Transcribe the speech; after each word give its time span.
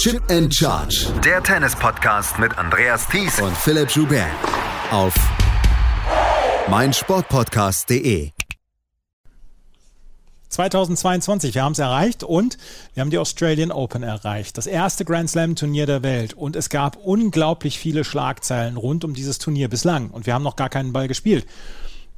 Chip 0.00 0.22
and 0.30 0.50
Charge. 0.50 1.12
Der 1.22 1.42
Tennis-Podcast 1.42 2.38
mit 2.38 2.56
Andreas 2.56 3.06
Thies 3.06 3.38
und 3.38 3.54
Philipp 3.54 3.90
Joubert. 3.90 4.30
Auf 4.90 5.12
meinsportpodcast.de. 6.70 8.30
2022, 10.48 11.54
wir 11.54 11.62
haben 11.62 11.72
es 11.72 11.78
erreicht 11.80 12.24
und 12.24 12.56
wir 12.94 13.02
haben 13.02 13.10
die 13.10 13.18
Australian 13.18 13.70
Open 13.70 14.02
erreicht. 14.02 14.56
Das 14.56 14.66
erste 14.66 15.04
Grand 15.04 15.28
Slam 15.28 15.54
Turnier 15.54 15.84
der 15.84 16.02
Welt 16.02 16.32
und 16.32 16.56
es 16.56 16.70
gab 16.70 16.96
unglaublich 16.96 17.78
viele 17.78 18.02
Schlagzeilen 18.02 18.78
rund 18.78 19.04
um 19.04 19.12
dieses 19.12 19.36
Turnier 19.36 19.68
bislang 19.68 20.08
und 20.08 20.24
wir 20.24 20.32
haben 20.32 20.44
noch 20.44 20.56
gar 20.56 20.70
keinen 20.70 20.94
Ball 20.94 21.08
gespielt. 21.08 21.46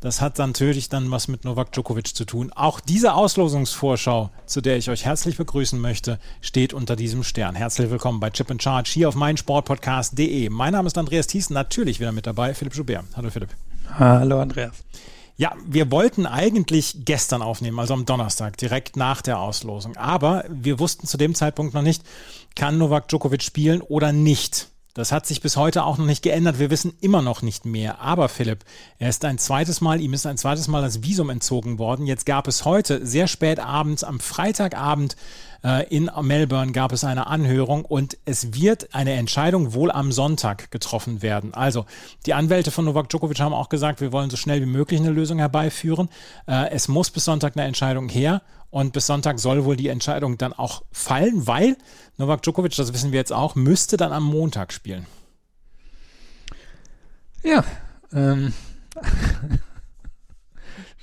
Das 0.03 0.21
hat 0.21 0.37
natürlich 0.39 0.89
dann 0.89 1.13
was 1.13 1.29
mit 1.29 1.45
Novak 1.45 1.71
Djokovic 1.71 2.17
zu 2.17 2.25
tun. 2.25 2.53
Auch 2.53 2.81
diese 2.81 3.15
Auslosungsvorschau, 3.15 4.31
zu 4.47 4.61
der 4.61 4.77
ich 4.77 4.91
euch 4.91 5.05
herzlich 5.05 5.37
begrüßen 5.37 5.81
möchte, 5.81 6.19
steht 6.41 6.75
unter 6.75 6.97
diesem 6.97 7.23
Stern. 7.23 7.55
Herzlich 7.55 7.89
willkommen 7.89 8.19
bei 8.19 8.29
Chip 8.31 8.51
and 8.51 8.61
Charge 8.61 8.91
hier 8.93 9.09
auf 9.09 9.15
meinsportpodcast.de. 9.15 10.51
Mein 10.51 10.73
Name 10.73 10.89
ist 10.89 10.99
Andreas 10.99 11.29
Thies, 11.29 11.51
natürlich 11.51 12.01
wieder 12.01 12.11
mit 12.11 12.27
dabei, 12.27 12.53
Philipp 12.53 12.75
Joubert. 12.75 13.05
Hallo 13.15 13.31
Philipp. 13.31 13.51
Hallo 13.97 14.41
Andreas. 14.41 14.73
Ja, 15.37 15.55
wir 15.69 15.93
wollten 15.93 16.27
eigentlich 16.27 17.05
gestern 17.05 17.41
aufnehmen, 17.41 17.79
also 17.79 17.95
am 17.95 18.05
Donnerstag, 18.05 18.57
direkt 18.57 18.97
nach 18.97 19.23
der 19.23 19.39
Auslosung. 19.39 19.97
Aber 19.97 20.45
wir 20.49 20.81
wussten 20.81 21.07
zu 21.07 21.17
dem 21.17 21.37
Zeitpunkt 21.37 21.75
noch 21.75 21.83
nicht, 21.83 22.03
kann 22.57 22.77
Novak 22.77 23.07
Djokovic 23.07 23.45
spielen 23.45 23.81
oder 23.81 24.13
nicht. 24.13 24.72
Das 24.95 25.11
hat 25.11 25.25
sich 25.25 25.41
bis 25.41 25.57
heute 25.57 25.85
auch 25.85 25.97
noch 25.97 26.05
nicht 26.05 26.23
geändert. 26.23 26.59
Wir 26.59 26.69
wissen 26.69 26.93
immer 27.01 27.23
noch 27.23 27.41
nicht 27.41 27.65
mehr. 27.65 28.01
Aber 28.01 28.29
Philipp, 28.29 28.65
er 28.99 29.09
ist 29.09 29.25
ein 29.25 29.39
zweites 29.39 29.81
Mal, 29.81 30.03
ihm 30.03 30.13
ist 30.13 30.27
ein 30.27 30.37
zweites 30.37 30.69
Mal 30.69 30.83
das 30.83 31.03
Visum 31.03 31.31
entzogen 31.31 31.79
worden. 31.79 32.07
Jetzt 32.07 32.27
gab 32.27 32.47
es 32.47 32.67
heute, 32.67 33.07
sehr 33.07 33.27
spät 33.27 33.59
abends, 33.59 34.05
am 34.05 34.21
Freitagabend 34.21 35.17
in 35.91 36.11
Melbourne 36.21 36.73
gab 36.73 36.93
es 36.93 37.05
eine 37.05 37.29
Anhörung 37.29 37.85
und 37.85 38.19
es 38.25 38.53
wird 38.55 38.95
eine 38.95 39.13
Entscheidung 39.13 39.75
wohl 39.75 39.93
am 39.93 40.11
Sonntag 40.11 40.71
getroffen 40.73 41.23
werden. 41.23 41.55
Also, 41.55 41.87
die 42.27 42.35
Anwälte 42.35 42.73
von 42.73 42.85
Novak 42.85 43.09
Djokovic 43.09 43.39
haben 43.39 43.55
auch 43.55 43.69
gesagt, 43.69 44.01
wir 44.01 44.13
wollen 44.13 44.29
so 44.29 44.37
schnell 44.37 44.61
wie 44.61 44.67
möglich 44.67 45.01
eine 45.01 45.11
Lösung 45.11 45.39
herbeiführen. 45.39 46.09
Äh, 46.49 46.71
es 46.71 46.89
muss 46.89 47.11
bis 47.11 47.25
Sonntag 47.27 47.57
eine 47.57 47.67
Entscheidung 47.67 48.09
her 48.09 48.43
und 48.71 48.93
bis 48.93 49.07
Sonntag 49.07 49.39
soll 49.39 49.65
wohl 49.65 49.77
die 49.77 49.89
Entscheidung 49.89 50.39
dann 50.39 50.53
auch 50.53 50.83
fallen, 50.91 51.47
weil 51.47 51.77
Novak 52.17 52.43
Djokovic, 52.43 52.75
das 52.75 52.93
wissen 52.93 53.13
wir 53.13 53.19
jetzt 53.19 53.33
auch, 53.33 53.55
müsste 53.55 53.97
dann 53.97 54.13
am 54.13 54.25
Montag 54.25 54.73
spielen. 54.73 55.07
Ja, 57.43 57.65
ähm. 58.13 58.53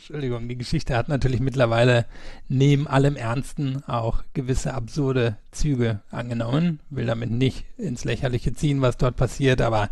Entschuldigung, 0.09 0.49
die 0.49 0.57
Geschichte 0.57 0.97
hat 0.97 1.07
natürlich 1.07 1.39
mittlerweile 1.39 2.07
neben 2.47 2.87
allem 2.87 3.15
Ernsten 3.15 3.83
auch 3.85 4.23
gewisse 4.33 4.73
absurde 4.73 5.37
Züge 5.51 5.99
angenommen. 6.09 6.79
Will 6.89 7.05
damit 7.05 7.29
nicht 7.29 7.65
ins 7.77 8.05
Lächerliche 8.05 8.51
ziehen, 8.55 8.81
was 8.81 8.97
dort 8.97 9.17
passiert, 9.17 9.61
aber 9.61 9.91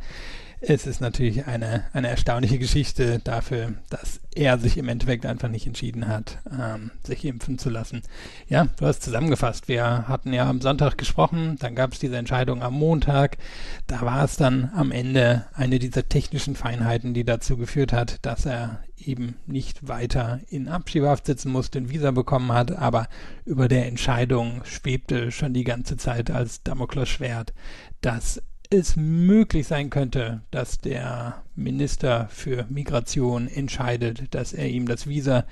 es 0.60 0.88
ist 0.88 1.02
natürlich 1.02 1.46
eine, 1.46 1.86
eine 1.94 2.08
erstaunliche 2.08 2.58
Geschichte 2.58 3.20
dafür, 3.24 3.74
dass 3.90 4.20
er 4.34 4.58
sich 4.58 4.78
im 4.78 4.90
Endeffekt 4.90 5.26
einfach 5.26 5.50
nicht 5.50 5.68
entschieden 5.68 6.08
hat, 6.08 6.40
ähm, 6.52 6.92
sich 7.04 7.26
impfen 7.26 7.60
zu 7.60 7.70
lassen. 7.70 8.02
Ja, 8.48 8.68
du 8.78 8.86
hast 8.86 9.04
zusammengefasst. 9.04 9.68
Wir 9.68 10.08
hatten 10.08 10.34
ja 10.34 10.50
am 10.50 10.62
Sonntag 10.62 10.98
gesprochen, 10.98 11.58
dann 11.60 11.76
gab 11.76 11.94
es 11.94 12.00
diese 12.00 12.18
Entscheidung 12.18 12.64
am 12.64 12.74
Montag. 12.74 13.38
Da 13.86 14.02
war 14.02 14.24
es 14.24 14.38
dann 14.38 14.72
am 14.76 14.92
Ende 14.92 15.46
eine 15.54 15.80
dieser 15.80 16.10
technischen 16.10 16.56
Feinheiten, 16.56 17.14
die 17.14 17.24
dazu 17.24 17.58
geführt 17.58 17.94
hat, 17.94 18.26
dass 18.26 18.46
er 18.46 18.80
eben 18.98 19.36
nicht 19.46 19.88
weiter 19.88 20.40
in 20.50 20.68
Abschiebehaft 20.68 21.28
sitzen 21.28 21.52
musste, 21.52 21.78
ein 21.78 21.90
Visa 21.92 22.12
bekommen 22.12 22.52
hat, 22.52 22.72
aber 22.72 23.08
über 23.46 23.68
der 23.68 23.86
Entscheidung 23.86 24.62
schwebte 24.66 25.32
schon 25.32 25.54
die 25.54 25.64
ganze 25.64 25.98
Zeit 25.98 26.32
als 26.32 26.64
Damoklesschwert, 26.64 27.54
dass 28.02 28.42
es 28.70 28.96
möglich 28.96 29.68
sein 29.68 29.90
könnte, 29.90 30.42
dass 30.52 30.80
der 30.80 31.44
Minister 31.56 32.28
für 32.30 32.66
Migration 32.70 33.48
entscheidet, 33.48 34.34
dass 34.34 34.54
er 34.54 34.68
ihm 34.70 34.88
das 34.88 35.08
Visa 35.08 35.46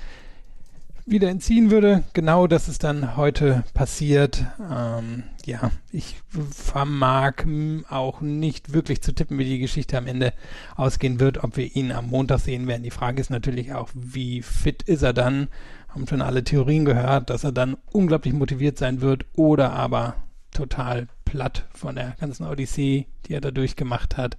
wieder 1.06 1.30
entziehen 1.30 1.70
würde. 1.70 2.04
Genau 2.14 2.48
das 2.48 2.68
ist 2.68 2.84
dann 2.84 3.16
heute 3.16 3.64
passiert. 3.74 4.44
Ähm, 4.72 5.24
ja, 5.46 5.72
ich 5.92 6.16
vermag 6.52 7.46
auch 7.90 8.22
nicht 8.22 8.74
wirklich 8.74 9.02
zu 9.02 9.14
tippen, 9.14 9.38
wie 9.38 9.46
die 9.46 9.60
Geschichte 9.60 9.98
am 9.98 10.08
Ende 10.08 10.34
ausgehen 10.76 11.20
wird, 11.20 11.44
ob 11.44 11.58
wir 11.58 11.76
ihn 11.76 11.92
am 11.92 12.08
Montag 12.10 12.40
sehen 12.40 12.68
werden. 12.68 12.84
Die 12.84 12.92
Frage 12.92 13.22
ist 13.22 13.30
natürlich 13.30 13.74
auch, 13.74 13.90
wie 13.94 14.42
fit 14.42 14.82
ist 14.84 15.04
er 15.04 15.14
dann? 15.14 15.48
Haben 15.90 16.08
schon 16.08 16.22
alle 16.22 16.44
Theorien 16.44 16.86
gehört, 16.86 17.30
dass 17.30 17.44
er 17.44 17.52
dann 17.52 17.78
unglaublich 17.92 18.34
motiviert 18.34 18.78
sein 18.78 19.00
wird 19.02 19.26
oder 19.36 19.72
aber 19.74 20.16
total 20.56 21.08
platt 21.26 21.66
von 21.74 21.96
der 21.96 22.16
ganzen 22.20 22.46
Odyssee, 22.46 23.08
die 23.26 23.34
er 23.34 23.42
da 23.42 23.52
durchgemacht 23.52 24.18
hat. 24.18 24.38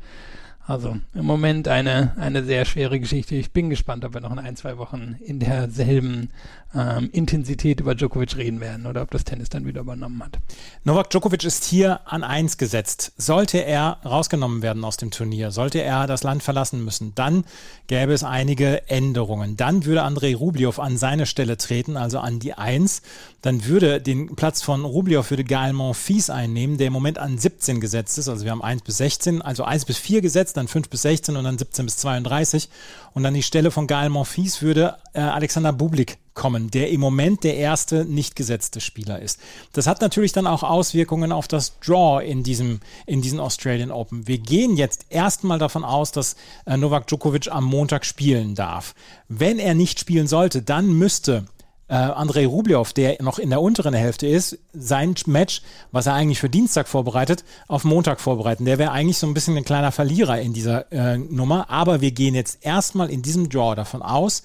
Also 0.67 0.97
im 1.15 1.25
Moment 1.25 1.69
eine, 1.69 2.17
eine 2.19 2.45
sehr 2.45 2.65
schwere 2.65 2.99
Geschichte. 2.99 3.37
Ich 3.37 3.53
bin 3.53 3.71
gespannt, 3.71 4.05
ob 4.05 4.15
wir 4.15 4.21
noch 4.21 4.33
in 4.33 4.41
ein, 4.41 4.57
zwei 4.57 4.79
Wochen 4.79 5.17
in 5.21 5.39
derselben 5.39 6.31
ähm, 6.75 7.09
Intensität 7.13 7.81
über 7.81 7.95
Djokovic 7.95 8.37
reden 8.37 8.61
werden 8.61 8.87
oder 8.87 9.03
ob 9.03 9.11
das 9.13 9.23
Tennis 9.23 9.49
dann 9.49 9.65
wieder 9.65 9.81
übernommen 9.81 10.23
hat. 10.25 10.39
Novak 10.83 11.11
Djokovic 11.11 11.45
ist 11.45 11.65
hier 11.65 12.01
an 12.07 12.25
eins 12.25 12.59
gesetzt. 12.59 13.13
Sollte 13.17 13.59
er 13.59 13.99
rausgenommen 14.05 14.61
werden 14.63 14.85
aus 14.85 14.97
dem 14.97 15.13
Turnier, 15.13 15.53
sollte 15.53 15.83
er 15.83 16.09
das 16.09 16.25
Land 16.25 16.43
verlassen 16.43 16.85
müssen, 16.85 17.15
dann 17.15 17.45
gäbe 17.87 18.13
es 18.13 18.25
einige 18.25 18.89
Änderungen. 18.89 19.57
Dann 19.57 19.85
würde 19.85 20.03
Andrei 20.03 20.35
Rublev 20.35 20.81
an 20.81 20.97
seine 20.97 21.27
Stelle 21.27 21.57
treten, 21.57 21.97
also 21.97 22.19
an 22.19 22.41
die 22.41 22.55
Eins. 22.55 23.03
Dann 23.43 23.65
würde 23.67 24.01
den 24.01 24.35
Platz 24.35 24.63
von 24.63 24.85
Rublev 24.85 25.31
würde 25.31 25.45
Gael 25.45 25.73
Monfils 25.73 26.31
einnehmen, 26.31 26.79
der 26.79 26.89
im 26.89 26.93
Moment 26.93 27.19
an 27.19 27.39
17 27.39 27.81
gesetzt 27.81 28.19
ist. 28.19 28.29
Also 28.29 28.45
wir 28.45 28.51
haben 28.51 28.63
1 28.63 28.83
bis 28.83 28.97
16, 28.99 29.41
also 29.41 29.63
1 29.63 29.85
bis 29.85 29.99
4 29.99 30.21
gesetzt, 30.21 30.56
dann 30.57 30.69
5 30.69 30.89
bis 30.89 31.03
16 31.03 31.37
und 31.37 31.45
dann 31.45 31.59
17 31.59 31.85
bis 31.87 31.97
32. 31.99 32.69
Und 33.15 33.25
an 33.25 33.35
die 33.35 33.43
Stelle 33.43 33.71
von 33.71 33.87
Gael 33.87 34.09
Monfils 34.09 34.63
würde 34.63 34.97
äh, 35.13 35.21
Alexander 35.21 35.73
Bublik 35.73 36.19
kommen, 36.35 36.71
der 36.71 36.91
im 36.91 37.01
Moment 37.01 37.43
der 37.45 37.57
erste 37.57 38.05
nicht 38.05 38.37
gesetzte 38.37 38.81
Spieler 38.81 39.21
ist. 39.21 39.41
Das 39.73 39.87
hat 39.87 40.01
natürlich 40.01 40.33
dann 40.33 40.47
auch 40.47 40.63
Auswirkungen 40.63 41.33
auf 41.33 41.49
das 41.49 41.81
Draw 41.81 42.25
in 42.25 42.43
diesem, 42.43 42.81
in 43.07 43.23
diesen 43.23 43.41
Australian 43.41 43.91
Open. 43.91 44.29
Wir 44.29 44.39
gehen 44.39 44.77
jetzt 44.77 45.07
erstmal 45.09 45.59
davon 45.59 45.85
aus, 45.85 46.13
dass 46.13 46.37
äh, 46.67 46.77
Novak 46.77 47.07
Djokovic 47.07 47.49
am 47.51 47.65
Montag 47.65 48.05
spielen 48.05 48.55
darf. 48.55 48.95
Wenn 49.29 49.59
er 49.59 49.75
nicht 49.75 49.99
spielen 49.99 50.29
sollte, 50.29 50.63
dann 50.63 50.93
müsste 50.93 51.47
äh, 51.89 51.95
Andrei 51.95 52.47
Rublev, 52.47 52.93
der 52.93 53.23
noch 53.23 53.39
in 53.39 53.51
der 53.51 53.61
unteren 53.61 53.95
Hälfte 53.95 54.27
ist, 54.27 54.59
sein 54.73 55.15
Match, 55.27 55.63
was 55.93 56.07
er 56.07 56.15
eigentlich 56.15 56.41
für 56.41 56.51
Dienstag 56.51 56.89
vorbereitet, 56.89 57.45
auf 57.69 57.85
Montag 57.85 58.21
vorbereiten. 58.21 58.65
Der 58.65 58.79
wäre 58.79 58.93
eigentlich 58.93 59.19
so 59.19 59.27
ein 59.27 59.35
bisschen 59.35 59.57
ein 59.57 59.65
kleiner 59.65 59.93
Verlierer 59.93 60.41
in 60.41 60.53
dieser 60.53 60.91
äh, 60.93 61.19
Nummer. 61.19 61.71
Aber 61.71 62.01
wir 62.01 62.11
gehen 62.11 62.35
jetzt 62.35 62.65
erstmal 62.65 63.11
in 63.11 63.23
diesem 63.23 63.49
Draw 63.49 63.75
davon 63.75 64.03
aus, 64.03 64.43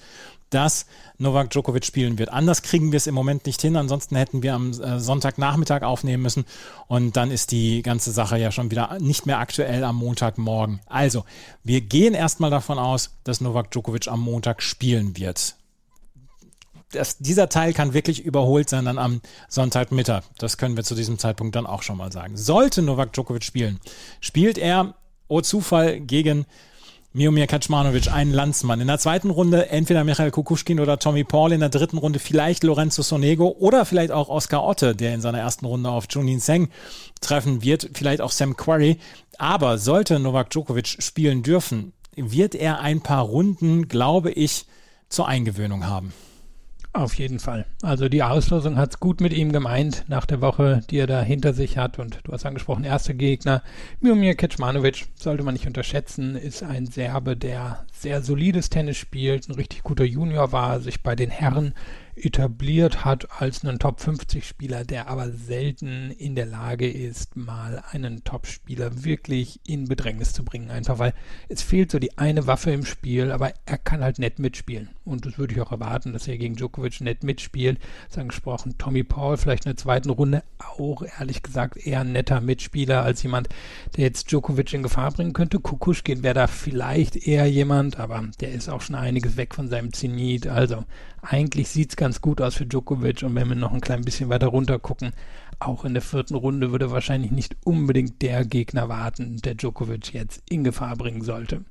dass 0.50 0.86
Novak 1.18 1.50
Djokovic 1.50 1.84
spielen 1.84 2.18
wird. 2.18 2.30
Anders 2.30 2.62
kriegen 2.62 2.92
wir 2.92 2.96
es 2.96 3.06
im 3.06 3.14
Moment 3.14 3.46
nicht 3.46 3.60
hin. 3.60 3.76
Ansonsten 3.76 4.16
hätten 4.16 4.42
wir 4.42 4.54
am 4.54 4.72
äh, 4.72 5.00
Sonntagnachmittag 5.00 5.82
aufnehmen 5.82 6.22
müssen 6.22 6.44
und 6.88 7.16
dann 7.16 7.30
ist 7.30 7.52
die 7.52 7.82
ganze 7.82 8.12
Sache 8.12 8.38
ja 8.38 8.52
schon 8.52 8.70
wieder 8.70 8.98
nicht 9.00 9.26
mehr 9.26 9.38
aktuell 9.38 9.84
am 9.84 9.96
Montagmorgen. 9.96 10.80
Also, 10.86 11.24
wir 11.64 11.80
gehen 11.80 12.14
erstmal 12.14 12.50
davon 12.50 12.78
aus, 12.78 13.10
dass 13.24 13.40
Novak 13.40 13.70
Djokovic 13.70 14.08
am 14.08 14.20
Montag 14.20 14.62
spielen 14.62 15.16
wird. 15.16 15.56
Das, 16.92 17.18
dieser 17.18 17.48
Teil 17.48 17.72
kann 17.72 17.94
wirklich 17.94 18.24
überholt 18.24 18.68
sein 18.68 18.84
dann 18.84 18.98
am 18.98 19.20
Sonntagmittag. 19.48 20.22
Das 20.38 20.56
können 20.56 20.76
wir 20.76 20.84
zu 20.84 20.94
diesem 20.94 21.18
Zeitpunkt 21.18 21.56
dann 21.56 21.66
auch 21.66 21.82
schon 21.82 21.96
mal 21.96 22.12
sagen. 22.12 22.36
Sollte 22.36 22.82
Novak 22.82 23.12
Djokovic 23.12 23.44
spielen, 23.44 23.80
spielt 24.20 24.58
er, 24.58 24.94
oh 25.28 25.40
Zufall, 25.40 26.00
gegen 26.00 26.46
Miomir 27.14 27.46
Kaczmanowicz, 27.46 28.08
ein 28.08 28.30
Landsmann. 28.30 28.80
In 28.80 28.86
der 28.86 28.98
zweiten 28.98 29.28
Runde 29.28 29.68
entweder 29.68 30.02
Michael 30.02 30.30
Kukushkin 30.30 30.80
oder 30.80 30.98
Tommy 30.98 31.24
Paul. 31.24 31.52
In 31.52 31.60
der 31.60 31.68
dritten 31.68 31.98
Runde 31.98 32.18
vielleicht 32.18 32.64
Lorenzo 32.64 33.02
Sonego 33.02 33.48
oder 33.58 33.84
vielleicht 33.84 34.12
auch 34.12 34.30
Oscar 34.30 34.64
Otte, 34.64 34.96
der 34.96 35.12
in 35.12 35.20
seiner 35.20 35.38
ersten 35.38 35.66
Runde 35.66 35.90
auf 35.90 36.06
Junin 36.08 36.40
Seng 36.40 36.70
treffen 37.20 37.62
wird. 37.62 37.90
Vielleicht 37.92 38.22
auch 38.22 38.30
Sam 38.30 38.56
Quarry. 38.56 38.98
Aber 39.36 39.76
sollte 39.76 40.18
Novak 40.20 40.48
Djokovic 40.48 41.02
spielen 41.02 41.42
dürfen, 41.42 41.92
wird 42.16 42.54
er 42.54 42.80
ein 42.80 43.02
paar 43.02 43.24
Runden, 43.24 43.88
glaube 43.88 44.30
ich, 44.30 44.64
zur 45.10 45.28
Eingewöhnung 45.28 45.86
haben. 45.86 46.14
Auf 46.94 47.14
jeden 47.14 47.38
Fall. 47.38 47.64
Also 47.80 48.10
die 48.10 48.22
Auslosung 48.22 48.76
hat 48.76 48.90
es 48.90 49.00
gut 49.00 49.22
mit 49.22 49.32
ihm 49.32 49.50
gemeint 49.50 50.04
nach 50.08 50.26
der 50.26 50.42
Woche, 50.42 50.82
die 50.90 50.98
er 50.98 51.06
da 51.06 51.22
hinter 51.22 51.54
sich 51.54 51.78
hat. 51.78 51.98
Und 51.98 52.20
du 52.24 52.32
hast 52.32 52.44
angesprochen, 52.44 52.84
erster 52.84 53.14
Gegner, 53.14 53.62
Miomir 54.00 54.34
Kecmanovic, 54.34 55.06
sollte 55.14 55.42
man 55.42 55.54
nicht 55.54 55.66
unterschätzen, 55.66 56.36
ist 56.36 56.62
ein 56.62 56.84
Serbe, 56.84 57.34
der 57.34 57.86
sehr 57.92 58.22
solides 58.22 58.68
Tennis 58.68 58.98
spielt, 58.98 59.48
ein 59.48 59.54
richtig 59.54 59.82
guter 59.84 60.04
Junior 60.04 60.52
war, 60.52 60.80
sich 60.80 61.02
bei 61.02 61.16
den 61.16 61.30
Herren 61.30 61.72
etabliert 62.14 63.04
hat 63.04 63.40
als 63.40 63.64
einen 63.64 63.78
Top 63.78 64.00
50 64.00 64.46
Spieler, 64.46 64.84
der 64.84 65.08
aber 65.08 65.30
selten 65.30 66.10
in 66.10 66.34
der 66.34 66.46
Lage 66.46 66.90
ist, 66.90 67.36
mal 67.36 67.82
einen 67.90 68.22
Top-Spieler 68.24 69.04
wirklich 69.04 69.60
in 69.66 69.88
Bedrängnis 69.88 70.32
zu 70.32 70.44
bringen. 70.44 70.70
Einfach 70.70 70.98
weil 70.98 71.14
es 71.48 71.62
fehlt 71.62 71.90
so 71.90 71.98
die 71.98 72.18
eine 72.18 72.46
Waffe 72.46 72.70
im 72.70 72.84
Spiel, 72.84 73.30
aber 73.32 73.54
er 73.64 73.78
kann 73.78 74.02
halt 74.02 74.18
nett 74.18 74.38
mitspielen. 74.38 74.90
Und 75.04 75.26
das 75.26 75.36
würde 75.36 75.54
ich 75.54 75.60
auch 75.60 75.72
erwarten, 75.72 76.12
dass 76.12 76.28
er 76.28 76.38
gegen 76.38 76.54
Djokovic 76.54 77.00
nett 77.00 77.24
mitspielt. 77.24 77.80
Das 78.08 78.18
angesprochen, 78.18 78.78
Tommy 78.78 79.02
Paul 79.02 79.36
vielleicht 79.36 79.66
in 79.66 79.70
der 79.70 79.76
zweiten 79.76 80.10
Runde 80.10 80.44
auch 80.58 81.02
ehrlich 81.18 81.42
gesagt 81.42 81.76
eher 81.76 82.00
ein 82.00 82.12
netter 82.12 82.40
Mitspieler 82.40 83.02
als 83.02 83.22
jemand, 83.22 83.48
der 83.96 84.04
jetzt 84.04 84.30
Djokovic 84.30 84.72
in 84.72 84.84
Gefahr 84.84 85.10
bringen 85.10 85.32
könnte. 85.32 85.58
Kukuschkin 85.58 86.22
wäre 86.22 86.34
da 86.34 86.46
vielleicht 86.46 87.16
eher 87.16 87.46
jemand, 87.46 87.98
aber 87.98 88.22
der 88.40 88.52
ist 88.52 88.68
auch 88.68 88.80
schon 88.80 88.94
einiges 88.94 89.36
weg 89.36 89.54
von 89.54 89.68
seinem 89.68 89.92
Zenit. 89.92 90.46
Also 90.46 90.84
eigentlich 91.20 91.68
sieht 91.68 91.90
es 91.90 91.96
ganz 91.96 92.20
gut 92.20 92.40
aus 92.40 92.54
für 92.54 92.66
Djokovic 92.66 93.22
und 93.22 93.34
wenn 93.34 93.48
wir 93.48 93.56
noch 93.56 93.72
ein 93.72 93.80
klein 93.80 94.04
bisschen 94.04 94.28
weiter 94.28 94.48
runter 94.48 94.78
gucken, 94.78 95.12
auch 95.58 95.84
in 95.84 95.94
der 95.94 96.02
vierten 96.02 96.34
Runde 96.34 96.70
würde 96.70 96.90
wahrscheinlich 96.90 97.30
nicht 97.32 97.56
unbedingt 97.64 98.22
der 98.22 98.44
Gegner 98.44 98.88
warten, 98.88 99.38
der 99.38 99.54
Djokovic 99.54 100.12
jetzt 100.12 100.42
in 100.48 100.64
Gefahr 100.64 100.96
bringen 100.96 101.22
sollte. 101.22 101.64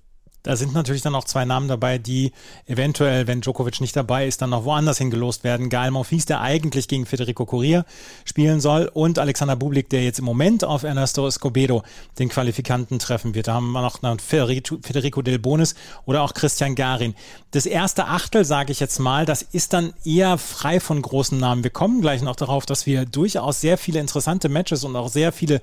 Da 0.43 0.55
sind 0.55 0.73
natürlich 0.73 1.03
dann 1.03 1.13
auch 1.13 1.25
zwei 1.25 1.45
Namen 1.45 1.67
dabei, 1.67 1.99
die 1.99 2.31
eventuell, 2.65 3.27
wenn 3.27 3.41
Djokovic 3.41 3.79
nicht 3.79 3.95
dabei 3.95 4.25
ist, 4.25 4.41
dann 4.41 4.49
noch 4.49 4.65
woanders 4.65 4.97
hingelost 4.97 5.43
werden. 5.43 5.69
Gael 5.69 5.91
Monfils, 5.91 6.25
der 6.25 6.41
eigentlich 6.41 6.87
gegen 6.87 7.05
Federico 7.05 7.45
Coria 7.45 7.85
spielen 8.25 8.59
soll 8.59 8.89
und 8.91 9.19
Alexander 9.19 9.55
Bublik, 9.55 9.89
der 9.89 10.03
jetzt 10.03 10.19
im 10.19 10.25
Moment 10.25 10.63
auf 10.63 10.83
Ernesto 10.83 11.27
Escobedo 11.27 11.83
den 12.17 12.29
Qualifikanten 12.29 12.97
treffen 12.97 13.35
wird. 13.35 13.47
Da 13.47 13.53
haben 13.53 13.71
wir 13.71 13.81
noch 13.81 13.99
Federico 14.19 15.21
Del 15.21 15.37
Bonis 15.37 15.75
oder 16.05 16.23
auch 16.23 16.33
Christian 16.33 16.73
Garin. 16.73 17.13
Das 17.51 17.67
erste 17.67 18.05
Achtel, 18.05 18.43
sage 18.43 18.71
ich 18.71 18.79
jetzt 18.79 18.99
mal, 18.99 19.25
das 19.25 19.43
ist 19.43 19.73
dann 19.73 19.93
eher 20.03 20.39
frei 20.39 20.79
von 20.79 21.01
großen 21.01 21.37
Namen. 21.37 21.63
Wir 21.63 21.71
kommen 21.71 22.01
gleich 22.01 22.23
noch 22.23 22.35
darauf, 22.35 22.65
dass 22.65 22.85
wir 22.87 23.05
durchaus 23.05 23.61
sehr 23.61 23.77
viele 23.77 23.99
interessante 23.99 24.49
Matches 24.49 24.83
und 24.83 24.95
auch 24.95 25.09
sehr 25.09 25.31
viele 25.31 25.61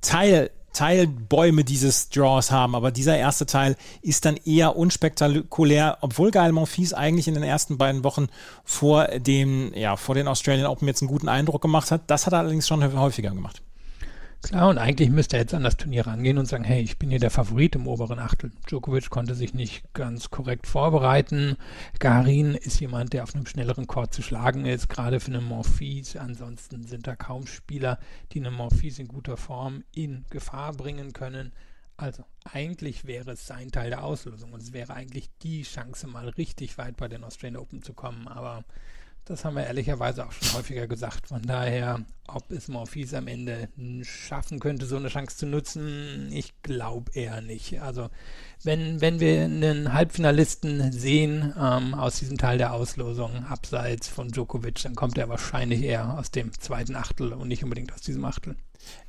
Teil 0.00 0.50
Teilbäume 0.72 1.64
dieses 1.64 2.10
Draws 2.10 2.50
haben, 2.50 2.74
aber 2.74 2.90
dieser 2.90 3.16
erste 3.16 3.46
Teil 3.46 3.76
ist 4.02 4.24
dann 4.24 4.36
eher 4.36 4.76
unspektakulär, 4.76 5.98
obwohl 6.00 6.30
Gael 6.30 6.52
Monfils 6.52 6.94
eigentlich 6.94 7.28
in 7.28 7.34
den 7.34 7.42
ersten 7.42 7.78
beiden 7.78 8.04
Wochen 8.04 8.28
vor 8.64 9.06
dem, 9.06 9.72
ja, 9.74 9.96
vor 9.96 10.14
den 10.14 10.28
Australian 10.28 10.66
Open 10.66 10.88
jetzt 10.88 11.02
einen 11.02 11.10
guten 11.10 11.28
Eindruck 11.28 11.62
gemacht 11.62 11.90
hat. 11.90 12.02
Das 12.06 12.26
hat 12.26 12.32
er 12.32 12.40
allerdings 12.40 12.68
schon 12.68 12.82
häufiger 12.98 13.30
gemacht. 13.30 13.62
Klar, 14.40 14.68
und 14.68 14.78
eigentlich 14.78 15.10
müsste 15.10 15.36
er 15.36 15.42
jetzt 15.42 15.52
an 15.52 15.64
das 15.64 15.76
Turnier 15.76 16.06
rangehen 16.06 16.38
und 16.38 16.46
sagen, 16.46 16.62
hey, 16.62 16.80
ich 16.80 16.96
bin 16.96 17.10
hier 17.10 17.18
der 17.18 17.30
Favorit 17.30 17.74
im 17.74 17.88
oberen 17.88 18.20
Achtel. 18.20 18.52
Djokovic 18.66 19.10
konnte 19.10 19.34
sich 19.34 19.52
nicht 19.52 19.92
ganz 19.94 20.30
korrekt 20.30 20.68
vorbereiten. 20.68 21.56
Garin 21.98 22.54
ist 22.54 22.80
jemand, 22.80 23.12
der 23.12 23.24
auf 23.24 23.34
einem 23.34 23.46
schnelleren 23.46 23.88
Court 23.88 24.14
zu 24.14 24.22
schlagen 24.22 24.64
ist, 24.64 24.88
gerade 24.88 25.18
für 25.18 25.32
einen 25.32 25.44
Morphis. 25.44 26.16
Ansonsten 26.16 26.86
sind 26.86 27.08
da 27.08 27.16
kaum 27.16 27.46
Spieler, 27.46 27.98
die 28.32 28.38
einen 28.38 28.54
Morphis 28.54 29.00
in 29.00 29.08
guter 29.08 29.36
Form 29.36 29.82
in 29.92 30.24
Gefahr 30.30 30.72
bringen 30.72 31.12
können. 31.12 31.52
Also 31.96 32.24
eigentlich 32.44 33.06
wäre 33.06 33.32
es 33.32 33.44
sein 33.48 33.72
Teil 33.72 33.90
der 33.90 34.04
Auslösung 34.04 34.52
und 34.52 34.62
es 34.62 34.72
wäre 34.72 34.94
eigentlich 34.94 35.30
die 35.42 35.62
Chance, 35.64 36.06
mal 36.06 36.28
richtig 36.28 36.78
weit 36.78 36.96
bei 36.96 37.08
den 37.08 37.24
Australian 37.24 37.60
Open 37.60 37.82
zu 37.82 37.92
kommen. 37.92 38.28
Aber 38.28 38.64
das 39.28 39.44
haben 39.44 39.56
wir 39.56 39.66
ehrlicherweise 39.66 40.26
auch 40.26 40.32
schon 40.32 40.54
häufiger 40.54 40.86
gesagt. 40.86 41.28
Von 41.28 41.42
daher, 41.42 42.00
ob 42.26 42.50
es 42.50 42.68
Morphis 42.68 43.14
am 43.14 43.26
Ende 43.26 43.68
schaffen 44.02 44.58
könnte, 44.58 44.86
so 44.86 44.96
eine 44.96 45.08
Chance 45.08 45.36
zu 45.36 45.46
nutzen, 45.46 46.30
ich 46.32 46.62
glaube 46.62 47.12
eher 47.14 47.40
nicht. 47.40 47.80
Also 47.80 48.08
wenn, 48.62 49.00
wenn 49.00 49.20
wir 49.20 49.44
einen 49.44 49.92
Halbfinalisten 49.92 50.92
sehen 50.92 51.54
ähm, 51.58 51.94
aus 51.94 52.18
diesem 52.18 52.38
Teil 52.38 52.58
der 52.58 52.72
Auslosung, 52.72 53.44
abseits 53.44 54.08
von 54.08 54.28
Djokovic, 54.28 54.82
dann 54.82 54.94
kommt 54.94 55.18
er 55.18 55.28
wahrscheinlich 55.28 55.82
eher 55.82 56.18
aus 56.18 56.30
dem 56.30 56.52
zweiten 56.58 56.96
Achtel 56.96 57.32
und 57.32 57.48
nicht 57.48 57.64
unbedingt 57.64 57.92
aus 57.92 58.00
diesem 58.00 58.24
Achtel. 58.24 58.56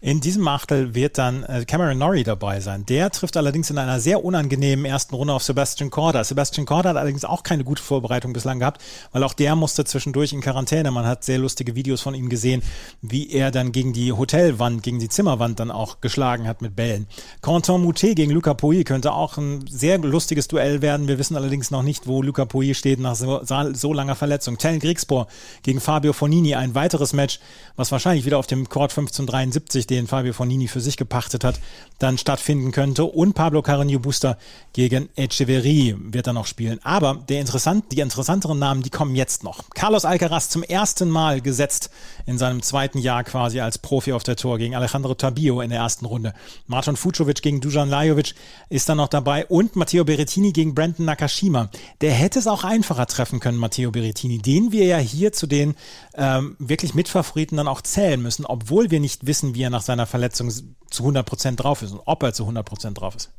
In 0.01 0.21
diesem 0.21 0.47
Achtel 0.47 0.95
wird 0.95 1.17
dann 1.17 1.43
äh, 1.43 1.65
Cameron 1.65 1.97
Norrie 1.97 2.23
dabei 2.23 2.61
sein. 2.61 2.85
Der 2.85 3.09
trifft 3.09 3.35
allerdings 3.35 3.69
in 3.69 3.77
einer 3.77 3.99
sehr 3.99 4.23
unangenehmen 4.23 4.85
ersten 4.85 5.13
Runde 5.13 5.33
auf 5.33 5.43
Sebastian 5.43 5.89
Korda. 5.89 6.23
Sebastian 6.23 6.65
Korda 6.65 6.91
hat 6.91 6.95
allerdings 6.95 7.25
auch 7.25 7.43
keine 7.43 7.65
gute 7.65 7.83
Vorbereitung 7.83 8.31
bislang 8.31 8.59
gehabt, 8.59 8.81
weil 9.11 9.25
auch 9.25 9.33
der 9.33 9.57
musste 9.57 9.83
zwischendurch 9.83 10.31
in 10.31 10.39
Quarantäne. 10.39 10.89
Man 10.91 11.05
hat 11.05 11.25
sehr 11.25 11.37
lustige 11.37 11.75
Videos 11.75 11.99
von 11.99 12.15
ihm 12.15 12.29
gesehen, 12.29 12.63
wie 13.01 13.29
er 13.29 13.51
dann 13.51 13.73
gegen 13.73 13.91
die 13.91 14.13
Hotelwand, 14.13 14.83
gegen 14.83 14.99
die 14.99 15.09
Zimmerwand 15.09 15.59
dann 15.59 15.69
auch 15.69 15.99
geschlagen 15.99 16.47
hat 16.47 16.61
mit 16.61 16.77
Bällen. 16.77 17.05
Quentin 17.41 17.81
Moutet 17.81 18.15
gegen 18.15 18.31
Luca 18.31 18.53
Pouille 18.53 18.85
könnte 18.85 19.11
auch 19.11 19.35
ein 19.35 19.65
sehr 19.67 19.97
lustiges 19.97 20.47
Duell 20.47 20.81
werden. 20.81 21.09
Wir 21.09 21.19
wissen 21.19 21.35
allerdings 21.35 21.71
noch 21.71 21.83
nicht, 21.83 22.07
wo 22.07 22.21
Luca 22.21 22.45
Pouille 22.45 22.73
steht 22.73 23.01
nach 23.01 23.17
so, 23.17 23.41
so 23.43 23.93
langer 23.93 24.15
Verletzung. 24.15 24.57
Tellen 24.57 24.79
Grigspor 24.79 25.27
gegen 25.63 25.81
Fabio 25.81 26.13
Fonini, 26.13 26.55
ein 26.55 26.73
weiteres 26.73 27.11
Match, 27.11 27.41
was 27.75 27.91
wahrscheinlich 27.91 28.25
wieder 28.25 28.37
auf 28.37 28.47
dem 28.47 28.69
Court 28.69 28.91
1573, 28.91 29.58
den 29.59 30.07
Fabio 30.07 30.33
Fonini 30.33 30.67
für 30.67 30.81
sich 30.81 30.97
gepachtet 30.97 31.43
hat, 31.43 31.59
dann 31.99 32.17
stattfinden 32.17 32.71
könnte. 32.71 33.03
Und 33.03 33.33
Pablo 33.33 33.59
Carreño 33.59 33.99
Buster 33.99 34.37
gegen 34.73 35.09
Echeverry 35.15 35.95
wird 35.99 36.27
dann 36.27 36.35
noch 36.35 36.45
spielen. 36.45 36.79
Aber 36.83 37.15
der 37.27 37.41
interessant, 37.41 37.85
die 37.91 37.99
interessanteren 37.99 38.57
Namen, 38.59 38.81
die 38.81 38.89
kommen 38.89 39.15
jetzt 39.15 39.43
noch. 39.43 39.69
Carlos 39.75 40.05
Alcaraz 40.05 40.49
zum 40.49 40.63
ersten 40.63 41.09
Mal 41.09 41.41
gesetzt 41.41 41.89
in 42.25 42.37
seinem 42.37 42.61
zweiten 42.61 42.99
Jahr 42.99 43.23
quasi 43.23 43.59
als 43.59 43.77
Profi 43.77 44.13
auf 44.13 44.23
der 44.23 44.35
Tour 44.35 44.57
gegen 44.57 44.75
Alejandro 44.75 45.13
Tabio 45.15 45.61
in 45.61 45.69
der 45.69 45.79
ersten 45.79 46.05
Runde. 46.05 46.33
Martin 46.67 46.95
Fucovic 46.95 47.41
gegen 47.41 47.61
Dujan 47.61 47.89
Lajovic 47.89 48.33
ist 48.69 48.87
dann 48.87 48.97
noch 48.97 49.07
dabei 49.07 49.45
und 49.47 49.75
Matteo 49.75 50.03
Berrettini 50.03 50.51
gegen 50.51 50.73
Brandon 50.73 51.05
Nakashima. 51.05 51.69
Der 52.01 52.11
hätte 52.11 52.39
es 52.39 52.47
auch 52.47 52.63
einfacher 52.63 53.07
treffen 53.07 53.39
können, 53.39 53.57
Matteo 53.57 53.91
Berrettini, 53.91 54.39
den 54.39 54.71
wir 54.71 54.85
ja 54.85 54.97
hier 54.97 55.33
zu 55.33 55.47
den 55.47 55.75
ähm, 56.15 56.55
wirklich 56.59 56.93
Mitfavoriten 56.93 57.57
dann 57.57 57.67
auch 57.67 57.81
zählen 57.81 58.21
müssen, 58.21 58.45
obwohl 58.45 58.91
wir 58.91 58.99
nicht 58.99 59.25
wissen, 59.25 59.48
wie 59.55 59.63
er 59.63 59.69
nach 59.69 59.81
seiner 59.81 60.05
Verletzung 60.05 60.49
zu 60.49 61.03
100 61.03 61.25
Prozent 61.25 61.63
drauf 61.63 61.81
ist 61.81 61.91
und 61.91 62.01
ob 62.05 62.23
er 62.23 62.33
zu 62.33 62.43
100 62.43 62.65
Prozent 62.65 62.99
drauf 62.99 63.15
ist. 63.15 63.31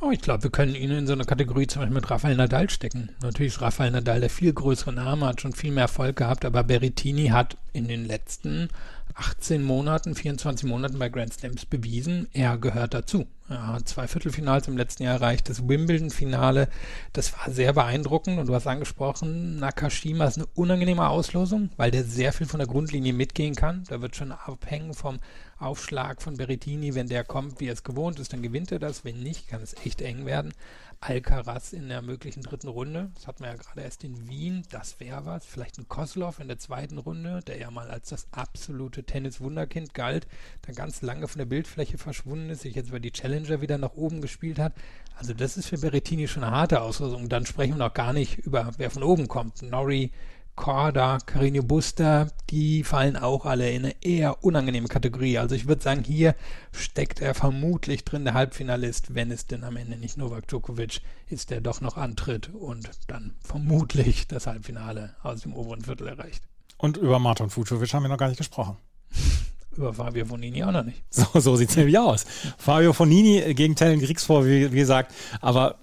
Oh, 0.00 0.10
ich 0.10 0.20
glaube, 0.20 0.42
wir 0.42 0.50
können 0.50 0.74
ihn 0.74 0.90
in 0.90 1.06
so 1.06 1.12
eine 1.12 1.24
Kategorie 1.24 1.66
zum 1.66 1.80
Beispiel 1.80 1.94
mit 1.94 2.10
Rafael 2.10 2.36
Nadal 2.36 2.68
stecken. 2.68 3.10
Natürlich 3.22 3.54
ist 3.54 3.62
Rafael 3.62 3.92
Nadal 3.92 4.20
der 4.20 4.30
viel 4.30 4.52
größere 4.52 4.92
Name, 4.92 5.26
hat 5.26 5.40
schon 5.40 5.52
viel 5.52 5.70
mehr 5.70 5.84
Erfolg 5.84 6.16
gehabt, 6.16 6.44
aber 6.44 6.64
Berrettini 6.64 7.28
hat 7.28 7.56
in 7.72 7.88
den 7.88 8.04
letzten 8.04 8.68
18 9.14 9.62
Monaten, 9.62 10.14
24 10.14 10.68
Monaten 10.68 10.98
bei 10.98 11.08
Grand 11.08 11.32
Slams 11.32 11.64
bewiesen, 11.64 12.28
er 12.32 12.58
gehört 12.58 12.92
dazu. 12.92 13.26
Hat 13.48 13.88
zwei 13.88 14.08
Viertelfinals 14.08 14.66
im 14.66 14.76
letzten 14.76 15.04
Jahr 15.04 15.14
erreicht. 15.14 15.48
Das 15.48 15.68
Wimbledon-Finale, 15.68 16.68
das 17.12 17.32
war 17.32 17.50
sehr 17.50 17.72
beeindruckend 17.72 18.40
und 18.40 18.48
du 18.48 18.54
hast 18.54 18.66
angesprochen, 18.66 19.58
Nakashima 19.58 20.24
ist 20.24 20.38
eine 20.38 20.46
unangenehme 20.54 21.08
Auslosung, 21.08 21.70
weil 21.76 21.92
der 21.92 22.02
sehr 22.02 22.32
viel 22.32 22.48
von 22.48 22.58
der 22.58 22.66
Grundlinie 22.66 23.12
mitgehen 23.12 23.54
kann. 23.54 23.84
Da 23.88 24.02
wird 24.02 24.16
schon 24.16 24.32
abhängen 24.32 24.94
vom 24.94 25.20
Aufschlag 25.58 26.22
von 26.22 26.36
Berrettini. 26.36 26.94
Wenn 26.94 27.08
der 27.08 27.24
kommt, 27.24 27.60
wie 27.60 27.68
er 27.68 27.72
es 27.72 27.84
gewohnt 27.84 28.18
ist, 28.18 28.32
dann 28.32 28.42
gewinnt 28.42 28.72
er 28.72 28.78
das. 28.78 29.04
Wenn 29.04 29.20
nicht, 29.20 29.48
kann 29.48 29.62
es 29.62 29.74
echt 29.84 30.02
eng 30.02 30.26
werden. 30.26 30.52
Alcaraz 31.00 31.72
in 31.72 31.88
der 31.88 32.02
möglichen 32.02 32.42
dritten 32.42 32.68
Runde. 32.68 33.10
Das 33.14 33.26
hatten 33.26 33.42
wir 33.42 33.50
ja 33.50 33.56
gerade 33.56 33.82
erst 33.82 34.02
in 34.04 34.28
Wien. 34.28 34.62
Das 34.70 34.98
wäre 34.98 35.24
was. 35.24 35.44
Vielleicht 35.44 35.78
ein 35.78 35.88
Koslov 35.88 36.40
in 36.40 36.48
der 36.48 36.58
zweiten 36.58 36.98
Runde, 36.98 37.40
der 37.46 37.58
ja 37.58 37.70
mal 37.70 37.90
als 37.90 38.08
das 38.08 38.26
absolute 38.32 39.04
Tennis-Wunderkind 39.04 39.94
galt, 39.94 40.26
dann 40.62 40.74
ganz 40.74 41.02
lange 41.02 41.28
von 41.28 41.38
der 41.38 41.46
Bildfläche 41.46 41.98
verschwunden 41.98 42.50
ist, 42.50 42.62
sich 42.62 42.74
jetzt 42.74 42.88
über 42.88 43.00
die 43.00 43.10
Challenger 43.36 43.60
wieder 43.60 43.78
nach 43.78 43.94
oben 43.94 44.20
gespielt 44.20 44.58
hat. 44.58 44.72
Also 45.18 45.32
das 45.32 45.56
ist 45.56 45.68
für 45.68 45.78
Berrettini 45.78 46.28
schon 46.28 46.44
eine 46.44 46.54
harte 46.54 46.80
Auslösung. 46.82 47.28
Dann 47.28 47.46
sprechen 47.46 47.74
wir 47.74 47.86
noch 47.86 47.94
gar 47.94 48.12
nicht 48.12 48.38
über, 48.38 48.70
wer 48.76 48.90
von 48.90 49.02
oben 49.02 49.28
kommt. 49.28 49.62
Norrie, 49.62 50.10
Korda, 50.56 51.18
Carino 51.24 51.62
Buster, 51.62 52.28
die 52.48 52.82
fallen 52.82 53.16
auch 53.16 53.44
alle 53.44 53.70
in 53.70 53.84
eine 53.84 53.94
eher 54.02 54.42
unangenehme 54.42 54.88
Kategorie. 54.88 55.38
Also 55.38 55.54
ich 55.54 55.68
würde 55.68 55.82
sagen, 55.82 56.02
hier 56.02 56.34
steckt 56.72 57.20
er 57.20 57.34
vermutlich 57.34 58.04
drin, 58.04 58.24
der 58.24 58.34
Halbfinalist, 58.34 59.14
wenn 59.14 59.30
es 59.30 59.46
denn 59.46 59.64
am 59.64 59.76
Ende 59.76 59.98
nicht 59.98 60.16
Novak 60.16 60.48
Djokovic 60.48 61.00
ist, 61.28 61.50
der 61.50 61.60
doch 61.60 61.82
noch 61.82 61.96
antritt 61.96 62.50
und 62.54 62.88
dann 63.06 63.34
vermutlich 63.40 64.28
das 64.28 64.46
Halbfinale 64.46 65.14
aus 65.22 65.42
dem 65.42 65.54
oberen 65.54 65.82
Viertel 65.82 66.08
erreicht. 66.08 66.42
Und 66.78 66.96
über 66.96 67.18
Martin 67.18 67.50
Fucovic 67.50 67.92
haben 67.92 68.02
wir 68.04 68.08
noch 68.08 68.18
gar 68.18 68.28
nicht 68.28 68.38
gesprochen. 68.38 68.76
Über 69.76 69.92
Fabio 69.92 70.24
Fonini 70.24 70.64
auch 70.64 70.72
noch 70.72 70.84
nicht. 70.84 71.02
So, 71.10 71.40
so 71.40 71.56
sieht 71.56 71.70
es 71.70 71.76
nämlich 71.76 71.98
aus. 71.98 72.24
Fabio 72.58 72.92
Fonini 72.92 73.54
gegen 73.54 73.76
Tellen 73.76 74.00
Kriegsvor, 74.00 74.46
wie, 74.46 74.72
wie 74.72 74.76
gesagt. 74.76 75.12
Aber 75.40 75.76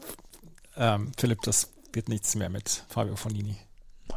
ähm, 0.78 1.12
Philipp, 1.18 1.42
das 1.44 1.70
wird 1.92 2.10
nichts 2.10 2.36
mehr 2.36 2.50
mit 2.50 2.84
Fabio 2.90 3.16
Fonini. 3.16 3.56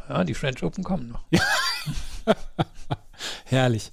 Ja, 0.09 0.23
die 0.23 0.33
French 0.33 0.63
Open 0.63 0.83
kommen 0.83 1.09
noch. 1.09 1.23
Herrlich. 3.45 3.91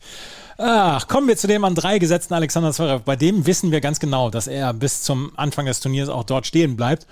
Ach, 0.57 1.09
kommen 1.09 1.27
wir 1.27 1.37
zu 1.37 1.49
dem 1.49 1.65
an 1.65 1.75
drei 1.75 1.99
gesetzten 1.99 2.35
Alexander 2.35 2.73
Zverev. 2.73 3.03
Bei 3.05 3.17
dem 3.17 3.47
wissen 3.47 3.73
wir 3.73 3.81
ganz 3.81 3.99
genau, 3.99 4.31
dass 4.31 4.47
er 4.47 4.73
bis 4.73 5.03
zum 5.03 5.33
Anfang 5.37 5.67
des 5.67 5.81
Turniers 5.81 6.09
auch 6.09 6.25
dort 6.25 6.47
stehen 6.47 6.77
bleibt. 6.77 7.07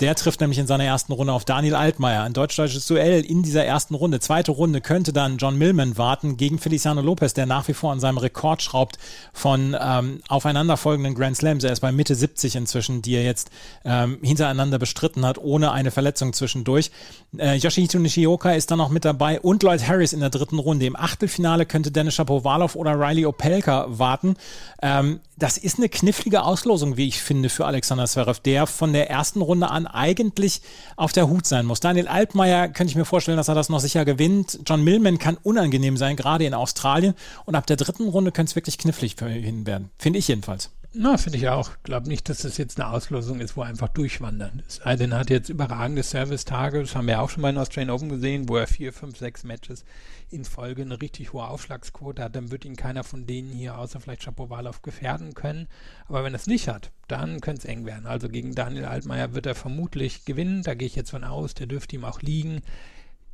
Der 0.00 0.16
trifft 0.16 0.40
nämlich 0.40 0.58
in 0.58 0.66
seiner 0.66 0.84
ersten 0.84 1.12
Runde 1.12 1.32
auf 1.32 1.44
Daniel 1.44 1.76
Altmaier. 1.76 2.22
Ein 2.22 2.32
deutsch-deutsches 2.32 2.86
Duell 2.86 3.24
in 3.24 3.42
dieser 3.44 3.64
ersten 3.64 3.94
Runde. 3.94 4.18
Zweite 4.18 4.50
Runde 4.50 4.80
könnte 4.80 5.12
dann 5.12 5.36
John 5.36 5.56
Millman 5.56 5.96
warten 5.96 6.36
gegen 6.36 6.58
Feliciano 6.58 7.00
Lopez, 7.00 7.32
der 7.32 7.46
nach 7.46 7.68
wie 7.68 7.74
vor 7.74 7.92
an 7.92 8.00
seinem 8.00 8.18
Rekord 8.18 8.60
schraubt 8.62 8.98
von 9.32 9.76
ähm, 9.80 10.20
aufeinanderfolgenden 10.28 11.14
Grand 11.14 11.36
Slams. 11.36 11.62
Er 11.62 11.72
ist 11.72 11.80
bei 11.80 11.92
Mitte 11.92 12.16
70 12.16 12.56
inzwischen, 12.56 13.02
die 13.02 13.14
er 13.14 13.22
jetzt 13.22 13.50
ähm, 13.84 14.18
hintereinander 14.20 14.80
bestritten 14.80 15.24
hat, 15.24 15.38
ohne 15.38 15.70
eine 15.70 15.92
Verletzung 15.92 16.32
zwischendurch. 16.32 16.90
Äh, 17.38 17.54
Yoshihito 17.56 18.00
Nishioka 18.00 18.50
ist 18.50 18.72
dann 18.72 18.78
noch 18.78 18.90
mit 18.90 19.04
dabei 19.04 19.40
und 19.40 19.62
Lloyd 19.62 19.86
Harris 19.86 20.12
in 20.12 20.20
der 20.20 20.30
dritten 20.30 20.58
Runde. 20.58 20.86
Im 20.86 20.96
Achtelfinale 20.96 21.66
könnte 21.66 21.92
Dennis 21.92 22.14
Shapovalov 22.14 22.74
oder 22.74 22.98
Riley 22.98 23.26
Opelka 23.26 23.86
warten. 23.88 24.34
Ähm, 24.82 25.20
das 25.36 25.56
ist 25.56 25.78
eine 25.78 25.88
knifflige 25.88 26.42
Auslosung, 26.44 26.96
wie 26.96 27.08
ich 27.08 27.20
finde, 27.20 27.48
für 27.48 27.66
Alexander 27.66 28.06
Zverev, 28.06 28.40
der 28.40 28.66
von 28.66 28.92
der 28.92 29.10
ersten 29.10 29.42
Runde 29.42 29.68
an 29.68 29.86
eigentlich 29.86 30.60
auf 30.96 31.12
der 31.12 31.28
Hut 31.28 31.46
sein 31.46 31.66
muss. 31.66 31.80
Daniel 31.80 32.08
Altmaier 32.08 32.68
könnte 32.68 32.90
ich 32.90 32.96
mir 32.96 33.04
vorstellen, 33.04 33.36
dass 33.36 33.48
er 33.48 33.54
das 33.54 33.68
noch 33.68 33.80
sicher 33.80 34.04
gewinnt. 34.04 34.60
John 34.66 34.82
Millman 34.84 35.18
kann 35.18 35.36
unangenehm 35.42 35.96
sein, 35.96 36.16
gerade 36.16 36.44
in 36.44 36.54
Australien. 36.54 37.14
Und 37.46 37.56
ab 37.56 37.66
der 37.66 37.76
dritten 37.76 38.08
Runde 38.08 38.32
könnte 38.32 38.50
es 38.50 38.56
wirklich 38.56 38.78
knifflig 38.78 39.16
für 39.16 39.28
ihn 39.28 39.66
werden. 39.66 39.90
Finde 39.98 40.18
ich 40.18 40.28
jedenfalls. 40.28 40.70
Na, 40.96 41.16
finde 41.16 41.38
ich 41.38 41.48
auch. 41.48 41.70
Ich 41.70 41.82
glaube 41.82 42.06
nicht, 42.06 42.28
dass 42.28 42.42
das 42.42 42.56
jetzt 42.56 42.80
eine 42.80 42.88
Auslosung 42.88 43.40
ist, 43.40 43.56
wo 43.56 43.62
er 43.62 43.66
einfach 43.66 43.88
durchwandern. 43.88 44.62
Denn, 44.86 45.10
er 45.10 45.18
hat 45.18 45.28
jetzt 45.28 45.48
überragende 45.48 46.04
Service-Tage. 46.04 46.80
Das 46.80 46.94
haben 46.94 47.08
wir 47.08 47.20
auch 47.20 47.30
schon 47.30 47.42
bei 47.42 47.50
den 47.50 47.58
Australian 47.58 47.90
Open 47.90 48.08
gesehen, 48.10 48.48
wo 48.48 48.56
er 48.56 48.68
vier, 48.68 48.92
fünf, 48.92 49.18
sechs 49.18 49.42
Matches 49.42 49.84
in 50.30 50.44
Folge 50.44 50.82
eine 50.82 51.02
richtig 51.02 51.32
hohe 51.32 51.48
Aufschlagsquote 51.48 52.22
hat. 52.22 52.36
Dann 52.36 52.52
wird 52.52 52.64
ihn 52.64 52.76
keiner 52.76 53.02
von 53.02 53.26
denen 53.26 53.50
hier, 53.50 53.76
außer 53.76 53.98
vielleicht 53.98 54.22
Schapowalow, 54.22 54.82
gefährden 54.82 55.34
können. 55.34 55.66
Aber 56.06 56.22
wenn 56.22 56.32
er 56.32 56.38
es 56.38 56.46
nicht 56.46 56.68
hat, 56.68 56.92
dann 57.08 57.40
könnte 57.40 57.62
es 57.62 57.64
eng 57.64 57.86
werden. 57.86 58.06
Also 58.06 58.28
gegen 58.28 58.54
Daniel 58.54 58.84
Altmaier 58.84 59.34
wird 59.34 59.46
er 59.46 59.56
vermutlich 59.56 60.24
gewinnen. 60.24 60.62
Da 60.62 60.74
gehe 60.74 60.86
ich 60.86 60.94
jetzt 60.94 61.10
von 61.10 61.24
aus. 61.24 61.54
Der 61.54 61.66
dürfte 61.66 61.96
ihm 61.96 62.04
auch 62.04 62.22
liegen. 62.22 62.62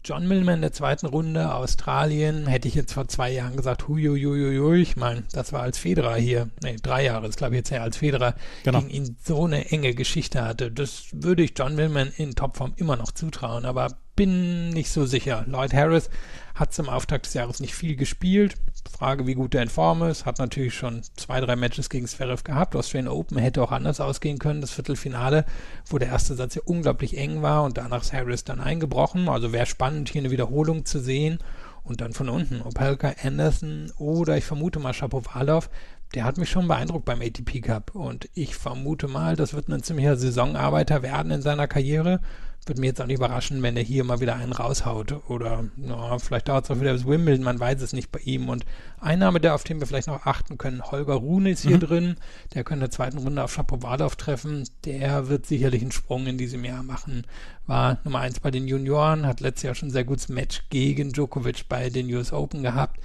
John 0.04 0.26
Millman 0.26 0.56
in 0.56 0.60
der 0.62 0.72
zweiten 0.72 1.06
Runde, 1.06 1.54
Australien, 1.54 2.46
hätte 2.46 2.68
ich 2.68 2.74
jetzt 2.74 2.92
vor 2.92 3.08
zwei 3.08 3.30
Jahren 3.30 3.56
gesagt, 3.56 3.86
huiuiuiui, 3.86 4.80
ich 4.80 4.96
meine, 4.96 5.24
das 5.32 5.52
war 5.52 5.62
als 5.62 5.78
Federer 5.78 6.16
hier, 6.16 6.48
nee, 6.62 6.76
drei 6.82 7.04
Jahre, 7.04 7.26
das 7.26 7.36
glaube 7.36 7.54
ich 7.54 7.58
jetzt 7.58 7.70
her, 7.70 7.82
als 7.82 7.98
Federer 7.98 8.34
genau. 8.62 8.80
gegen 8.80 8.90
ihn 8.90 9.16
so 9.22 9.44
eine 9.44 9.70
enge 9.70 9.94
Geschichte 9.94 10.42
hatte. 10.42 10.70
Das 10.70 11.08
würde 11.12 11.42
ich 11.42 11.52
John 11.56 11.74
Millman 11.74 12.12
in 12.16 12.34
Topform 12.34 12.72
immer 12.76 12.96
noch 12.96 13.12
zutrauen, 13.12 13.64
aber 13.64 13.98
bin 14.20 14.68
nicht 14.68 14.90
so 14.90 15.06
sicher. 15.06 15.46
Lloyd 15.46 15.72
Harris 15.72 16.10
hat 16.54 16.74
zum 16.74 16.90
Auftakt 16.90 17.24
des 17.24 17.32
Jahres 17.32 17.58
nicht 17.60 17.74
viel 17.74 17.96
gespielt. 17.96 18.54
Frage, 18.92 19.26
wie 19.26 19.32
gut 19.32 19.54
er 19.54 19.62
in 19.62 19.70
Form 19.70 20.02
ist. 20.02 20.26
Hat 20.26 20.38
natürlich 20.38 20.74
schon 20.74 21.00
zwei, 21.16 21.40
drei 21.40 21.56
Matches 21.56 21.88
gegen 21.88 22.06
Zverev 22.06 22.44
gehabt. 22.44 22.76
Australian 22.76 23.10
Open 23.10 23.38
hätte 23.38 23.62
auch 23.62 23.72
anders 23.72 23.98
ausgehen 23.98 24.38
können. 24.38 24.60
Das 24.60 24.72
Viertelfinale, 24.72 25.46
wo 25.86 25.96
der 25.96 26.08
erste 26.08 26.34
Satz 26.34 26.54
ja 26.54 26.60
unglaublich 26.66 27.16
eng 27.16 27.40
war 27.40 27.64
und 27.64 27.78
danach 27.78 28.02
ist 28.02 28.12
Harris 28.12 28.44
dann 28.44 28.60
eingebrochen. 28.60 29.26
Also 29.30 29.54
wäre 29.54 29.64
spannend, 29.64 30.10
hier 30.10 30.20
eine 30.20 30.30
Wiederholung 30.30 30.84
zu 30.84 31.00
sehen. 31.00 31.38
Und 31.82 32.02
dann 32.02 32.12
von 32.12 32.28
unten 32.28 32.60
Opelka, 32.60 33.14
Anderson 33.24 33.90
oder 33.96 34.36
ich 34.36 34.44
vermute 34.44 34.80
mal 34.80 34.92
Shapovalov. 34.92 35.70
Der 36.14 36.24
hat 36.24 36.36
mich 36.36 36.50
schon 36.50 36.68
beeindruckt 36.68 37.06
beim 37.06 37.22
ATP 37.22 37.62
Cup. 37.62 37.94
Und 37.94 38.28
ich 38.34 38.54
vermute 38.54 39.08
mal, 39.08 39.34
das 39.34 39.54
wird 39.54 39.68
ein 39.68 39.82
ziemlicher 39.82 40.16
Saisonarbeiter 40.16 41.02
werden 41.02 41.32
in 41.32 41.40
seiner 41.40 41.68
Karriere 41.68 42.20
würde 42.66 42.80
mich 42.80 42.88
jetzt 42.88 43.00
auch 43.00 43.06
nicht 43.06 43.16
überraschen, 43.16 43.62
wenn 43.62 43.76
er 43.76 43.82
hier 43.82 44.04
mal 44.04 44.20
wieder 44.20 44.36
einen 44.36 44.52
raushaut. 44.52 45.28
Oder 45.28 45.64
no, 45.76 46.18
vielleicht 46.18 46.48
dauert 46.48 46.64
es 46.64 46.70
auch 46.70 46.80
wieder 46.80 46.92
bis 46.92 47.06
Wimbledon, 47.06 47.44
man 47.44 47.58
weiß 47.58 47.80
es 47.82 47.92
nicht 47.92 48.12
bei 48.12 48.20
ihm. 48.20 48.48
Und 48.48 48.64
ein 49.00 49.18
Name, 49.18 49.40
der 49.40 49.54
auf 49.54 49.64
den 49.64 49.80
wir 49.80 49.86
vielleicht 49.86 50.08
noch 50.08 50.26
achten 50.26 50.58
können, 50.58 50.82
Holger 50.82 51.14
Rune 51.14 51.50
ist 51.50 51.62
hier 51.62 51.76
mhm. 51.76 51.80
drin. 51.80 52.16
Der 52.54 52.64
könnte 52.64 52.84
in 52.84 52.90
der 52.90 52.90
zweiten 52.90 53.18
Runde 53.18 53.42
auf 53.42 53.52
Shapovalov 53.52 54.16
treffen. 54.16 54.68
Der 54.84 55.28
wird 55.28 55.46
sicherlich 55.46 55.82
einen 55.82 55.92
Sprung 55.92 56.26
in 56.26 56.38
diesem 56.38 56.64
Jahr 56.64 56.82
machen. 56.82 57.26
War 57.66 57.98
Nummer 58.04 58.20
eins 58.20 58.40
bei 58.40 58.50
den 58.50 58.68
Junioren, 58.68 59.26
hat 59.26 59.40
letztes 59.40 59.62
Jahr 59.62 59.74
schon 59.74 59.88
ein 59.88 59.92
sehr 59.92 60.04
gutes 60.04 60.28
Match 60.28 60.64
gegen 60.70 61.12
Djokovic 61.12 61.68
bei 61.68 61.88
den 61.88 62.12
US 62.14 62.32
Open 62.32 62.62
gehabt 62.62 63.00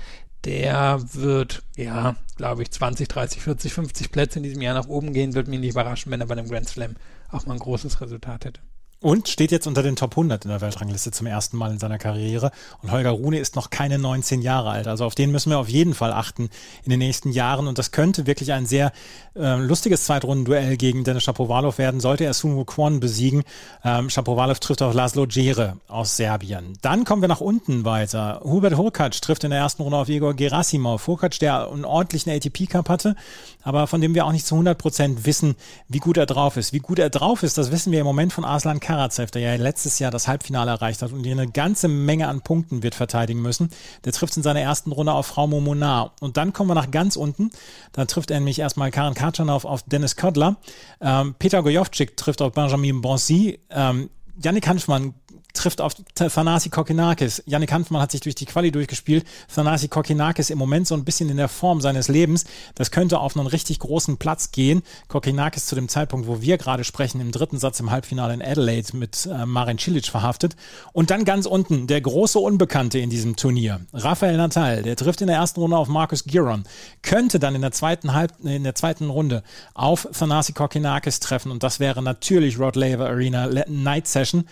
der 0.45 0.99
wird, 1.13 1.63
ja, 1.75 2.15
glaube 2.37 2.61
ich, 2.61 2.71
20, 2.71 3.07
30, 3.07 3.41
40, 3.41 3.73
50 3.73 4.11
Plätze 4.11 4.39
in 4.39 4.43
diesem 4.43 4.61
Jahr 4.61 4.75
nach 4.75 4.87
oben 4.87 5.11
gehen. 5.11 5.33
Würde 5.33 5.49
mich 5.49 5.59
nicht 5.59 5.71
überraschen, 5.71 6.11
wenn 6.11 6.21
er 6.21 6.27
bei 6.27 6.33
einem 6.37 6.47
Grand 6.47 6.69
Slam 6.69 6.95
auch 7.31 7.45
mal 7.47 7.53
ein 7.53 7.59
großes 7.59 7.99
Resultat 7.99 8.45
hätte. 8.45 8.61
Und 9.05 9.27
steht 9.27 9.51
jetzt 9.51 9.67
unter 9.67 9.83
den 9.83 9.95
Top 9.95 10.13
100 10.13 10.45
in 10.45 10.49
der 10.49 10.61
Weltrangliste 10.61 11.11
zum 11.11 11.27
ersten 11.27 11.57
Mal 11.57 11.69
in 11.69 11.77
seiner 11.77 11.99
Karriere. 11.99 12.49
Und 12.81 12.91
Holger 12.91 13.11
Rune 13.11 13.37
ist 13.37 13.55
noch 13.55 13.69
keine 13.69 13.99
19 13.99 14.41
Jahre 14.41 14.71
alt. 14.71 14.87
Also 14.87 15.05
auf 15.05 15.13
den 15.13 15.31
müssen 15.31 15.51
wir 15.51 15.59
auf 15.59 15.69
jeden 15.69 15.93
Fall 15.93 16.11
achten 16.11 16.49
in 16.85 16.89
den 16.89 16.97
nächsten 16.97 17.31
Jahren. 17.31 17.67
Und 17.67 17.77
das 17.77 17.91
könnte 17.91 18.25
wirklich 18.25 18.51
ein 18.51 18.65
sehr 18.65 18.91
äh, 19.35 19.57
lustiges 19.57 20.05
Zweitrundenduell 20.05 20.75
gegen 20.75 21.03
Dennis 21.03 21.21
Shapovalov 21.21 21.77
werden, 21.77 21.99
sollte 21.99 22.23
er 22.23 22.33
Sun 22.33 22.65
Kwon 22.65 22.99
besiegen. 22.99 23.43
Ähm, 23.83 24.09
Shapovalov 24.09 24.59
trifft 24.59 24.81
auf 24.81 24.95
Laszlo 24.95 25.27
Djere 25.27 25.77
aus 25.87 26.17
Serbien. 26.17 26.73
Dann 26.81 27.03
kommen 27.03 27.21
wir 27.21 27.29
nach 27.29 27.41
unten 27.41 27.85
weiter. 27.85 28.41
Hubert 28.43 28.75
Hurkacz 28.75 29.21
trifft 29.21 29.43
in 29.43 29.51
der 29.51 29.59
ersten 29.59 29.83
Runde 29.83 29.99
auf 29.99 30.09
Igor 30.09 30.33
Gerasimov. 30.33 31.05
Hurkacz, 31.05 31.37
der 31.37 31.69
einen 31.69 31.85
ordentlichen 31.85 32.31
ATP-Cup 32.31 32.89
hatte, 32.89 33.15
aber 33.65 33.87
von 33.87 33.99
dem 33.99 34.13
wir 34.13 34.25
auch 34.25 34.31
nicht 34.31 34.45
zu 34.45 34.55
100 34.55 34.77
Prozent 34.77 35.25
wissen, 35.25 35.55
wie 35.89 35.97
gut 35.97 36.15
er 36.15 36.27
drauf 36.27 36.55
ist. 36.55 36.71
Wie 36.71 36.79
gut 36.79 36.99
er 36.99 37.09
drauf 37.09 37.43
ist, 37.43 37.57
das 37.57 37.71
wissen 37.71 37.91
wir 37.91 37.99
im 37.99 38.05
Moment 38.05 38.31
von 38.31 38.45
Arslan 38.45 38.79
Karatsev, 38.79 39.31
der 39.31 39.41
ja 39.41 39.55
letztes 39.55 39.99
Jahr 39.99 40.11
das 40.11 40.27
Halbfinale 40.27 40.71
erreicht 40.71 41.01
hat 41.01 41.11
und 41.11 41.23
hier 41.23 41.33
eine 41.33 41.51
ganze 41.51 41.87
Menge 41.87 42.27
an 42.29 42.41
Punkten 42.41 42.83
wird 42.83 42.95
verteidigen 42.95 43.41
müssen. 43.41 43.71
Der 44.05 44.13
trifft 44.13 44.37
in 44.37 44.43
seiner 44.43 44.61
ersten 44.61 44.91
Runde 44.91 45.11
auf 45.11 45.25
Frau 45.25 45.47
Momonar. 45.47 46.13
Und 46.21 46.37
dann 46.37 46.53
kommen 46.53 46.69
wir 46.69 46.75
nach 46.75 46.91
ganz 46.91 47.15
unten. 47.15 47.49
Da 47.91 48.05
trifft 48.05 48.29
er 48.29 48.39
nämlich 48.39 48.59
erstmal 48.59 48.91
Karen 48.91 49.15
Katschanov 49.15 49.65
auf 49.65 49.81
Dennis 49.83 50.15
Kodler. 50.15 50.57
Ähm, 51.01 51.33
Peter 51.39 51.63
Gojovcik 51.63 52.15
trifft 52.15 52.43
auf 52.43 52.53
Benjamin 52.53 53.01
Bonsi. 53.01 53.59
Ähm, 53.71 54.09
Yannick 54.41 54.67
Hanfmann 54.67 55.13
trifft 55.57 55.81
auf 55.81 55.95
Thanasi 56.15 56.69
Kokinakis. 56.69 57.43
Yannick 57.45 57.71
Hanfmann 57.71 58.01
hat 58.01 58.11
sich 58.11 58.21
durch 58.21 58.35
die 58.35 58.45
Quali 58.45 58.71
durchgespielt. 58.71 59.25
Thanasi 59.53 59.87
Kokinakis 59.87 60.49
im 60.49 60.57
Moment 60.57 60.87
so 60.87 60.95
ein 60.95 61.03
bisschen 61.03 61.29
in 61.29 61.37
der 61.37 61.47
Form 61.47 61.81
seines 61.81 62.07
Lebens. 62.07 62.45
Das 62.75 62.91
könnte 62.91 63.19
auf 63.19 63.37
einen 63.37 63.47
richtig 63.47 63.79
großen 63.79 64.17
Platz 64.17 64.51
gehen. 64.51 64.83
Kokinakis 65.07 65.65
zu 65.65 65.75
dem 65.75 65.89
Zeitpunkt, 65.89 66.27
wo 66.27 66.41
wir 66.41 66.57
gerade 66.57 66.83
sprechen, 66.83 67.21
im 67.21 67.31
dritten 67.31 67.57
Satz 67.57 67.79
im 67.79 67.91
Halbfinale 67.91 68.33
in 68.33 68.41
Adelaide 68.41 68.95
mit 68.95 69.25
äh, 69.25 69.45
Marin 69.45 69.79
Cilic 69.79 70.07
verhaftet. 70.07 70.55
Und 70.93 71.09
dann 71.09 71.25
ganz 71.25 71.45
unten 71.45 71.87
der 71.87 72.01
große 72.01 72.39
Unbekannte 72.39 72.99
in 72.99 73.09
diesem 73.09 73.35
Turnier, 73.35 73.81
Rafael 73.93 74.37
Natal. 74.37 74.83
Der 74.83 74.95
trifft 74.95 75.21
in 75.21 75.27
der 75.27 75.37
ersten 75.37 75.59
Runde 75.59 75.77
auf 75.77 75.87
Marcus 75.87 76.25
Giron. 76.25 76.63
Könnte 77.01 77.39
dann 77.39 77.55
in 77.55 77.61
der 77.61 77.71
zweiten, 77.71 78.13
Halb 78.13 78.33
in 78.43 78.63
der 78.63 78.75
zweiten 78.75 79.09
Runde 79.09 79.43
auf 79.73 80.07
Thanasi 80.17 80.53
Kokinakis 80.53 81.19
treffen. 81.19 81.51
Und 81.51 81.63
das 81.63 81.79
wäre 81.79 82.01
natürlich 82.03 82.59
Rod 82.59 82.75
Laver 82.75 83.07
Arena 83.07 83.47
Night 83.67 84.07
Session. 84.07 84.45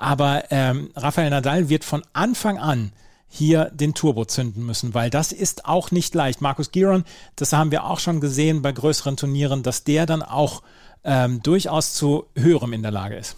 Aber 0.00 0.44
ähm, 0.50 0.90
Rafael 0.96 1.28
Nadal 1.30 1.68
wird 1.68 1.84
von 1.84 2.02
Anfang 2.14 2.58
an 2.58 2.92
hier 3.28 3.66
den 3.66 3.94
Turbo 3.94 4.24
zünden 4.24 4.64
müssen, 4.66 4.94
weil 4.94 5.10
das 5.10 5.30
ist 5.30 5.66
auch 5.66 5.90
nicht 5.90 6.14
leicht. 6.14 6.40
Markus 6.40 6.72
Giron, 6.72 7.04
das 7.36 7.52
haben 7.52 7.70
wir 7.70 7.84
auch 7.84 8.00
schon 8.00 8.20
gesehen 8.20 8.62
bei 8.62 8.72
größeren 8.72 9.16
Turnieren, 9.16 9.62
dass 9.62 9.84
der 9.84 10.06
dann 10.06 10.22
auch 10.22 10.62
ähm, 11.04 11.42
durchaus 11.42 11.94
zu 11.94 12.26
höherem 12.34 12.72
in 12.72 12.82
der 12.82 12.90
Lage 12.90 13.16
ist. 13.16 13.36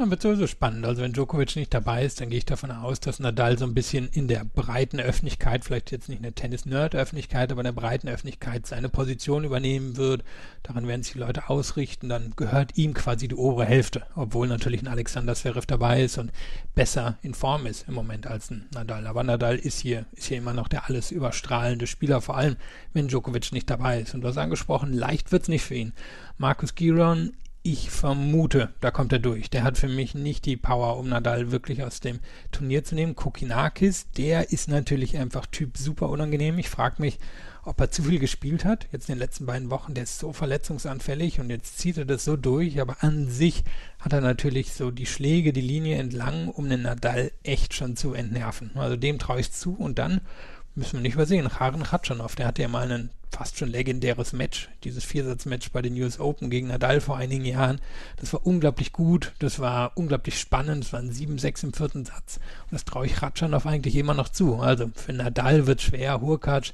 Dann 0.00 0.08
wird 0.08 0.22
sowieso 0.22 0.46
spannend. 0.46 0.86
Also 0.86 1.02
wenn 1.02 1.12
Djokovic 1.12 1.56
nicht 1.56 1.74
dabei 1.74 2.06
ist, 2.06 2.22
dann 2.22 2.30
gehe 2.30 2.38
ich 2.38 2.46
davon 2.46 2.70
aus, 2.70 3.00
dass 3.00 3.20
Nadal 3.20 3.58
so 3.58 3.66
ein 3.66 3.74
bisschen 3.74 4.08
in 4.08 4.28
der 4.28 4.46
breiten 4.46 4.98
Öffentlichkeit, 4.98 5.62
vielleicht 5.62 5.90
jetzt 5.90 6.08
nicht 6.08 6.16
in 6.16 6.22
der 6.22 6.34
Tennis-Nerd-Öffentlichkeit, 6.34 7.52
aber 7.52 7.60
in 7.60 7.66
der 7.66 7.72
breiten 7.72 8.08
Öffentlichkeit 8.08 8.66
seine 8.66 8.88
Position 8.88 9.44
übernehmen 9.44 9.98
wird. 9.98 10.24
Daran 10.62 10.88
werden 10.88 11.02
sich 11.02 11.12
die 11.12 11.18
Leute 11.18 11.50
ausrichten. 11.50 12.08
Dann 12.08 12.32
gehört 12.34 12.78
ihm 12.78 12.94
quasi 12.94 13.28
die 13.28 13.34
obere 13.34 13.66
Hälfte, 13.66 14.04
obwohl 14.16 14.48
natürlich 14.48 14.80
ein 14.80 14.88
Alexander 14.88 15.34
Zverev 15.34 15.66
dabei 15.66 16.02
ist 16.02 16.16
und 16.16 16.32
besser 16.74 17.18
in 17.20 17.34
Form 17.34 17.66
ist 17.66 17.86
im 17.86 17.92
Moment 17.92 18.26
als 18.26 18.50
ein 18.50 18.70
Nadal. 18.72 19.06
Aber 19.06 19.22
Nadal 19.22 19.56
ist 19.56 19.80
hier, 19.80 20.06
ist 20.12 20.28
hier 20.28 20.38
immer 20.38 20.54
noch 20.54 20.68
der 20.68 20.88
alles 20.88 21.10
überstrahlende 21.10 21.86
Spieler, 21.86 22.22
vor 22.22 22.38
allem 22.38 22.56
wenn 22.94 23.08
Djokovic 23.08 23.52
nicht 23.52 23.68
dabei 23.68 24.00
ist. 24.00 24.14
Und 24.14 24.22
du 24.22 24.28
hast 24.28 24.38
angesprochen, 24.38 24.94
leicht 24.94 25.30
wird 25.30 25.42
es 25.42 25.48
nicht 25.50 25.64
für 25.64 25.74
ihn. 25.74 25.92
Markus 26.38 26.74
Giron 26.74 27.34
ich 27.62 27.90
vermute, 27.90 28.72
da 28.80 28.90
kommt 28.90 29.12
er 29.12 29.18
durch. 29.18 29.50
Der 29.50 29.64
hat 29.64 29.76
für 29.76 29.88
mich 29.88 30.14
nicht 30.14 30.46
die 30.46 30.56
Power, 30.56 30.96
um 30.96 31.08
Nadal 31.08 31.52
wirklich 31.52 31.82
aus 31.82 32.00
dem 32.00 32.20
Turnier 32.52 32.84
zu 32.84 32.94
nehmen. 32.94 33.16
Kokinakis, 33.16 34.06
der 34.16 34.50
ist 34.50 34.68
natürlich 34.68 35.18
einfach 35.18 35.46
Typ 35.46 35.76
super 35.76 36.08
unangenehm. 36.08 36.58
Ich 36.58 36.70
frage 36.70 36.96
mich, 37.02 37.18
ob 37.62 37.78
er 37.80 37.90
zu 37.90 38.02
viel 38.04 38.18
gespielt 38.18 38.64
hat. 38.64 38.88
Jetzt 38.92 39.08
in 39.08 39.16
den 39.16 39.20
letzten 39.20 39.44
beiden 39.44 39.68
Wochen, 39.68 39.92
der 39.92 40.04
ist 40.04 40.18
so 40.18 40.32
verletzungsanfällig 40.32 41.40
und 41.40 41.50
jetzt 41.50 41.78
zieht 41.78 41.98
er 41.98 42.06
das 42.06 42.24
so 42.24 42.36
durch. 42.36 42.80
Aber 42.80 42.96
an 43.00 43.28
sich 43.28 43.64
hat 43.98 44.14
er 44.14 44.22
natürlich 44.22 44.72
so 44.72 44.90
die 44.90 45.06
Schläge, 45.06 45.52
die 45.52 45.60
Linie 45.60 45.98
entlang, 45.98 46.48
um 46.48 46.68
den 46.68 46.82
Nadal 46.82 47.30
echt 47.42 47.74
schon 47.74 47.94
zu 47.94 48.14
entnerven. 48.14 48.70
Also 48.74 48.96
dem 48.96 49.18
traue 49.18 49.40
ich 49.40 49.52
zu. 49.52 49.74
Und 49.74 49.98
dann 49.98 50.22
müssen 50.80 50.94
wir 50.94 51.02
nicht 51.02 51.14
übersehen, 51.14 51.46
Karen 51.46 51.82
Khatschanov, 51.82 52.36
der 52.36 52.46
hatte 52.46 52.62
ja 52.62 52.68
mal 52.68 52.90
einen 52.90 53.10
fast 53.30 53.58
schon 53.58 53.68
legendäres 53.68 54.32
Match, 54.32 54.70
dieses 54.82 55.04
Viersatzmatch 55.04 55.70
bei 55.72 55.82
den 55.82 55.94
US 56.02 56.18
Open 56.18 56.48
gegen 56.48 56.68
Nadal 56.68 57.02
vor 57.02 57.18
einigen 57.18 57.44
Jahren. 57.44 57.82
Das 58.16 58.32
war 58.32 58.46
unglaublich 58.46 58.90
gut, 58.90 59.32
das 59.40 59.58
war 59.58 59.92
unglaublich 59.96 60.40
spannend, 60.40 60.84
es 60.84 60.92
waren 60.94 61.12
7-6 61.12 61.64
im 61.64 61.72
vierten 61.74 62.04
Satz 62.06 62.40
und 62.62 62.72
das 62.72 62.86
traue 62.86 63.04
ich 63.04 63.20
Ratschanov 63.20 63.66
eigentlich 63.66 63.94
immer 63.94 64.14
noch 64.14 64.30
zu. 64.30 64.56
Also 64.56 64.90
für 64.94 65.12
Nadal 65.12 65.66
wird 65.66 65.82
schwer, 65.82 66.22
Hurkacz 66.22 66.72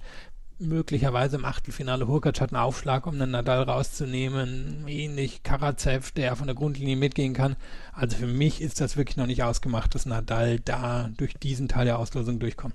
möglicherweise 0.58 1.36
im 1.36 1.44
Achtelfinale 1.44 2.06
Hurkacz 2.06 2.40
hat 2.40 2.52
einen 2.52 2.62
Aufschlag, 2.62 3.06
um 3.06 3.14
einen 3.14 3.32
Nadal 3.32 3.64
rauszunehmen. 3.64 4.84
Ähnlich 4.86 5.42
Karatsev, 5.42 6.12
der 6.12 6.36
von 6.36 6.46
der 6.46 6.56
Grundlinie 6.56 6.96
mitgehen 6.96 7.34
kann. 7.34 7.56
Also 7.92 8.16
für 8.16 8.26
mich 8.26 8.62
ist 8.62 8.80
das 8.80 8.96
wirklich 8.96 9.16
noch 9.16 9.26
nicht 9.26 9.42
ausgemacht, 9.42 9.94
dass 9.94 10.06
Nadal 10.06 10.60
da 10.60 11.10
durch 11.16 11.34
diesen 11.34 11.68
Teil 11.68 11.84
der 11.84 11.98
Auslosung 11.98 12.38
durchkommt. 12.38 12.74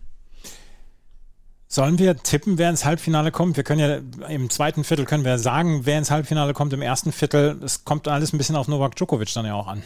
Sollen 1.72 2.00
wir 2.00 2.18
tippen, 2.18 2.58
wer 2.58 2.70
ins 2.70 2.84
Halbfinale 2.84 3.32
kommt? 3.32 3.56
Wir 3.56 3.64
können 3.64 3.80
ja 3.80 4.28
im 4.28 4.50
zweiten 4.50 4.84
Viertel 4.84 5.06
können 5.06 5.24
wir 5.24 5.40
sagen, 5.40 5.86
wer 5.86 5.98
ins 5.98 6.12
Halbfinale 6.12 6.52
kommt. 6.52 6.74
Im 6.74 6.82
ersten 6.82 7.14
Viertel, 7.14 7.58
es 7.64 7.86
kommt 7.86 8.10
alles 8.10 8.34
ein 8.34 8.38
bisschen 8.38 8.58
auf 8.58 8.68
Novak 8.68 8.98
Djokovic 8.98 9.34
dann 9.34 9.46
ja 9.46 9.54
auch 9.54 9.68
an. 9.68 9.82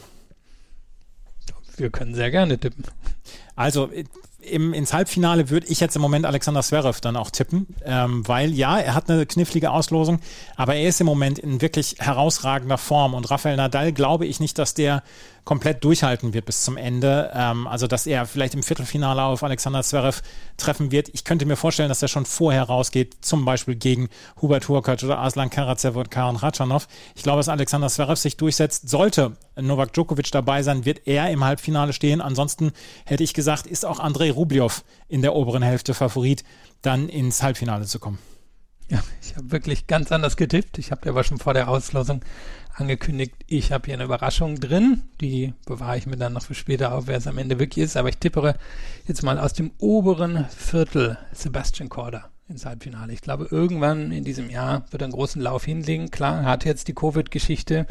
Wir 1.78 1.92
können 1.92 2.16
sehr 2.16 2.32
gerne 2.32 2.58
tippen. 2.58 2.86
Also 3.56 3.92
im, 4.40 4.74
ins 4.74 4.94
Halbfinale 4.94 5.52
würde 5.52 5.68
ich 5.68 5.80
jetzt 5.80 5.96
im 5.96 6.02
Moment 6.02 6.26
Alexander 6.26 6.64
Zverev 6.64 7.02
dann 7.02 7.16
auch 7.16 7.30
tippen, 7.30 7.68
ähm, 7.84 8.28
weil 8.28 8.52
ja, 8.52 8.80
er 8.80 8.96
hat 8.96 9.08
eine 9.08 9.28
knifflige 9.28 9.70
Auslosung, 9.70 10.22
aber 10.56 10.74
er 10.74 10.90
ist 10.90 11.02
im 11.02 11.06
Moment 11.06 11.38
in 11.38 11.62
wirklich 11.62 11.98
herausragender 12.00 12.80
Form 12.80 13.14
und 13.14 13.30
Rafael 13.30 13.58
Nadal 13.58 13.92
glaube 13.92 14.26
ich 14.26 14.40
nicht, 14.40 14.58
dass 14.58 14.74
der 14.74 15.04
komplett 15.46 15.84
durchhalten 15.84 16.34
wird 16.34 16.46
bis 16.46 16.64
zum 16.64 16.76
Ende. 16.76 17.32
Ähm, 17.34 17.68
also, 17.68 17.88
dass 17.88 18.08
er 18.08 18.26
vielleicht 18.26 18.56
im 18.56 18.64
Viertelfinale 18.64 19.22
auf 19.24 19.44
Alexander 19.44 19.84
Zverev 19.84 20.22
treffen 20.58 20.92
wird. 20.92 21.10
Ich 21.14 21.24
könnte 21.24 21.46
mir 21.46 21.56
vorstellen, 21.56 21.90
dass 21.90 22.02
er 22.02 22.08
schon 22.08 22.26
vorher 22.26 22.64
rausgeht, 22.64 23.18
zum 23.22 23.46
Beispiel 23.46 23.76
gegen 23.76 24.10
Hubert 24.42 24.68
Hurkacz 24.68 25.04
oder 25.04 25.20
Aslan 25.20 25.50
Karatsev 25.50 25.98
und 25.98 26.12
Karen 26.12 26.36
Ratschanov. 26.36 26.88
Ich 27.16 27.24
glaube, 27.24 27.40
dass 27.40 27.50
Alexander 27.50 27.88
Zverev 27.88 28.20
sich 28.20 28.38
durchsetzt. 28.38 28.90
Sollte 28.90 29.38
Novak 29.56 29.94
Djokovic 29.94 30.32
dabei 30.32 30.64
sein, 30.64 30.84
wird 30.84 31.08
er 31.08 31.30
im 31.30 31.46
Halbfinale 31.46 31.94
stehen. 31.94 32.22
Ansonsten 32.22 32.72
hätte 33.06 33.24
ich 33.24 33.34
gesagt, 33.34 33.68
ist 33.68 33.86
auch 33.86 34.00
Andrei 34.00 34.32
Rublev 34.32 34.84
in 35.08 35.22
der 35.22 35.36
oberen 35.36 35.62
Hälfte 35.62 35.94
Favorit, 35.94 36.44
dann 36.82 37.08
ins 37.08 37.44
Halbfinale 37.44 37.86
zu 37.86 38.00
kommen. 38.00 38.18
Ja, 38.90 39.04
ich 39.22 39.36
habe 39.36 39.52
wirklich 39.52 39.88
ganz 39.88 40.12
anders 40.12 40.38
getippt. 40.38 40.78
Ich 40.78 40.92
habe 40.92 41.02
dir 41.02 41.10
aber 41.10 41.24
schon 41.24 41.40
vor 41.40 41.54
der 41.54 41.70
Auslosung 41.70 42.22
angekündigt, 42.76 43.34
ich 43.48 43.72
habe 43.72 43.86
hier 43.86 43.96
eine 43.96 44.04
Überraschung 44.04 44.60
drin. 44.60 45.04
Die 45.22 45.54
bewahre 45.66 45.98
ich 45.98 46.06
mir 46.06 46.18
dann 46.18 46.34
noch 46.34 46.44
für 46.44 46.56
später 46.56 46.94
auf, 46.94 47.08
wer 47.08 47.18
es 47.18 47.28
am 47.28 47.38
Ende 47.38 47.60
wirklich 47.60 47.84
ist. 47.84 47.98
Aber 47.98 48.10
ich 48.10 48.18
tippere 48.18 48.56
jetzt 49.08 49.24
mal 49.24 49.40
aus 49.40 49.54
dem 49.54 49.72
oberen 49.80 50.46
Viertel 50.50 51.18
Sebastian 51.34 51.90
Korda 51.90 52.30
ins 52.48 52.66
Halbfinale. 52.66 53.12
Ich 53.14 53.22
glaube, 53.22 53.48
irgendwann 53.50 54.12
in 54.12 54.24
diesem 54.24 54.50
Jahr 54.50 54.86
wird 54.92 55.02
er 55.02 55.06
einen 55.06 55.14
großen 55.14 55.42
Lauf 55.42 55.66
hinlegen. 55.66 56.12
Klar, 56.12 56.44
hat 56.44 56.66
jetzt 56.66 56.88
die 56.88 56.94
Covid-Geschichte, 56.94 57.88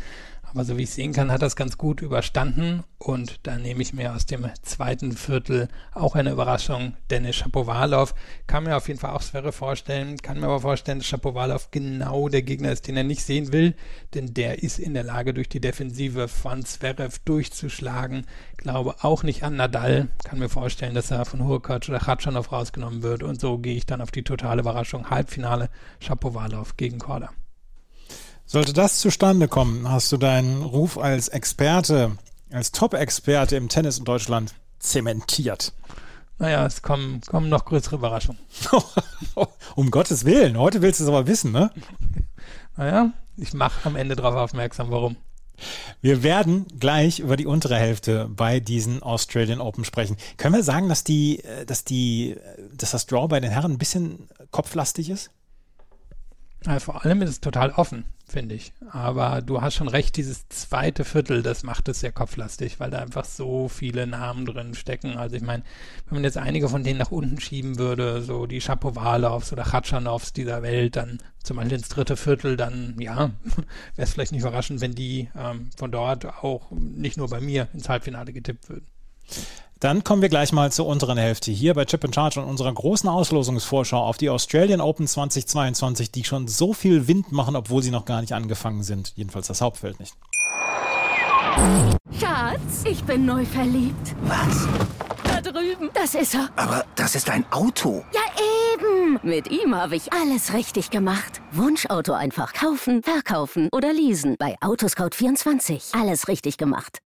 aber 0.54 0.64
so 0.64 0.78
wie 0.78 0.84
ich 0.84 0.90
sehen 0.90 1.12
kann, 1.12 1.32
hat 1.32 1.42
das 1.42 1.56
ganz 1.56 1.76
gut 1.76 2.00
überstanden. 2.00 2.84
Und 2.98 3.40
da 3.42 3.56
nehme 3.56 3.82
ich 3.82 3.92
mir 3.92 4.14
aus 4.14 4.24
dem 4.24 4.48
zweiten 4.62 5.12
Viertel 5.12 5.68
auch 5.92 6.14
eine 6.14 6.30
Überraschung. 6.30 6.94
Dennis 7.10 7.36
Shapovalov 7.36 8.14
kann 8.46 8.64
mir 8.64 8.76
auf 8.76 8.86
jeden 8.86 9.00
Fall 9.00 9.10
auch 9.10 9.20
Sphäre 9.20 9.50
vorstellen, 9.50 10.16
kann 10.18 10.38
mir 10.38 10.46
aber 10.46 10.60
vorstellen, 10.60 10.98
dass 10.98 11.08
Shapovalov 11.08 11.72
genau 11.72 12.28
der 12.28 12.42
Gegner 12.42 12.70
ist, 12.70 12.86
den 12.86 12.96
er 12.96 13.02
nicht 13.02 13.22
sehen 13.24 13.52
will, 13.52 13.74
denn 14.14 14.32
der 14.32 14.62
ist 14.62 14.78
in 14.78 14.94
der 14.94 15.02
Lage, 15.02 15.34
durch 15.34 15.48
die 15.48 15.60
Defensive 15.60 16.28
von 16.28 16.64
Zverev 16.64 17.18
durchzuschlagen. 17.24 18.24
Glaube 18.56 18.94
auch 19.02 19.24
nicht 19.24 19.42
an 19.42 19.56
Nadal, 19.56 20.08
kann 20.24 20.38
mir 20.38 20.48
vorstellen, 20.48 20.94
dass 20.94 21.10
er 21.10 21.24
von 21.24 21.44
Hurkacz 21.44 21.88
oder 21.88 21.98
Khachanov 21.98 22.52
rausgenommen 22.52 23.02
wird 23.02 23.24
und 23.24 23.40
so 23.40 23.58
gehe 23.58 23.76
ich 23.76 23.86
dann 23.86 24.00
auf 24.00 24.12
die 24.12 24.22
totale 24.22 24.60
Überraschung. 24.60 25.10
Halbfinale 25.10 25.68
Shapovalov 25.98 26.76
gegen 26.76 27.00
Korda. 27.00 27.30
Sollte 28.46 28.72
das 28.72 28.98
zustande 28.98 29.48
kommen, 29.48 29.90
hast 29.90 30.12
du 30.12 30.16
deinen 30.16 30.62
Ruf 30.62 30.98
als 30.98 31.28
Experte, 31.28 32.18
als 32.52 32.72
Top-Experte 32.72 33.56
im 33.56 33.68
Tennis 33.68 33.98
in 33.98 34.04
Deutschland 34.04 34.54
zementiert. 34.78 35.72
Naja, 36.38 36.66
es 36.66 36.82
kommen, 36.82 37.20
kommen 37.22 37.48
noch 37.48 37.64
größere 37.64 37.96
Überraschungen. 37.96 38.40
um 39.76 39.90
Gottes 39.90 40.24
Willen, 40.24 40.58
heute 40.58 40.82
willst 40.82 41.00
du 41.00 41.04
es 41.04 41.08
aber 41.08 41.26
wissen, 41.26 41.52
ne? 41.52 41.70
Naja, 42.76 43.12
ich 43.36 43.54
mache 43.54 43.86
am 43.86 43.94
Ende 43.94 44.16
darauf 44.16 44.34
aufmerksam, 44.34 44.90
warum. 44.90 45.16
Wir 46.00 46.24
werden 46.24 46.66
gleich 46.80 47.20
über 47.20 47.36
die 47.36 47.46
untere 47.46 47.76
Hälfte 47.76 48.28
bei 48.28 48.58
diesen 48.58 49.00
Australian 49.00 49.60
Open 49.60 49.84
sprechen. 49.84 50.16
Können 50.36 50.56
wir 50.56 50.64
sagen, 50.64 50.88
dass 50.88 51.04
die, 51.04 51.38
äh, 51.44 51.64
dass 51.64 51.84
die, 51.84 52.32
äh, 52.32 52.36
dass 52.76 52.90
das 52.90 53.06
Draw 53.06 53.28
bei 53.28 53.38
den 53.38 53.52
Herren 53.52 53.72
ein 53.72 53.78
bisschen 53.78 54.28
kopflastig 54.50 55.08
ist? 55.08 55.30
Ja, 56.66 56.78
vor 56.80 57.04
allem 57.04 57.22
ist 57.22 57.30
es 57.30 57.40
total 57.40 57.70
offen 57.70 58.04
finde 58.26 58.54
ich. 58.54 58.72
Aber 58.90 59.42
du 59.42 59.60
hast 59.60 59.74
schon 59.74 59.88
recht, 59.88 60.16
dieses 60.16 60.48
zweite 60.48 61.04
Viertel, 61.04 61.42
das 61.42 61.62
macht 61.62 61.88
es 61.88 62.00
sehr 62.00 62.12
kopflastig, 62.12 62.80
weil 62.80 62.90
da 62.90 62.98
einfach 62.98 63.24
so 63.24 63.68
viele 63.68 64.06
Namen 64.06 64.46
drin 64.46 64.74
stecken. 64.74 65.16
Also 65.16 65.36
ich 65.36 65.42
meine, 65.42 65.62
wenn 66.06 66.16
man 66.16 66.24
jetzt 66.24 66.38
einige 66.38 66.68
von 66.68 66.82
denen 66.82 66.98
nach 66.98 67.10
unten 67.10 67.40
schieben 67.40 67.78
würde, 67.78 68.22
so 68.22 68.46
die 68.46 68.60
Shapovalovs 68.60 69.52
oder 69.52 69.64
Khatschanows 69.64 70.32
dieser 70.32 70.62
Welt, 70.62 70.96
dann 70.96 71.18
zum 71.42 71.58
Beispiel 71.58 71.78
ins 71.78 71.88
dritte 71.88 72.16
Viertel, 72.16 72.56
dann 72.56 72.96
ja, 72.98 73.30
wäre 73.96 74.06
es 74.06 74.12
vielleicht 74.12 74.32
nicht 74.32 74.42
überraschend, 74.42 74.80
wenn 74.80 74.94
die 74.94 75.28
ähm, 75.36 75.70
von 75.76 75.92
dort 75.92 76.24
auch 76.26 76.70
nicht 76.70 77.16
nur 77.16 77.28
bei 77.28 77.40
mir 77.40 77.68
ins 77.74 77.88
Halbfinale 77.88 78.32
getippt 78.32 78.68
würden. 78.68 78.86
Dann 79.80 80.02
kommen 80.02 80.22
wir 80.22 80.30
gleich 80.30 80.52
mal 80.52 80.72
zur 80.72 80.86
unteren 80.86 81.18
Hälfte 81.18 81.50
hier 81.50 81.74
bei 81.74 81.84
Chip 81.84 82.04
and 82.04 82.14
Charge 82.14 82.40
und 82.40 82.48
unserer 82.48 82.72
großen 82.72 83.08
Auslosungsvorschau 83.08 83.98
auf 83.98 84.16
die 84.16 84.30
Australian 84.30 84.80
Open 84.80 85.06
2022, 85.06 86.10
die 86.10 86.24
schon 86.24 86.48
so 86.48 86.72
viel 86.72 87.06
Wind 87.06 87.32
machen, 87.32 87.54
obwohl 87.54 87.82
sie 87.82 87.90
noch 87.90 88.06
gar 88.06 88.22
nicht 88.22 88.32
angefangen 88.32 88.82
sind. 88.82 89.12
Jedenfalls 89.14 89.48
das 89.48 89.60
Hauptfeld 89.60 90.00
nicht. 90.00 90.14
Schatz, 92.18 92.84
ich 92.84 93.04
bin 93.04 93.26
neu 93.26 93.44
verliebt. 93.44 94.14
Was? 94.22 94.66
Da 95.24 95.40
drüben. 95.40 95.90
Das 95.92 96.14
ist 96.14 96.34
er. 96.34 96.48
Aber 96.56 96.84
das 96.96 97.14
ist 97.14 97.28
ein 97.28 97.44
Auto. 97.52 98.04
Ja, 98.14 98.22
eben. 98.72 99.20
Mit 99.22 99.50
ihm 99.50 99.74
habe 99.74 99.96
ich 99.96 100.12
alles 100.12 100.54
richtig 100.54 100.90
gemacht. 100.90 101.42
Wunschauto 101.52 102.12
einfach 102.12 102.54
kaufen, 102.54 103.02
verkaufen 103.02 103.68
oder 103.70 103.92
leasen. 103.92 104.36
Bei 104.38 104.56
Autoscout24. 104.60 106.00
Alles 106.00 106.28
richtig 106.28 106.56
gemacht. 106.56 107.00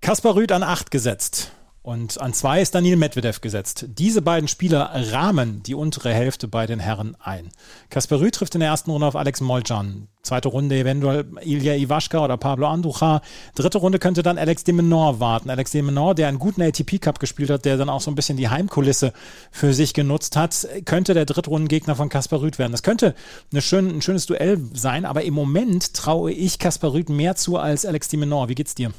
Kaspar 0.00 0.36
Rüth 0.36 0.52
an 0.52 0.62
8 0.62 0.90
gesetzt. 0.90 1.52
Und 1.82 2.20
an 2.20 2.34
2 2.34 2.60
ist 2.60 2.74
Daniel 2.74 2.96
Medvedev 2.96 3.40
gesetzt. 3.40 3.86
Diese 3.88 4.20
beiden 4.20 4.46
Spieler 4.46 4.90
rahmen 5.12 5.62
die 5.62 5.74
untere 5.74 6.12
Hälfte 6.12 6.46
bei 6.46 6.66
den 6.66 6.80
Herren 6.80 7.16
ein. 7.18 7.48
Kaspar 7.88 8.20
Rüth 8.20 8.34
trifft 8.34 8.54
in 8.54 8.60
der 8.60 8.68
ersten 8.68 8.90
Runde 8.90 9.06
auf 9.06 9.16
Alex 9.16 9.40
Molcan. 9.40 10.08
Zweite 10.22 10.48
Runde 10.48 10.76
eventuell 10.76 11.24
Ilya 11.40 11.76
Iwaschka 11.76 12.22
oder 12.22 12.36
Pablo 12.36 12.68
Andujar. 12.68 13.22
Dritte 13.54 13.78
Runde 13.78 13.98
könnte 13.98 14.22
dann 14.22 14.36
Alex 14.36 14.64
de 14.64 14.74
Menor 14.74 15.18
warten. 15.20 15.48
Alex 15.48 15.70
de 15.70 15.80
Menor, 15.80 16.14
der 16.14 16.28
einen 16.28 16.38
guten 16.38 16.60
ATP 16.60 17.00
Cup 17.00 17.20
gespielt 17.20 17.48
hat, 17.48 17.64
der 17.64 17.78
dann 17.78 17.88
auch 17.88 18.02
so 18.02 18.10
ein 18.10 18.14
bisschen 18.14 18.36
die 18.36 18.50
Heimkulisse 18.50 19.14
für 19.50 19.72
sich 19.72 19.94
genutzt 19.94 20.36
hat, 20.36 20.68
könnte 20.84 21.14
der 21.14 21.24
Drittrundengegner 21.24 21.96
von 21.96 22.10
Kaspar 22.10 22.42
Rüth 22.42 22.58
werden. 22.58 22.72
Das 22.72 22.82
könnte 22.82 23.14
schön, 23.58 23.88
ein 23.96 24.02
schönes 24.02 24.26
Duell 24.26 24.60
sein, 24.74 25.06
aber 25.06 25.22
im 25.22 25.32
Moment 25.34 25.94
traue 25.94 26.32
ich 26.32 26.58
Kaspar 26.58 26.92
Rüth 26.92 27.08
mehr 27.08 27.34
zu 27.34 27.56
als 27.56 27.86
Alex 27.86 28.08
de 28.08 28.20
Menor. 28.20 28.50
Wie 28.50 28.54
geht's 28.54 28.74
dir? 28.74 28.92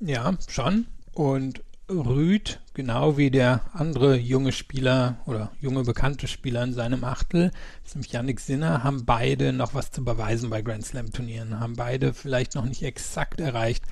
Ja, 0.00 0.34
schon. 0.48 0.86
Und 1.12 1.62
Rüd, 1.88 2.60
genau 2.72 3.18
wie 3.18 3.30
der 3.30 3.60
andere 3.74 4.16
junge 4.16 4.52
Spieler 4.52 5.16
oder 5.26 5.52
junge 5.60 5.84
bekannte 5.84 6.28
Spieler 6.28 6.64
in 6.64 6.72
seinem 6.72 7.04
Achtel, 7.04 7.50
nämlich 7.92 8.12
Yannick 8.12 8.40
Sinner, 8.40 8.82
haben 8.82 9.04
beide 9.04 9.52
noch 9.52 9.74
was 9.74 9.90
zu 9.90 10.02
beweisen 10.02 10.48
bei 10.48 10.62
Grand 10.62 10.86
Slam 10.86 11.12
Turnieren, 11.12 11.60
haben 11.60 11.76
beide 11.76 12.14
vielleicht 12.14 12.54
noch 12.54 12.64
nicht 12.64 12.82
exakt 12.82 13.38
erreicht, 13.38 13.84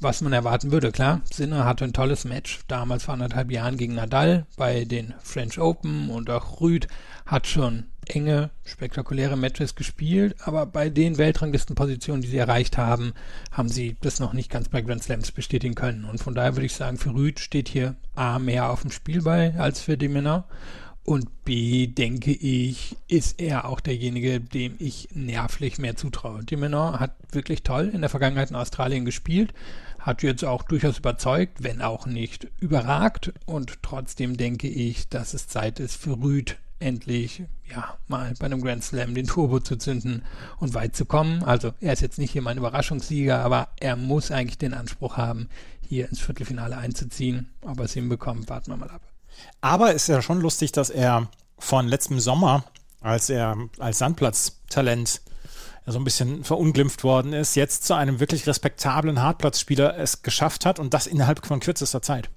was 0.00 0.20
man 0.20 0.32
erwarten 0.32 0.72
würde. 0.72 0.90
Klar, 0.90 1.22
Sinner 1.32 1.64
hatte 1.64 1.84
ein 1.84 1.92
tolles 1.92 2.24
Match 2.24 2.60
damals 2.66 3.04
vor 3.04 3.14
anderthalb 3.14 3.52
Jahren 3.52 3.76
gegen 3.76 3.94
Nadal 3.94 4.46
bei 4.56 4.84
den 4.84 5.14
French 5.22 5.60
Open 5.60 6.10
und 6.10 6.30
auch 6.30 6.60
Rüd 6.60 6.88
hat 7.24 7.46
schon 7.46 7.86
enge, 8.14 8.50
spektakuläre 8.64 9.36
Matches 9.36 9.74
gespielt, 9.74 10.36
aber 10.40 10.66
bei 10.66 10.90
den 10.90 11.18
Weltranglistenpositionen, 11.18 12.22
die 12.22 12.28
sie 12.28 12.38
erreicht 12.38 12.76
haben, 12.78 13.12
haben 13.50 13.68
sie 13.68 13.96
das 14.00 14.20
noch 14.20 14.32
nicht 14.32 14.50
ganz 14.50 14.68
bei 14.68 14.82
Grand 14.82 15.02
Slams 15.02 15.32
bestätigen 15.32 15.74
können. 15.74 16.04
Und 16.04 16.18
von 16.22 16.34
daher 16.34 16.56
würde 16.56 16.66
ich 16.66 16.74
sagen, 16.74 16.98
für 16.98 17.14
Rüd 17.14 17.40
steht 17.40 17.68
hier 17.68 17.96
A 18.14 18.38
mehr 18.38 18.70
auf 18.70 18.82
dem 18.82 18.90
Spielball 18.90 19.54
als 19.58 19.80
für 19.80 19.96
die 19.96 20.08
Männer. 20.08 20.44
Und 21.08 21.44
B, 21.44 21.86
denke 21.86 22.32
ich, 22.32 22.94
ist 23.08 23.40
er 23.40 23.64
auch 23.66 23.80
derjenige, 23.80 24.40
dem 24.40 24.74
ich 24.78 25.08
nervlich 25.14 25.78
mehr 25.78 25.96
zutraue. 25.96 26.44
Dimenor 26.44 27.00
hat 27.00 27.16
wirklich 27.32 27.62
toll 27.62 27.90
in 27.94 28.02
der 28.02 28.10
Vergangenheit 28.10 28.50
in 28.50 28.56
Australien 28.56 29.06
gespielt, 29.06 29.54
hat 29.98 30.22
jetzt 30.22 30.44
auch 30.44 30.62
durchaus 30.64 30.98
überzeugt, 30.98 31.62
wenn 31.62 31.80
auch 31.80 32.04
nicht 32.04 32.48
überragt. 32.60 33.32
Und 33.46 33.82
trotzdem 33.82 34.36
denke 34.36 34.68
ich, 34.68 35.08
dass 35.08 35.32
es 35.32 35.48
Zeit 35.48 35.80
ist 35.80 35.96
für 35.96 36.20
Rüd 36.20 36.58
endlich 36.80 37.42
ja 37.70 37.98
mal 38.06 38.34
bei 38.38 38.46
einem 38.46 38.62
Grand 38.62 38.84
Slam 38.84 39.14
den 39.14 39.26
Turbo 39.26 39.60
zu 39.60 39.76
zünden 39.76 40.24
und 40.58 40.74
weit 40.74 40.96
zu 40.96 41.04
kommen. 41.04 41.42
Also 41.42 41.72
er 41.80 41.92
ist 41.92 42.02
jetzt 42.02 42.18
nicht 42.18 42.32
hier 42.32 42.42
mein 42.42 42.58
Überraschungssieger, 42.58 43.40
aber 43.40 43.68
er 43.80 43.96
muss 43.96 44.30
eigentlich 44.30 44.58
den 44.58 44.74
Anspruch 44.74 45.16
haben, 45.16 45.48
hier 45.80 46.08
ins 46.08 46.20
Viertelfinale 46.20 46.76
einzuziehen. 46.76 47.50
Ob 47.62 47.78
er 47.78 47.86
es 47.86 47.94
hinbekommt, 47.94 48.48
warten 48.48 48.70
wir 48.70 48.76
mal 48.76 48.90
ab. 48.90 49.02
Aber 49.60 49.90
es 49.90 50.02
ist 50.02 50.08
ja 50.08 50.22
schon 50.22 50.40
lustig, 50.40 50.72
dass 50.72 50.90
er 50.90 51.28
von 51.58 51.88
letztem 51.88 52.20
Sommer, 52.20 52.64
als 53.00 53.30
er 53.30 53.56
als 53.78 53.98
Sandplatztalent 53.98 55.22
so 55.86 55.98
ein 55.98 56.04
bisschen 56.04 56.44
verunglimpft 56.44 57.02
worden 57.02 57.32
ist, 57.32 57.54
jetzt 57.54 57.84
zu 57.84 57.94
einem 57.94 58.20
wirklich 58.20 58.46
respektablen 58.46 59.22
Hartplatzspieler 59.22 59.96
es 59.96 60.22
geschafft 60.22 60.66
hat 60.66 60.78
und 60.78 60.92
das 60.92 61.06
innerhalb 61.06 61.44
von 61.46 61.60
kürzester 61.60 62.02
Zeit. 62.02 62.28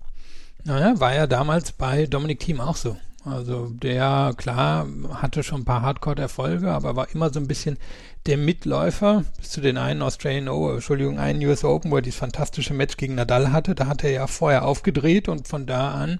Naja, 0.64 1.00
war 1.00 1.14
ja 1.14 1.28
damals 1.28 1.72
bei 1.74 2.06
Dominik 2.06 2.40
Thiem 2.40 2.62
auch 2.62 2.76
so. 2.78 2.98
Also 3.24 3.68
der, 3.68 4.34
klar, 4.36 4.88
hatte 5.14 5.44
schon 5.44 5.62
ein 5.62 5.66
paar 5.66 5.84
Hardcore-Erfolge, 5.84 6.72
aber 6.72 6.96
war 6.96 7.10
immer 7.14 7.32
so 7.32 7.40
ein 7.40 7.48
bisschen 7.48 7.78
der 8.26 8.38
Mitläufer 8.38 9.24
bis 9.38 9.52
zu 9.52 9.62
den 9.62 9.78
einen 9.78 10.02
Australian, 10.02 10.50
oh, 10.50 10.72
Entschuldigung, 10.72 11.20
einen 11.20 11.44
US 11.46 11.64
Open, 11.64 11.92
wo 11.92 11.98
er 11.98 12.02
dieses 12.02 12.20
fantastische 12.20 12.74
Match 12.74 12.98
gegen 12.98 13.16
Nadal 13.16 13.52
hatte. 13.52 13.76
Da 13.76 13.88
hat 13.88 14.04
er 14.04 14.12
ja 14.12 14.28
vorher 14.28 14.66
aufgedreht 14.66 15.28
und 15.28 15.48
von 15.48 15.66
da 15.66 15.92
an 15.92 16.20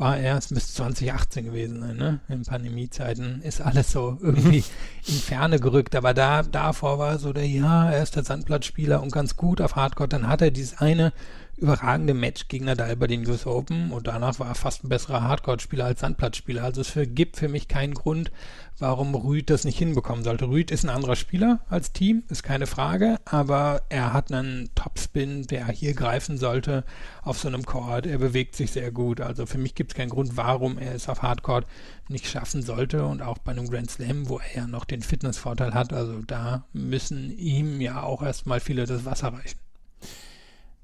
war 0.00 0.16
er, 0.16 0.38
es 0.38 0.50
müsste 0.50 0.72
2018 0.72 1.44
gewesen 1.44 1.80
sein, 1.80 1.96
ne? 1.96 2.20
In 2.28 2.42
Pandemiezeiten 2.42 3.42
ist 3.42 3.60
alles 3.60 3.92
so 3.92 4.16
irgendwie 4.22 4.64
in 5.06 5.14
Ferne 5.14 5.60
gerückt. 5.60 5.94
Aber 5.94 6.14
da, 6.14 6.42
davor 6.42 6.98
war 6.98 7.18
so 7.18 7.34
der, 7.34 7.46
ja, 7.46 7.90
er 7.90 8.02
ist 8.02 8.16
der 8.16 8.24
Sandplatzspieler 8.24 9.02
und 9.02 9.12
ganz 9.12 9.36
gut 9.36 9.60
auf 9.60 9.76
Hardcore. 9.76 10.08
Dann 10.08 10.26
hat 10.26 10.40
er 10.40 10.50
dieses 10.50 10.78
eine 10.78 11.12
überragende 11.60 12.14
Match 12.14 12.48
gegen 12.48 12.64
Nadal 12.64 12.96
bei 12.96 13.06
den 13.06 13.26
US 13.26 13.46
Open 13.46 13.92
und 13.92 14.06
danach 14.06 14.38
war 14.38 14.48
er 14.48 14.54
fast 14.54 14.84
ein 14.84 14.88
besserer 14.88 15.22
Hardcore-Spieler 15.22 15.84
als 15.84 16.00
Sandplatzspieler. 16.00 16.64
Also 16.64 16.80
es 16.80 16.98
gibt 17.14 17.36
für 17.36 17.48
mich 17.48 17.68
keinen 17.68 17.94
Grund, 17.94 18.32
warum 18.78 19.14
Rüd 19.14 19.50
das 19.50 19.64
nicht 19.64 19.78
hinbekommen 19.78 20.24
sollte. 20.24 20.48
Rüd 20.48 20.70
ist 20.70 20.84
ein 20.84 20.90
anderer 20.90 21.16
Spieler 21.16 21.60
als 21.68 21.92
Team, 21.92 22.24
ist 22.28 22.42
keine 22.42 22.66
Frage, 22.66 23.18
aber 23.26 23.82
er 23.90 24.12
hat 24.12 24.32
einen 24.32 24.70
Topspin, 24.74 25.46
der 25.46 25.66
hier 25.68 25.94
greifen 25.94 26.38
sollte 26.38 26.84
auf 27.22 27.38
so 27.38 27.48
einem 27.48 27.64
Court. 27.64 28.06
Er 28.06 28.18
bewegt 28.18 28.56
sich 28.56 28.72
sehr 28.72 28.90
gut. 28.90 29.20
Also 29.20 29.44
für 29.44 29.58
mich 29.58 29.74
gibt 29.74 29.92
es 29.92 29.96
keinen 29.96 30.10
Grund, 30.10 30.36
warum 30.36 30.78
er 30.78 30.94
es 30.94 31.08
auf 31.08 31.22
Hardcore 31.22 31.64
nicht 32.08 32.26
schaffen 32.26 32.62
sollte 32.62 33.04
und 33.04 33.22
auch 33.22 33.38
bei 33.38 33.52
einem 33.52 33.68
Grand 33.68 33.90
Slam, 33.90 34.28
wo 34.28 34.38
er 34.38 34.62
ja 34.62 34.66
noch 34.66 34.86
den 34.86 35.02
Fitnessvorteil 35.02 35.74
hat. 35.74 35.92
Also 35.92 36.22
da 36.26 36.64
müssen 36.72 37.30
ihm 37.36 37.80
ja 37.80 38.02
auch 38.02 38.22
erstmal 38.22 38.60
viele 38.60 38.86
das 38.86 39.04
Wasser 39.04 39.34
reichen. 39.34 39.58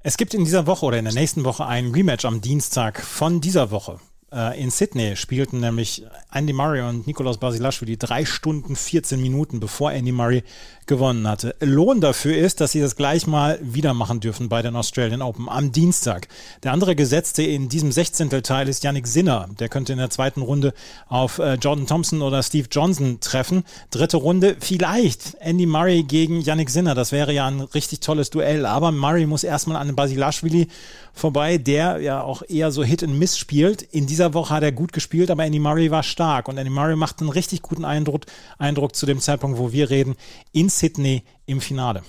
Es 0.07 0.15
gibt 0.15 0.33
in 0.33 0.45
dieser 0.45 0.67
Woche 0.67 0.85
oder 0.85 0.97
in 0.97 1.03
der 1.03 1.13
nächsten 1.13 1.43
Woche 1.43 1.65
ein 1.65 1.91
Rematch 1.91 2.23
am 2.23 2.39
Dienstag 2.39 3.01
von 3.01 3.41
dieser 3.41 3.71
Woche. 3.71 3.99
Äh, 4.31 4.61
in 4.61 4.71
Sydney 4.71 5.15
spielten 5.15 5.59
nämlich 5.61 6.03
Andy 6.33 6.51
Murray 6.51 6.81
und 6.81 7.07
Nikolaus 7.07 7.37
Basilashvili 7.37 7.97
drei 7.97 8.25
Stunden 8.25 8.75
14 8.75 9.21
Minuten, 9.21 9.59
bevor 9.59 9.93
Andy 9.93 10.11
Murray 10.11 10.43
gewonnen 10.87 11.27
hatte. 11.27 11.55
Lohn 11.59 12.01
dafür 12.01 12.35
ist, 12.37 12.59
dass 12.59 12.71
sie 12.71 12.81
das 12.81 12.95
gleich 12.95 13.27
mal 13.27 13.59
wieder 13.61 13.93
machen 13.93 14.19
dürfen 14.19 14.49
bei 14.49 14.61
den 14.61 14.75
Australian 14.75 15.21
Open 15.21 15.47
am 15.49 15.71
Dienstag. 15.71 16.27
Der 16.63 16.71
andere 16.71 16.95
Gesetzte 16.95 17.43
in 17.43 17.69
diesem 17.69 17.91
16. 17.91 18.29
Teil 18.41 18.67
ist 18.67 18.83
Yannick 18.83 19.05
Sinner. 19.05 19.49
Der 19.59 19.69
könnte 19.69 19.93
in 19.93 19.99
der 19.99 20.09
zweiten 20.09 20.41
Runde 20.41 20.73
auf 21.07 21.39
äh, 21.39 21.55
Jordan 21.55 21.87
Thompson 21.87 22.21
oder 22.21 22.41
Steve 22.41 22.67
Johnson 22.71 23.19
treffen. 23.19 23.63
Dritte 23.91 24.17
Runde 24.17 24.55
vielleicht 24.59 25.35
Andy 25.39 25.65
Murray 25.65 26.03
gegen 26.03 26.41
Yannick 26.41 26.69
Sinner. 26.69 26.95
Das 26.95 27.11
wäre 27.11 27.33
ja 27.33 27.47
ein 27.47 27.61
richtig 27.61 27.99
tolles 27.99 28.29
Duell. 28.29 28.65
Aber 28.65 28.91
Murray 28.91 29.25
muss 29.25 29.43
erstmal 29.43 29.77
an 29.77 29.95
Basilashvili 29.95 30.67
vorbei, 31.13 31.57
der 31.57 31.99
ja 31.99 32.21
auch 32.21 32.43
eher 32.47 32.71
so 32.71 32.83
Hit 32.83 33.03
and 33.03 33.19
Miss 33.19 33.37
spielt. 33.37 33.81
In 33.81 34.07
dieser 34.17 34.33
Woche 34.33 34.55
hat 34.55 34.63
er 34.63 34.71
gut 34.71 34.93
gespielt, 34.93 35.29
aber 35.29 35.45
Andy 35.45 35.59
Murray 35.59 35.91
war 35.91 36.01
stark 36.01 36.47
und 36.47 36.57
Andy 36.57 36.71
Murray 36.71 36.95
macht 36.95 37.21
einen 37.21 37.29
richtig 37.29 37.61
guten 37.61 37.85
Eindruck, 37.85 38.25
Eindruck 38.57 38.95
zu 38.95 39.05
dem 39.05 39.19
Zeitpunkt, 39.19 39.59
wo 39.59 39.71
wir 39.71 39.91
reden, 39.91 40.15
in 40.53 40.69
Sydney 40.69 41.23
im 41.45 41.61
Finale. 41.61 42.01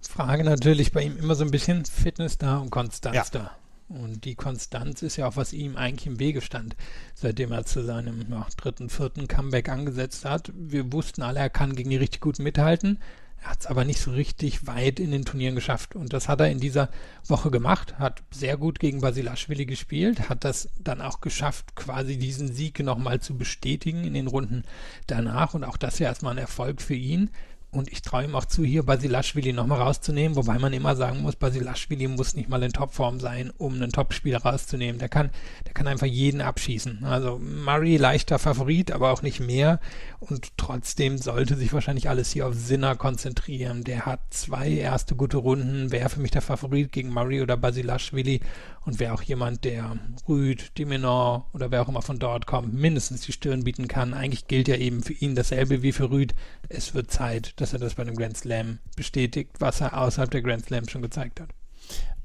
Frage 0.00 0.42
natürlich 0.42 0.90
bei 0.90 1.04
ihm 1.04 1.16
immer 1.16 1.36
so 1.36 1.44
ein 1.44 1.52
bisschen 1.52 1.84
Fitness 1.84 2.36
da 2.36 2.58
und 2.58 2.70
Konstanz 2.70 3.14
ja. 3.14 3.24
da. 3.30 3.50
Und 3.88 4.24
die 4.24 4.34
Konstanz 4.34 5.02
ist 5.02 5.16
ja 5.16 5.28
auch, 5.28 5.36
was 5.36 5.52
ihm 5.52 5.76
eigentlich 5.76 6.06
im 6.08 6.18
Wege 6.18 6.40
stand, 6.40 6.74
seitdem 7.14 7.52
er 7.52 7.64
zu 7.64 7.84
seinem 7.84 8.26
ja, 8.28 8.46
dritten, 8.56 8.88
vierten 8.88 9.28
Comeback 9.28 9.68
angesetzt 9.68 10.24
hat. 10.24 10.50
Wir 10.54 10.92
wussten 10.92 11.22
alle, 11.22 11.38
er 11.38 11.50
kann 11.50 11.76
gegen 11.76 11.90
die 11.90 11.96
richtig 11.96 12.20
gut 12.20 12.40
mithalten. 12.40 12.98
Er 13.42 13.50
hat 13.50 13.60
es 13.60 13.66
aber 13.66 13.84
nicht 13.84 14.00
so 14.00 14.10
richtig 14.10 14.66
weit 14.66 15.00
in 15.00 15.10
den 15.10 15.24
Turnieren 15.24 15.54
geschafft. 15.54 15.96
Und 15.96 16.12
das 16.12 16.28
hat 16.28 16.40
er 16.40 16.50
in 16.50 16.60
dieser 16.60 16.90
Woche 17.26 17.50
gemacht, 17.50 17.98
hat 17.98 18.22
sehr 18.30 18.56
gut 18.56 18.78
gegen 18.78 19.00
Basilashvili 19.00 19.64
gespielt, 19.64 20.28
hat 20.28 20.44
das 20.44 20.68
dann 20.78 21.00
auch 21.00 21.20
geschafft, 21.20 21.74
quasi 21.74 22.18
diesen 22.18 22.52
Sieg 22.52 22.78
nochmal 22.80 23.20
zu 23.20 23.38
bestätigen 23.38 24.04
in 24.04 24.14
den 24.14 24.26
Runden 24.26 24.64
danach. 25.06 25.54
Und 25.54 25.64
auch 25.64 25.78
das 25.78 25.98
ja 25.98 26.08
erstmal 26.08 26.34
ein 26.34 26.38
Erfolg 26.38 26.82
für 26.82 26.94
ihn. 26.94 27.30
Und 27.72 27.92
ich 27.92 28.02
traue 28.02 28.24
ihm 28.24 28.34
auch 28.34 28.46
zu, 28.46 28.64
hier 28.64 28.82
Basilashvili 28.82 29.52
nochmal 29.52 29.80
rauszunehmen, 29.80 30.34
wobei 30.34 30.58
man 30.58 30.72
immer 30.72 30.96
sagen 30.96 31.22
muss, 31.22 31.36
Basilashvili 31.36 32.08
muss 32.08 32.34
nicht 32.34 32.48
mal 32.48 32.62
in 32.64 32.72
Topform 32.72 33.20
sein, 33.20 33.52
um 33.58 33.74
einen 33.74 33.92
Topspieler 33.92 34.42
rauszunehmen. 34.42 34.98
Der 34.98 35.08
kann, 35.08 35.30
der 35.66 35.72
kann 35.72 35.86
einfach 35.86 36.08
jeden 36.08 36.40
abschießen. 36.40 37.04
Also 37.04 37.38
Murray 37.38 37.96
leichter 37.96 38.40
Favorit, 38.40 38.90
aber 38.90 39.12
auch 39.12 39.22
nicht 39.22 39.38
mehr. 39.38 39.78
Und 40.18 40.56
trotzdem 40.56 41.16
sollte 41.16 41.54
sich 41.54 41.72
wahrscheinlich 41.72 42.08
alles 42.08 42.32
hier 42.32 42.48
auf 42.48 42.54
Sinner 42.54 42.96
konzentrieren. 42.96 43.84
Der 43.84 44.04
hat 44.04 44.20
zwei 44.30 44.68
erste 44.68 45.14
gute 45.14 45.36
Runden, 45.36 45.92
wäre 45.92 46.08
für 46.08 46.20
mich 46.20 46.32
der 46.32 46.42
Favorit 46.42 46.90
gegen 46.90 47.10
Murray 47.10 47.40
oder 47.40 47.56
Basilashvili 47.56 48.40
und 48.84 48.98
wäre 48.98 49.14
auch 49.14 49.22
jemand, 49.22 49.64
der 49.64 49.96
Rüd, 50.28 50.76
Diminor 50.78 51.48
oder 51.52 51.70
wer 51.70 51.82
auch 51.82 51.88
immer 51.88 52.02
von 52.02 52.18
dort 52.18 52.46
kommt, 52.46 52.74
mindestens 52.74 53.22
die 53.22 53.32
Stirn 53.32 53.64
bieten 53.64 53.88
kann. 53.88 54.14
Eigentlich 54.14 54.46
gilt 54.46 54.68
ja 54.68 54.76
eben 54.76 55.02
für 55.02 55.12
ihn 55.12 55.34
dasselbe 55.34 55.82
wie 55.82 55.92
für 55.92 56.10
Rüd. 56.10 56.34
Es 56.68 56.94
wird 56.94 57.10
Zeit, 57.10 57.60
dass 57.60 57.72
er 57.72 57.78
das 57.78 57.94
bei 57.94 58.02
einem 58.02 58.16
Grand 58.16 58.36
Slam 58.36 58.78
bestätigt, 58.96 59.52
was 59.58 59.80
er 59.80 59.96
außerhalb 59.98 60.30
der 60.30 60.42
Grand 60.42 60.64
Slam 60.64 60.88
schon 60.88 61.02
gezeigt 61.02 61.40
hat. 61.40 61.50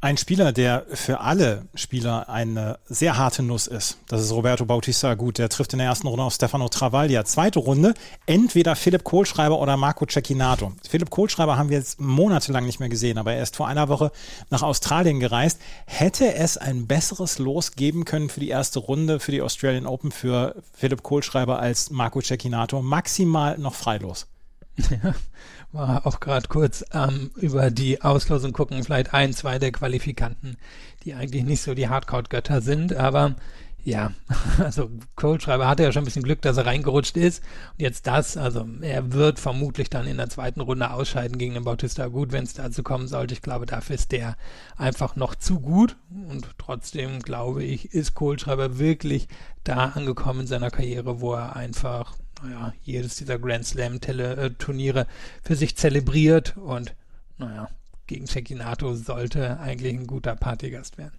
Ein 0.05 0.17
Spieler, 0.17 0.51
der 0.51 0.85
für 0.93 1.21
alle 1.21 1.63
Spieler 1.73 2.29
eine 2.29 2.77
sehr 2.85 3.17
harte 3.17 3.41
Nuss 3.41 3.65
ist, 3.65 3.97
das 4.07 4.21
ist 4.21 4.31
Roberto 4.31 4.63
Bautista 4.63 5.15
Gut, 5.15 5.39
der 5.39 5.49
trifft 5.49 5.73
in 5.73 5.79
der 5.79 5.87
ersten 5.87 6.05
Runde 6.05 6.23
auf 6.23 6.35
Stefano 6.35 6.69
Travaglia. 6.69 7.25
Zweite 7.25 7.57
Runde, 7.57 7.95
entweder 8.27 8.75
Philipp 8.75 9.03
Kohlschreiber 9.03 9.59
oder 9.59 9.77
Marco 9.77 10.05
Cecchinato. 10.05 10.73
Philipp 10.87 11.09
Kohlschreiber 11.09 11.57
haben 11.57 11.69
wir 11.69 11.79
jetzt 11.79 11.99
monatelang 11.99 12.67
nicht 12.67 12.79
mehr 12.79 12.89
gesehen, 12.89 13.17
aber 13.17 13.33
er 13.33 13.41
ist 13.41 13.55
vor 13.55 13.67
einer 13.67 13.89
Woche 13.89 14.11
nach 14.51 14.61
Australien 14.61 15.19
gereist. 15.19 15.59
Hätte 15.87 16.35
es 16.35 16.57
ein 16.57 16.85
besseres 16.85 17.39
Los 17.39 17.71
geben 17.71 18.05
können 18.05 18.29
für 18.29 18.41
die 18.41 18.49
erste 18.49 18.77
Runde, 18.77 19.19
für 19.19 19.31
die 19.31 19.41
Australian 19.41 19.87
Open 19.87 20.11
für 20.11 20.61
Philipp 20.73 21.01
Kohlschreiber 21.01 21.57
als 21.57 21.89
Marco 21.89 22.21
Cecchinato? 22.21 22.83
Maximal 22.83 23.57
noch 23.57 23.73
freilos. 23.73 24.27
Ja, 24.77 25.15
war 25.75 26.07
auch 26.07 26.19
gerade 26.19 26.47
kurz 26.47 26.83
ähm, 26.93 27.31
über 27.35 27.69
die 27.69 28.01
Auslosung 28.01 28.53
gucken, 28.53 28.83
vielleicht 28.83 29.13
ein, 29.13 29.33
zwei 29.33 29.59
der 29.59 29.71
Qualifikanten, 29.71 30.57
die 31.03 31.13
eigentlich 31.13 31.43
nicht 31.43 31.61
so 31.61 31.75
die 31.75 31.89
Hardcore-Götter 31.89 32.61
sind, 32.61 32.95
aber 32.95 33.35
ja, 33.83 34.13
also 34.57 34.89
Coldschreiber 35.15 35.67
hatte 35.67 35.83
ja 35.83 35.91
schon 35.91 36.01
ein 36.01 36.05
bisschen 36.05 36.23
Glück, 36.23 36.41
dass 36.41 36.57
er 36.57 36.65
reingerutscht 36.65 37.17
ist. 37.17 37.43
Und 37.73 37.81
jetzt 37.81 38.07
das, 38.07 38.35
also 38.35 38.65
er 38.81 39.13
wird 39.13 39.39
vermutlich 39.39 39.91
dann 39.91 40.07
in 40.07 40.17
der 40.17 40.29
zweiten 40.29 40.61
Runde 40.61 40.89
ausscheiden 40.89 41.37
gegen 41.37 41.53
den 41.53 41.63
Bautista 41.63 42.07
gut, 42.07 42.31
wenn 42.31 42.45
es 42.45 42.53
dazu 42.55 42.81
kommen 42.81 43.07
sollte. 43.07 43.35
Ich 43.35 43.43
glaube, 43.43 43.67
dafür 43.67 43.95
ist 43.95 44.11
der 44.11 44.37
einfach 44.75 45.15
noch 45.15 45.35
zu 45.35 45.59
gut. 45.59 45.97
Und 46.09 46.47
trotzdem 46.57 47.19
glaube 47.19 47.63
ich, 47.63 47.93
ist 47.93 48.15
Kohlschreiber 48.15 48.79
wirklich 48.79 49.27
da 49.63 49.89
angekommen 49.89 50.41
in 50.41 50.47
seiner 50.47 50.71
Karriere, 50.71 51.21
wo 51.21 51.33
er 51.33 51.55
einfach 51.55 52.15
naja, 52.43 52.73
jedes 52.83 53.15
dieser 53.15 53.39
Grand 53.39 53.65
Slam-Turniere 53.65 55.07
für 55.43 55.55
sich 55.55 55.75
zelebriert 55.77 56.55
und 56.57 56.93
naja, 57.37 57.69
gegen 58.07 58.27
Cecchinato 58.27 58.95
sollte 58.95 59.59
eigentlich 59.59 59.93
ein 59.93 60.07
guter 60.07 60.35
Partygast 60.35 60.97
werden. 60.97 61.13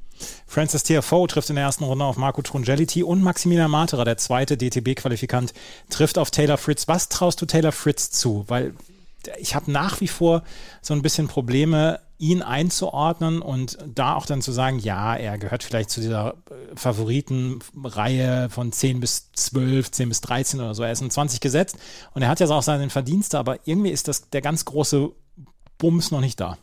Francis 0.47 0.83
TFO 0.83 1.27
trifft 1.27 1.51
in 1.51 1.57
der 1.57 1.65
ersten 1.65 1.85
Runde 1.85 2.05
auf 2.05 2.17
Marco 2.17 2.41
Trungeliti 2.43 3.03
und 3.03 3.23
Maximilian 3.23 3.71
Matera, 3.71 4.05
der 4.05 4.17
zweite 4.17 4.57
DTB-Qualifikant, 4.57 5.53
trifft 5.91 6.17
auf 6.17 6.31
Taylor 6.31 6.57
Fritz. 6.57 6.89
Was 6.89 7.09
traust 7.09 7.41
du 7.43 7.47
Taylor 7.47 7.73
Fritz 7.73 8.11
zu? 8.11 8.45
Weil 8.49 8.75
ich 9.39 9.55
habe 9.55 9.71
nach 9.71 10.01
wie 10.01 10.09
vor 10.09 10.43
so 10.81 10.95
ein 10.95 11.03
bisschen 11.03 11.29
Probleme, 11.29 12.01
ihn 12.19 12.43
einzuordnen 12.43 13.43
und 13.43 13.79
da 13.87 14.15
auch 14.15 14.27
dann 14.27 14.41
zu 14.41 14.53
sagen, 14.53 14.79
ja, 14.79 15.17
er 15.17 15.39
gehört 15.39 15.63
vielleicht 15.63 15.91
zu 15.91 16.01
dieser 16.01 16.35
äh, 16.51 16.75
Favoritenreihe 16.75 18.49
von 18.49 18.73
10 18.73 19.01
bis 19.01 19.31
12, 19.33 19.91
10 19.91 20.09
bis 20.09 20.21
13 20.23 20.61
oder 20.61 20.75
so. 20.75 20.83
Er 20.83 20.93
ist 20.93 21.03
in 21.03 21.11
20 21.11 21.41
gesetzt 21.41 21.77
und 22.15 22.23
er 22.23 22.29
hat 22.29 22.41
ja 22.41 22.49
auch 22.49 22.63
seinen 22.63 22.91
Verdienste, 22.91 23.39
aber 23.39 23.59
irgendwie 23.65 23.91
ist 23.91 24.09
das 24.09 24.31
der 24.31 24.41
ganz 24.41 24.65
große 24.65 25.11
Bums 25.79 26.11
noch 26.11 26.21
nicht 26.21 26.41
da. 26.41 26.57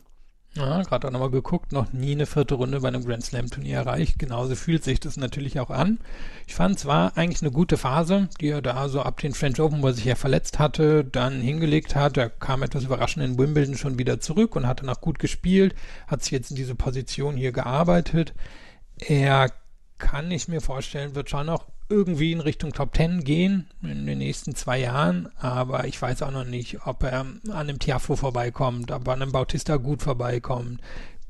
Ja, 0.56 0.82
gerade 0.82 1.08
auch 1.08 1.10
nochmal 1.10 1.30
geguckt, 1.30 1.72
noch 1.72 1.92
nie 1.92 2.12
eine 2.12 2.26
vierte 2.26 2.54
Runde 2.54 2.80
bei 2.80 2.86
einem 2.86 3.04
Grand 3.04 3.24
Slam 3.24 3.50
Turnier 3.50 3.78
erreicht. 3.78 4.20
Genauso 4.20 4.54
fühlt 4.54 4.84
sich 4.84 5.00
das 5.00 5.16
natürlich 5.16 5.58
auch 5.58 5.70
an. 5.70 5.98
Ich 6.46 6.54
fand, 6.54 6.76
es 6.76 6.86
war 6.86 7.16
eigentlich 7.16 7.42
eine 7.42 7.50
gute 7.50 7.76
Phase, 7.76 8.28
die 8.40 8.50
er 8.50 8.62
da 8.62 8.88
so 8.88 9.02
ab 9.02 9.18
den 9.18 9.34
French 9.34 9.58
Open, 9.60 9.82
wo 9.82 9.88
er 9.88 9.94
sich 9.94 10.04
ja 10.04 10.14
verletzt 10.14 10.60
hatte, 10.60 11.04
dann 11.04 11.40
hingelegt 11.40 11.96
hat. 11.96 12.16
Er 12.16 12.30
kam 12.30 12.62
etwas 12.62 12.84
überraschend 12.84 13.24
in 13.24 13.36
Wimbledon 13.36 13.76
schon 13.76 13.98
wieder 13.98 14.20
zurück 14.20 14.54
und 14.54 14.68
hat 14.68 14.80
danach 14.80 15.00
gut 15.00 15.18
gespielt, 15.18 15.74
hat 16.06 16.22
sich 16.22 16.30
jetzt 16.30 16.50
in 16.50 16.56
diese 16.56 16.76
Position 16.76 17.36
hier 17.36 17.50
gearbeitet. 17.50 18.32
Er 18.96 19.50
kann 19.98 20.30
ich 20.30 20.46
mir 20.46 20.60
vorstellen, 20.60 21.16
wird 21.16 21.30
schon 21.30 21.46
noch 21.46 21.66
irgendwie 21.88 22.32
in 22.32 22.40
Richtung 22.40 22.72
Top 22.72 22.96
10 22.96 23.24
gehen 23.24 23.66
in 23.82 24.06
den 24.06 24.18
nächsten 24.18 24.54
zwei 24.54 24.80
Jahren, 24.80 25.28
aber 25.38 25.86
ich 25.86 26.00
weiß 26.00 26.22
auch 26.22 26.30
noch 26.30 26.44
nicht, 26.44 26.86
ob 26.86 27.02
er 27.02 27.20
an 27.20 27.40
einem 27.52 27.78
Tiafo 27.78 28.16
vorbeikommt, 28.16 28.90
ob 28.90 29.06
er 29.06 29.14
an 29.14 29.22
einem 29.22 29.32
Bautista 29.32 29.76
gut 29.76 30.02
vorbeikommt. 30.02 30.80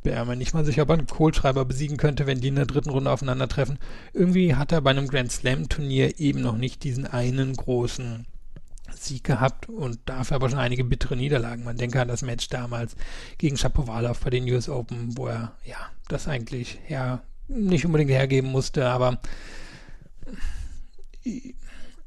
Wäre 0.02 0.26
mir 0.26 0.36
nicht 0.36 0.52
mal 0.54 0.64
sicher, 0.64 0.82
ob 0.82 0.90
er 0.90 0.98
einen 0.98 1.06
Kohlschreiber 1.06 1.64
besiegen 1.64 1.96
könnte, 1.96 2.26
wenn 2.26 2.40
die 2.40 2.48
in 2.48 2.56
der 2.56 2.66
dritten 2.66 2.90
Runde 2.90 3.10
aufeinandertreffen. 3.10 3.78
Irgendwie 4.12 4.54
hat 4.54 4.70
er 4.70 4.82
bei 4.82 4.90
einem 4.90 5.08
Grand 5.08 5.32
Slam 5.32 5.68
Turnier 5.68 6.20
eben 6.20 6.42
noch 6.42 6.56
nicht 6.56 6.84
diesen 6.84 7.06
einen 7.06 7.54
großen 7.54 8.26
Sieg 8.92 9.24
gehabt 9.24 9.68
und 9.68 9.98
dafür 10.04 10.36
aber 10.36 10.50
schon 10.50 10.58
einige 10.58 10.84
bittere 10.84 11.16
Niederlagen. 11.16 11.64
Man 11.64 11.78
denke 11.78 12.00
an 12.00 12.08
das 12.08 12.22
Match 12.22 12.48
damals 12.48 12.96
gegen 13.38 13.56
Shapovalov 13.56 14.20
bei 14.20 14.30
den 14.30 14.48
US 14.50 14.68
Open, 14.68 15.16
wo 15.16 15.26
er 15.26 15.52
ja 15.64 15.76
das 16.08 16.28
eigentlich 16.28 16.78
her 16.84 17.22
nicht 17.48 17.84
unbedingt 17.86 18.10
hergeben 18.10 18.50
musste, 18.50 18.88
aber 18.88 19.20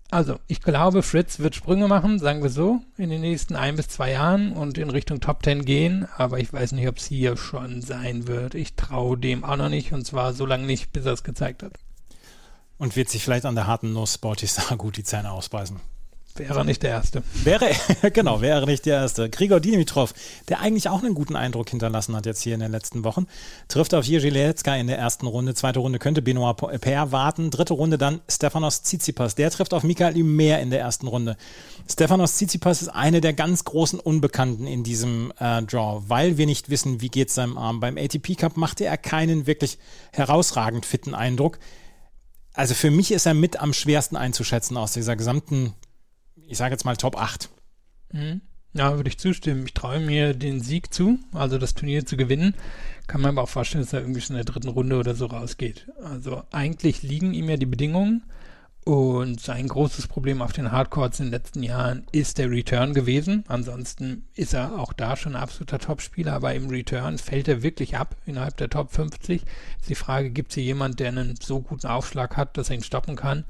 Also, 0.10 0.40
ich 0.48 0.62
glaube, 0.62 1.04
Fritz 1.04 1.40
wird 1.40 1.56
Sprünge 1.56 1.88
machen, 1.88 2.18
sagen 2.18 2.42
wir 2.42 2.50
so, 2.50 2.80
in 2.98 3.10
den 3.10 3.20
nächsten 3.20 3.58
ein 3.58 3.76
bis 3.76 3.90
zwei 3.90 4.12
Jahren 4.12 4.54
und 4.54 4.78
in 4.78 4.90
Richtung 4.90 5.20
Top 5.20 5.44
Ten 5.44 5.66
gehen, 5.66 6.08
aber 6.16 6.40
ich 6.40 6.54
weiß 6.54 6.72
nicht, 6.72 6.88
ob 6.88 6.98
es 6.98 7.08
hier 7.08 7.36
schon 7.36 7.82
sein 7.82 8.26
wird. 8.28 8.56
Ich 8.56 8.76
traue 8.76 9.18
dem 9.18 9.44
auch 9.44 9.58
noch 9.58 9.70
nicht 9.70 9.92
und 9.92 10.06
zwar 10.06 10.34
so 10.34 10.46
lange 10.46 10.66
nicht, 10.66 10.94
bis 10.94 11.06
er 11.06 11.14
es 11.14 11.24
gezeigt 11.24 11.62
hat. 11.62 11.74
Und 12.78 12.96
wird 12.96 13.10
sich 13.10 13.24
vielleicht 13.24 13.46
an 13.46 13.56
der 13.56 13.68
harten 13.68 13.92
Nuss 13.92 14.14
Sportistar 14.14 14.78
gut 14.78 14.96
die 14.96 15.04
Zähne 15.04 15.32
ausbeißen. 15.32 15.78
Wäre 16.40 16.66
nicht 16.66 16.84
der 16.84 16.92
Erste. 16.92 17.24
Wäre, 17.44 17.70
genau, 18.14 18.42
wäre 18.42 18.66
nicht 18.66 18.86
der 18.86 18.98
Erste. 18.98 19.30
Grigor 19.30 19.60
Dimitrov, 19.60 20.14
der 20.50 20.60
eigentlich 20.60 20.90
auch 20.90 21.04
einen 21.04 21.14
guten 21.14 21.36
Eindruck 21.36 21.70
hinterlassen 21.70 22.16
hat 22.16 22.26
jetzt 22.26 22.42
hier 22.42 22.54
in 22.54 22.60
den 22.60 22.72
letzten 22.72 23.04
Wochen, 23.04 23.28
trifft 23.68 23.94
auf 23.94 24.06
Jiří 24.06 24.30
Lelecka 24.30 24.76
in 24.76 24.88
der 24.88 24.98
ersten 24.98 25.28
Runde. 25.28 25.54
Zweite 25.54 25.80
Runde 25.80 26.00
könnte 26.00 26.22
Benoit 26.22 26.56
Per 26.82 27.12
warten. 27.12 27.52
Dritte 27.52 27.74
Runde 27.74 27.98
dann 27.98 28.22
Stefanos 28.30 28.84
Tsitsipas. 28.84 29.36
Der 29.36 29.52
trifft 29.52 29.74
auf 29.74 29.84
Michael 29.84 30.18
Ümer 30.18 30.60
in 30.60 30.70
der 30.70 30.80
ersten 30.80 31.08
Runde. 31.08 31.38
Stefanos 31.90 32.36
Tsitsipas 32.36 32.82
ist 32.82 32.90
eine 32.90 33.22
der 33.22 33.34
ganz 33.34 33.64
großen 33.64 34.00
Unbekannten 34.00 34.68
in 34.68 34.84
diesem 34.84 35.32
äh, 35.40 35.62
Draw, 35.64 36.04
weil 36.08 36.38
wir 36.38 36.46
nicht 36.46 36.70
wissen, 36.70 37.02
wie 37.02 37.10
geht 37.10 37.30
es 37.30 37.36
seinem 37.36 37.58
Arm. 37.58 37.80
Beim 37.80 37.98
ATP 37.98 38.36
Cup 38.36 38.58
machte 38.58 38.86
er 38.86 38.98
keinen 38.98 39.48
wirklich 39.48 39.78
herausragend 40.12 40.86
fitten 40.86 41.14
Eindruck. 41.14 41.60
Also 42.58 42.74
für 42.74 42.90
mich 42.90 43.12
ist 43.12 43.28
er 43.28 43.36
mit 43.36 43.60
am 43.62 43.72
schwersten 43.72 44.16
einzuschätzen 44.16 44.78
aus 44.78 44.92
dieser 44.92 45.16
gesamten 45.16 45.76
ich 46.48 46.58
sage 46.58 46.74
jetzt 46.74 46.86
mal 46.86 46.98
Top 46.98 47.18
8. 47.18 47.50
Mhm. 48.14 48.42
Ja, 48.74 48.96
würde 48.96 49.10
ich 49.10 49.18
zustimmen. 49.18 49.66
Ich 49.66 49.74
traue 49.74 50.00
mir 50.00 50.34
den 50.34 50.62
Sieg 50.62 50.94
zu, 50.94 51.20
also 51.34 51.58
das 51.58 51.74
Turnier 51.74 52.06
zu 52.06 52.16
gewinnen. 52.16 52.54
Kann 53.08 53.22
man 53.22 53.32
aber 53.32 53.44
auch 53.44 53.50
vorstellen, 53.50 53.84
dass 53.84 53.94
er 53.94 54.02
irgendwie 54.02 54.22
schon 54.22 54.36
in 54.36 54.46
der 54.46 54.54
dritten 54.54 54.70
Runde 54.70 54.98
oder 54.98 55.16
so 55.16 55.26
rausgeht. 55.26 55.88
Also 56.04 56.44
eigentlich 56.52 57.02
liegen 57.02 57.34
ihm 57.34 57.50
ja 57.50 57.58
die 57.58 57.66
Bedingungen. 57.66 58.24
Und 58.84 59.42
sein 59.42 59.68
großes 59.68 60.08
Problem 60.08 60.42
auf 60.42 60.54
den 60.54 60.72
Hardcourts 60.72 61.20
in 61.20 61.26
den 61.26 61.34
letzten 61.34 61.62
Jahren 61.62 62.06
ist 62.14 62.38
der 62.38 62.50
Return 62.50 62.94
gewesen. 62.94 63.44
Ansonsten 63.50 64.24
ist 64.34 64.54
er 64.54 64.80
auch 64.80 64.94
da 64.94 65.18
schon 65.18 65.36
ein 65.36 65.42
absoluter 65.42 65.78
Topspieler, 65.80 66.32
aber 66.32 66.54
im 66.54 66.70
Return 66.70 67.18
fällt 67.18 67.50
er 67.50 67.64
wirklich 67.64 67.98
ab 67.98 68.16
innerhalb 68.26 68.56
der 68.56 68.70
Top 68.70 68.92
50. 68.94 69.42
Ist 69.42 69.90
die 69.90 69.96
Frage, 69.96 70.30
gibt 70.30 70.52
es 70.52 70.56
hier 70.56 70.64
jemanden, 70.64 70.98
der 70.98 71.10
einen 71.10 71.36
so 71.36 71.60
guten 71.60 71.88
Aufschlag 71.88 72.38
hat, 72.38 72.56
dass 72.56 72.70
er 72.70 72.78
ihn 72.78 72.84
stoppen 72.84 73.18
kann? 73.18 73.44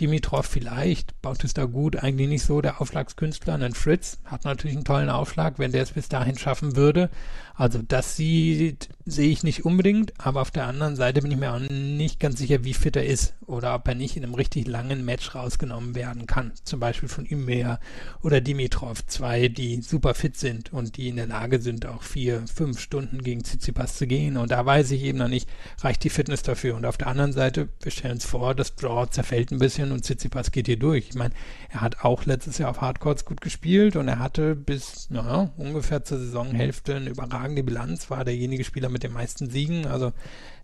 Dimitrov 0.00 0.46
vielleicht, 0.46 1.20
Bautista 1.22 1.64
gut, 1.64 1.96
eigentlich 1.96 2.28
nicht 2.28 2.44
so 2.44 2.60
der 2.60 2.80
Aufschlagskünstler. 2.80 3.54
Ein 3.54 3.74
Fritz 3.74 4.18
hat 4.24 4.44
natürlich 4.44 4.76
einen 4.76 4.84
tollen 4.84 5.10
Aufschlag, 5.10 5.58
wenn 5.58 5.72
der 5.72 5.82
es 5.82 5.92
bis 5.92 6.08
dahin 6.08 6.36
schaffen 6.38 6.76
würde. 6.76 7.10
Also 7.58 7.80
das 7.80 8.16
sieht, 8.16 8.90
sehe 9.06 9.30
ich 9.30 9.42
nicht 9.42 9.64
unbedingt, 9.64 10.12
aber 10.18 10.42
auf 10.42 10.50
der 10.50 10.66
anderen 10.66 10.94
Seite 10.94 11.22
bin 11.22 11.30
ich 11.30 11.38
mir 11.38 11.54
auch 11.54 11.58
nicht 11.58 12.20
ganz 12.20 12.38
sicher, 12.38 12.64
wie 12.64 12.74
fit 12.74 12.96
er 12.96 13.06
ist 13.06 13.34
oder 13.46 13.74
ob 13.74 13.88
er 13.88 13.94
nicht 13.94 14.14
in 14.16 14.24
einem 14.24 14.34
richtig 14.34 14.66
langen 14.66 15.06
Match 15.06 15.34
rausgenommen 15.34 15.94
werden 15.94 16.26
kann. 16.26 16.52
Zum 16.64 16.80
Beispiel 16.80 17.08
von 17.08 17.24
Ümer 17.24 17.80
oder 18.20 18.42
Dimitrov, 18.42 19.06
zwei, 19.06 19.48
die 19.48 19.80
super 19.80 20.12
fit 20.12 20.36
sind 20.36 20.70
und 20.72 20.98
die 20.98 21.08
in 21.08 21.16
der 21.16 21.28
Lage 21.28 21.62
sind, 21.62 21.86
auch 21.86 22.02
vier, 22.02 22.44
fünf 22.46 22.78
Stunden 22.78 23.22
gegen 23.22 23.42
Tsitsipas 23.42 23.96
zu 23.96 24.06
gehen. 24.06 24.36
Und 24.36 24.50
da 24.50 24.66
weiß 24.66 24.90
ich 24.90 25.02
eben 25.02 25.18
noch 25.18 25.28
nicht, 25.28 25.48
reicht 25.80 26.04
die 26.04 26.10
Fitness 26.10 26.42
dafür. 26.42 26.76
Und 26.76 26.84
auf 26.84 26.98
der 26.98 27.06
anderen 27.06 27.32
Seite, 27.32 27.70
wir 27.80 27.92
stellen 27.92 28.14
uns 28.14 28.26
vor, 28.26 28.54
das 28.54 28.74
Draw 28.74 29.08
zerfällt 29.08 29.50
ein 29.50 29.60
bisschen 29.60 29.92
und 29.92 30.02
Tsitsipas 30.02 30.50
geht 30.50 30.66
hier 30.66 30.78
durch. 30.78 31.08
Ich 31.08 31.14
meine, 31.14 31.32
er 31.70 31.80
hat 31.80 32.04
auch 32.04 32.26
letztes 32.26 32.58
Jahr 32.58 32.70
auf 32.70 32.82
Hardcourts 32.82 33.24
gut 33.24 33.40
gespielt 33.40 33.96
und 33.96 34.08
er 34.08 34.18
hatte 34.18 34.54
bis, 34.54 35.08
naja, 35.08 35.52
ungefähr 35.56 36.04
zur 36.04 36.18
Saisonhälfte 36.18 36.96
eine 36.96 37.10
überragende 37.10 37.45
überragende 37.46 37.62
Bilanz, 37.62 38.10
war 38.10 38.24
derjenige 38.24 38.64
Spieler 38.64 38.88
mit 38.88 39.02
den 39.02 39.12
meisten 39.12 39.50
Siegen. 39.50 39.86
Also 39.86 40.12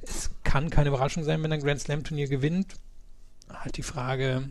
es 0.03 0.31
kann 0.43 0.71
keine 0.71 0.89
Überraschung 0.89 1.25
sein, 1.25 1.43
wenn 1.43 1.53
er 1.53 1.59
ein 1.59 1.63
Grand 1.63 1.81
Slam 1.81 2.05
Turnier 2.05 2.29
gewinnt. 2.29 2.75
Halt 3.49 3.77
die 3.77 3.83
Frage, 3.83 4.49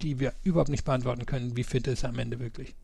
die 0.00 0.20
wir 0.20 0.32
überhaupt 0.44 0.70
nicht 0.70 0.84
beantworten 0.84 1.26
können, 1.26 1.56
wie 1.56 1.64
fit 1.64 1.86
ist 1.86 2.04
er 2.04 2.10
am 2.10 2.18
Ende 2.18 2.38
wirklich? 2.38 2.74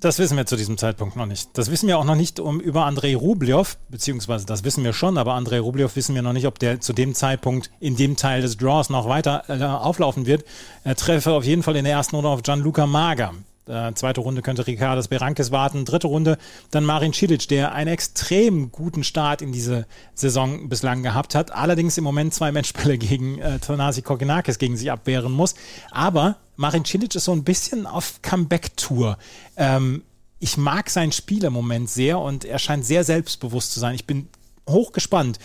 Das 0.00 0.18
wissen 0.18 0.36
wir 0.36 0.46
zu 0.46 0.56
diesem 0.56 0.78
Zeitpunkt 0.78 1.14
noch 1.14 1.26
nicht. 1.26 1.50
Das 1.56 1.70
wissen 1.70 1.86
wir 1.86 1.96
auch 1.96 2.04
noch 2.04 2.16
nicht 2.16 2.40
um, 2.40 2.58
über 2.58 2.86
Andrei 2.86 3.14
Rublev, 3.14 3.76
beziehungsweise 3.88 4.46
das 4.46 4.64
wissen 4.64 4.82
wir 4.82 4.92
schon, 4.92 5.16
aber 5.16 5.34
Andrei 5.34 5.60
Rublev 5.60 5.94
wissen 5.94 6.16
wir 6.16 6.22
noch 6.22 6.32
nicht, 6.32 6.48
ob 6.48 6.58
der 6.58 6.80
zu 6.80 6.92
dem 6.92 7.14
Zeitpunkt 7.14 7.70
in 7.78 7.94
dem 7.94 8.16
Teil 8.16 8.42
des 8.42 8.56
Draws 8.56 8.90
noch 8.90 9.08
weiter 9.08 9.44
äh, 9.46 9.62
auflaufen 9.62 10.26
wird. 10.26 10.44
Er 10.82 10.96
treffe 10.96 11.30
auf 11.30 11.44
jeden 11.44 11.62
Fall 11.62 11.76
in 11.76 11.84
der 11.84 11.92
ersten 11.92 12.16
Runde 12.16 12.30
auf 12.30 12.42
Gianluca 12.42 12.84
Mager. 12.86 13.32
Äh, 13.66 13.92
zweite 13.94 14.20
Runde 14.20 14.42
könnte 14.42 14.66
Ricardas 14.66 15.08
Berankes 15.08 15.52
warten. 15.52 15.84
Dritte 15.84 16.08
Runde 16.08 16.36
dann 16.70 16.84
Marin 16.84 17.12
Cilic, 17.12 17.46
der 17.48 17.72
einen 17.72 17.92
extrem 17.92 18.72
guten 18.72 19.04
Start 19.04 19.40
in 19.40 19.52
diese 19.52 19.86
Saison 20.14 20.68
bislang 20.68 21.02
gehabt 21.02 21.34
hat. 21.34 21.52
Allerdings 21.52 21.96
im 21.96 22.04
Moment 22.04 22.34
zwei 22.34 22.50
Matchbälle 22.50 22.98
gegen 22.98 23.38
äh, 23.38 23.58
Tonasi 23.60 24.02
Kokenakis 24.02 24.58
gegen 24.58 24.76
sich 24.76 24.90
abwehren 24.90 25.32
muss. 25.32 25.54
Aber 25.90 26.36
Marin 26.56 26.84
Cilic 26.84 27.14
ist 27.14 27.24
so 27.24 27.32
ein 27.32 27.44
bisschen 27.44 27.86
auf 27.86 28.20
Comeback-Tour. 28.22 29.16
Ähm, 29.56 30.02
ich 30.40 30.56
mag 30.56 30.90
sein 30.90 31.12
Spiel 31.12 31.44
im 31.44 31.52
Moment 31.52 31.88
sehr 31.88 32.18
und 32.18 32.44
er 32.44 32.58
scheint 32.58 32.84
sehr 32.84 33.04
selbstbewusst 33.04 33.72
zu 33.72 33.78
sein. 33.78 33.94
Ich 33.94 34.06
bin 34.06 34.28
hochgespannt. 34.68 35.38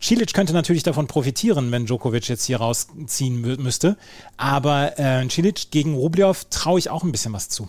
Cilic 0.00 0.32
könnte 0.32 0.52
natürlich 0.52 0.82
davon 0.82 1.06
profitieren, 1.06 1.70
wenn 1.72 1.86
Djokovic 1.86 2.28
jetzt 2.28 2.44
hier 2.44 2.58
rausziehen 2.58 3.40
müsste. 3.40 3.96
Aber 4.36 4.98
äh, 4.98 5.28
Cilic 5.28 5.70
gegen 5.70 5.94
Rublev 5.94 6.46
traue 6.48 6.78
ich 6.78 6.88
auch 6.90 7.04
ein 7.04 7.12
bisschen 7.12 7.32
was 7.32 7.48
zu. 7.48 7.68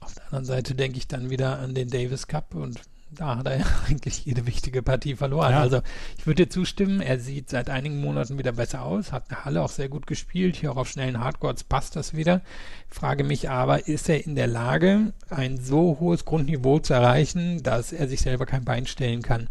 Auf 0.00 0.14
der 0.14 0.24
anderen 0.24 0.44
Seite 0.44 0.74
denke 0.74 0.98
ich 0.98 1.06
dann 1.06 1.30
wieder 1.30 1.60
an 1.60 1.74
den 1.74 1.88
Davis 1.88 2.26
Cup 2.26 2.54
und 2.54 2.80
da 3.10 3.36
hat 3.36 3.46
er 3.46 3.58
ja 3.60 3.66
eigentlich 3.88 4.24
jede 4.24 4.46
wichtige 4.46 4.82
Partie 4.82 5.14
verloren. 5.14 5.52
Ja. 5.52 5.60
Also 5.60 5.80
ich 6.18 6.26
würde 6.26 6.44
dir 6.46 6.50
zustimmen, 6.50 7.00
er 7.00 7.18
sieht 7.18 7.48
seit 7.50 7.70
einigen 7.70 8.00
Monaten 8.00 8.38
wieder 8.38 8.52
besser 8.52 8.82
aus, 8.82 9.12
hat 9.12 9.30
eine 9.30 9.44
Halle 9.44 9.62
auch 9.62 9.70
sehr 9.70 9.88
gut 9.88 10.06
gespielt, 10.06 10.56
hier 10.56 10.72
auch 10.72 10.76
auf 10.76 10.88
schnellen 10.88 11.20
Hardcourts 11.20 11.64
passt 11.64 11.96
das 11.96 12.14
wieder. 12.14 12.42
Frage 12.88 13.24
mich 13.24 13.48
aber, 13.48 13.86
ist 13.86 14.08
er 14.08 14.24
in 14.24 14.34
der 14.34 14.46
Lage, 14.48 15.12
ein 15.30 15.58
so 15.58 15.98
hohes 16.00 16.24
Grundniveau 16.24 16.80
zu 16.80 16.94
erreichen, 16.94 17.62
dass 17.62 17.92
er 17.92 18.08
sich 18.08 18.20
selber 18.20 18.46
kein 18.46 18.64
Bein 18.64 18.86
stellen 18.86 19.22
kann? 19.22 19.48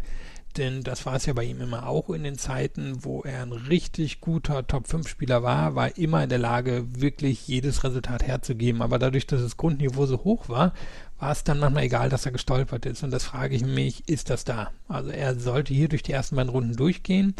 Denn 0.58 0.82
das 0.82 1.06
war 1.06 1.14
es 1.14 1.26
ja 1.26 1.32
bei 1.32 1.44
ihm 1.44 1.60
immer 1.60 1.86
auch 1.86 2.10
in 2.10 2.24
den 2.24 2.36
Zeiten, 2.36 3.04
wo 3.04 3.22
er 3.22 3.42
ein 3.42 3.52
richtig 3.52 4.20
guter 4.20 4.66
Top-5-Spieler 4.66 5.42
war, 5.42 5.74
war 5.74 5.96
immer 5.96 6.22
in 6.24 6.28
der 6.28 6.38
Lage, 6.38 6.84
wirklich 6.88 7.46
jedes 7.48 7.84
Resultat 7.84 8.22
herzugeben. 8.22 8.82
Aber 8.82 8.98
dadurch, 8.98 9.26
dass 9.26 9.40
das 9.40 9.56
Grundniveau 9.56 10.06
so 10.06 10.24
hoch 10.24 10.48
war, 10.48 10.74
war 11.18 11.32
es 11.32 11.44
dann 11.44 11.58
manchmal 11.58 11.84
egal, 11.84 12.08
dass 12.08 12.26
er 12.26 12.32
gestolpert 12.32 12.86
ist. 12.86 13.02
Und 13.02 13.10
das 13.10 13.24
frage 13.24 13.56
ich 13.56 13.64
mich, 13.64 14.08
ist 14.08 14.30
das 14.30 14.44
da? 14.44 14.70
Also 14.88 15.10
er 15.10 15.38
sollte 15.38 15.72
hier 15.72 15.88
durch 15.88 16.02
die 16.02 16.12
ersten 16.12 16.36
beiden 16.36 16.50
Runden 16.50 16.76
durchgehen. 16.76 17.34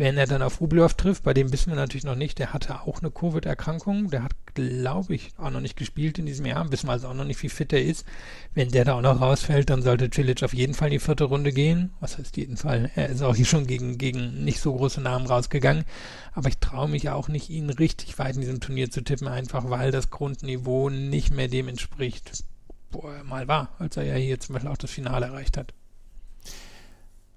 Wenn 0.00 0.16
er 0.16 0.26
dann 0.26 0.40
auf 0.40 0.62
Rublev 0.62 0.94
trifft, 0.94 1.24
bei 1.24 1.34
dem 1.34 1.52
wissen 1.52 1.68
wir 1.68 1.76
natürlich 1.76 2.04
noch 2.04 2.14
nicht, 2.14 2.38
der 2.38 2.54
hatte 2.54 2.80
auch 2.80 3.00
eine 3.00 3.10
Covid-Erkrankung, 3.10 4.08
der 4.08 4.22
hat, 4.22 4.32
glaube 4.54 5.14
ich, 5.14 5.28
auch 5.36 5.50
noch 5.50 5.60
nicht 5.60 5.76
gespielt 5.76 6.18
in 6.18 6.24
diesem 6.24 6.46
Jahr, 6.46 6.72
wissen 6.72 6.86
wir 6.86 6.92
also 6.92 7.08
auch 7.08 7.14
noch 7.14 7.26
nicht, 7.26 7.42
wie 7.42 7.50
fit 7.50 7.70
er 7.74 7.84
ist. 7.84 8.06
Wenn 8.54 8.70
der 8.70 8.86
da 8.86 8.94
auch 8.94 9.02
noch 9.02 9.20
rausfällt, 9.20 9.68
dann 9.68 9.82
sollte 9.82 10.08
Cilic 10.10 10.42
auf 10.42 10.54
jeden 10.54 10.72
Fall 10.72 10.88
in 10.88 10.92
die 10.92 11.00
vierte 11.00 11.24
Runde 11.24 11.52
gehen. 11.52 11.92
Was 12.00 12.16
heißt 12.16 12.38
jeden 12.38 12.56
Fall? 12.56 12.90
Er 12.94 13.10
ist 13.10 13.20
auch 13.20 13.36
hier 13.36 13.44
schon 13.44 13.66
gegen, 13.66 13.98
gegen 13.98 14.42
nicht 14.42 14.60
so 14.60 14.74
große 14.74 15.02
Namen 15.02 15.26
rausgegangen. 15.26 15.84
Aber 16.32 16.48
ich 16.48 16.56
traue 16.56 16.88
mich 16.88 17.10
auch 17.10 17.28
nicht, 17.28 17.50
ihn 17.50 17.68
richtig 17.68 18.18
weit 18.18 18.36
in 18.36 18.40
diesem 18.40 18.60
Turnier 18.60 18.90
zu 18.90 19.04
tippen, 19.04 19.28
einfach 19.28 19.68
weil 19.68 19.90
das 19.90 20.08
Grundniveau 20.08 20.88
nicht 20.88 21.30
mehr 21.30 21.48
dem 21.48 21.68
entspricht, 21.68 22.42
wo 22.90 23.06
er 23.06 23.22
mal 23.24 23.48
war, 23.48 23.76
als 23.78 23.98
er 23.98 24.04
ja 24.04 24.14
hier 24.14 24.40
zum 24.40 24.54
Beispiel 24.54 24.70
auch 24.70 24.78
das 24.78 24.92
Finale 24.92 25.26
erreicht 25.26 25.58
hat. 25.58 25.74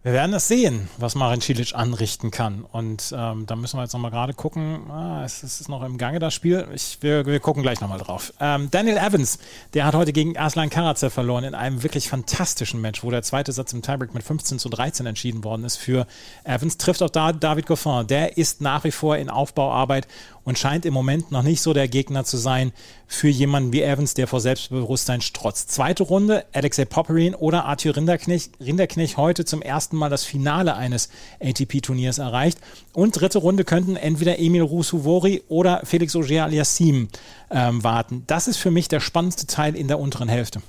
Wir 0.04 0.12
werden 0.12 0.34
es 0.34 0.50
sehen, 0.50 0.90
was 0.98 1.16
Marin 1.16 1.40
Cilic 1.40 1.74
anrichten 1.76 2.30
kann. 2.30 2.66
Und 2.70 3.16
ähm, 3.18 3.46
da 3.46 3.56
müssen 3.56 3.78
wir 3.78 3.84
jetzt 3.84 3.94
nochmal 3.94 4.12
gerade 4.12 4.34
gucken. 4.34 4.92
Ah, 4.92 5.24
es, 5.24 5.44
es, 5.44 5.62
ist 5.62 5.70
noch 5.70 5.82
im 5.82 5.98
Gange, 5.98 6.20
das 6.20 6.34
Spiel. 6.34 6.68
Ich, 6.76 6.98
wir, 7.00 7.26
wir 7.26 7.40
gucken 7.40 7.64
gleich 7.64 7.80
nochmal 7.80 8.00
drauf. 8.00 8.34
Ähm, 8.42 8.68
Daniel 8.70 8.98
Evans, 8.98 9.40
der 9.74 9.86
hat 9.86 9.96
heute 9.96 10.12
gegen 10.12 10.38
Aslan 10.38 10.70
Karatsev 10.70 11.14
verloren 11.14 11.46
in 11.46 11.56
einem 11.56 11.84
wirklich 11.84 12.10
fantastischen 12.10 12.82
Match, 12.82 13.02
wo 13.02 13.12
der 13.12 13.24
zweite 13.24 13.54
Satz 13.54 13.72
im 13.72 13.82
Tiebreak 13.82 14.14
mit 14.14 14.24
15 14.24 14.60
zu 14.60 14.68
13 14.68 15.06
entschieden 15.06 15.46
worden 15.46 15.64
ist 15.64 15.78
für 15.78 16.06
Evans. 16.44 16.76
Trifft 16.76 17.02
auch 17.02 17.10
da 17.10 17.32
David 17.32 17.66
Goffin. 17.66 18.06
Der 18.06 18.38
ist 18.38 18.60
nach 18.60 18.84
wie 18.84 18.92
vor 18.92 19.16
in 19.16 19.30
Aufbauarbeit 19.30 20.10
und 20.44 20.60
scheint 20.60 20.86
im 20.86 20.94
Moment 20.94 21.32
noch 21.32 21.44
nicht 21.44 21.62
so 21.62 21.74
der 21.74 21.88
Gegner 21.88 22.24
zu 22.24 22.38
sein 22.38 22.72
für 23.08 23.28
jemanden 23.28 23.74
wie 23.74 23.82
Evans, 23.82 24.14
der 24.14 24.28
vor 24.28 24.42
Selbstbewusstsein 24.42 25.22
strotzt. 25.22 25.72
Zweite 25.72 26.04
Runde, 26.04 26.46
Alexei 26.54 26.86
Popperin 26.86 27.36
oder 27.36 27.66
Arthur 27.66 27.96
Rinderknecht, 27.96 28.52
Rinderknecht 28.60 29.18
heute 29.18 29.46
zum 29.46 29.62
ersten 29.62 29.98
Mal 29.98 30.10
das 30.10 30.24
Finale 30.24 30.76
eines 30.76 31.10
ATP-Turniers 31.40 32.18
erreicht. 32.18 32.58
Und 32.94 33.20
dritte 33.20 33.40
Runde 33.40 33.64
könnten 33.64 33.96
entweder 33.96 34.40
Emil 34.40 34.64
Roussouvori 34.64 35.44
oder 35.48 35.82
Felix 35.86 36.16
Auger-Aliassime 36.16 37.08
ähm, 37.52 37.84
warten. 37.84 38.24
Das 38.28 38.48
ist 38.48 38.58
für 38.58 38.72
mich 38.72 38.88
der 38.88 39.00
spannendste 39.00 39.48
Teil 39.48 39.76
in 39.76 39.88
der 39.88 40.00
unteren 40.00 40.30
Hälfte. 40.30 40.62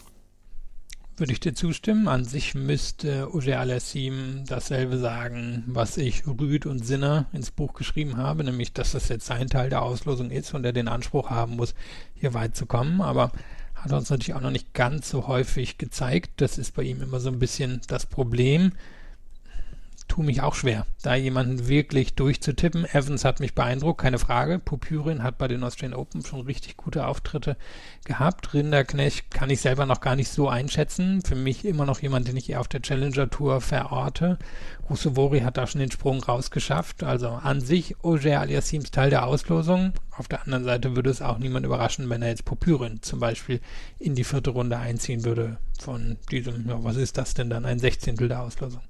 Würde 1.16 1.33
ich 1.33 1.38
dir 1.38 1.55
zustimmen. 1.55 2.09
An 2.09 2.24
sich 2.24 2.57
müsste 2.57 3.29
Auger 3.29 3.61
Alassim 3.61 4.42
dasselbe 4.48 4.98
sagen, 4.98 5.62
was 5.68 5.96
ich 5.96 6.27
Rüd 6.27 6.66
und 6.66 6.85
Sinner 6.85 7.27
ins 7.33 7.53
Buch 7.53 7.74
geschrieben 7.74 8.16
habe, 8.16 8.42
nämlich, 8.42 8.72
dass 8.72 8.92
das 8.92 9.09
jetzt 9.09 9.27
sein 9.27 9.46
Teil 9.46 9.70
der 9.70 9.83
Auslosung 9.83 10.33
ist 10.33 10.55
und 10.55 10.64
er 10.64 10.72
den 10.72 10.88
Anspruch 10.88 11.31
haben 11.31 11.55
muss, 11.55 11.77
hier 12.14 12.35
weit 12.35 12.57
zu 12.57 12.66
kommen. 12.66 13.00
Aber 13.00 13.31
hat 13.77 13.92
uns 13.92 14.11
natürlich 14.11 14.35
auch 14.35 14.40
noch 14.40 14.50
nicht 14.50 14.74
ganz 14.74 15.09
so 15.09 15.29
häufig 15.29 15.79
gezeigt. 15.79 16.33
Das 16.40 16.59
ist 16.59 16.74
bei 16.74 16.83
ihm 16.83 17.00
immer 17.00 17.20
so 17.20 17.29
ein 17.29 17.38
bisschen 17.38 17.81
das 17.87 18.07
Problem. 18.07 18.72
Tue 20.14 20.24
mich 20.24 20.42
auch 20.42 20.55
schwer, 20.55 20.87
da 21.03 21.16
jemanden 21.16 21.66
wirklich 21.66 22.14
durchzutippen. 22.14 22.85
Evans 22.85 23.24
hat 23.24 23.40
mich 23.40 23.57
beeindruckt, 23.57 24.00
keine 24.00 24.20
Frage. 24.20 24.61
Pupyrin 24.61 25.24
hat 25.24 25.38
bei 25.38 25.48
den 25.48 25.64
Australian 25.64 25.98
Open 25.98 26.24
schon 26.24 26.42
richtig 26.42 26.77
gute 26.77 27.09
Auftritte 27.09 27.57
gehabt. 28.05 28.55
Rinderknecht 28.55 29.33
kann 29.33 29.50
ich 29.50 29.61
selber 29.61 29.87
noch 29.87 30.00
gar 30.00 30.14
nicht 30.14 30.29
so 30.29 30.48
einschätzen. 30.48 31.20
Für 31.22 31.35
mich 31.35 31.64
immer 31.64 31.85
noch 31.85 32.00
jemand, 32.00 32.29
den 32.29 32.37
ich 32.37 32.48
eher 32.48 32.61
auf 32.61 32.68
der 32.68 32.81
Challenger 32.81 33.29
Tour 33.29 33.61
verorte. 33.61 34.38
Rusevori 34.88 35.40
hat 35.40 35.57
da 35.57 35.66
schon 35.66 35.81
den 35.81 35.90
Sprung 35.90 36.22
rausgeschafft. 36.22 37.03
Also 37.03 37.31
an 37.31 37.61
sich 37.61 37.96
Auger 38.05 38.38
Aliassims 38.38 38.92
Teil 38.92 39.11
der 39.11 39.27
Auslosung. 39.27 39.94
Auf 40.16 40.29
der 40.29 40.44
anderen 40.44 40.62
Seite 40.62 40.94
würde 40.94 41.11
es 41.11 41.22
auch 41.22 41.38
niemand 41.38 41.66
überraschen, 41.66 42.09
wenn 42.09 42.22
er 42.22 42.29
jetzt 42.29 42.44
Popyrin 42.44 43.03
zum 43.03 43.18
Beispiel 43.18 43.61
in 43.98 44.14
die 44.14 44.22
vierte 44.22 44.50
Runde 44.50 44.79
einziehen 44.79 45.24
würde 45.24 45.59
von 45.81 46.18
diesem, 46.31 46.68
ja, 46.68 46.85
was 46.85 46.94
ist 46.94 47.18
das 47.18 47.35
denn 47.35 47.50
dann, 47.50 47.64
ein 47.64 47.81
Sechzehntel 47.81 48.29
der 48.29 48.42
Auslosung. 48.42 48.83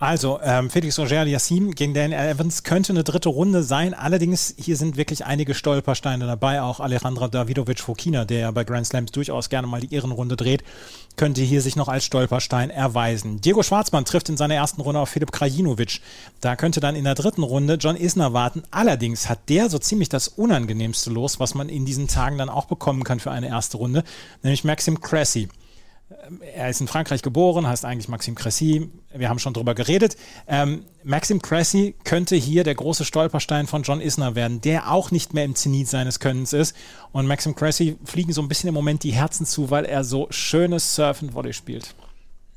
Also, 0.00 0.38
ähm, 0.44 0.70
Felix 0.70 0.96
Roger 0.96 1.24
Yassim 1.26 1.74
gegen 1.74 1.92
Dan 1.92 2.12
Evans 2.12 2.62
könnte 2.62 2.92
eine 2.92 3.02
dritte 3.02 3.30
Runde 3.30 3.64
sein. 3.64 3.94
Allerdings, 3.94 4.54
hier 4.56 4.76
sind 4.76 4.96
wirklich 4.96 5.24
einige 5.24 5.54
Stolpersteine 5.54 6.24
dabei. 6.24 6.62
Auch 6.62 6.78
Alejandra 6.78 7.26
Davidovic 7.26 7.80
Fokina, 7.80 8.24
der 8.24 8.38
ja 8.38 8.50
bei 8.52 8.62
Grand 8.62 8.86
Slams 8.86 9.10
durchaus 9.10 9.48
gerne 9.48 9.66
mal 9.66 9.80
die 9.80 9.92
Ehrenrunde 9.92 10.36
dreht, 10.36 10.62
könnte 11.16 11.42
hier 11.42 11.62
sich 11.62 11.74
noch 11.74 11.88
als 11.88 12.04
Stolperstein 12.04 12.70
erweisen. 12.70 13.40
Diego 13.40 13.64
Schwarzmann 13.64 14.04
trifft 14.04 14.28
in 14.28 14.36
seiner 14.36 14.54
ersten 14.54 14.82
Runde 14.82 15.00
auf 15.00 15.08
Filip 15.08 15.32
Krajinovic. 15.32 16.00
Da 16.40 16.54
könnte 16.54 16.78
dann 16.78 16.94
in 16.94 17.02
der 17.02 17.16
dritten 17.16 17.42
Runde 17.42 17.74
John 17.74 17.96
Isner 17.96 18.32
warten. 18.32 18.62
Allerdings 18.70 19.28
hat 19.28 19.48
der 19.48 19.68
so 19.68 19.80
ziemlich 19.80 20.08
das 20.08 20.28
unangenehmste 20.28 21.10
Los, 21.10 21.40
was 21.40 21.56
man 21.56 21.68
in 21.68 21.84
diesen 21.84 22.06
Tagen 22.06 22.38
dann 22.38 22.50
auch 22.50 22.66
bekommen 22.66 23.02
kann 23.02 23.18
für 23.18 23.32
eine 23.32 23.48
erste 23.48 23.78
Runde, 23.78 24.04
nämlich 24.44 24.62
Maxim 24.62 25.00
Cressy 25.00 25.48
er 26.54 26.70
ist 26.70 26.80
in 26.80 26.88
Frankreich 26.88 27.22
geboren, 27.22 27.66
heißt 27.66 27.84
eigentlich 27.84 28.08
Maxime 28.08 28.34
Cressy. 28.34 28.90
Wir 29.14 29.28
haben 29.28 29.38
schon 29.38 29.52
drüber 29.54 29.74
geredet. 29.74 30.16
Ähm, 30.46 30.84
Maxime 31.04 31.40
Cressy 31.40 31.94
könnte 32.04 32.36
hier 32.36 32.64
der 32.64 32.74
große 32.74 33.04
Stolperstein 33.04 33.66
von 33.66 33.82
John 33.82 34.00
Isner 34.00 34.34
werden, 34.34 34.60
der 34.60 34.90
auch 34.90 35.10
nicht 35.10 35.34
mehr 35.34 35.44
im 35.44 35.54
Zenit 35.54 35.88
seines 35.88 36.18
Könnens 36.18 36.52
ist. 36.52 36.74
Und 37.12 37.26
Maxime 37.26 37.54
Cressy 37.54 37.98
fliegen 38.04 38.32
so 38.32 38.40
ein 38.40 38.48
bisschen 38.48 38.68
im 38.68 38.74
Moment 38.74 39.02
die 39.02 39.12
Herzen 39.12 39.46
zu, 39.46 39.70
weil 39.70 39.84
er 39.84 40.04
so 40.04 40.26
schönes 40.30 40.94
Surf 40.94 41.22
and 41.22 41.34
Volley 41.34 41.52
spielt. 41.52 41.94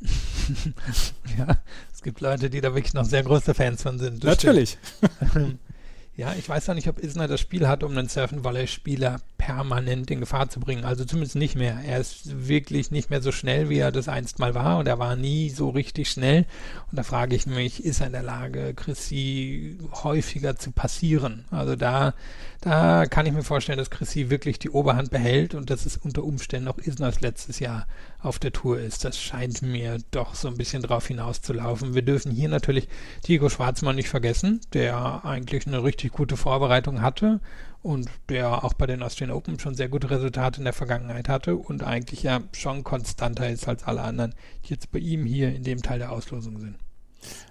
ja, 1.38 1.58
es 1.94 2.02
gibt 2.02 2.22
Leute, 2.22 2.50
die 2.50 2.62
da 2.62 2.74
wirklich 2.74 2.94
noch 2.94 3.06
sehr 3.06 3.24
große 3.24 3.54
Fans 3.54 3.84
von 3.84 4.00
sind. 4.00 4.24
Natürlich. 4.24 4.78
Ja, 6.18 6.34
ich 6.38 6.48
weiß 6.48 6.70
auch 6.70 6.74
nicht, 6.74 6.90
ob 6.90 7.00
Isner 7.00 7.28
das 7.28 7.40
Spiel 7.40 7.68
hat, 7.68 7.84
um 7.84 7.98
einen 7.98 8.10
Surfen-Volley-Spieler 8.10 9.22
permanent 9.38 10.12
in 10.12 10.20
Gefahr 10.20 10.50
zu 10.50 10.60
bringen. 10.60 10.84
Also 10.84 11.06
zumindest 11.06 11.36
nicht 11.36 11.56
mehr. 11.56 11.80
Er 11.86 12.00
ist 12.00 12.48
wirklich 12.48 12.92
nicht 12.92 13.10
mehr 13.10 13.22
so 13.22 13.32
schnell, 13.32 13.70
wie 13.70 13.80
er 13.80 13.92
das 13.92 14.10
einst 14.10 14.38
mal 14.38 14.54
war. 14.54 14.78
Und 14.78 14.88
er 14.88 15.00
war 15.00 15.16
nie 15.16 15.50
so 15.50 15.70
richtig 15.70 16.12
schnell. 16.12 16.46
Und 16.92 16.98
da 16.98 17.04
frage 17.04 17.36
ich 17.36 17.48
mich, 17.48 17.84
ist 17.84 18.02
er 18.02 18.08
in 18.08 18.14
der 18.14 18.24
Lage, 18.24 18.74
Chrissy 18.76 19.78
häufiger 20.04 20.58
zu 20.58 20.72
passieren? 20.72 21.46
Also 21.50 21.78
da, 21.78 22.14
da 22.60 23.06
kann 23.06 23.26
ich 23.26 23.32
mir 23.34 23.44
vorstellen, 23.44 23.80
dass 23.80 23.90
Chrissy 23.90 24.30
wirklich 24.30 24.60
die 24.60 24.70
Oberhand 24.70 25.12
behält 25.12 25.56
und 25.56 25.70
dass 25.70 25.86
es 25.86 25.96
unter 25.98 26.24
Umständen 26.24 26.68
auch 26.68 26.78
Isners 26.78 27.22
letztes 27.22 27.60
Jahr 27.60 27.88
auf 28.22 28.40
der 28.40 28.52
Tour 28.52 28.80
ist. 28.80 29.04
Das 29.04 29.20
scheint 29.20 29.62
mir 29.62 29.98
doch 30.12 30.36
so 30.36 30.48
ein 30.48 30.58
bisschen 30.58 30.82
drauf 30.82 31.08
hinauszulaufen. 31.08 31.96
Wir 31.96 32.02
dürfen 32.02 32.32
hier 32.32 32.50
natürlich 32.50 32.88
Diego 33.28 33.50
Schwarzmann 33.50 33.96
nicht 33.96 34.10
vergessen, 34.10 34.62
der 34.74 35.26
eigentlich 35.26 35.68
eine 35.68 35.84
richtig 35.84 36.12
gute 36.12 36.38
Vorbereitung 36.38 37.02
hatte 37.02 37.40
und 37.82 38.10
der 38.30 38.64
auch 38.64 38.74
bei 38.74 38.86
den 38.86 39.02
Austrian 39.02 39.32
Open 39.32 39.60
schon 39.60 39.76
sehr 39.76 39.90
gute 39.90 40.10
Resultate 40.10 40.60
in 40.60 40.66
der 40.66 40.74
Vergangenheit 40.74 41.30
hatte 41.30 41.56
und 41.56 41.84
eigentlich 41.84 42.24
ja 42.24 42.42
schon 42.54 42.84
konstanter 42.84 43.50
ist 43.50 43.68
als 43.68 43.84
alle 43.84 44.02
anderen, 44.02 44.36
die 44.66 44.70
jetzt 44.70 44.92
bei 44.92 45.00
ihm 45.00 45.26
hier 45.26 45.54
in 45.54 45.64
dem 45.64 45.82
Teil 45.82 46.00
der 46.00 46.12
Auslosung 46.12 46.60
sind. 46.60 46.76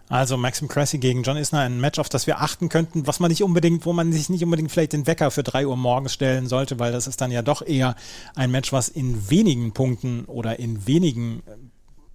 Also 0.08 0.36
Maxim 0.36 0.66
Cressy 0.66 0.98
gegen 0.98 1.22
John 1.22 1.36
Isner, 1.36 1.60
ein 1.60 1.80
Match, 1.80 2.00
auf 2.00 2.08
das 2.08 2.26
wir 2.26 2.40
achten 2.40 2.68
könnten, 2.68 3.06
was 3.06 3.20
man 3.20 3.30
nicht 3.30 3.44
unbedingt, 3.44 3.86
wo 3.86 3.92
man 3.92 4.12
sich 4.12 4.28
nicht 4.28 4.42
unbedingt 4.42 4.72
vielleicht 4.72 4.92
den 4.92 5.06
Wecker 5.06 5.30
für 5.30 5.44
drei 5.44 5.68
Uhr 5.68 5.76
morgens 5.76 6.12
stellen 6.12 6.48
sollte, 6.48 6.80
weil 6.80 6.90
das 6.90 7.06
ist 7.06 7.20
dann 7.20 7.30
ja 7.30 7.42
doch 7.42 7.62
eher 7.62 7.94
ein 8.34 8.50
Match, 8.50 8.72
was 8.72 8.88
in 8.88 9.30
wenigen 9.30 9.72
Punkten 9.72 10.24
oder 10.24 10.58
in 10.58 10.88
wenigen 10.88 11.44
äh, 11.46 11.52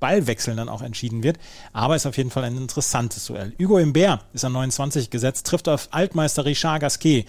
Ballwechseln 0.02 0.58
dann 0.58 0.68
auch 0.68 0.82
entschieden 0.82 1.24
wird. 1.24 1.38
Aber 1.72 1.96
ist 1.96 2.06
auf 2.06 2.18
jeden 2.18 2.32
Fall 2.32 2.44
ein 2.44 2.58
interessantes 2.58 3.26
Duell. 3.28 3.54
Hugo 3.60 3.78
Imbert 3.78 4.26
ist 4.34 4.44
an 4.44 4.52
29 4.52 5.10
gesetzt, 5.10 5.48
trifft 5.48 5.70
auf 5.70 5.88
Altmeister 5.92 6.44
Richard 6.44 6.82
Gasquet. 6.82 7.26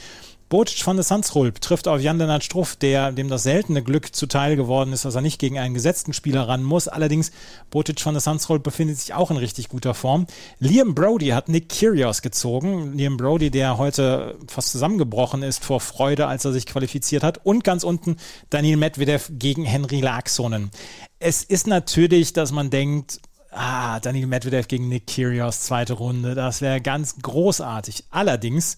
Bocic 0.48 0.82
von 0.82 0.96
der 0.96 1.02
Sandsrulp 1.02 1.60
trifft 1.60 1.88
auf 1.88 2.00
Jan 2.00 2.18
Lennart 2.18 2.44
Struff, 2.44 2.76
der, 2.76 3.10
dem 3.10 3.28
das 3.28 3.42
seltene 3.42 3.82
Glück 3.82 4.14
zuteil 4.14 4.54
geworden 4.54 4.92
ist, 4.92 5.04
dass 5.04 5.16
er 5.16 5.20
nicht 5.20 5.40
gegen 5.40 5.58
einen 5.58 5.74
gesetzten 5.74 6.12
Spieler 6.12 6.46
ran 6.46 6.62
muss. 6.62 6.86
Allerdings, 6.86 7.32
Bocic 7.70 8.00
von 8.00 8.14
der 8.14 8.20
Sandsrulp 8.20 8.62
befindet 8.62 8.98
sich 8.98 9.12
auch 9.12 9.30
in 9.32 9.38
richtig 9.38 9.68
guter 9.68 9.94
Form. 9.94 10.26
Liam 10.60 10.94
Brody 10.94 11.28
hat 11.28 11.48
Nick 11.48 11.68
Kyrgios 11.68 12.22
gezogen. 12.22 12.92
Liam 12.96 13.16
Brody, 13.16 13.50
der 13.50 13.76
heute 13.76 14.36
fast 14.46 14.70
zusammengebrochen 14.70 15.42
ist 15.42 15.64
vor 15.64 15.80
Freude, 15.80 16.28
als 16.28 16.44
er 16.44 16.52
sich 16.52 16.66
qualifiziert 16.66 17.24
hat. 17.24 17.44
Und 17.44 17.64
ganz 17.64 17.82
unten 17.82 18.16
Daniel 18.50 18.76
Medvedev 18.76 19.30
gegen 19.32 19.64
Henry 19.64 20.00
Laaksonen. 20.00 20.70
Es 21.18 21.42
ist 21.42 21.66
natürlich, 21.66 22.32
dass 22.32 22.52
man 22.52 22.70
denkt, 22.70 23.20
ah, 23.50 24.00
Daniel 24.00 24.26
Medvedev 24.26 24.68
gegen 24.68 24.88
Nick 24.88 25.06
Kyrgios, 25.08 25.60
zweite 25.60 25.94
Runde, 25.94 26.34
das 26.34 26.60
wäre 26.60 26.80
ganz 26.80 27.16
großartig. 27.20 28.04
Allerdings 28.10 28.76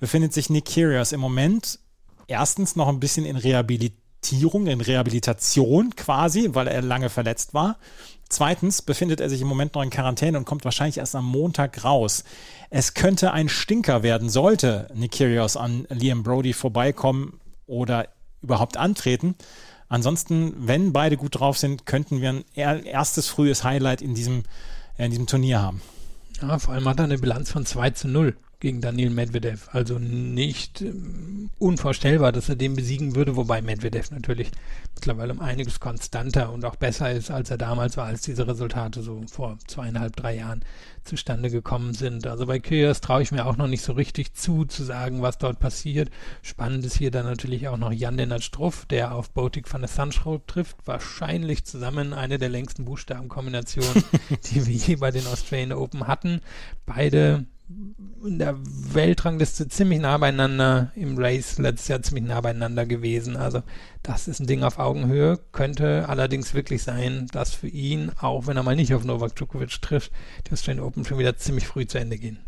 befindet 0.00 0.32
sich 0.32 0.50
Nick 0.50 0.64
Kyrgios 0.64 1.12
im 1.12 1.20
Moment 1.20 1.78
erstens 2.26 2.74
noch 2.74 2.88
ein 2.88 3.00
bisschen 3.00 3.26
in 3.26 3.36
Rehabilitierung, 3.36 4.66
in 4.66 4.80
Rehabilitation 4.80 5.94
quasi, 5.94 6.48
weil 6.52 6.66
er 6.66 6.82
lange 6.82 7.10
verletzt 7.10 7.54
war. 7.54 7.76
Zweitens 8.28 8.82
befindet 8.82 9.20
er 9.20 9.28
sich 9.28 9.40
im 9.42 9.48
Moment 9.48 9.74
noch 9.74 9.82
in 9.82 9.90
Quarantäne 9.90 10.38
und 10.38 10.44
kommt 10.44 10.64
wahrscheinlich 10.64 10.98
erst 10.98 11.16
am 11.16 11.26
Montag 11.26 11.84
raus. 11.84 12.24
Es 12.70 12.94
könnte 12.94 13.32
ein 13.32 13.48
Stinker 13.48 14.02
werden, 14.02 14.30
sollte 14.30 14.88
Nick 14.94 15.12
Kyrgios 15.12 15.56
an 15.56 15.86
Liam 15.90 16.22
Brody 16.22 16.52
vorbeikommen 16.52 17.40
oder 17.66 18.08
überhaupt 18.40 18.76
antreten. 18.76 19.34
Ansonsten, 19.88 20.54
wenn 20.56 20.92
beide 20.92 21.16
gut 21.16 21.40
drauf 21.40 21.58
sind, 21.58 21.84
könnten 21.84 22.20
wir 22.20 22.30
ein 22.30 22.84
erstes 22.84 23.26
frühes 23.26 23.64
Highlight 23.64 24.00
in 24.00 24.14
diesem, 24.14 24.44
in 24.96 25.10
diesem 25.10 25.26
Turnier 25.26 25.60
haben. 25.60 25.82
Ja, 26.40 26.58
vor 26.60 26.74
allem 26.74 26.88
hat 26.88 27.00
er 27.00 27.04
eine 27.04 27.18
Bilanz 27.18 27.50
von 27.50 27.66
2 27.66 27.90
zu 27.90 28.08
0 28.08 28.36
gegen 28.60 28.80
Daniel 28.80 29.10
Medvedev. 29.10 29.68
Also 29.72 29.98
nicht 29.98 30.82
ähm, 30.82 31.50
unvorstellbar, 31.58 32.30
dass 32.30 32.48
er 32.48 32.56
den 32.56 32.76
besiegen 32.76 33.16
würde, 33.16 33.36
wobei 33.36 33.62
Medvedev 33.62 34.10
natürlich 34.10 34.50
mittlerweile 34.94 35.32
um 35.32 35.40
einiges 35.40 35.80
konstanter 35.80 36.52
und 36.52 36.64
auch 36.64 36.76
besser 36.76 37.10
ist, 37.10 37.30
als 37.30 37.50
er 37.50 37.58
damals 37.58 37.96
war, 37.96 38.06
als 38.06 38.22
diese 38.22 38.46
Resultate 38.46 39.02
so 39.02 39.22
vor 39.30 39.58
zweieinhalb, 39.66 40.14
drei 40.14 40.36
Jahren 40.36 40.62
zustande 41.04 41.50
gekommen 41.50 41.94
sind. 41.94 42.26
Also 42.26 42.46
bei 42.46 42.58
Kyrgios 42.58 43.00
traue 43.00 43.22
ich 43.22 43.32
mir 43.32 43.46
auch 43.46 43.56
noch 43.56 43.66
nicht 43.66 43.82
so 43.82 43.94
richtig 43.94 44.34
zu, 44.34 44.66
zu 44.66 44.84
sagen, 44.84 45.22
was 45.22 45.38
dort 45.38 45.58
passiert. 45.58 46.10
Spannend 46.42 46.84
ist 46.84 46.98
hier 46.98 47.10
dann 47.10 47.24
natürlich 47.24 47.68
auch 47.68 47.78
noch 47.78 47.92
Jan-Lennart 47.92 48.44
Struff, 48.44 48.84
der 48.86 49.14
auf 49.14 49.30
Botik 49.30 49.72
van 49.72 49.80
der 49.80 49.88
Sandschroot 49.88 50.46
trifft. 50.46 50.76
Wahrscheinlich 50.84 51.64
zusammen 51.64 52.12
eine 52.12 52.38
der 52.38 52.50
längsten 52.50 52.84
Buchstabenkombinationen, 52.84 54.04
die 54.50 54.66
wir 54.66 54.74
je 54.74 54.96
bei 54.96 55.10
den 55.10 55.26
Australian 55.26 55.72
Open 55.72 56.06
hatten. 56.06 56.42
Beide 56.84 57.46
in 58.24 58.38
der 58.38 58.56
Weltrangliste 58.58 59.68
ziemlich 59.68 60.00
nah 60.00 60.18
beieinander, 60.18 60.92
im 60.94 61.16
Race 61.18 61.58
letztes 61.58 61.88
Jahr 61.88 62.02
ziemlich 62.02 62.24
nah 62.24 62.40
beieinander 62.40 62.86
gewesen. 62.86 63.36
Also 63.36 63.62
das 64.02 64.28
ist 64.28 64.40
ein 64.40 64.46
Ding 64.46 64.62
auf 64.62 64.78
Augenhöhe, 64.78 65.38
könnte 65.52 66.08
allerdings 66.08 66.54
wirklich 66.54 66.82
sein, 66.82 67.26
dass 67.32 67.54
für 67.54 67.68
ihn, 67.68 68.12
auch 68.20 68.46
wenn 68.46 68.56
er 68.56 68.62
mal 68.62 68.76
nicht 68.76 68.94
auf 68.94 69.04
Novak 69.04 69.36
Djokovic 69.36 69.80
trifft, 69.82 70.12
die 70.46 70.52
Australian 70.52 70.84
Open 70.84 71.04
schon 71.04 71.18
wieder 71.18 71.36
ziemlich 71.36 71.66
früh 71.66 71.86
zu 71.86 71.98
Ende 71.98 72.18
gehen. 72.18 72.38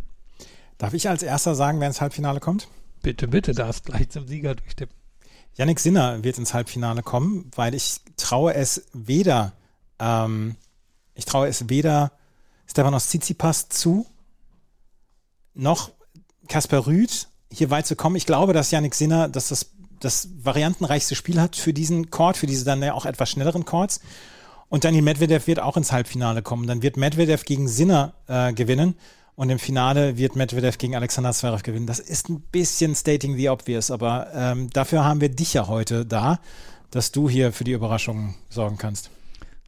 Darf 0.78 0.94
ich 0.94 1.08
als 1.08 1.22
erster 1.22 1.54
sagen, 1.54 1.80
wer 1.80 1.88
ins 1.88 2.00
Halbfinale 2.00 2.40
kommt? 2.40 2.68
Bitte, 3.02 3.28
bitte, 3.28 3.52
darfst 3.52 3.84
gleich 3.84 4.08
zum 4.10 4.26
Sieger 4.26 4.54
durchtippen. 4.54 4.96
Yannick 5.54 5.80
Sinner 5.80 6.24
wird 6.24 6.38
ins 6.38 6.54
Halbfinale 6.54 7.02
kommen, 7.02 7.50
weil 7.54 7.74
ich 7.74 8.00
traue 8.16 8.54
es 8.54 8.86
weder, 8.92 9.52
ähm, 9.98 10.56
ich 11.14 11.24
traue 11.24 11.48
es 11.48 11.68
weder 11.68 12.12
Stefanos 12.66 13.08
Tsitsipas 13.08 13.68
zu, 13.68 14.06
noch 15.54 15.90
Kasper 16.48 16.86
Rüth 16.86 17.28
hier 17.52 17.70
weit 17.70 17.86
zu 17.86 17.96
kommen. 17.96 18.16
Ich 18.16 18.26
glaube, 18.26 18.52
dass 18.52 18.70
Yannick 18.70 18.94
Sinner, 18.94 19.28
dass 19.28 19.48
das 19.48 19.72
das 20.00 20.28
variantenreichste 20.42 21.14
Spiel 21.14 21.40
hat 21.40 21.56
für 21.56 21.72
diesen 21.72 22.10
Court, 22.10 22.36
für 22.36 22.46
diese 22.46 22.64
dann 22.64 22.82
ja 22.82 22.94
auch 22.94 23.06
etwas 23.06 23.30
schnelleren 23.30 23.64
Courts. 23.64 24.00
Und 24.68 24.84
Daniel 24.84 25.02
Medvedev 25.02 25.46
wird 25.46 25.60
auch 25.60 25.76
ins 25.76 25.92
Halbfinale 25.92 26.42
kommen. 26.42 26.66
Dann 26.66 26.82
wird 26.82 26.96
Medvedev 26.96 27.44
gegen 27.44 27.68
Sinner 27.68 28.14
äh, 28.26 28.52
gewinnen 28.52 28.94
und 29.34 29.50
im 29.50 29.58
Finale 29.58 30.16
wird 30.16 30.34
Medvedev 30.34 30.78
gegen 30.78 30.96
Alexander 30.96 31.32
Zverev 31.32 31.62
gewinnen. 31.62 31.86
Das 31.86 32.00
ist 32.00 32.28
ein 32.28 32.40
bisschen 32.40 32.94
stating 32.94 33.36
the 33.36 33.48
obvious, 33.48 33.90
aber 33.90 34.28
ähm, 34.34 34.70
dafür 34.70 35.04
haben 35.04 35.20
wir 35.20 35.28
dich 35.28 35.54
ja 35.54 35.68
heute 35.68 36.04
da, 36.04 36.40
dass 36.90 37.12
du 37.12 37.28
hier 37.28 37.52
für 37.52 37.64
die 37.64 37.72
Überraschungen 37.72 38.34
sorgen 38.48 38.78
kannst. 38.78 39.10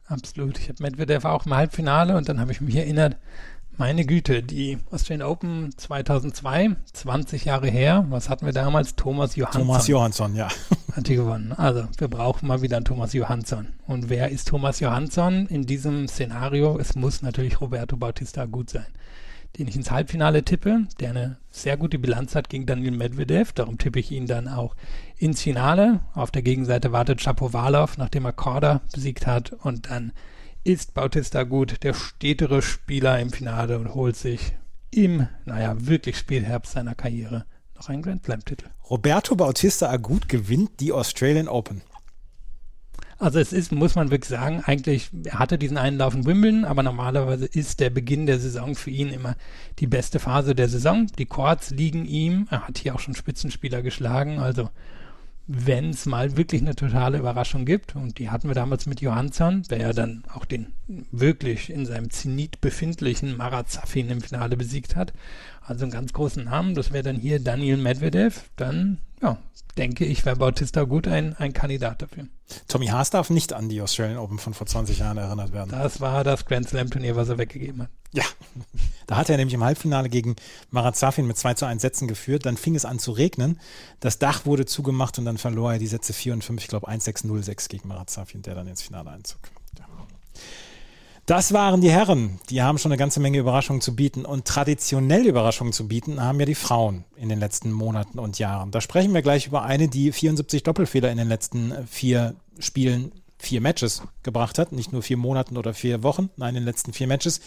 Absolut. 0.07 0.59
Ich 0.59 0.69
habe 0.69 0.83
Medvedev 0.83 1.25
auch 1.25 1.45
im 1.45 1.55
Halbfinale 1.55 2.15
und 2.15 2.29
dann 2.29 2.39
habe 2.39 2.51
ich 2.51 2.61
mich 2.61 2.75
erinnert, 2.75 3.17
meine 3.77 4.05
Güte, 4.05 4.43
die 4.43 4.77
Australian 4.91 5.27
Open 5.27 5.69
2002, 5.75 6.75
20 6.93 7.45
Jahre 7.45 7.67
her. 7.67 8.05
Was 8.09 8.29
hatten 8.29 8.45
wir 8.45 8.53
damals? 8.53 8.95
Thomas 8.95 9.35
Johansson. 9.35 9.61
Thomas 9.61 9.87
Johansson, 9.87 10.35
ja. 10.35 10.47
hat 10.95 11.07
die 11.07 11.15
gewonnen. 11.15 11.51
Also, 11.51 11.87
wir 11.97 12.07
brauchen 12.07 12.47
mal 12.47 12.61
wieder 12.61 12.77
einen 12.77 12.85
Thomas 12.85 13.13
Johansson. 13.13 13.67
Und 13.87 14.09
wer 14.09 14.29
ist 14.29 14.47
Thomas 14.47 14.79
Johansson 14.79 15.47
in 15.47 15.65
diesem 15.65 16.07
Szenario? 16.07 16.77
Es 16.79 16.95
muss 16.95 17.21
natürlich 17.21 17.59
Roberto 17.59 17.97
Bautista 17.97 18.45
gut 18.45 18.69
sein, 18.69 18.85
den 19.57 19.67
ich 19.67 19.75
ins 19.75 19.91
Halbfinale 19.91 20.43
tippe, 20.43 20.87
der 20.99 21.09
eine 21.09 21.37
sehr 21.49 21.77
gute 21.77 21.99
Bilanz 21.99 22.35
hat 22.35 22.49
gegen 22.49 22.65
Daniel 22.65 22.91
Medvedev. 22.91 23.51
Darum 23.53 23.77
tippe 23.77 23.99
ich 23.99 24.11
ihn 24.11 24.27
dann 24.27 24.47
auch 24.47 24.75
ins 25.17 25.41
Finale. 25.41 26.01
Auf 26.13 26.31
der 26.31 26.41
Gegenseite 26.41 26.91
wartet 26.91 27.21
Shapovalov, 27.21 27.97
nachdem 27.97 28.25
er 28.25 28.33
Korda 28.33 28.81
besiegt 28.93 29.27
hat. 29.27 29.51
Und 29.51 29.89
dann 29.89 30.13
ist 30.65 30.95
Bautista 30.95 31.43
gut, 31.43 31.83
der 31.83 31.93
stetere 31.93 32.61
Spieler 32.63 33.19
im 33.19 33.31
Finale 33.31 33.77
und 33.77 33.93
holt 33.93 34.15
sich 34.15 34.53
im, 34.89 35.27
naja, 35.45 35.75
wirklich 35.77 36.17
Spätherbst 36.17 36.73
seiner 36.73 36.95
Karriere 36.95 37.45
noch 37.75 37.87
einen 37.89 38.01
Grand 38.01 38.25
Slam-Titel. 38.25 38.65
Roberto 38.89 39.35
Bautista 39.35 39.89
Agut 39.89 40.27
gewinnt 40.27 40.79
die 40.79 40.91
Australian 40.91 41.47
Open. 41.47 41.81
Also 43.19 43.39
es 43.39 43.53
ist, 43.53 43.71
muss 43.71 43.95
man 43.95 44.09
wirklich 44.09 44.29
sagen, 44.29 44.63
eigentlich, 44.65 45.11
er 45.23 45.37
hatte 45.37 45.59
diesen 45.59 45.77
einen 45.77 45.97
Lauf 45.97 46.15
in 46.15 46.25
Wimbledon, 46.25 46.65
aber 46.65 46.81
normalerweise 46.81 47.45
ist 47.45 47.79
der 47.79 47.91
Beginn 47.91 48.25
der 48.25 48.39
Saison 48.39 48.75
für 48.75 48.89
ihn 48.89 49.09
immer 49.09 49.35
die 49.77 49.87
beste 49.87 50.19
Phase 50.19 50.55
der 50.55 50.67
Saison. 50.67 51.07
Die 51.19 51.27
Chords 51.27 51.69
liegen 51.69 52.05
ihm, 52.05 52.47
er 52.49 52.67
hat 52.67 52.79
hier 52.79 52.95
auch 52.95 52.99
schon 52.99 53.15
Spitzenspieler 53.15 53.83
geschlagen, 53.83 54.39
also 54.39 54.69
wenn 55.47 55.91
es 55.91 56.05
mal 56.07 56.37
wirklich 56.37 56.61
eine 56.61 56.75
totale 56.75 57.19
Überraschung 57.19 57.65
gibt, 57.65 57.95
und 57.95 58.17
die 58.17 58.29
hatten 58.29 58.47
wir 58.47 58.55
damals 58.55 58.87
mit 58.87 59.01
Johansson, 59.01 59.63
der 59.69 59.79
ja 59.79 59.93
dann 59.93 60.23
auch 60.33 60.45
den 60.45 60.73
wirklich 61.11 61.69
in 61.69 61.85
seinem 61.85 62.09
Zenit 62.09 62.61
befindlichen 62.61 63.37
Marat 63.37 63.69
Safin 63.69 64.09
im 64.09 64.21
Finale 64.21 64.57
besiegt 64.57 64.95
hat, 64.95 65.13
also 65.65 65.83
einen 65.83 65.91
ganz 65.91 66.13
großen 66.13 66.43
Namen, 66.43 66.75
das 66.75 66.91
wäre 66.91 67.03
dann 67.03 67.17
hier 67.17 67.39
Daniel 67.39 67.77
Medvedev, 67.77 68.43
dann, 68.55 68.99
ja, 69.21 69.37
denke 69.77 70.05
ich, 70.05 70.25
wäre 70.25 70.37
Bautista 70.37 70.83
gut 70.83 71.07
ein, 71.07 71.35
ein 71.37 71.53
Kandidat 71.53 72.01
dafür. 72.01 72.27
Tommy 72.67 72.87
Haas 72.87 73.09
darf 73.09 73.29
nicht 73.29 73.53
an 73.53 73.69
die 73.69 73.81
Australian 73.81 74.19
Open 74.19 74.37
von 74.37 74.53
vor 74.53 74.67
20 74.67 74.99
Jahren 74.99 75.17
erinnert 75.17 75.51
werden. 75.51 75.71
Das 75.71 75.99
war 75.99 76.23
das 76.23 76.45
Grand 76.45 76.69
Slam 76.69 76.89
Turnier, 76.89 77.15
was 77.15 77.29
er 77.29 77.37
weggegeben 77.37 77.83
hat. 77.83 77.89
Ja, 78.11 78.23
da 79.07 79.17
hat 79.17 79.29
er 79.29 79.37
nämlich 79.37 79.55
im 79.55 79.63
Halbfinale 79.63 80.09
gegen 80.09 80.35
Marat 80.69 80.95
Safin 80.95 81.27
mit 81.27 81.37
2 81.37 81.55
zu 81.55 81.65
1 81.65 81.81
Sätzen 81.81 82.07
geführt. 82.07 82.45
Dann 82.45 82.55
fing 82.55 82.75
es 82.75 82.85
an 82.85 82.99
zu 82.99 83.11
regnen. 83.11 83.59
Das 83.99 84.19
Dach 84.19 84.45
wurde 84.45 84.65
zugemacht 84.65 85.17
und 85.17 85.25
dann 85.25 85.37
verlor 85.37 85.73
er 85.73 85.79
die 85.79 85.87
Sätze 85.87 86.13
4 86.13 86.33
und 86.33 86.43
5, 86.43 86.61
ich 86.61 86.67
glaube 86.67 86.87
1-6-0-6 86.87 87.67
gegen 87.67 87.87
Marat 87.87 88.09
Safin, 88.09 88.43
der 88.43 88.55
dann 88.55 88.67
ins 88.67 88.83
Finale 88.83 89.09
einzog. 89.09 89.39
Das 91.25 91.53
waren 91.53 91.81
die 91.81 91.89
Herren. 91.89 92.39
Die 92.51 92.61
haben 92.61 92.77
schon 92.77 92.91
eine 92.91 92.99
ganze 92.99 93.19
Menge 93.19 93.39
Überraschungen 93.39 93.81
zu 93.81 93.95
bieten. 93.95 94.25
Und 94.25 94.45
traditionell 94.45 95.25
Überraschungen 95.25 95.73
zu 95.73 95.87
bieten 95.87 96.21
haben 96.21 96.39
ja 96.39 96.45
die 96.45 96.53
Frauen 96.53 97.03
in 97.15 97.29
den 97.29 97.39
letzten 97.39 97.71
Monaten 97.71 98.19
und 98.19 98.37
Jahren. 98.37 98.69
Da 98.69 98.79
sprechen 98.79 99.11
wir 99.11 99.23
gleich 99.23 99.47
über 99.47 99.63
eine, 99.63 99.87
die 99.87 100.11
74 100.11 100.61
Doppelfehler 100.61 101.11
in 101.11 101.17
den 101.17 101.27
letzten 101.27 101.73
vier 101.87 102.35
Spielen, 102.59 103.11
vier 103.39 103.59
Matches 103.59 104.03
gebracht 104.21 104.59
hat. 104.59 104.71
Nicht 104.71 104.93
nur 104.93 105.01
vier 105.01 105.17
Monaten 105.17 105.57
oder 105.57 105.73
vier 105.73 106.03
Wochen, 106.03 106.29
nein, 106.37 106.49
in 106.49 106.61
den 106.61 106.65
letzten 106.65 106.93
vier 106.93 107.07
Matches. 107.07 107.41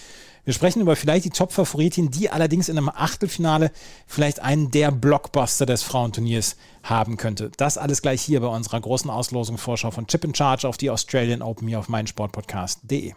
Wir 0.44 0.54
sprechen 0.54 0.82
über 0.82 0.96
vielleicht 0.96 1.26
die 1.26 1.30
Top-Favoritin, 1.30 2.10
die 2.10 2.30
allerdings 2.30 2.68
in 2.68 2.78
einem 2.78 2.88
Achtelfinale 2.88 3.70
vielleicht 4.08 4.40
einen 4.40 4.72
der 4.72 4.90
Blockbuster 4.90 5.66
des 5.66 5.84
Frauenturniers 5.84 6.56
haben 6.82 7.16
könnte. 7.16 7.52
Das 7.56 7.78
alles 7.78 8.02
gleich 8.02 8.22
hier 8.22 8.40
bei 8.40 8.48
unserer 8.48 8.80
großen 8.80 9.08
Auslosung 9.08 9.56
Vorschau 9.56 9.92
von 9.92 10.08
Chip 10.08 10.24
in 10.24 10.34
Charge 10.34 10.66
auf 10.66 10.78
die 10.78 10.90
Australian 10.90 11.42
Open 11.42 11.68
hier 11.68 11.78
auf 11.78 11.88
meinsportpodcast.de. 11.88 13.14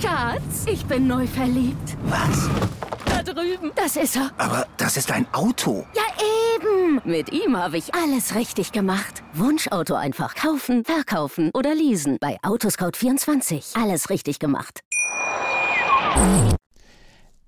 Schatz, 0.00 0.66
ich 0.66 0.84
bin 0.86 1.06
neu 1.06 1.26
verliebt. 1.26 1.96
Was? 2.04 2.48
Da 3.04 3.22
drüben. 3.22 3.72
Das 3.74 3.96
ist 3.96 4.16
er. 4.16 4.30
Aber 4.38 4.66
das 4.76 4.96
ist 4.96 5.10
ein 5.10 5.26
Auto. 5.32 5.84
Ja, 5.94 6.02
eben. 6.56 7.00
Mit 7.04 7.32
ihm 7.32 7.56
habe 7.56 7.78
ich 7.78 7.94
alles 7.94 8.34
richtig 8.34 8.72
gemacht. 8.72 9.22
Wunschauto 9.34 9.94
einfach 9.94 10.34
kaufen, 10.34 10.84
verkaufen 10.84 11.50
oder 11.54 11.74
leasen. 11.74 12.18
Bei 12.20 12.38
Autoscout24. 12.42 13.80
Alles 13.80 14.10
richtig 14.10 14.38
gemacht. 14.38 14.80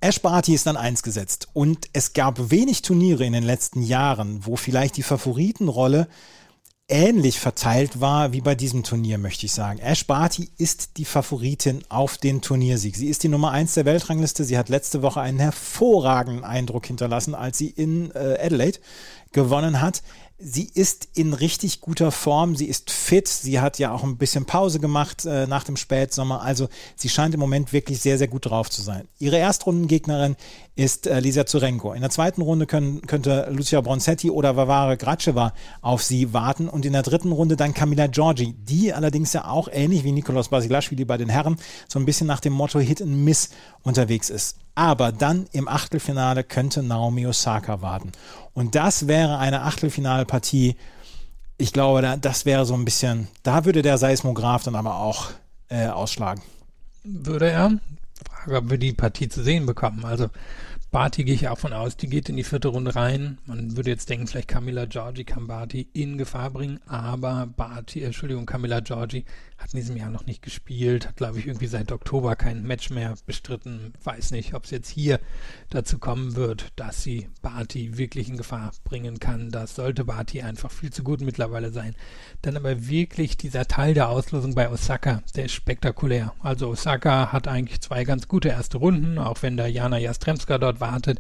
Ash 0.00 0.20
Barty 0.20 0.54
ist 0.54 0.66
an 0.66 0.76
eins 0.76 1.04
gesetzt 1.04 1.46
und 1.52 1.86
es 1.92 2.12
gab 2.12 2.50
wenig 2.50 2.82
Turniere 2.82 3.24
in 3.24 3.32
den 3.32 3.44
letzten 3.44 3.82
Jahren, 3.82 4.44
wo 4.44 4.56
vielleicht 4.56 4.96
die 4.96 5.04
Favoritenrolle 5.04 6.08
ähnlich 6.88 7.40
verteilt 7.40 8.00
war 8.00 8.32
wie 8.32 8.40
bei 8.40 8.54
diesem 8.54 8.82
Turnier, 8.82 9.18
möchte 9.18 9.46
ich 9.46 9.52
sagen. 9.52 9.78
Ash 9.78 10.06
Barty 10.06 10.50
ist 10.58 10.96
die 10.98 11.04
Favoritin 11.04 11.82
auf 11.88 12.18
den 12.18 12.42
Turniersieg. 12.42 12.96
Sie 12.96 13.08
ist 13.08 13.22
die 13.22 13.28
Nummer 13.28 13.50
eins 13.50 13.74
der 13.74 13.84
Weltrangliste. 13.84 14.44
Sie 14.44 14.58
hat 14.58 14.68
letzte 14.68 15.02
Woche 15.02 15.20
einen 15.20 15.38
hervorragenden 15.38 16.44
Eindruck 16.44 16.86
hinterlassen, 16.86 17.34
als 17.34 17.58
sie 17.58 17.70
in 17.70 18.10
äh, 18.12 18.38
Adelaide 18.40 18.78
gewonnen 19.32 19.80
hat 19.80 20.02
sie 20.42 20.68
ist 20.74 21.08
in 21.14 21.34
richtig 21.34 21.80
guter 21.80 22.10
Form, 22.10 22.56
sie 22.56 22.66
ist 22.66 22.90
fit, 22.90 23.28
sie 23.28 23.60
hat 23.60 23.78
ja 23.78 23.92
auch 23.92 24.02
ein 24.02 24.16
bisschen 24.16 24.44
Pause 24.44 24.80
gemacht 24.80 25.24
äh, 25.24 25.46
nach 25.46 25.64
dem 25.64 25.76
Spätsommer, 25.76 26.42
also 26.42 26.68
sie 26.96 27.08
scheint 27.08 27.34
im 27.34 27.40
Moment 27.40 27.72
wirklich 27.72 28.00
sehr, 28.00 28.18
sehr 28.18 28.28
gut 28.28 28.46
drauf 28.46 28.68
zu 28.70 28.82
sein. 28.82 29.08
Ihre 29.18 29.38
Erstrundengegnerin 29.38 30.36
ist 30.74 31.06
äh, 31.06 31.20
Lisa 31.20 31.46
Zurenko. 31.46 31.92
In 31.92 32.00
der 32.00 32.10
zweiten 32.10 32.42
Runde 32.42 32.66
können, 32.66 33.02
könnte 33.02 33.48
Lucia 33.50 33.80
Bronzetti 33.80 34.30
oder 34.30 34.56
Vavare 34.56 34.96
Graceva 34.96 35.52
auf 35.82 36.02
sie 36.02 36.32
warten 36.32 36.68
und 36.68 36.86
in 36.86 36.94
der 36.94 37.02
dritten 37.02 37.32
Runde 37.32 37.56
dann 37.56 37.74
Camilla 37.74 38.06
Giorgi, 38.06 38.54
die 38.54 38.92
allerdings 38.92 39.32
ja 39.34 39.46
auch 39.46 39.68
ähnlich 39.70 40.02
wie 40.04 40.12
Nikolaus 40.12 40.48
Basilashvili 40.48 41.04
bei 41.04 41.18
den 41.18 41.28
Herren 41.28 41.56
so 41.88 41.98
ein 41.98 42.06
bisschen 42.06 42.26
nach 42.26 42.40
dem 42.40 42.54
Motto 42.54 42.78
Hit 42.80 43.02
and 43.02 43.16
Miss 43.24 43.50
unterwegs 43.82 44.30
ist. 44.30 44.56
Aber 44.74 45.12
dann 45.12 45.46
im 45.52 45.68
Achtelfinale 45.68 46.44
könnte 46.44 46.82
Naomi 46.82 47.26
Osaka 47.26 47.82
warten. 47.82 48.12
Und 48.54 48.74
das 48.74 49.06
wäre 49.06 49.38
eine 49.38 49.62
Achtelfinalpartie. 50.32 50.76
Ich 51.58 51.72
glaube, 51.72 52.18
das 52.20 52.44
wäre 52.44 52.64
so 52.64 52.74
ein 52.74 52.84
bisschen, 52.84 53.28
da 53.42 53.64
würde 53.64 53.82
der 53.82 53.98
Seismograph 53.98 54.64
dann 54.64 54.74
aber 54.74 54.96
auch 54.96 55.30
äh, 55.68 55.86
ausschlagen. 55.86 56.42
Würde 57.04 57.50
er? 57.50 57.78
Frage, 58.28 58.56
ob 58.56 58.70
wir 58.70 58.78
die 58.78 58.92
Partie 58.92 59.28
zu 59.28 59.42
sehen 59.42 59.66
bekommen. 59.66 60.04
Also 60.04 60.28
Barty 60.92 61.24
gehe 61.24 61.34
ich 61.34 61.48
auch 61.48 61.58
von 61.58 61.72
aus, 61.72 61.96
die 61.96 62.06
geht 62.06 62.28
in 62.28 62.36
die 62.36 62.44
vierte 62.44 62.68
Runde 62.68 62.94
rein. 62.94 63.38
Man 63.46 63.78
würde 63.78 63.88
jetzt 63.88 64.10
denken, 64.10 64.26
vielleicht 64.26 64.48
Camilla 64.48 64.84
Giorgi 64.84 65.24
kann 65.24 65.46
Barty 65.46 65.88
in 65.94 66.18
Gefahr 66.18 66.50
bringen, 66.50 66.80
aber 66.86 67.46
Barty, 67.46 68.02
Entschuldigung, 68.02 68.44
Camilla 68.44 68.80
Giorgi 68.80 69.24
hat 69.56 69.72
in 69.72 69.80
diesem 69.80 69.96
Jahr 69.96 70.10
noch 70.10 70.26
nicht 70.26 70.42
gespielt, 70.42 71.08
hat 71.08 71.16
glaube 71.16 71.38
ich 71.38 71.46
irgendwie 71.46 71.68
seit 71.68 71.92
Oktober 71.92 72.36
kein 72.36 72.64
Match 72.64 72.90
mehr 72.90 73.14
bestritten. 73.24 73.94
Weiß 74.04 74.32
nicht, 74.32 74.52
ob 74.52 74.64
es 74.64 74.70
jetzt 74.70 74.90
hier 74.90 75.18
dazu 75.70 75.98
kommen 75.98 76.36
wird, 76.36 76.66
dass 76.76 77.02
sie 77.02 77.28
Barty 77.40 77.96
wirklich 77.96 78.28
in 78.28 78.36
Gefahr 78.36 78.72
bringen 78.84 79.18
kann. 79.18 79.50
Das 79.50 79.76
sollte 79.76 80.04
Barty 80.04 80.42
einfach 80.42 80.70
viel 80.70 80.92
zu 80.92 81.02
gut 81.02 81.22
mittlerweile 81.22 81.70
sein. 81.70 81.94
Dann 82.42 82.56
aber 82.56 82.86
wirklich 82.86 83.38
dieser 83.38 83.66
Teil 83.66 83.94
der 83.94 84.10
Auslosung 84.10 84.54
bei 84.54 84.68
Osaka, 84.68 85.22
der 85.36 85.46
ist 85.46 85.52
spektakulär. 85.52 86.34
Also 86.40 86.68
Osaka 86.68 87.32
hat 87.32 87.48
eigentlich 87.48 87.80
zwei 87.80 88.04
ganz 88.04 88.28
gute 88.28 88.50
erste 88.50 88.76
Runden, 88.76 89.16
auch 89.16 89.42
wenn 89.42 89.56
da 89.56 89.66
Jana 89.66 89.96
Jastremska 89.96 90.58
dort 90.58 90.81
wartet. 90.82 91.18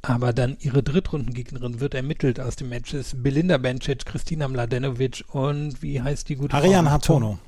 Aber 0.00 0.32
dann 0.32 0.56
ihre 0.60 0.82
Drittrundengegnerin 0.82 1.78
wird 1.78 1.94
ermittelt 1.94 2.40
aus 2.40 2.56
den 2.56 2.70
Matches. 2.70 3.14
Belinda 3.22 3.58
Bencic, 3.58 4.06
Kristina 4.06 4.48
Mladenovic 4.48 5.24
und 5.28 5.82
wie 5.82 6.00
heißt 6.00 6.30
die 6.30 6.36
gute 6.36 6.56
Ariane 6.56 6.90
Hartono. 6.90 7.38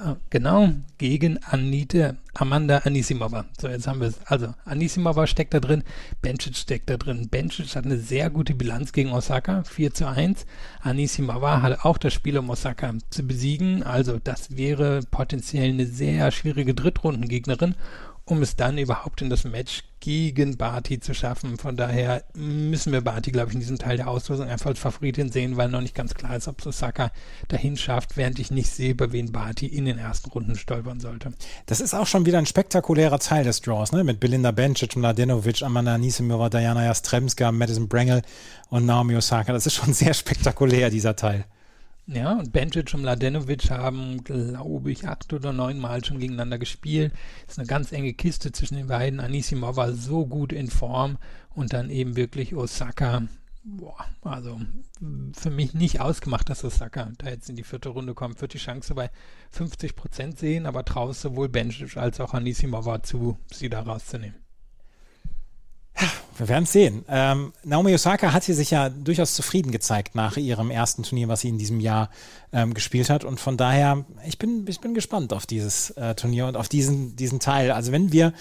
Ah, 0.00 0.16
genau, 0.30 0.70
gegen 0.98 1.40
Anita, 1.42 2.14
Amanda 2.34 2.78
Anisimova. 2.78 3.46
So, 3.60 3.66
jetzt 3.66 3.88
haben 3.88 4.00
wir 4.00 4.06
es. 4.06 4.20
Also, 4.26 4.54
Anisimova 4.64 5.26
steckt 5.26 5.54
da 5.54 5.58
drin, 5.58 5.82
Bencic 6.22 6.54
steckt 6.56 6.88
da 6.88 6.96
drin. 6.96 7.28
Bencic 7.28 7.74
hat 7.74 7.84
eine 7.84 7.98
sehr 7.98 8.30
gute 8.30 8.54
Bilanz 8.54 8.92
gegen 8.92 9.10
Osaka, 9.10 9.64
4 9.64 9.94
zu 9.94 10.06
1. 10.06 10.46
Anisimova 10.82 11.62
hat 11.62 11.84
auch 11.84 11.98
das 11.98 12.14
Spiel, 12.14 12.38
um 12.38 12.48
Osaka 12.48 12.94
zu 13.10 13.24
besiegen. 13.24 13.82
Also, 13.82 14.20
das 14.22 14.56
wäre 14.56 15.00
potenziell 15.10 15.70
eine 15.70 15.86
sehr 15.86 16.30
schwierige 16.30 16.74
Drittrundengegnerin 16.74 17.74
um 18.28 18.42
es 18.42 18.56
dann 18.56 18.76
überhaupt 18.76 19.22
in 19.22 19.30
das 19.30 19.44
Match 19.44 19.84
gegen 20.00 20.56
Barty 20.58 21.00
zu 21.00 21.14
schaffen. 21.14 21.56
Von 21.56 21.76
daher 21.76 22.24
müssen 22.34 22.92
wir 22.92 23.00
Barty, 23.00 23.32
glaube 23.32 23.48
ich, 23.48 23.54
in 23.54 23.60
diesem 23.60 23.78
Teil 23.78 23.96
der 23.96 24.08
Auslosung 24.08 24.48
einfach 24.48 24.66
als 24.66 24.78
Favoritin 24.78 25.32
sehen, 25.32 25.56
weil 25.56 25.70
noch 25.70 25.80
nicht 25.80 25.94
ganz 25.94 26.14
klar 26.14 26.36
ist, 26.36 26.46
ob 26.46 26.64
Osaka 26.64 27.10
dahin 27.48 27.76
schafft, 27.76 28.16
während 28.16 28.38
ich 28.38 28.50
nicht 28.50 28.70
sehe, 28.70 28.94
bei 28.94 29.12
wen 29.12 29.32
Barty 29.32 29.66
in 29.66 29.86
den 29.86 29.98
ersten 29.98 30.30
Runden 30.30 30.56
stolpern 30.56 31.00
sollte. 31.00 31.32
Das 31.66 31.80
ist 31.80 31.94
auch 31.94 32.06
schon 32.06 32.26
wieder 32.26 32.38
ein 32.38 32.46
spektakulärer 32.46 33.18
Teil 33.18 33.44
des 33.44 33.62
Draws, 33.62 33.92
ne? 33.92 34.04
Mit 34.04 34.20
Belinda 34.20 34.50
Bencic, 34.50 34.94
Mladenovic, 34.94 35.62
Amanda 35.62 35.94
Anisimova, 35.94 36.50
Diana 36.50 36.84
Jastremska, 36.84 37.50
Madison 37.50 37.88
Brangel 37.88 38.22
und 38.68 38.84
Naomi 38.84 39.16
Osaka. 39.16 39.52
Das 39.52 39.66
ist 39.66 39.74
schon 39.74 39.92
sehr 39.94 40.14
spektakulär, 40.14 40.90
dieser 40.90 41.16
Teil. 41.16 41.46
Ja, 42.10 42.38
und 42.38 42.52
Bencic 42.52 42.94
und 42.94 43.02
Mladenovic 43.02 43.70
haben, 43.70 44.24
glaube 44.24 44.90
ich, 44.90 45.06
acht 45.06 45.30
oder 45.34 45.52
neun 45.52 45.78
Mal 45.78 46.02
schon 46.02 46.18
gegeneinander 46.18 46.58
gespielt. 46.58 47.12
Ist 47.46 47.58
eine 47.58 47.68
ganz 47.68 47.92
enge 47.92 48.14
Kiste 48.14 48.50
zwischen 48.50 48.76
den 48.76 48.86
beiden. 48.86 49.20
Anisimova 49.20 49.92
so 49.92 50.24
gut 50.24 50.54
in 50.54 50.70
Form 50.70 51.18
und 51.54 51.74
dann 51.74 51.90
eben 51.90 52.16
wirklich 52.16 52.54
Osaka. 52.54 53.24
Boah, 53.62 54.06
also 54.22 54.58
für 55.34 55.50
mich 55.50 55.74
nicht 55.74 56.00
ausgemacht, 56.00 56.48
dass 56.48 56.64
Osaka 56.64 57.12
da 57.18 57.28
jetzt 57.28 57.50
in 57.50 57.56
die 57.56 57.62
vierte 57.62 57.90
Runde 57.90 58.14
kommt. 58.14 58.40
Wird 58.40 58.54
die 58.54 58.58
Chance 58.58 58.94
bei 58.94 59.10
50 59.50 59.94
Prozent 59.94 60.38
sehen, 60.38 60.64
aber 60.64 60.86
traust 60.86 61.20
sowohl 61.20 61.50
Bencic 61.50 61.98
als 61.98 62.20
auch 62.20 62.32
Anisimova 62.32 63.02
zu, 63.02 63.36
sie 63.52 63.68
da 63.68 63.80
rauszunehmen. 63.80 64.47
Wir 66.38 66.48
werden 66.48 66.64
es 66.64 66.72
sehen. 66.72 67.04
Ähm, 67.08 67.52
Naomi 67.64 67.94
Osaka 67.94 68.32
hat 68.32 68.44
hier 68.44 68.54
sich 68.54 68.70
ja 68.70 68.88
durchaus 68.88 69.34
zufrieden 69.34 69.72
gezeigt 69.72 70.14
nach 70.14 70.36
ihrem 70.36 70.70
ersten 70.70 71.02
Turnier, 71.02 71.28
was 71.28 71.40
sie 71.40 71.48
in 71.48 71.58
diesem 71.58 71.80
Jahr 71.80 72.10
ähm, 72.52 72.74
gespielt 72.74 73.10
hat. 73.10 73.24
Und 73.24 73.40
von 73.40 73.56
daher, 73.56 74.04
ich 74.26 74.38
bin, 74.38 74.64
ich 74.68 74.80
bin 74.80 74.94
gespannt 74.94 75.32
auf 75.32 75.46
dieses 75.46 75.90
äh, 75.90 76.14
Turnier 76.14 76.46
und 76.46 76.56
auf 76.56 76.68
diesen, 76.68 77.16
diesen 77.16 77.40
Teil. 77.40 77.72
Also 77.72 77.92
wenn 77.92 78.12
wir, 78.12 78.32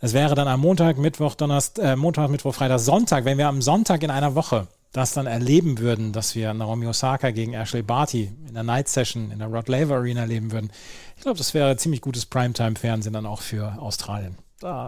es 0.00 0.14
wäre 0.14 0.34
dann 0.34 0.48
am 0.48 0.60
Montag, 0.60 0.98
Mittwoch, 0.98 1.34
Donnerstag, 1.34 1.84
äh, 1.84 1.96
Montag, 1.96 2.30
Mittwoch, 2.30 2.54
Freitag, 2.54 2.80
Sonntag, 2.80 3.24
wenn 3.24 3.38
wir 3.38 3.48
am 3.48 3.62
Sonntag 3.62 4.02
in 4.02 4.10
einer 4.10 4.34
Woche 4.34 4.66
das 4.92 5.14
dann 5.14 5.26
erleben 5.26 5.78
würden, 5.78 6.12
dass 6.12 6.34
wir 6.34 6.52
Naomi 6.52 6.86
Osaka 6.86 7.30
gegen 7.30 7.54
Ashley 7.54 7.82
Barty 7.82 8.30
in 8.46 8.54
der 8.54 8.62
Night 8.62 8.88
Session 8.88 9.30
in 9.30 9.38
der 9.38 9.48
Rod 9.48 9.68
Laver 9.68 9.96
Arena 9.96 10.22
erleben 10.22 10.52
würden. 10.52 10.70
Ich 11.16 11.22
glaube, 11.22 11.38
das 11.38 11.54
wäre 11.54 11.76
ziemlich 11.76 12.02
gutes 12.02 12.26
Primetime-Fernsehen 12.26 13.14
dann 13.14 13.24
auch 13.24 13.40
für 13.40 13.78
Australien. 13.78 14.36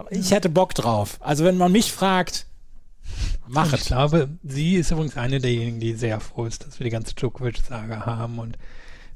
Ich 0.09 0.31
hätte 0.31 0.49
Bock 0.49 0.73
drauf. 0.73 1.17
Also 1.19 1.43
wenn 1.43 1.57
man 1.57 1.71
mich 1.71 1.91
fragt, 1.91 2.47
mach 3.47 3.73
es. 3.73 3.81
Ich 3.81 3.87
glaube, 3.87 4.29
sie 4.43 4.75
ist 4.75 4.91
übrigens 4.91 5.17
eine 5.17 5.39
derjenigen, 5.39 5.79
die 5.79 5.93
sehr 5.93 6.19
froh 6.19 6.45
ist, 6.45 6.65
dass 6.65 6.79
wir 6.79 6.85
die 6.85 6.91
ganze 6.91 7.13
Djokovic-Sage 7.15 8.05
haben 8.05 8.39
und 8.39 8.57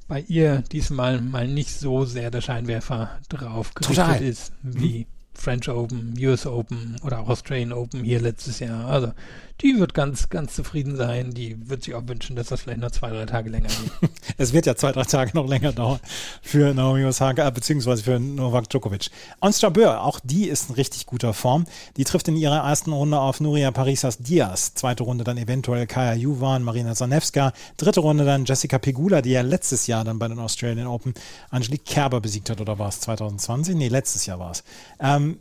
bei 0.07 0.21
ihr 0.21 0.63
diesmal 0.71 1.21
mal 1.21 1.47
nicht 1.47 1.71
so 1.71 2.03
sehr 2.03 2.31
der 2.31 2.41
Scheinwerfer 2.41 3.19
drauf 3.29 3.73
gerichtet 3.75 4.05
Total. 4.05 4.23
ist 4.23 4.53
wie 4.63 5.05
French 5.33 5.69
Open, 5.69 6.15
US 6.19 6.45
Open 6.45 6.97
oder 7.03 7.19
auch 7.19 7.29
Australian 7.29 7.71
Open 7.71 8.03
hier 8.03 8.19
letztes 8.19 8.59
Jahr. 8.59 8.85
Also 8.87 9.13
die 9.61 9.79
wird 9.79 9.93
ganz, 9.93 10.29
ganz 10.29 10.55
zufrieden 10.55 10.95
sein. 10.95 11.31
Die 11.31 11.69
wird 11.69 11.83
sich 11.83 11.95
auch 11.95 12.07
wünschen, 12.07 12.35
dass 12.35 12.47
das 12.47 12.61
vielleicht 12.61 12.79
noch 12.79 12.91
zwei, 12.91 13.09
drei 13.09 13.25
Tage 13.25 13.49
länger 13.49 13.67
geht. 13.67 14.09
Es 14.37 14.53
wird 14.53 14.65
ja 14.65 14.75
zwei, 14.75 14.91
drei 14.91 15.03
Tage 15.03 15.31
noch 15.33 15.47
länger 15.47 15.73
dauern 15.73 15.99
für 16.41 16.73
Naomi 16.73 17.03
Osaka, 17.03 17.47
äh, 17.47 17.51
beziehungsweise 17.51 18.03
für 18.03 18.19
Novak 18.19 18.69
Djokovic. 18.69 19.09
Ons 19.41 19.59
Jabeur, 19.59 20.03
auch 20.03 20.19
die 20.23 20.47
ist 20.47 20.69
in 20.69 20.75
richtig 20.75 21.05
guter 21.05 21.33
Form. 21.33 21.65
Die 21.97 22.05
trifft 22.05 22.27
in 22.29 22.37
ihrer 22.37 22.59
ersten 22.59 22.93
Runde 22.93 23.19
auf 23.19 23.41
Nuria 23.41 23.71
Parisas 23.71 24.19
Diaz. 24.19 24.73
Zweite 24.75 25.03
Runde 25.03 25.23
dann 25.23 25.37
eventuell 25.37 25.87
Kaya 25.87 26.13
Juvan, 26.13 26.63
Marina 26.63 26.95
Zanevska. 26.95 27.51
Dritte 27.75 27.99
Runde 27.99 28.23
dann 28.23 28.45
Jessica 28.45 28.77
Pegula, 28.77 29.21
die 29.21 29.31
ja 29.31 29.41
letztes 29.41 29.87
Jahr 29.87 30.05
dann 30.05 30.19
bei 30.19 30.27
den 30.27 30.39
Australian 30.39 30.87
Open 30.87 31.13
Angelique 31.49 31.85
Kerber 31.85 32.21
besiegt 32.21 32.49
hat, 32.49 32.61
oder 32.61 32.79
war 32.79 32.89
es 32.89 33.01
2020? 33.01 33.75
Nee, 33.75 33.89
letztes 33.89 34.25
Jahr 34.25 34.39
war 34.39 34.51
es. 34.51 34.63
Ähm, 34.99 35.39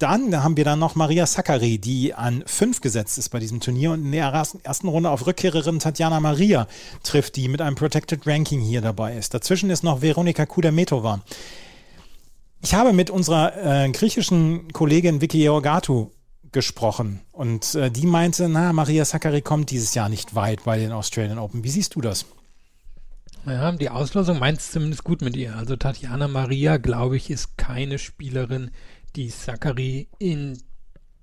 dann 0.00 0.42
haben 0.42 0.56
wir 0.56 0.64
dann 0.64 0.78
noch 0.78 0.94
Maria 0.94 1.26
Sakkari, 1.26 1.78
die 1.78 2.14
an 2.14 2.42
fünf 2.46 2.80
gesetzt 2.80 3.18
ist 3.18 3.28
bei 3.28 3.38
diesem 3.38 3.60
Turnier 3.60 3.92
und 3.92 4.04
in 4.04 4.12
der 4.12 4.32
ersten 4.62 4.88
Runde 4.88 5.10
auf 5.10 5.26
Rückkehrerin 5.26 5.78
Tatjana 5.78 6.20
Maria 6.20 6.66
trifft, 7.02 7.36
die 7.36 7.48
mit 7.48 7.60
einem 7.60 7.76
Protected 7.76 8.26
Ranking 8.26 8.60
hier 8.60 8.80
dabei 8.80 9.16
ist. 9.16 9.34
Dazwischen 9.34 9.68
ist 9.70 9.84
noch 9.84 10.00
Veronika 10.00 10.46
Kudermetova. 10.46 11.20
Ich 12.62 12.74
habe 12.74 12.92
mit 12.92 13.10
unserer 13.10 13.84
äh, 13.84 13.90
griechischen 13.90 14.72
Kollegin 14.72 15.20
Vicky 15.20 15.40
Georgatou 15.40 16.10
gesprochen 16.52 17.20
und 17.32 17.74
äh, 17.74 17.90
die 17.90 18.06
meinte, 18.06 18.48
na, 18.48 18.72
Maria 18.72 19.04
Sakkari 19.04 19.42
kommt 19.42 19.70
dieses 19.70 19.94
Jahr 19.94 20.08
nicht 20.08 20.34
weit 20.34 20.64
bei 20.64 20.78
den 20.78 20.92
Australian 20.92 21.38
Open. 21.38 21.62
Wie 21.62 21.70
siehst 21.70 21.94
du 21.94 22.00
das? 22.00 22.24
Ja, 23.46 23.72
die 23.72 23.88
Auslosung 23.88 24.38
meint 24.38 24.58
es 24.58 24.70
zumindest 24.70 25.04
gut 25.04 25.22
mit 25.22 25.36
ihr. 25.36 25.56
Also 25.56 25.76
Tatjana 25.76 26.28
Maria, 26.28 26.76
glaube 26.76 27.16
ich, 27.16 27.30
ist 27.30 27.56
keine 27.56 27.98
Spielerin, 27.98 28.70
die 29.16 29.28
Zachary 29.28 30.08
in 30.18 30.58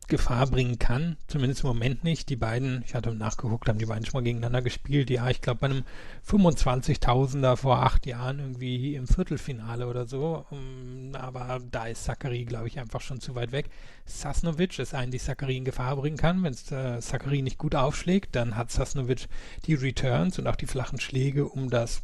Gefahr 0.07 0.47
bringen 0.47 0.79
kann. 0.79 1.17
Zumindest 1.27 1.63
im 1.63 1.67
Moment 1.67 2.03
nicht. 2.03 2.29
Die 2.29 2.37
beiden, 2.37 2.81
ich 2.85 2.95
hatte 2.95 3.13
nachgeguckt, 3.13 3.67
haben 3.67 3.77
die 3.77 3.85
beiden 3.85 4.05
schon 4.05 4.19
mal 4.19 4.23
gegeneinander 4.23 4.61
gespielt. 4.61 5.09
Ja, 5.09 5.29
ich 5.29 5.41
glaube 5.41 5.59
bei 5.59 5.67
einem 5.67 5.83
25.000er 6.25 7.57
vor 7.57 7.83
acht 7.83 8.05
Jahren 8.05 8.39
irgendwie 8.39 8.95
im 8.95 9.05
Viertelfinale 9.05 9.87
oder 9.87 10.05
so. 10.05 10.45
Um, 10.49 11.11
aber 11.13 11.59
da 11.71 11.87
ist 11.87 12.05
Zachary, 12.05 12.45
glaube 12.45 12.67
ich, 12.67 12.79
einfach 12.79 13.01
schon 13.01 13.19
zu 13.19 13.35
weit 13.35 13.51
weg. 13.51 13.69
Sasnovic 14.05 14.79
ist 14.79 14.93
ein, 14.93 15.11
die 15.11 15.19
Zachary 15.19 15.57
in 15.57 15.65
Gefahr 15.65 15.97
bringen 15.97 16.17
kann. 16.17 16.41
Wenn 16.41 16.53
äh, 16.53 17.01
Zachary 17.01 17.41
nicht 17.41 17.57
gut 17.57 17.75
aufschlägt, 17.75 18.35
dann 18.35 18.55
hat 18.55 18.71
Sasnovic 18.71 19.27
die 19.65 19.73
Returns 19.73 20.39
und 20.39 20.47
auch 20.47 20.55
die 20.55 20.67
flachen 20.67 21.01
Schläge, 21.01 21.45
um 21.45 21.69
das 21.69 22.01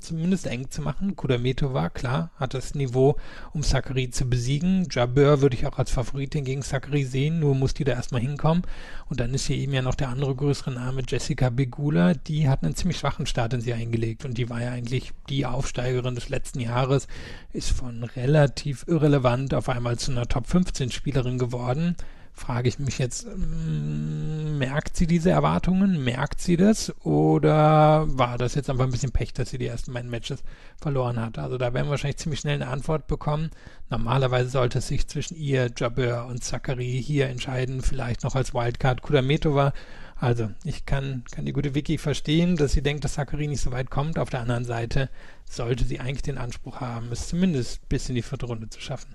zumindest 0.00 0.46
eng 0.46 0.70
zu 0.70 0.82
machen. 0.82 1.16
Kudametova, 1.16 1.88
klar, 1.90 2.30
hat 2.36 2.54
das 2.54 2.74
Niveau, 2.74 3.16
um 3.52 3.62
Sakari 3.62 4.10
zu 4.10 4.28
besiegen. 4.28 4.86
Jabeur 4.90 5.40
würde 5.40 5.56
ich 5.56 5.66
auch 5.66 5.78
als 5.78 5.90
Favoritin 5.90 6.44
gegen 6.44 6.62
Sakari 6.62 7.04
sehen, 7.04 7.40
nur 7.40 7.54
muss 7.54 7.74
die 7.74 7.84
da 7.84 7.92
erstmal 7.92 8.20
hinkommen. 8.20 8.62
Und 9.08 9.20
dann 9.20 9.34
ist 9.34 9.46
hier 9.46 9.56
eben 9.56 9.72
ja 9.72 9.82
noch 9.82 9.94
der 9.94 10.08
andere 10.08 10.34
größere 10.34 10.72
Name, 10.72 11.02
Jessica 11.06 11.50
Begula, 11.50 12.14
die 12.14 12.48
hat 12.48 12.62
einen 12.62 12.74
ziemlich 12.74 12.98
schwachen 12.98 13.26
Start 13.26 13.54
in 13.54 13.60
sie 13.60 13.72
eingelegt 13.72 14.24
und 14.24 14.36
die 14.38 14.50
war 14.50 14.62
ja 14.62 14.70
eigentlich 14.70 15.12
die 15.28 15.46
Aufsteigerin 15.46 16.14
des 16.14 16.28
letzten 16.28 16.60
Jahres, 16.60 17.08
ist 17.52 17.70
von 17.70 18.04
relativ 18.04 18.84
irrelevant 18.86 19.54
auf 19.54 19.68
einmal 19.68 19.98
zu 19.98 20.10
einer 20.10 20.26
Top 20.26 20.46
15 20.46 20.90
Spielerin 20.90 21.38
geworden 21.38 21.96
frage 22.38 22.68
ich 22.68 22.78
mich 22.78 22.98
jetzt, 22.98 23.26
ähm, 23.26 24.58
merkt 24.58 24.96
sie 24.96 25.06
diese 25.06 25.30
Erwartungen? 25.30 26.02
Merkt 26.02 26.40
sie 26.40 26.56
das? 26.56 26.94
Oder 27.04 28.06
war 28.08 28.38
das 28.38 28.54
jetzt 28.54 28.70
einfach 28.70 28.84
ein 28.84 28.90
bisschen 28.90 29.12
Pech, 29.12 29.32
dass 29.32 29.50
sie 29.50 29.58
die 29.58 29.66
ersten 29.66 29.92
beiden 29.92 30.10
Matches 30.10 30.42
verloren 30.80 31.20
hat? 31.20 31.38
Also 31.38 31.58
da 31.58 31.74
werden 31.74 31.86
wir 31.86 31.90
wahrscheinlich 31.90 32.18
ziemlich 32.18 32.40
schnell 32.40 32.54
eine 32.54 32.68
Antwort 32.68 33.06
bekommen. 33.06 33.50
Normalerweise 33.90 34.50
sollte 34.50 34.78
es 34.78 34.88
sich 34.88 35.06
zwischen 35.08 35.36
ihr, 35.36 35.70
Jabeur 35.76 36.26
und 36.26 36.42
Zachary 36.42 37.02
hier 37.04 37.28
entscheiden, 37.28 37.82
vielleicht 37.82 38.22
noch 38.24 38.34
als 38.34 38.54
Wildcard 38.54 39.02
Kudametova. 39.02 39.72
Also 40.16 40.50
ich 40.64 40.84
kann, 40.84 41.24
kann 41.30 41.44
die 41.44 41.52
gute 41.52 41.74
Vicky 41.74 41.98
verstehen, 41.98 42.56
dass 42.56 42.72
sie 42.72 42.82
denkt, 42.82 43.04
dass 43.04 43.14
Zachary 43.14 43.46
nicht 43.46 43.60
so 43.60 43.70
weit 43.70 43.90
kommt. 43.90 44.18
Auf 44.18 44.30
der 44.30 44.40
anderen 44.40 44.64
Seite 44.64 45.10
sollte 45.44 45.84
sie 45.84 46.00
eigentlich 46.00 46.22
den 46.22 46.38
Anspruch 46.38 46.80
haben, 46.80 47.12
es 47.12 47.28
zumindest 47.28 47.88
bis 47.88 48.08
in 48.08 48.14
die 48.14 48.22
vierte 48.22 48.46
Runde 48.46 48.68
zu 48.68 48.80
schaffen. 48.80 49.14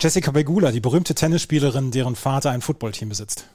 Jessica 0.00 0.30
Begula, 0.30 0.72
die 0.72 0.80
berühmte 0.80 1.14
Tennisspielerin, 1.14 1.90
deren 1.90 2.16
Vater 2.16 2.50
ein 2.50 2.60
Footballteam 2.60 3.08
besitzt. 3.08 3.46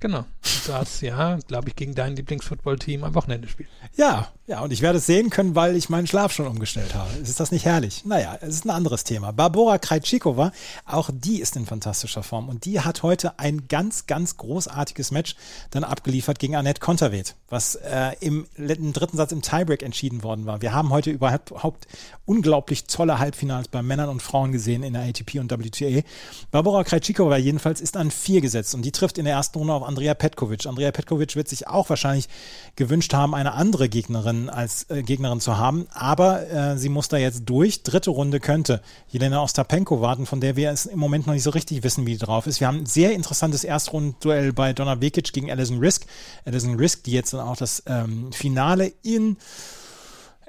Genau. 0.00 0.24
Das, 0.66 1.02
ja, 1.02 1.38
glaube 1.46 1.68
ich, 1.68 1.76
gegen 1.76 1.94
dein 1.94 2.16
Lieblingsfootballteam 2.16 3.04
am 3.04 3.14
Wochenende 3.14 3.48
spielt. 3.48 3.68
Ja, 3.96 4.32
ja, 4.50 4.62
und 4.62 4.72
ich 4.72 4.82
werde 4.82 4.98
es 4.98 5.06
sehen 5.06 5.30
können, 5.30 5.54
weil 5.54 5.76
ich 5.76 5.90
meinen 5.90 6.08
Schlaf 6.08 6.32
schon 6.32 6.48
umgestellt 6.48 6.96
habe. 6.96 7.08
Ist 7.22 7.38
das 7.38 7.52
nicht 7.52 7.66
herrlich? 7.66 8.04
Naja, 8.04 8.36
es 8.40 8.56
ist 8.56 8.64
ein 8.64 8.70
anderes 8.70 9.04
Thema. 9.04 9.30
Barbora 9.32 9.78
Krejcikova, 9.78 10.50
auch 10.86 11.08
die 11.12 11.40
ist 11.40 11.54
in 11.54 11.66
fantastischer 11.66 12.24
Form 12.24 12.48
und 12.48 12.64
die 12.64 12.80
hat 12.80 13.04
heute 13.04 13.38
ein 13.38 13.68
ganz, 13.68 14.08
ganz 14.08 14.38
großartiges 14.38 15.12
Match 15.12 15.36
dann 15.70 15.84
abgeliefert 15.84 16.40
gegen 16.40 16.56
Annette 16.56 16.80
Konterweht, 16.80 17.36
was 17.48 17.76
äh, 17.76 18.16
im, 18.18 18.48
im 18.56 18.92
dritten 18.92 19.16
Satz 19.16 19.30
im 19.30 19.40
Tiebreak 19.40 19.84
entschieden 19.84 20.24
worden 20.24 20.46
war. 20.46 20.60
Wir 20.62 20.74
haben 20.74 20.90
heute 20.90 21.12
überhaupt 21.12 21.86
unglaublich 22.26 22.86
tolle 22.86 23.20
Halbfinals 23.20 23.68
bei 23.68 23.82
Männern 23.82 24.08
und 24.08 24.20
Frauen 24.20 24.50
gesehen 24.50 24.82
in 24.82 24.94
der 24.94 25.02
ATP 25.02 25.38
und 25.38 25.52
WTA. 25.52 26.02
Barbora 26.50 26.82
Krejcikova 26.82 27.36
jedenfalls 27.36 27.80
ist 27.80 27.96
an 27.96 28.10
vier 28.10 28.40
gesetzt 28.40 28.74
und 28.74 28.82
die 28.82 28.90
trifft 28.90 29.16
in 29.16 29.26
der 29.26 29.34
ersten 29.34 29.58
Runde 29.58 29.74
auf 29.74 29.84
Andrea 29.84 30.14
Petkovic. 30.14 30.66
Andrea 30.66 30.90
Petkovic 30.90 31.36
wird 31.36 31.46
sich 31.46 31.68
auch 31.68 31.88
wahrscheinlich 31.88 32.28
gewünscht 32.74 33.14
haben, 33.14 33.36
eine 33.36 33.52
andere 33.52 33.88
Gegnerin 33.88 34.39
als 34.48 34.88
äh, 34.90 35.02
Gegnerin 35.02 35.40
zu 35.40 35.58
haben, 35.58 35.86
aber 35.92 36.48
äh, 36.48 36.78
sie 36.78 36.88
muss 36.88 37.08
da 37.08 37.16
jetzt 37.16 37.42
durch. 37.46 37.82
Dritte 37.82 38.10
Runde 38.10 38.40
könnte 38.40 38.80
Jelena 39.08 39.42
Ostapenko 39.42 40.00
warten, 40.00 40.26
von 40.26 40.40
der 40.40 40.56
wir 40.56 40.70
es 40.70 40.86
im 40.86 40.98
Moment 40.98 41.26
noch 41.26 41.34
nicht 41.34 41.42
so 41.42 41.50
richtig 41.50 41.82
wissen, 41.82 42.06
wie 42.06 42.12
die 42.12 42.18
drauf 42.18 42.46
ist. 42.46 42.60
Wir 42.60 42.68
haben 42.68 42.78
ein 42.78 42.86
sehr 42.86 43.12
interessantes 43.12 43.64
Erstrundenduell 43.64 44.52
bei 44.52 44.72
Donna 44.72 45.00
Vekic 45.00 45.32
gegen 45.32 45.50
Alison 45.50 45.78
Risk. 45.78 46.06
Alison 46.44 46.76
Risk, 46.76 47.04
die 47.04 47.12
jetzt 47.12 47.32
dann 47.32 47.40
auch 47.40 47.56
das 47.56 47.82
ähm, 47.86 48.32
Finale 48.32 48.92
in 49.02 49.36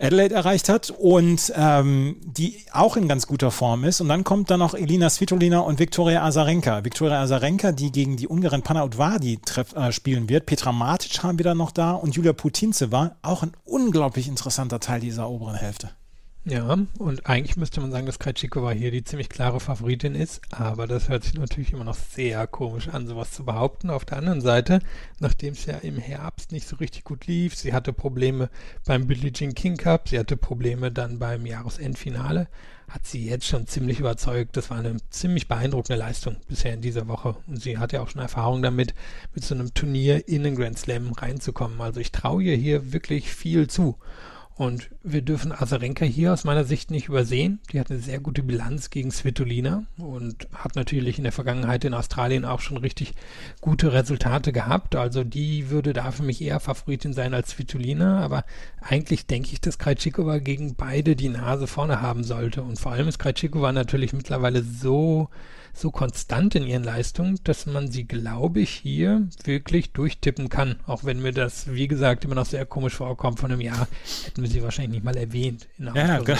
Adelaide 0.02 0.36
erreicht 0.36 0.70
hat 0.70 0.90
und 0.90 1.54
ähm, 1.56 2.18
die 2.24 2.58
auch 2.72 2.98
in 2.98 3.08
ganz 3.08 3.28
guter 3.28 3.52
Form 3.52 3.84
ist. 3.84 4.02
Und 4.02 4.10
dann 4.10 4.24
kommt 4.24 4.50
dann 4.50 4.60
noch 4.60 4.74
Elina 4.74 5.10
Svitolina 5.10 5.60
und 5.60 5.80
Viktoria 5.80 6.24
Azarenka. 6.24 6.84
Viktoria 6.84 7.22
Azarenka, 7.22 7.72
die 7.72 7.92
gegen 7.92 8.18
die 8.18 8.28
Ungarin 8.28 8.64
Panna 8.64 8.84
Udvadi 8.84 9.40
äh, 9.76 9.92
spielen 9.92 10.28
wird. 10.28 10.46
Petra 10.46 10.72
Matic 10.72 11.24
haben 11.24 11.38
wir 11.38 11.44
dann 11.44 11.58
noch 11.58 11.72
da 11.72 11.94
und 11.94 12.16
Julia 12.16 12.34
Putinze 12.34 12.92
war 12.92 13.18
auch 13.22 13.44
ein 13.44 13.52
unglaublich 13.64 14.28
interessanter 14.28 14.80
Teil 14.80 15.02
dieser 15.02 15.30
oberen 15.30 15.56
Hälfte. 15.56 15.92
Ja, 16.44 16.76
und 16.98 17.28
eigentlich 17.28 17.56
müsste 17.56 17.82
man 17.82 17.92
sagen, 17.92 18.08
dass 18.08 18.18
Krejcikova 18.18 18.72
hier 18.72 18.90
die 18.90 19.04
ziemlich 19.04 19.30
klare 19.30 19.60
Favoritin 19.60 20.16
ist, 20.16 20.42
aber 20.50 20.88
das 20.88 21.08
hört 21.08 21.24
sich 21.24 21.36
natürlich 21.36 21.72
immer 21.72 21.84
noch 21.84 21.96
sehr 21.96 22.48
komisch 22.48 22.88
an, 22.88 23.06
sowas 23.06 23.30
zu 23.30 23.46
behaupten. 23.46 23.92
Auf 23.92 24.06
der 24.06 24.18
anderen 24.18 24.42
Seite, 24.42 24.80
nachdem 25.20 25.54
es 25.54 25.68
ja 25.68 25.76
im 25.78 26.00
Herbst 26.00 26.52
nicht 26.52 26.68
so 26.68 26.78
richtig 26.78 27.04
gut 27.04 27.28
lief, 27.28 27.56
sie 27.56 27.74
hatte 27.74 27.94
Probleme 27.94 28.50
beim 28.88 29.06
Billie 29.06 29.32
Jean 29.32 29.54
King 29.54 29.78
Cup, 29.78 30.10
sie 30.10 30.18
hatte 30.18 30.36
Probleme 30.36 30.92
dann 30.92 31.20
beim 31.20 31.46
Jahresendfinale, 31.46 32.48
hat 32.90 33.06
sie 33.06 33.24
jetzt 33.24 33.46
schon 33.46 33.68
ziemlich 33.68 34.00
überzeugt. 34.00 34.58
Das 34.58 34.72
war 34.72 34.80
eine 34.80 34.98
ziemlich 35.12 35.48
beeindruckende 35.48 36.00
Leistung 36.00 36.38
bisher 36.48 36.74
in 36.74 36.82
dieser 36.82 37.08
Woche. 37.08 37.36
Und 37.46 37.62
sie 37.62 37.78
hat 37.78 37.94
ja 37.94 38.02
auch 38.02 38.10
schon 38.10 38.22
Erfahrung 38.22 38.64
damit, 38.64 38.96
mit 39.36 39.44
so 39.44 39.54
einem 39.54 39.76
Turnier 39.76 40.28
in 40.28 40.42
den 40.42 40.56
Grand 40.56 40.80
Slam 40.80 41.12
reinzukommen. 41.12 41.80
Also 41.82 42.00
ich 42.00 42.12
traue 42.12 42.42
ihr 42.42 42.56
hier 42.56 42.94
wirklich 42.94 43.32
viel 43.32 43.68
zu. 43.68 44.00
Und 44.56 44.90
wir 45.02 45.22
dürfen 45.22 45.52
Azarenka 45.52 46.06
hier 46.06 46.34
aus 46.34 46.44
meiner 46.44 46.64
Sicht 46.64 46.92
nicht 46.92 47.08
übersehen. 47.08 47.60
Die 47.72 47.80
hat 47.80 47.90
eine 47.90 48.00
sehr 48.00 48.20
gute 48.20 48.44
Bilanz 48.44 48.90
gegen 48.90 49.10
Svitolina 49.10 49.86
und 49.98 50.48
hat 50.54 50.76
natürlich 50.76 51.18
in 51.18 51.24
der 51.24 51.32
Vergangenheit 51.32 51.84
in 51.86 51.94
Australien 51.94 52.46
auch 52.46 52.60
schon 52.60 52.78
richtig 52.78 53.14
gute 53.62 53.94
Resultate 53.94 54.52
gehabt. 54.52 54.96
Also 54.96 55.24
die 55.24 55.70
würde 55.70 55.94
da 55.94 56.12
für 56.12 56.24
mich 56.24 56.42
eher 56.42 56.60
Favoritin 56.60 57.14
sein 57.14 57.34
als 57.34 57.52
Svitolina. 57.52 58.20
Aber 58.20 58.46
eigentlich 58.82 59.26
denke 59.26 59.52
ich, 59.54 59.62
dass 59.62 59.80
Krejcikova 59.80 60.40
gegen 60.40 60.76
beide 60.76 61.16
die 61.16 61.30
Nase 61.30 61.66
vorne 61.66 62.02
haben 62.02 62.24
sollte. 62.24 62.62
Und 62.62 62.78
vor 62.80 62.92
allem 62.92 63.08
ist 63.08 63.20
Krejcikova 63.20 63.72
natürlich 63.72 64.14
mittlerweile 64.14 64.64
so 64.64 65.30
so 65.74 65.92
konstant 65.92 66.56
in 66.56 66.68
ihren 66.68 66.84
Leistungen, 66.84 67.40
dass 67.44 67.66
man 67.66 67.92
sie, 67.92 68.06
glaube 68.06 68.62
ich, 68.62 68.70
hier 68.70 69.28
wirklich 69.44 69.92
durchtippen 69.92 70.50
kann. 70.50 70.76
Auch 70.86 71.04
wenn 71.04 71.22
mir 71.22 71.32
das, 71.32 71.72
wie 71.74 71.88
gesagt, 71.88 72.26
immer 72.26 72.36
noch 72.36 72.46
sehr 72.46 72.66
komisch 72.66 72.96
vorkommt. 72.96 73.40
Von 73.40 73.52
einem 73.52 73.62
Jahr 73.62 73.88
hätten 74.26 74.42
wir 74.42 74.50
sie 74.50 74.64
wahrscheinlich 74.64 74.92
nicht 74.92 75.04
mal 75.04 75.18
erwähnt. 75.18 75.68
In 75.78 75.86
der 75.86 75.96
ja, 75.96 76.22
ja, 76.22 76.36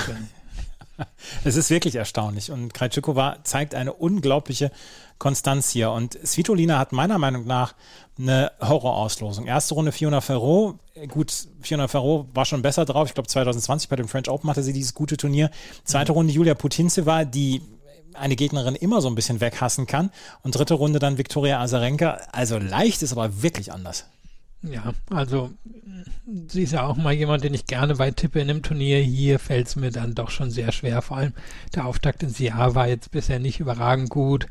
es 1.44 1.56
ist 1.56 1.70
wirklich 1.70 1.96
erstaunlich. 1.96 2.52
Und 2.52 2.74
Krajcikova 2.74 3.38
zeigt 3.44 3.76
eine 3.76 3.94
unglaubliche 3.94 4.72
Konstanz 5.18 5.70
hier. 5.70 5.92
Und 5.92 6.18
Svitolina 6.26 6.78
hat 6.78 6.92
meiner 6.92 7.18
Meinung 7.18 7.46
nach 7.46 7.76
eine 8.18 8.52
Horrorauslosung. 8.62 9.46
Erste 9.48 9.74
Runde 9.74 9.92
Fiona 9.92 10.22
Ferro. 10.22 10.80
Gut, 11.08 11.34
Fiona 11.62 11.88
Ferro 11.88 12.28
war 12.34 12.46
schon 12.46 12.62
besser 12.62 12.86
drauf. 12.86 13.08
Ich 13.08 13.14
glaube, 13.14 13.28
2020 13.28 13.90
bei 13.90 13.96
dem 13.96 14.08
French 14.08 14.30
Open 14.30 14.50
hatte 14.50 14.64
sie 14.64 14.74
dieses 14.74 14.94
gute 14.94 15.18
Turnier. 15.18 15.50
Zweite 15.84 16.12
Runde 16.12 16.34
Julia 16.34 16.54
Putintseva, 16.54 17.26
die 17.26 17.62
eine 18.14 18.36
Gegnerin 18.36 18.76
immer 18.76 19.02
so 19.02 19.10
ein 19.10 19.16
bisschen 19.16 19.42
weghassen 19.42 19.88
kann. 19.88 20.12
Und 20.42 20.56
dritte 20.56 20.74
Runde 20.74 21.00
dann 21.00 21.18
Viktoria 21.18 21.62
Azarenka. 21.62 22.20
Also 22.32 22.58
leicht 22.58 23.02
ist 23.02 23.12
aber 23.12 23.42
wirklich 23.42 23.72
anders. 23.72 24.06
Ja, 24.64 24.94
also 25.10 25.52
sie 26.48 26.64
ist 26.64 26.74
ja 26.74 26.86
auch 26.86 26.96
mal 26.96 27.14
jemand, 27.14 27.44
den 27.44 27.54
ich 27.54 27.66
gerne 27.66 27.98
weit 27.98 28.18
tippe 28.18 28.40
in 28.40 28.50
einem 28.50 28.62
Turnier. 28.62 29.00
Hier 29.00 29.40
fällt 29.40 29.68
es 29.68 29.76
mir 29.76 29.92
dann 29.92 30.14
doch 30.14 30.30
schon 30.30 30.52
sehr 30.52 30.72
schwer. 30.72 31.02
Vor 31.02 31.18
allem 31.18 31.34
der 31.74 31.86
Auftakt 31.86 32.22
ins 32.22 32.38
Jahr 32.38 32.76
war 32.76 32.88
jetzt 32.88 33.12
bisher 33.12 33.40
nicht 33.40 33.60
überragend 33.60 34.10
gut. 34.10 34.48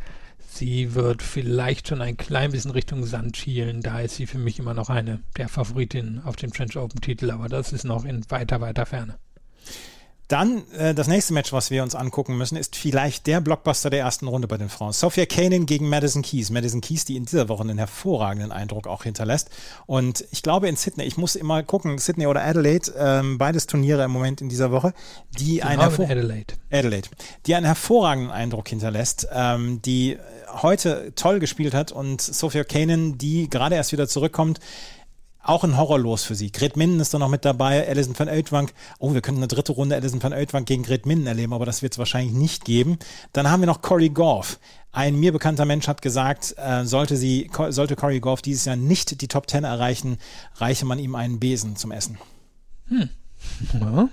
Sie 0.52 0.94
wird 0.94 1.22
vielleicht 1.22 1.86
schon 1.86 2.02
ein 2.02 2.16
klein 2.16 2.50
bisschen 2.50 2.72
Richtung 2.72 3.06
Sand 3.06 3.36
schielen. 3.36 3.82
Da 3.82 4.00
ist 4.00 4.16
sie 4.16 4.26
für 4.26 4.38
mich 4.38 4.58
immer 4.58 4.74
noch 4.74 4.90
eine 4.90 5.20
der 5.36 5.48
Favoritinnen 5.48 6.24
auf 6.24 6.34
dem 6.34 6.50
French 6.50 6.76
Open 6.76 7.00
Titel, 7.00 7.30
aber 7.30 7.48
das 7.48 7.72
ist 7.72 7.84
noch 7.84 8.04
in 8.04 8.28
weiter, 8.30 8.60
weiter 8.60 8.84
Ferne. 8.84 9.16
Dann 10.30 10.62
äh, 10.78 10.94
das 10.94 11.08
nächste 11.08 11.34
Match, 11.34 11.52
was 11.52 11.72
wir 11.72 11.82
uns 11.82 11.96
angucken 11.96 12.38
müssen, 12.38 12.54
ist 12.54 12.76
vielleicht 12.76 13.26
der 13.26 13.40
Blockbuster 13.40 13.90
der 13.90 13.98
ersten 13.98 14.28
Runde 14.28 14.46
bei 14.46 14.58
den 14.58 14.68
Frauen. 14.68 14.92
Sophia 14.92 15.26
Kanin 15.26 15.66
gegen 15.66 15.88
Madison 15.88 16.22
Keys. 16.22 16.50
Madison 16.50 16.80
Keys, 16.80 17.04
die 17.04 17.16
in 17.16 17.24
dieser 17.24 17.48
Woche 17.48 17.64
einen 17.64 17.78
hervorragenden 17.78 18.52
Eindruck 18.52 18.86
auch 18.86 19.02
hinterlässt. 19.02 19.50
Und 19.86 20.24
ich 20.30 20.44
glaube 20.44 20.68
in 20.68 20.76
Sydney, 20.76 21.02
ich 21.02 21.16
muss 21.16 21.34
immer 21.34 21.64
gucken, 21.64 21.98
Sydney 21.98 22.28
oder 22.28 22.44
Adelaide, 22.44 22.92
ähm, 22.96 23.38
beides 23.38 23.66
Turniere 23.66 24.04
im 24.04 24.12
Moment 24.12 24.40
in 24.40 24.48
dieser 24.48 24.70
Woche, 24.70 24.94
die 25.36 25.64
einen, 25.64 25.82
Adelaide. 25.82 26.54
Adelaide, 26.70 27.08
die 27.46 27.56
einen 27.56 27.66
hervorragenden 27.66 28.30
Eindruck 28.30 28.68
hinterlässt, 28.68 29.26
ähm, 29.32 29.82
die 29.82 30.16
heute 30.62 31.12
toll 31.16 31.40
gespielt 31.40 31.74
hat 31.74 31.90
und 31.90 32.20
Sophia 32.20 32.62
Kanin, 32.62 33.18
die 33.18 33.50
gerade 33.50 33.74
erst 33.74 33.90
wieder 33.90 34.06
zurückkommt, 34.06 34.60
auch 35.42 35.64
ein 35.64 35.76
Horrorlos 35.76 36.24
für 36.24 36.34
sie. 36.34 36.52
Gret 36.52 36.76
Minden 36.76 37.00
ist 37.00 37.14
da 37.14 37.18
noch 37.18 37.28
mit 37.28 37.44
dabei, 37.44 37.86
Alison 37.88 38.18
van 38.18 38.28
Oudwank. 38.28 38.72
Oh, 38.98 39.14
wir 39.14 39.22
könnten 39.22 39.40
eine 39.40 39.48
dritte 39.48 39.72
Runde 39.72 39.96
Alison 39.96 40.22
van 40.22 40.34
Oudwank 40.34 40.66
gegen 40.66 40.82
Gret 40.82 41.06
Minden 41.06 41.26
erleben, 41.26 41.52
aber 41.52 41.66
das 41.66 41.82
wird 41.82 41.94
es 41.94 41.98
wahrscheinlich 41.98 42.34
nicht 42.34 42.64
geben. 42.64 42.98
Dann 43.32 43.50
haben 43.50 43.60
wir 43.60 43.66
noch 43.66 43.82
Corey 43.82 44.10
Goff. 44.10 44.58
Ein 44.92 45.18
mir 45.18 45.32
bekannter 45.32 45.64
Mensch 45.64 45.88
hat 45.88 46.02
gesagt, 46.02 46.54
äh, 46.58 46.84
sollte 46.84 47.16
sie, 47.16 47.50
sollte 47.68 47.96
Corey 47.96 48.20
Goff 48.20 48.42
dieses 48.42 48.64
Jahr 48.64 48.76
nicht 48.76 49.20
die 49.20 49.28
Top 49.28 49.46
Ten 49.46 49.64
erreichen, 49.64 50.18
reiche 50.56 50.84
man 50.84 50.98
ihm 50.98 51.14
einen 51.14 51.38
Besen 51.38 51.76
zum 51.76 51.92
Essen. 51.92 52.18
Hm. 52.88 53.08
Ja. 53.80 54.08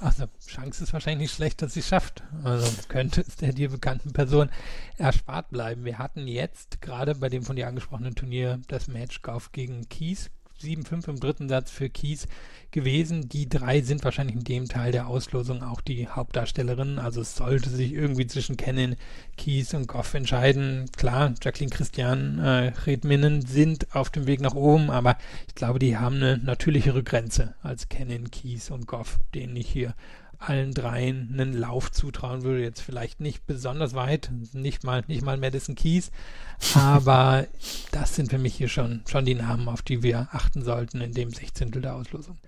Also 0.00 0.26
Chance 0.46 0.84
ist 0.84 0.92
wahrscheinlich 0.92 1.30
nicht 1.30 1.34
schlecht, 1.34 1.62
dass 1.62 1.74
sie 1.74 1.80
es 1.80 1.88
schafft. 1.88 2.22
Also 2.42 2.70
könnte 2.88 3.22
es 3.26 3.36
der 3.36 3.52
dir 3.52 3.70
bekannten 3.70 4.12
Person 4.12 4.50
erspart 4.98 5.48
bleiben. 5.48 5.84
Wir 5.84 5.98
hatten 5.98 6.26
jetzt 6.28 6.80
gerade 6.80 7.14
bei 7.14 7.28
dem 7.28 7.42
von 7.42 7.56
dir 7.56 7.66
angesprochenen 7.68 8.14
Turnier 8.14 8.60
das 8.68 8.86
Match 8.86 9.22
Golf 9.22 9.50
gegen 9.52 9.88
Kies 9.88 10.30
7-5 10.64 11.08
im 11.08 11.20
dritten 11.20 11.48
Satz 11.48 11.70
für 11.70 11.88
Kies 11.88 12.26
gewesen. 12.70 13.28
Die 13.28 13.48
drei 13.48 13.80
sind 13.82 14.04
wahrscheinlich 14.04 14.36
in 14.36 14.44
dem 14.44 14.68
Teil 14.68 14.92
der 14.92 15.06
Auslosung 15.06 15.62
auch 15.62 15.80
die 15.80 16.08
Hauptdarstellerinnen. 16.08 16.98
Also 16.98 17.20
es 17.20 17.36
sollte 17.36 17.70
sich 17.70 17.92
irgendwie 17.92 18.26
zwischen 18.26 18.56
Kennen, 18.56 18.96
Kies 19.36 19.74
und 19.74 19.86
Goff 19.86 20.14
entscheiden. 20.14 20.90
Klar, 20.96 21.34
Jacqueline 21.42 21.70
Christian, 21.70 22.38
äh, 22.38 22.72
Redminnen 22.86 23.42
sind 23.42 23.94
auf 23.94 24.10
dem 24.10 24.26
Weg 24.26 24.40
nach 24.40 24.54
oben, 24.54 24.90
aber 24.90 25.16
ich 25.46 25.54
glaube, 25.54 25.78
die 25.78 25.96
haben 25.96 26.16
eine 26.16 26.38
natürlichere 26.38 27.02
Grenze 27.02 27.54
als 27.62 27.88
Kennen, 27.88 28.30
Kies 28.30 28.70
und 28.70 28.86
Goff, 28.86 29.18
denen 29.34 29.56
ich 29.56 29.68
hier 29.68 29.94
allen 30.48 30.72
dreien 30.72 31.30
einen 31.32 31.52
Lauf 31.52 31.90
zutrauen 31.90 32.42
würde. 32.42 32.62
Jetzt 32.62 32.80
vielleicht 32.80 33.20
nicht 33.20 33.46
besonders 33.46 33.94
weit, 33.94 34.30
nicht 34.52 34.84
mal, 34.84 35.04
nicht 35.06 35.22
mal 35.22 35.36
Madison 35.36 35.74
Keys, 35.74 36.10
aber 36.74 37.46
das 37.92 38.14
sind 38.14 38.30
für 38.30 38.38
mich 38.38 38.54
hier 38.54 38.68
schon, 38.68 39.02
schon 39.06 39.24
die 39.24 39.34
Namen, 39.34 39.68
auf 39.68 39.82
die 39.82 40.02
wir 40.02 40.28
achten 40.32 40.62
sollten 40.62 41.00
in 41.00 41.12
dem 41.12 41.30
Sechzehntel 41.30 41.82
der 41.82 41.94
Auslosung. 41.94 42.38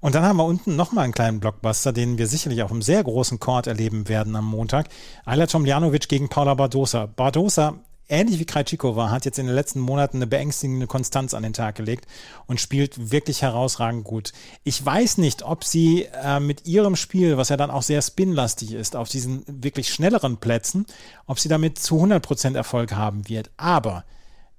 Und 0.00 0.14
dann 0.14 0.24
haben 0.24 0.36
wir 0.36 0.44
unten 0.44 0.76
nochmal 0.76 1.04
einen 1.04 1.12
kleinen 1.12 1.40
Blockbuster, 1.40 1.92
den 1.92 2.18
wir 2.18 2.26
sicherlich 2.26 2.62
auf 2.62 2.70
einem 2.70 2.82
sehr 2.82 3.02
großen 3.02 3.40
Court 3.40 3.66
erleben 3.66 4.08
werden 4.08 4.36
am 4.36 4.46
Montag. 4.46 4.88
Ayla 5.24 5.46
Tomljanovic 5.46 6.08
gegen 6.08 6.28
Paula 6.28 6.54
Bardosa. 6.54 7.06
Bardosa 7.06 7.80
ähnlich 8.08 8.38
wie 8.38 8.44
Krajcikova, 8.44 9.10
hat 9.10 9.24
jetzt 9.24 9.38
in 9.38 9.46
den 9.46 9.54
letzten 9.54 9.80
Monaten 9.80 10.18
eine 10.18 10.26
beängstigende 10.26 10.86
Konstanz 10.86 11.34
an 11.34 11.42
den 11.42 11.52
Tag 11.52 11.74
gelegt 11.74 12.06
und 12.46 12.60
spielt 12.60 13.10
wirklich 13.10 13.42
herausragend 13.42 14.04
gut. 14.04 14.32
Ich 14.64 14.84
weiß 14.84 15.18
nicht, 15.18 15.42
ob 15.42 15.64
sie 15.64 16.08
äh, 16.22 16.40
mit 16.40 16.66
ihrem 16.66 16.96
Spiel, 16.96 17.36
was 17.36 17.48
ja 17.48 17.56
dann 17.56 17.70
auch 17.70 17.82
sehr 17.82 18.02
spinlastig 18.02 18.72
ist, 18.72 18.96
auf 18.96 19.08
diesen 19.08 19.44
wirklich 19.46 19.92
schnelleren 19.92 20.38
Plätzen, 20.38 20.86
ob 21.26 21.38
sie 21.38 21.48
damit 21.48 21.78
zu 21.78 22.02
100% 22.02 22.56
Erfolg 22.56 22.92
haben 22.92 23.28
wird. 23.28 23.50
Aber 23.56 24.04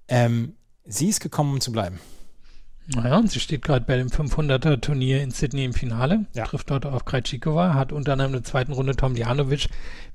ähm, 0.08 0.54
sie 0.86 1.10
ist 1.10 1.20
gekommen, 1.20 1.54
um 1.54 1.62
zu 1.62 1.72
bleiben. 1.72 2.00
Naja, 2.90 3.18
und 3.18 3.30
sie 3.30 3.42
steht 3.42 3.64
gerade 3.64 3.86
bei 3.86 3.98
dem 3.98 4.08
500er 4.08 4.80
Turnier 4.80 5.22
in 5.22 5.32
Sydney 5.32 5.66
im 5.66 5.74
Finale, 5.74 6.26
ja. 6.34 6.46
trifft 6.46 6.72
dort 6.72 6.86
auf 6.86 7.04
Krajcikova, 7.04 7.74
hat 7.74 7.92
unter 7.92 8.14
anderem 8.14 8.34
in 8.34 8.42
der 8.42 8.50
zweiten 8.50 8.72
Runde 8.72 8.96
Tom 8.96 9.14
Tomljanovic 9.14 9.68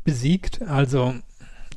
besiegt. 0.05 0.63
Also 0.63 1.15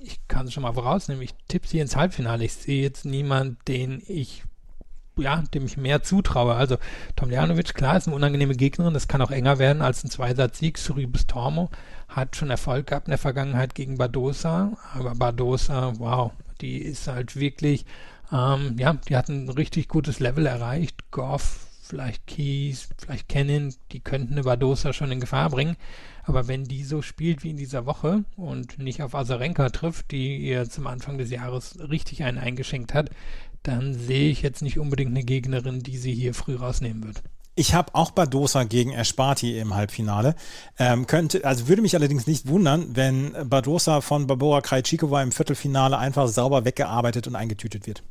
ich 0.06 0.20
kann 0.28 0.48
es 0.48 0.54
schon 0.54 0.64
mal 0.64 0.74
vorausnehmen, 0.74 1.24
ich 1.24 1.34
tippe 1.48 1.68
sie 1.68 1.80
ins 1.80 1.96
Halbfinale. 1.96 2.46
Ich 2.46 2.54
sehe 2.54 2.82
jetzt 2.82 3.06
niemanden, 3.06 3.58
den 3.68 4.02
ich 4.08 4.44
ja, 5.18 5.44
dem 5.54 5.66
ich 5.66 5.78
mehr 5.78 6.04
zutraue. 6.04 6.56
Also 6.56 6.78
Tomljanovic, 7.16 7.74
klar, 7.74 7.98
ist 7.98 8.08
eine 8.08 8.16
unangenehme 8.16 8.56
Gegnerin, 8.56 8.94
das 8.94 9.08
kann 9.08 9.22
auch 9.22 9.32
enger 9.32 9.60
werden 9.60 9.82
als 9.82 10.04
ein 10.04 10.10
Zweisatz-Sieg. 10.10 10.78
Suribus 10.78 11.26
Tormo 11.28 11.70
hat 12.08 12.36
schon 12.36 12.50
Erfolg 12.50 12.88
gehabt 12.88 13.08
in 13.08 13.12
der 13.12 13.18
Vergangenheit 13.18 13.76
gegen 13.76 13.98
Badosa, 13.98 14.78
aber 14.94 15.16
Badosa, 15.16 15.94
wow, 15.98 16.32
die 16.62 16.78
ist 16.78 17.08
halt 17.08 17.36
wirklich, 17.36 17.86
ähm, 18.32 18.76
ja, 18.78 18.94
die 19.08 19.16
hat 19.16 19.30
ein 19.30 19.50
richtig 19.50 19.88
gutes 19.88 20.20
Level 20.20 20.46
erreicht. 20.46 21.12
Goff, 21.12 21.68
vielleicht 21.86 22.28
Keys, 22.28 22.90
vielleicht 22.98 23.30
Cannon, 23.30 23.74
die 23.92 24.00
könnten 24.00 24.34
eine 24.34 24.44
Badosa 24.44 24.94
schon 24.94 25.12
in 25.12 25.20
Gefahr 25.20 25.50
bringen. 25.50 25.78
Aber 26.24 26.48
wenn 26.48 26.64
die 26.64 26.84
so 26.84 27.02
spielt 27.02 27.44
wie 27.44 27.52
in 27.52 27.58
dieser 27.58 27.86
Woche 27.86 28.24
und 28.36 28.80
nicht 28.80 29.04
auf 29.04 29.14
Azarenka 29.14 29.70
trifft, 29.70 30.12
die 30.12 30.38
ihr 30.38 30.70
zum 30.70 30.88
Anfang 30.88 31.18
des 31.18 31.30
Jahres 31.30 31.78
richtig 31.80 32.24
einen 32.24 32.40
eingeschenkt 32.40 32.94
hat, 32.94 33.10
dann 33.64 33.94
sehe 33.94 34.30
ich 34.30 34.42
jetzt 34.42 34.62
nicht 34.62 34.80
unbedingt 34.80 35.12
eine 35.12 35.24
Gegnerin, 35.24 35.82
die 35.82 35.98
sie 35.98 36.14
hier 36.14 36.34
früh 36.34 36.56
rausnehmen 36.56 37.04
wird. 37.04 37.22
Ich 37.58 37.74
habe 37.74 37.96
auch 37.96 38.12
Badosa 38.12 38.66
gegen 38.66 38.92
Esparti 38.92 39.58
im 39.60 39.76
Halbfinale. 39.76 40.36
Ähm, 40.78 41.08
könnte, 41.08 41.46
also 41.46 41.70
würde 41.70 41.82
mich 41.82 41.96
allerdings 41.96 42.28
nicht 42.28 42.48
wundern, 42.48 42.96
wenn 42.96 43.34
Badosa 43.50 44.02
von 44.02 44.28
Babora 44.28 44.60
Krajcikova 44.60 45.24
im 45.24 45.32
Viertelfinale 45.32 45.98
einfach 45.98 46.28
sauber 46.28 46.66
weggearbeitet 46.66 47.28
und 47.28 47.36
eingetütet 47.36 47.88
wird. 47.88 48.04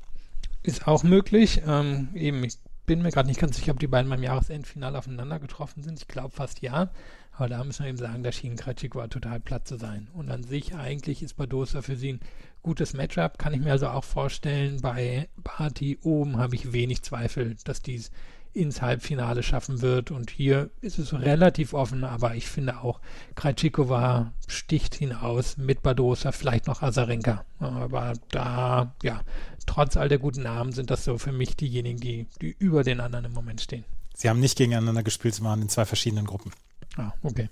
Ist 0.63 0.89
auch 0.89 1.03
möglich. 1.03 1.61
Ähm, 1.67 2.09
eben, 2.15 2.43
ich 2.43 2.57
bin 2.87 3.03
mir 3.03 3.11
gerade 3.11 3.29
nicht 3.29 3.41
ganz 3.41 3.57
sicher, 3.57 3.73
ob 3.73 3.81
die 3.81 3.87
beiden 3.87 4.11
beim 4.11 4.23
Jahresendfinale 4.23 4.99
aufeinander 4.99 5.39
getroffen 5.39 5.83
sind. 5.83 6.01
Ich 6.01 6.09
glaube 6.09 6.31
fast 6.31 6.61
ja. 6.63 6.91
Aber 7.33 7.49
da 7.49 7.65
müssen 7.65 7.83
wir 7.83 7.89
eben 7.89 7.99
sagen, 7.99 8.23
da 8.23 8.31
schien 8.31 8.57
Kretschik 8.57 8.95
war 8.95 9.09
total 9.09 9.41
platt 9.41 9.67
zu 9.67 9.77
sein. 9.77 10.09
Und 10.13 10.31
an 10.31 10.45
sich 10.45 10.75
eigentlich 10.75 11.23
ist 11.23 11.35
Badosa 11.35 11.83
für 11.83 11.97
sie 11.97 12.15
ein 12.15 12.21
gutes 12.63 12.95
Matchup. 12.95 13.39
Kann 13.39 13.55
ich 13.55 13.61
mir 13.61 13.73
also 13.73 13.89
auch 13.89 14.05
vorstellen. 14.05 14.81
Bei 14.81 15.29
Barty 15.37 15.99
oben 16.03 16.37
habe 16.37 16.55
ich 16.55 16.73
wenig 16.73 17.03
Zweifel, 17.03 17.57
dass 17.65 17.83
dies 17.83 18.13
ins 18.55 18.83
Halbfinale 18.83 19.43
schaffen 19.43 19.83
wird. 19.83 20.11
Und 20.11 20.31
hier 20.31 20.71
ist 20.81 20.99
es 20.99 21.13
relativ 21.13 21.75
offen, 21.75 22.05
aber 22.05 22.37
ich 22.37 22.47
finde 22.47 22.81
auch, 22.81 23.01
Krajcikova 23.35 24.33
sticht 24.47 24.95
hinaus 24.95 25.57
mit 25.57 25.83
Badosa, 25.83 26.33
vielleicht 26.33 26.69
noch 26.69 26.83
Azarenka. 26.83 27.45
Aber 27.59 28.15
da, 28.31 28.95
ja, 29.03 29.23
trotz 29.67 29.97
all 29.97 30.09
der 30.09 30.19
guten 30.19 30.43
Namen 30.43 30.73
sind 30.73 30.91
das 30.91 31.05
so 31.05 31.19
für 31.19 31.33
mich 31.33 31.57
diejenigen, 31.57 32.01
die, 32.01 32.27
die 32.41 32.55
über 32.59 32.85
den 32.85 33.01
anderen 33.01 33.27
im 33.27 33.33
Moment 33.33 33.61
stehen. 33.61 33.85
Sie 34.15 34.29
haben 34.29 34.41
nicht 34.41 34.57
gegeneinander 34.57 35.03
gespielt, 35.03 35.35
sie 35.35 35.43
waren 35.43 35.63
in 35.63 35.69
zwei 35.69 35.85
verschiedenen 35.85 36.27
Gruppen. 36.27 36.53
Ah, 36.97 37.13
okay. 37.23 37.49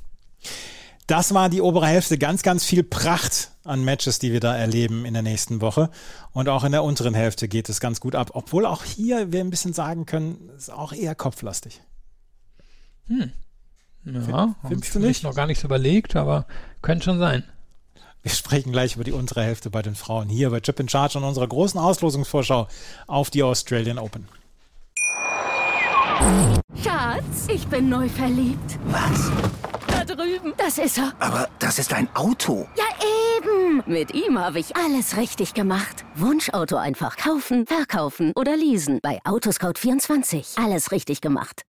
Das 1.07 1.35
war 1.35 1.49
die 1.49 1.61
obere 1.61 1.89
Hälfte. 1.89 2.17
Ganz, 2.17 2.43
ganz 2.43 2.65
viel 2.65 2.85
Pracht 2.85 3.51
an 3.65 3.85
Matches, 3.85 4.19
die 4.19 4.33
wir 4.33 4.41
da 4.41 4.57
erleben 4.57 5.05
in 5.05 5.15
der 5.15 5.23
nächsten 5.23 5.61
Woche. 5.61 5.91
Und 6.33 6.49
auch 6.49 6.65
in 6.65 6.73
der 6.73 6.85
unteren 6.85 7.15
Hälfte 7.15 7.49
geht 7.49 7.69
es 7.69 7.81
ganz 7.81 8.01
gut 8.01 8.15
ab. 8.15 8.31
Obwohl 8.35 8.67
auch 8.67 8.85
hier 8.85 9.33
wir 9.33 9.41
ein 9.41 9.51
bisschen 9.51 9.73
sagen 9.73 10.07
können, 10.07 10.49
ist 10.57 10.71
auch 10.71 10.93
eher 10.93 11.15
kopflastig. 11.15 11.83
Hm. 13.09 13.33
Ja, 14.05 14.55
findest 14.67 14.95
du 14.95 14.99
nicht? 15.01 15.23
noch 15.23 15.35
gar 15.35 15.47
nichts 15.47 15.65
überlegt, 15.65 16.17
aber 16.17 16.47
könnte 16.81 17.05
schon 17.05 17.19
sein. 17.19 17.45
Wir 18.23 18.31
sprechen 18.31 18.73
gleich 18.73 18.95
über 18.95 19.05
die 19.05 19.13
untere 19.13 19.43
Hälfte 19.43 19.71
bei 19.71 19.83
den 19.83 19.95
Frauen 19.95 20.29
hier 20.29 20.51
bei 20.51 20.61
Chip 20.61 20.79
in 20.79 20.89
Charge 20.89 21.19
und 21.19 21.25
unserer 21.25 21.49
großen 21.49 21.79
Auslosungsvorschau 21.81 22.69
auf 23.07 23.31
die 23.31 23.43
Australian 23.43 23.99
Open. 23.99 24.29
Schatz, 26.83 27.49
ich 27.49 27.67
bin 27.67 27.89
neu 27.89 28.09
verliebt. 28.09 28.79
Was? 28.85 29.31
Da 29.89 30.05
drüben. 30.05 30.53
Das 30.57 30.79
ist 30.79 30.99
er. 30.99 31.13
Aber 31.19 31.49
das 31.59 31.79
ist 31.81 31.93
ein 31.93 32.09
Auto. 32.15 32.69
Ja, 32.77 32.85
Eben, 33.43 33.83
mit 33.87 34.15
ihm 34.15 34.39
habe 34.39 34.61
ich 34.61 34.77
alles 34.77 35.17
richtig 35.17 35.55
gemacht. 35.55 36.05
Wunschauto 36.15 36.77
einfach 36.77 37.17
kaufen, 37.17 37.67
verkaufen 37.67 38.33
oder 38.37 38.57
leasen. 38.57 39.01
Bei 39.03 39.21
Autoscout24. 39.25 40.63
Alles 40.63 40.93
richtig 40.93 41.21
gemacht. 41.21 41.63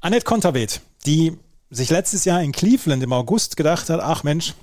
Annette 0.00 0.24
Konterweht, 0.24 0.80
die 1.06 1.38
sich 1.70 1.90
letztes 1.90 2.24
Jahr 2.24 2.42
in 2.42 2.52
Cleveland 2.52 3.02
im 3.02 3.12
August 3.12 3.56
gedacht 3.56 3.88
hat, 3.88 4.00
ach 4.00 4.24
Mensch, 4.24 4.54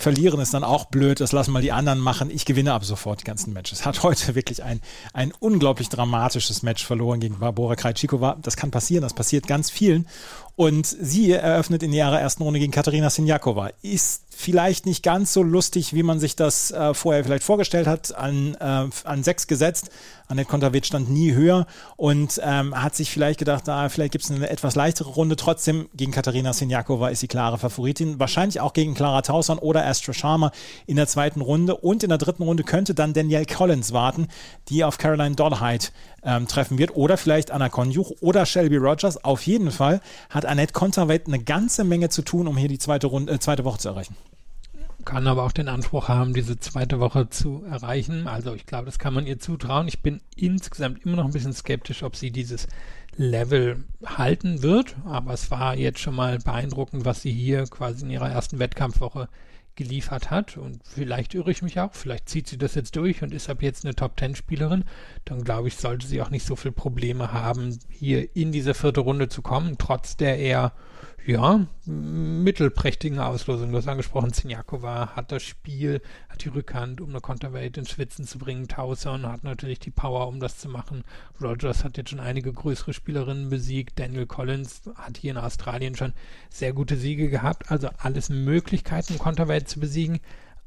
verlieren 0.00 0.40
ist 0.40 0.54
dann 0.54 0.64
auch 0.64 0.86
blöd, 0.86 1.20
das 1.20 1.32
lassen 1.32 1.52
mal 1.52 1.62
die 1.62 1.72
anderen 1.72 1.98
machen. 1.98 2.30
Ich 2.30 2.44
gewinne 2.44 2.72
ab 2.72 2.84
sofort 2.84 3.20
die 3.20 3.24
ganzen 3.24 3.52
Matches. 3.52 3.84
Hat 3.84 4.02
heute 4.02 4.34
wirklich 4.34 4.62
ein, 4.62 4.80
ein 5.12 5.32
unglaublich 5.38 5.88
dramatisches 5.88 6.62
Match 6.62 6.84
verloren 6.84 7.20
gegen 7.20 7.38
Barbora 7.38 7.76
Krejcikova. 7.76 8.38
Das 8.42 8.56
kann 8.56 8.70
passieren, 8.70 9.02
das 9.02 9.14
passiert 9.14 9.46
ganz 9.46 9.70
vielen. 9.70 10.06
Und 10.56 10.86
sie 10.86 11.32
eröffnet 11.32 11.82
in 11.82 11.92
ihrer 11.92 12.20
ersten 12.20 12.42
Runde 12.42 12.60
gegen 12.60 12.72
Katharina 12.72 13.08
Sinjakova. 13.08 13.70
Ist 13.82 14.22
vielleicht 14.30 14.86
nicht 14.86 15.02
ganz 15.02 15.32
so 15.32 15.42
lustig, 15.42 15.94
wie 15.94 16.02
man 16.02 16.18
sich 16.18 16.36
das 16.36 16.70
äh, 16.70 16.94
vorher 16.94 17.24
vielleicht 17.24 17.44
vorgestellt 17.44 17.86
hat, 17.86 18.14
an, 18.14 18.56
äh, 18.60 18.88
an 19.04 19.22
sechs 19.22 19.46
gesetzt. 19.46 19.90
Annette 20.28 20.48
Konterweht 20.48 20.86
stand 20.86 21.10
nie 21.10 21.34
höher 21.34 21.66
und 21.96 22.40
ähm, 22.42 22.80
hat 22.80 22.94
sich 22.94 23.10
vielleicht 23.10 23.40
gedacht, 23.40 23.68
ah, 23.68 23.88
vielleicht 23.88 24.12
gibt 24.12 24.24
es 24.24 24.30
eine 24.30 24.48
etwas 24.48 24.76
leichtere 24.76 25.08
Runde. 25.08 25.34
Trotzdem 25.34 25.88
gegen 25.94 26.12
Katharina 26.12 26.52
Sinjakova 26.52 27.08
ist 27.08 27.20
sie 27.20 27.26
klare 27.26 27.58
Favoritin. 27.58 28.20
Wahrscheinlich 28.20 28.60
auch 28.60 28.72
gegen 28.72 28.94
Clara 28.94 29.22
Tauson 29.22 29.58
oder 29.58 29.84
Astra 29.84 30.12
Sharma 30.12 30.52
in 30.86 30.96
der 30.96 31.08
zweiten 31.08 31.40
Runde. 31.40 31.76
Und 31.76 32.04
in 32.04 32.10
der 32.10 32.18
dritten 32.18 32.44
Runde 32.44 32.62
könnte 32.62 32.94
dann 32.94 33.12
Danielle 33.12 33.44
Collins 33.44 33.92
warten, 33.92 34.28
die 34.68 34.84
auf 34.84 34.98
Caroline 34.98 35.34
Doddheit 35.34 35.92
ähm, 36.22 36.46
treffen 36.46 36.78
wird. 36.78 36.94
Oder 36.94 37.16
vielleicht 37.16 37.50
Anna 37.50 37.68
Konjuch 37.68 38.12
oder 38.20 38.46
Shelby 38.46 38.76
Rogers. 38.76 39.24
Auf 39.24 39.42
jeden 39.42 39.72
Fall 39.72 40.00
hat 40.28 40.46
Annette 40.50 40.72
Konterweht 40.72 41.26
eine 41.26 41.38
ganze 41.38 41.84
Menge 41.84 42.08
zu 42.08 42.22
tun, 42.22 42.48
um 42.48 42.56
hier 42.56 42.68
die 42.68 42.78
zweite, 42.78 43.06
Runde, 43.06 43.32
äh, 43.32 43.38
zweite 43.38 43.64
Woche 43.64 43.78
zu 43.78 43.88
erreichen 43.88 44.16
kann 45.04 45.26
aber 45.26 45.44
auch 45.44 45.52
den 45.52 45.68
Anspruch 45.68 46.08
haben, 46.08 46.34
diese 46.34 46.58
zweite 46.58 47.00
Woche 47.00 47.30
zu 47.30 47.64
erreichen. 47.68 48.26
Also 48.26 48.54
ich 48.54 48.66
glaube, 48.66 48.86
das 48.86 48.98
kann 48.98 49.14
man 49.14 49.26
ihr 49.26 49.38
zutrauen. 49.38 49.88
Ich 49.88 50.02
bin 50.02 50.20
insgesamt 50.36 51.04
immer 51.04 51.16
noch 51.16 51.24
ein 51.24 51.32
bisschen 51.32 51.52
skeptisch, 51.52 52.02
ob 52.02 52.16
sie 52.16 52.30
dieses 52.30 52.66
Level 53.16 53.84
halten 54.04 54.62
wird. 54.62 54.96
Aber 55.04 55.32
es 55.32 55.50
war 55.50 55.74
jetzt 55.74 56.00
schon 56.00 56.14
mal 56.14 56.38
beeindruckend, 56.38 57.04
was 57.04 57.22
sie 57.22 57.32
hier 57.32 57.64
quasi 57.64 58.04
in 58.04 58.10
ihrer 58.10 58.30
ersten 58.30 58.58
Wettkampfwoche 58.58 59.28
geliefert 59.80 60.30
hat. 60.30 60.58
Und 60.58 60.82
vielleicht 60.84 61.34
irre 61.34 61.50
ich 61.50 61.62
mich 61.62 61.80
auch. 61.80 61.94
Vielleicht 61.94 62.28
zieht 62.28 62.46
sie 62.46 62.58
das 62.58 62.74
jetzt 62.74 62.96
durch 62.96 63.22
und 63.22 63.32
ist 63.32 63.48
ab 63.48 63.62
jetzt 63.62 63.84
eine 63.84 63.94
Top-10-Spielerin. 63.94 64.84
Dann 65.24 65.42
glaube 65.42 65.68
ich, 65.68 65.76
sollte 65.76 66.06
sie 66.06 66.20
auch 66.20 66.28
nicht 66.28 66.46
so 66.46 66.54
viele 66.54 66.72
Probleme 66.72 67.32
haben, 67.32 67.78
hier 67.88 68.36
in 68.36 68.52
diese 68.52 68.74
vierte 68.74 69.00
Runde 69.00 69.28
zu 69.28 69.40
kommen, 69.40 69.76
trotz 69.78 70.18
der 70.18 70.38
eher 70.38 70.72
ja, 71.26 71.66
mittelprächtigen 71.84 73.18
Auslosung. 73.18 73.70
Du 73.70 73.78
hast 73.78 73.88
angesprochen, 73.88 74.32
Zinjakova 74.32 75.14
hat 75.14 75.32
das 75.32 75.42
Spiel, 75.42 76.00
hat 76.28 76.44
die 76.44 76.48
Rückhand, 76.48 77.00
um 77.00 77.10
eine 77.10 77.20
Konterwelt 77.20 77.76
ins 77.76 77.90
Schwitzen 77.90 78.26
zu 78.26 78.38
bringen. 78.38 78.68
Tauson 78.68 79.26
hat 79.26 79.44
natürlich 79.44 79.78
die 79.78 79.90
Power, 79.90 80.28
um 80.28 80.40
das 80.40 80.58
zu 80.58 80.68
machen. 80.68 81.04
Rogers 81.40 81.84
hat 81.84 81.96
jetzt 81.96 82.10
schon 82.10 82.20
einige 82.20 82.52
größere 82.52 82.94
Spielerinnen 82.94 83.50
besiegt. 83.50 83.98
Daniel 83.98 84.26
Collins 84.26 84.82
hat 84.96 85.18
hier 85.18 85.32
in 85.32 85.36
Australien 85.36 85.94
schon 85.94 86.14
sehr 86.48 86.72
gute 86.72 86.96
Siege 86.96 87.28
gehabt. 87.28 87.70
Also 87.70 87.90
alles 87.98 88.28
Möglichkeiten, 88.28 89.18
Konterwelt 89.18 89.68
zu 89.68 89.80
besiegen. 89.80 90.20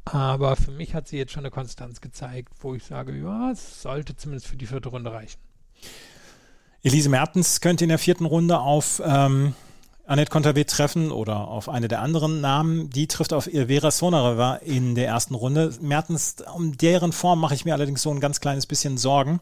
Aber 0.06 0.56
für 0.56 0.72
mich 0.72 0.94
hat 0.94 1.08
sie 1.08 1.18
jetzt 1.18 1.32
schon 1.32 1.44
eine 1.44 1.52
Konstanz 1.52 2.02
gezeigt, 2.02 2.54
wo 2.60 2.76
ich 2.76 2.84
sage, 2.84 3.16
ja, 3.18 3.52
es 3.52 3.82
sollte 3.82 4.16
zumindest 4.16 4.48
für 4.48 4.58
die 4.58 4.68
vierte 4.68 4.90
Runde 4.90 5.12
reichen. 5.12 5.40
Elise 6.84 7.10
Mertens 7.10 7.62
könnte 7.62 7.86
in 7.86 7.90
der 7.90 7.98
vierten 7.98 8.26
Runde 8.26 8.60
auf 8.60 9.02
ähm, 9.06 9.56
Annette 10.06 10.32
Konterweht 10.32 10.70
treffen 10.70 11.12
oder 11.12 11.48
auf 11.48 11.70
eine 11.70 11.88
der 11.88 12.02
anderen 12.02 12.42
Namen. 12.42 12.90
Die 12.90 13.08
trifft 13.08 13.32
auf 13.32 13.46
Vera 13.46 13.90
Sonareva 13.90 14.56
in 14.56 14.96
der 14.96 15.08
ersten 15.08 15.34
Runde. 15.34 15.74
Mertens, 15.80 16.36
um 16.54 16.76
deren 16.78 17.14
Form 17.14 17.40
mache 17.40 17.56
ich 17.56 17.64
mir 17.64 17.74
allerdings 17.74 18.02
so 18.02 18.12
ein 18.12 18.20
ganz 18.20 18.42
kleines 18.42 18.66
bisschen 18.66 18.98
Sorgen. 18.98 19.40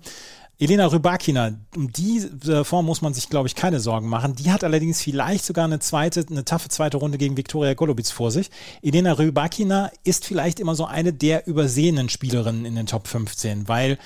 Elena 0.60 0.86
Rybakina, 0.86 1.54
um 1.76 1.92
diese 1.92 2.64
Form 2.64 2.86
muss 2.86 3.02
man 3.02 3.16
sich, 3.16 3.30
glaube 3.30 3.48
ich, 3.48 3.56
keine 3.56 3.80
Sorgen 3.80 4.08
machen. 4.08 4.36
Die 4.36 4.52
hat 4.52 4.64
allerdings 4.64 5.02
vielleicht 5.02 5.44
sogar 5.44 5.66
eine 5.66 5.80
zweite, 5.80 6.24
eine 6.30 6.46
taffe 6.46 6.70
zweite 6.70 6.98
Runde 6.98 7.18
gegen 7.18 7.36
Viktoria 7.36 7.74
Golubitz 7.74 8.12
vor 8.12 8.30
sich. 8.30 8.52
Elena 8.84 9.14
Rybakina 9.14 9.90
ist 10.04 10.24
vielleicht 10.24 10.60
immer 10.60 10.76
so 10.76 10.86
eine 10.86 11.14
der 11.14 11.48
übersehenen 11.48 12.10
Spielerinnen 12.10 12.66
in 12.66 12.76
den 12.76 12.86
Top 12.86 13.08
15, 13.08 13.68
weil 13.68 13.98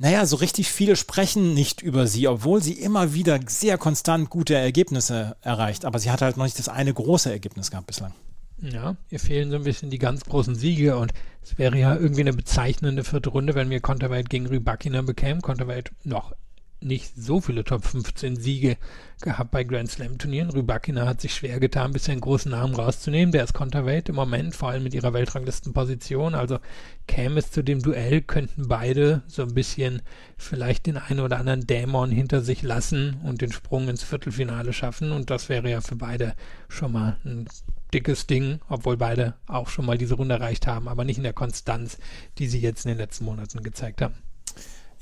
naja, 0.00 0.24
so 0.24 0.36
richtig 0.36 0.72
viele 0.72 0.96
sprechen 0.96 1.52
nicht 1.52 1.82
über 1.82 2.06
sie, 2.06 2.26
obwohl 2.26 2.62
sie 2.62 2.72
immer 2.72 3.12
wieder 3.12 3.38
sehr 3.46 3.76
konstant 3.76 4.30
gute 4.30 4.54
Ergebnisse 4.54 5.36
erreicht. 5.42 5.84
Aber 5.84 5.98
sie 5.98 6.10
hat 6.10 6.22
halt 6.22 6.38
noch 6.38 6.44
nicht 6.44 6.58
das 6.58 6.70
eine 6.70 6.94
große 6.94 7.30
Ergebnis 7.30 7.70
gehabt 7.70 7.86
bislang. 7.86 8.14
Ja, 8.62 8.96
ihr 9.10 9.20
fehlen 9.20 9.50
so 9.50 9.56
ein 9.56 9.64
bisschen 9.64 9.90
die 9.90 9.98
ganz 9.98 10.24
großen 10.24 10.54
Siege 10.54 10.96
und 10.96 11.12
es 11.42 11.58
wäre 11.58 11.78
ja 11.78 11.94
irgendwie 11.94 12.22
eine 12.22 12.32
bezeichnende 12.32 13.04
vierte 13.04 13.28
Runde, 13.28 13.54
wenn 13.54 13.68
wir 13.68 13.80
Konterweit 13.80 14.30
gegen 14.30 14.46
Rybakina 14.46 15.02
bekämen. 15.02 15.42
Konterweit 15.42 15.92
noch 16.02 16.32
nicht 16.80 17.12
so 17.16 17.40
viele 17.40 17.64
Top 17.64 17.84
15 17.84 18.36
Siege 18.36 18.76
gehabt 19.20 19.50
bei 19.50 19.64
Grand 19.64 19.90
Slam 19.90 20.18
Turnieren. 20.18 20.50
Rybakina 20.50 21.06
hat 21.06 21.20
sich 21.20 21.34
schwer 21.34 21.60
getan, 21.60 21.92
bisher 21.92 22.12
einen 22.12 22.20
großen 22.20 22.50
Namen 22.50 22.74
rauszunehmen. 22.74 23.32
Der 23.32 23.44
ist 23.44 23.52
Konterweight 23.52 24.08
im 24.08 24.14
Moment, 24.14 24.56
vor 24.56 24.70
allem 24.70 24.82
mit 24.82 24.94
ihrer 24.94 25.12
Weltranglistenposition. 25.12 26.34
Also 26.34 26.58
käme 27.06 27.38
es 27.38 27.50
zu 27.50 27.62
dem 27.62 27.82
Duell, 27.82 28.22
könnten 28.22 28.68
beide 28.68 29.22
so 29.26 29.42
ein 29.42 29.54
bisschen 29.54 30.02
vielleicht 30.36 30.86
den 30.86 30.96
einen 30.96 31.20
oder 31.20 31.38
anderen 31.38 31.66
Dämon 31.66 32.10
hinter 32.10 32.40
sich 32.40 32.62
lassen 32.62 33.20
und 33.24 33.42
den 33.42 33.52
Sprung 33.52 33.88
ins 33.88 34.02
Viertelfinale 34.02 34.72
schaffen. 34.72 35.12
Und 35.12 35.30
das 35.30 35.48
wäre 35.48 35.70
ja 35.70 35.80
für 35.80 35.96
beide 35.96 36.34
schon 36.68 36.92
mal 36.92 37.16
ein 37.24 37.46
dickes 37.92 38.26
Ding, 38.26 38.60
obwohl 38.68 38.96
beide 38.96 39.34
auch 39.46 39.68
schon 39.68 39.84
mal 39.84 39.98
diese 39.98 40.14
Runde 40.14 40.36
erreicht 40.36 40.66
haben, 40.66 40.88
aber 40.88 41.04
nicht 41.04 41.18
in 41.18 41.24
der 41.24 41.32
Konstanz, 41.32 41.98
die 42.38 42.46
sie 42.46 42.60
jetzt 42.60 42.84
in 42.86 42.90
den 42.90 42.98
letzten 42.98 43.24
Monaten 43.24 43.62
gezeigt 43.62 44.00
haben. 44.00 44.14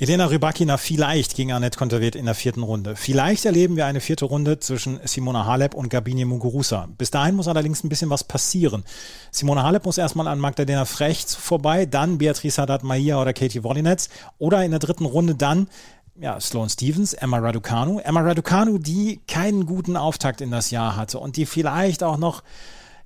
Elena 0.01 0.27
Rybakina 0.27 0.77
vielleicht 0.77 1.35
gegen 1.35 1.51
Annette 1.51 1.77
Konterweht 1.77 2.15
in 2.15 2.25
der 2.25 2.37
vierten 2.37 2.63
Runde. 2.63 2.95
Vielleicht 2.95 3.45
erleben 3.45 3.75
wir 3.75 3.87
eine 3.87 4.01
vierte 4.01 4.27
Runde 4.27 4.61
zwischen 4.61 5.01
Simona 5.03 5.45
Halep 5.45 5.75
und 5.75 5.89
Gabine 5.89 6.25
Muguruza. 6.25 6.87
Bis 6.97 7.11
dahin 7.11 7.35
muss 7.35 7.49
allerdings 7.49 7.83
ein 7.83 7.89
bisschen 7.89 8.09
was 8.09 8.23
passieren. 8.23 8.85
Simona 9.33 9.65
Halep 9.65 9.87
muss 9.87 9.99
erstmal 9.99 10.29
an 10.29 10.39
Magdalena 10.39 10.85
Frecht 10.85 11.31
vorbei, 11.31 11.85
dann 11.85 12.19
Beatrice 12.19 12.63
Haddad 12.63 12.85
Maia 12.85 13.21
oder 13.21 13.33
Katie 13.33 13.65
Wollinetz 13.65 14.09
oder 14.39 14.65
in 14.65 14.71
der 14.71 14.79
dritten 14.79 15.05
Runde 15.05 15.35
dann 15.35 15.67
ja, 16.15 16.41
Sloane 16.41 16.71
Stevens, 16.71 17.15
Emma 17.15 17.39
Raducanu. 17.39 17.99
Emma 17.99 18.21
Raducanu, 18.21 18.79
die 18.79 19.21
keinen 19.27 19.67
guten 19.67 19.97
Auftakt 19.97 20.41
in 20.41 20.53
das 20.53 20.71
Jahr 20.71 20.95
hatte 20.95 21.19
und 21.19 21.37
die 21.37 21.45
vielleicht 21.47 22.05
auch 22.05 22.19
noch 22.19 22.45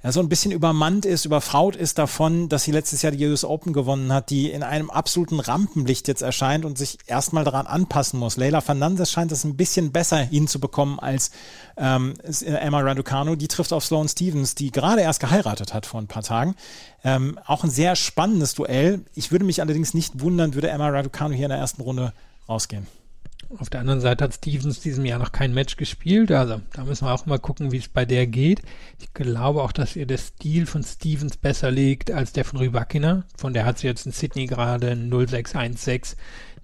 ja, 0.03 0.11
so 0.11 0.21
ein 0.21 0.29
bisschen 0.29 0.51
übermannt 0.51 1.05
ist, 1.05 1.25
überfraut 1.25 1.77
ist 1.77 1.97
davon, 1.99 2.49
dass 2.49 2.65
sie 2.65 2.73
letztes 2.73 3.03
Jahr 3.03 3.13
die 3.13 3.25
US 3.27 3.45
Open 3.45 3.73
gewonnen 3.73 4.13
hat, 4.13 4.31
die 4.31 4.51
in 4.51 4.65
einem 4.65 4.91
absoluten 4.91 5.39
Rampenlicht 5.39 6.09
jetzt 6.09 6.23
erscheint 6.23 6.65
und 6.65 6.77
sich 6.77 6.99
erstmal 7.07 7.45
daran 7.45 7.67
anpassen 7.67 8.19
muss. 8.19 8.37
Leila 8.37 8.61
Fernandez 8.61 9.11
scheint 9.11 9.31
es 9.31 9.45
ein 9.45 9.57
bisschen 9.57 9.93
besser 9.93 10.19
hinzubekommen 10.19 10.99
als 10.99 11.31
ähm, 11.77 12.15
Emma 12.45 12.81
Raducanu. 12.81 13.37
Die 13.37 13.49
trifft 13.49 13.73
auf 13.73 13.85
Sloane 13.85 14.09
Stevens, 14.09 14.57
die 14.57 14.73
gerade 14.73 15.03
erst 15.03 15.21
geheiratet 15.21 15.73
hat 15.73 15.87
vor 15.87 16.01
ein 16.01 16.09
paar 16.09 16.25
Tagen. 16.25 16.57
Ähm, 17.05 17.39
auch 17.47 17.63
ein 17.63 17.71
sehr 17.71 17.95
spannendes 17.95 18.55
Duell. 18.55 19.05
Ich 19.15 19.31
würde 19.31 19.45
mich 19.45 19.61
allerdings 19.61 19.95
nicht 19.95 20.21
wundern, 20.21 20.55
würde 20.55 20.71
Emma 20.71 20.89
Raducanu 20.89 21.35
hier 21.35 21.47
in 21.47 21.51
der 21.51 21.59
ersten 21.59 21.83
Runde 21.83 22.13
rausgehen. 22.49 22.89
Auf 23.59 23.69
der 23.69 23.81
anderen 23.81 24.01
Seite 24.01 24.25
hat 24.25 24.35
Stevens 24.35 24.81
diesem 24.81 25.05
Jahr 25.05 25.19
noch 25.19 25.33
kein 25.33 25.53
Match 25.53 25.77
gespielt, 25.77 26.33
also 26.33 26.63
da 26.73 26.85
müssen 26.85 27.07
wir 27.07 27.13
auch 27.13 27.27
mal 27.27 27.39
gucken, 27.39 27.71
wie 27.71 27.77
es 27.77 27.89
bei 27.89 28.07
der 28.07 28.27
geht. 28.27 28.63
Ich 28.99 29.13
glaube 29.13 29.63
auch, 29.63 29.73
dass 29.73 29.95
ihr 29.95 30.07
der 30.07 30.17
Stil 30.17 30.65
von 30.65 30.83
Stevens 30.83 31.37
besser 31.37 31.71
liegt 31.71 32.11
als 32.11 32.33
der 32.33 32.47
von 32.47 32.59
Rybakina. 32.61 33.25
Von 33.37 33.53
der 33.53 33.67
hat 33.67 33.79
sie 33.79 33.89
jetzt 33.89 34.07
in 34.07 34.13
Sydney 34.13 34.47
gerade 34.47 34.97
0616 34.97 36.17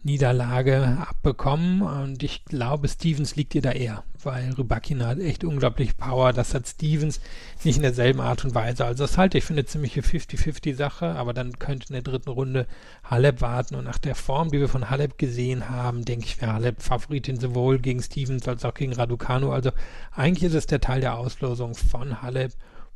Niederlage 0.05 0.97
abbekommen 1.09 1.83
und 1.83 2.23
ich 2.23 2.45
glaube, 2.45 2.89
Stevens 2.89 3.37
liegt 3.37 3.55
ihr 3.55 3.63
da 3.63 3.73
eher, 3.73 4.05
weil 4.23 4.53
Rybakina 4.53 5.09
hat 5.09 5.19
echt 5.19 5.45
unglaublich 5.45 5.97
Power. 5.97 6.33
Das 6.33 6.55
hat 6.55 6.69
Stevens 6.69 7.21
nicht 7.65 7.77
in 7.77 7.83
derselben 7.83 8.21
Art 8.21 8.45
und 8.45 8.55
Weise. 8.55 8.85
Also 8.85 9.05
das 9.05 9.19
halte 9.19 9.39
ich 9.39 9.45
für 9.45 9.55
eine 9.55 9.65
ziemliche 9.65 10.01
50-50 10.01 10.75
Sache, 10.77 11.07
aber 11.17 11.35
dann 11.35 11.59
könnte 11.59 11.89
in 11.89 11.95
der 11.95 12.03
dritten 12.03 12.31
Runde 12.31 12.67
Halep 13.05 13.41
warten 13.41 13.75
und 13.75 13.85
nach 13.85 13.99
der 13.99 14.15
Form, 14.15 14.51
die 14.51 14.61
wir 14.61 14.69
von 14.69 14.89
Halep 14.89 15.19
gesehen 15.19 15.69
haben, 15.69 16.05
denke 16.05 16.27
ich, 16.27 16.41
wäre 16.41 16.55
Halep 16.55 16.81
Favoritin 16.81 17.41
sowohl 17.41 17.81
gegen 17.81 18.03
Stevens 18.03 18.47
als 18.47 18.65
auch 18.65 18.75
gegen 18.75 18.93
Raducanu. 18.93 19.51
Also 19.51 19.73
eigentlich 20.13 20.45
ist 20.45 20.55
es 20.55 20.67
der 20.67 20.81
Teil 20.81 21.01
der 21.01 21.19
Auslosung 21.19 21.75
von 21.75 22.23
Halep 22.23 22.53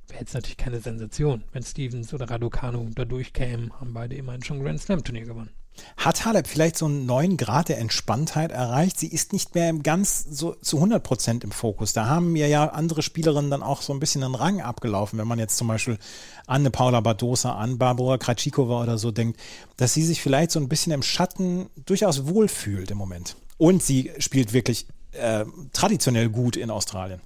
wäre 0.08 0.20
jetzt 0.20 0.34
natürlich 0.34 0.56
keine 0.56 0.80
Sensation, 0.80 1.44
wenn 1.52 1.62
Stevens 1.62 2.12
oder 2.12 2.28
Raducanu 2.28 2.90
da 2.94 3.04
durchkämen, 3.04 3.72
haben 3.80 3.94
beide 3.94 4.16
immerhin 4.16 4.42
schon 4.42 4.62
Grand 4.62 4.80
Slam 4.80 5.04
Turnier 5.04 5.24
gewonnen. 5.24 5.50
Hat 5.96 6.24
Halep 6.24 6.46
vielleicht 6.46 6.76
so 6.76 6.86
einen 6.86 7.06
neuen 7.06 7.36
Grad 7.36 7.68
der 7.68 7.78
Entspanntheit 7.78 8.52
erreicht? 8.52 8.98
Sie 8.98 9.08
ist 9.08 9.32
nicht 9.32 9.54
mehr 9.54 9.72
ganz 9.72 10.24
so 10.24 10.54
zu 10.54 10.76
100 10.76 11.02
Prozent 11.02 11.44
im 11.44 11.50
Fokus. 11.50 11.92
Da 11.92 12.06
haben 12.06 12.32
mir 12.32 12.48
ja 12.48 12.70
andere 12.70 13.02
Spielerinnen 13.02 13.50
dann 13.50 13.62
auch 13.62 13.82
so 13.82 13.92
ein 13.92 14.00
bisschen 14.00 14.22
einen 14.22 14.34
Rang 14.34 14.60
abgelaufen, 14.60 15.18
wenn 15.18 15.28
man 15.28 15.38
jetzt 15.38 15.56
zum 15.56 15.68
Beispiel 15.68 15.98
an 16.46 16.70
Paula 16.72 17.00
Badosa, 17.00 17.54
an 17.54 17.78
Barbara 17.78 18.18
Krajcikova 18.18 18.82
oder 18.82 18.98
so 18.98 19.10
denkt, 19.10 19.40
dass 19.76 19.94
sie 19.94 20.04
sich 20.04 20.20
vielleicht 20.20 20.50
so 20.50 20.60
ein 20.60 20.68
bisschen 20.68 20.92
im 20.92 21.02
Schatten 21.02 21.70
durchaus 21.86 22.26
wohlfühlt 22.26 22.90
im 22.90 22.98
Moment. 22.98 23.36
Und 23.58 23.82
sie 23.82 24.10
spielt 24.18 24.52
wirklich 24.52 24.86
äh, 25.12 25.44
traditionell 25.72 26.28
gut 26.28 26.56
in 26.56 26.70
Australien. 26.70 27.20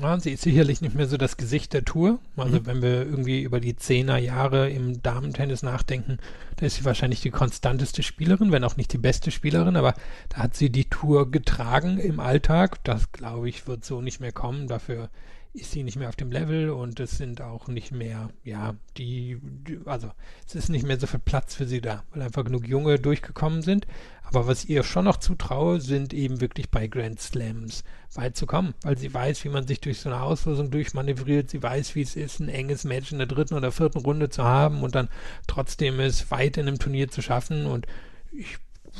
Ja, 0.00 0.18
sie 0.20 0.32
ist 0.32 0.42
sicherlich 0.42 0.80
nicht 0.80 0.94
mehr 0.94 1.06
so 1.06 1.16
das 1.16 1.36
Gesicht 1.36 1.72
der 1.72 1.84
Tour. 1.84 2.18
Also 2.36 2.58
Mhm. 2.60 2.66
wenn 2.66 2.82
wir 2.82 3.06
irgendwie 3.06 3.42
über 3.42 3.60
die 3.60 3.76
Zehner 3.76 4.18
Jahre 4.18 4.68
im 4.70 5.02
Damentennis 5.02 5.62
nachdenken, 5.62 6.18
da 6.56 6.66
ist 6.66 6.76
sie 6.76 6.84
wahrscheinlich 6.84 7.20
die 7.22 7.30
konstanteste 7.30 8.02
Spielerin, 8.02 8.52
wenn 8.52 8.64
auch 8.64 8.76
nicht 8.76 8.92
die 8.92 8.98
beste 8.98 9.30
Spielerin, 9.30 9.76
aber 9.76 9.94
da 10.28 10.38
hat 10.38 10.56
sie 10.56 10.70
die 10.70 10.86
Tour 10.90 11.30
getragen 11.30 11.98
im 11.98 12.20
Alltag. 12.20 12.82
Das, 12.84 13.12
glaube 13.12 13.48
ich, 13.48 13.66
wird 13.66 13.84
so 13.84 14.00
nicht 14.02 14.20
mehr 14.20 14.32
kommen. 14.32 14.66
Dafür 14.68 15.08
ist 15.52 15.70
sie 15.72 15.82
nicht 15.84 15.96
mehr 15.96 16.10
auf 16.10 16.16
dem 16.16 16.30
Level 16.30 16.68
und 16.68 17.00
es 17.00 17.12
sind 17.16 17.40
auch 17.40 17.66
nicht 17.68 17.90
mehr, 17.90 18.28
ja, 18.44 18.74
die, 18.98 19.38
die 19.42 19.78
also 19.86 20.10
es 20.46 20.54
ist 20.54 20.68
nicht 20.68 20.84
mehr 20.86 21.00
so 21.00 21.06
viel 21.06 21.18
Platz 21.20 21.54
für 21.54 21.64
sie 21.64 21.80
da, 21.80 22.02
weil 22.12 22.20
einfach 22.20 22.44
genug 22.44 22.68
Junge 22.68 22.98
durchgekommen 22.98 23.62
sind. 23.62 23.86
Aber 24.28 24.48
was 24.48 24.64
ihr 24.64 24.82
schon 24.82 25.04
noch 25.04 25.18
zutraue, 25.18 25.80
sind 25.80 26.12
eben 26.12 26.40
wirklich 26.40 26.68
bei 26.68 26.88
Grand 26.88 27.20
Slams 27.20 27.84
weit 28.14 28.36
zu 28.36 28.46
kommen, 28.46 28.74
weil 28.82 28.98
sie 28.98 29.14
weiß, 29.14 29.44
wie 29.44 29.48
man 29.48 29.66
sich 29.66 29.80
durch 29.80 30.00
so 30.00 30.08
eine 30.08 30.20
Auslosung 30.20 30.70
durchmanövriert. 30.70 31.48
Sie 31.48 31.62
weiß, 31.62 31.94
wie 31.94 32.02
es 32.02 32.16
ist, 32.16 32.40
ein 32.40 32.48
enges 32.48 32.82
Match 32.82 33.12
in 33.12 33.18
der 33.18 33.28
dritten 33.28 33.54
oder 33.54 33.70
vierten 33.70 33.98
Runde 33.98 34.28
zu 34.28 34.42
haben 34.42 34.82
und 34.82 34.96
dann 34.96 35.08
trotzdem 35.46 36.00
es 36.00 36.30
weit 36.32 36.56
in 36.56 36.66
einem 36.66 36.80
Turnier 36.80 37.08
zu 37.08 37.22
schaffen. 37.22 37.66
Und 37.66 37.86
ich 38.32 38.58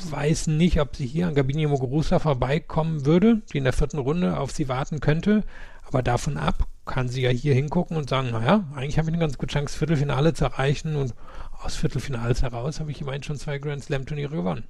weiß 0.09 0.47
nicht, 0.47 0.79
ob 0.79 0.95
sie 0.95 1.05
hier 1.05 1.27
an 1.27 1.35
Gabini 1.35 1.67
Muguruza 1.67 2.19
vorbeikommen 2.19 3.05
würde, 3.05 3.41
die 3.51 3.57
in 3.57 3.65
der 3.65 3.73
vierten 3.73 3.99
Runde 3.99 4.39
auf 4.39 4.51
sie 4.51 4.69
warten 4.69 5.01
könnte. 5.01 5.43
Aber 5.83 6.03
davon 6.03 6.37
ab 6.37 6.67
kann 6.85 7.09
sie 7.09 7.21
ja 7.21 7.31
hier 7.31 7.53
hingucken 7.53 7.97
und 7.97 8.09
sagen, 8.09 8.31
naja, 8.31 8.63
eigentlich 8.73 8.97
habe 8.97 9.09
ich 9.09 9.13
eine 9.13 9.21
ganz 9.21 9.37
gute 9.37 9.53
Chance, 9.53 9.77
Viertelfinale 9.77 10.33
zu 10.33 10.45
erreichen 10.45 10.95
und 10.95 11.13
aus 11.61 11.75
Viertelfinals 11.75 12.43
heraus 12.43 12.79
habe 12.79 12.91
ich 12.91 13.01
immerhin 13.01 13.23
schon 13.23 13.37
zwei 13.37 13.57
Grand 13.57 13.83
Slam 13.83 14.05
Turniere 14.05 14.37
gewonnen. 14.37 14.63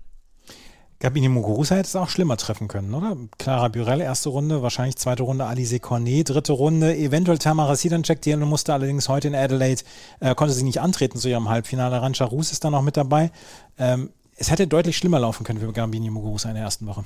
Gabini 0.99 1.29
Muguruza 1.29 1.75
hätte 1.75 1.87
es 1.87 1.95
auch 1.95 2.09
schlimmer 2.09 2.37
treffen 2.37 2.67
können, 2.67 2.93
oder? 2.93 3.15
Clara 3.37 3.67
Burel, 3.67 4.01
erste 4.01 4.29
Runde, 4.29 4.63
wahrscheinlich 4.63 4.95
zweite 4.95 5.23
Runde 5.23 5.45
Alice 5.45 5.79
Cornet, 5.79 6.29
dritte 6.29 6.53
Runde, 6.53 6.97
eventuell 6.97 7.37
Tamara 7.37 7.75
Sidancek, 7.75 8.21
die 8.21 8.35
musste 8.35 8.73
allerdings 8.73 9.07
heute 9.07 9.27
in 9.27 9.35
Adelaide, 9.35 9.83
äh, 10.21 10.33
konnte 10.33 10.55
sie 10.55 10.63
nicht 10.63 10.81
antreten 10.81 11.19
zu 11.19 11.29
ihrem 11.29 11.49
Halbfinale. 11.49 12.01
Rancha 12.01 12.25
Rus 12.25 12.51
ist 12.51 12.63
da 12.63 12.71
noch 12.71 12.81
mit 12.81 12.97
dabei. 12.97 13.31
Ähm, 13.77 14.09
es 14.37 14.49
hätte 14.49 14.65
deutlich 14.67 14.97
schlimmer 14.97 15.19
laufen 15.19 15.43
können 15.43 15.59
für 15.59 15.71
Gabini 15.71 16.09
Muguruza 16.09 16.49
in 16.49 16.55
der 16.55 16.63
ersten 16.63 16.87
Woche. 16.87 17.03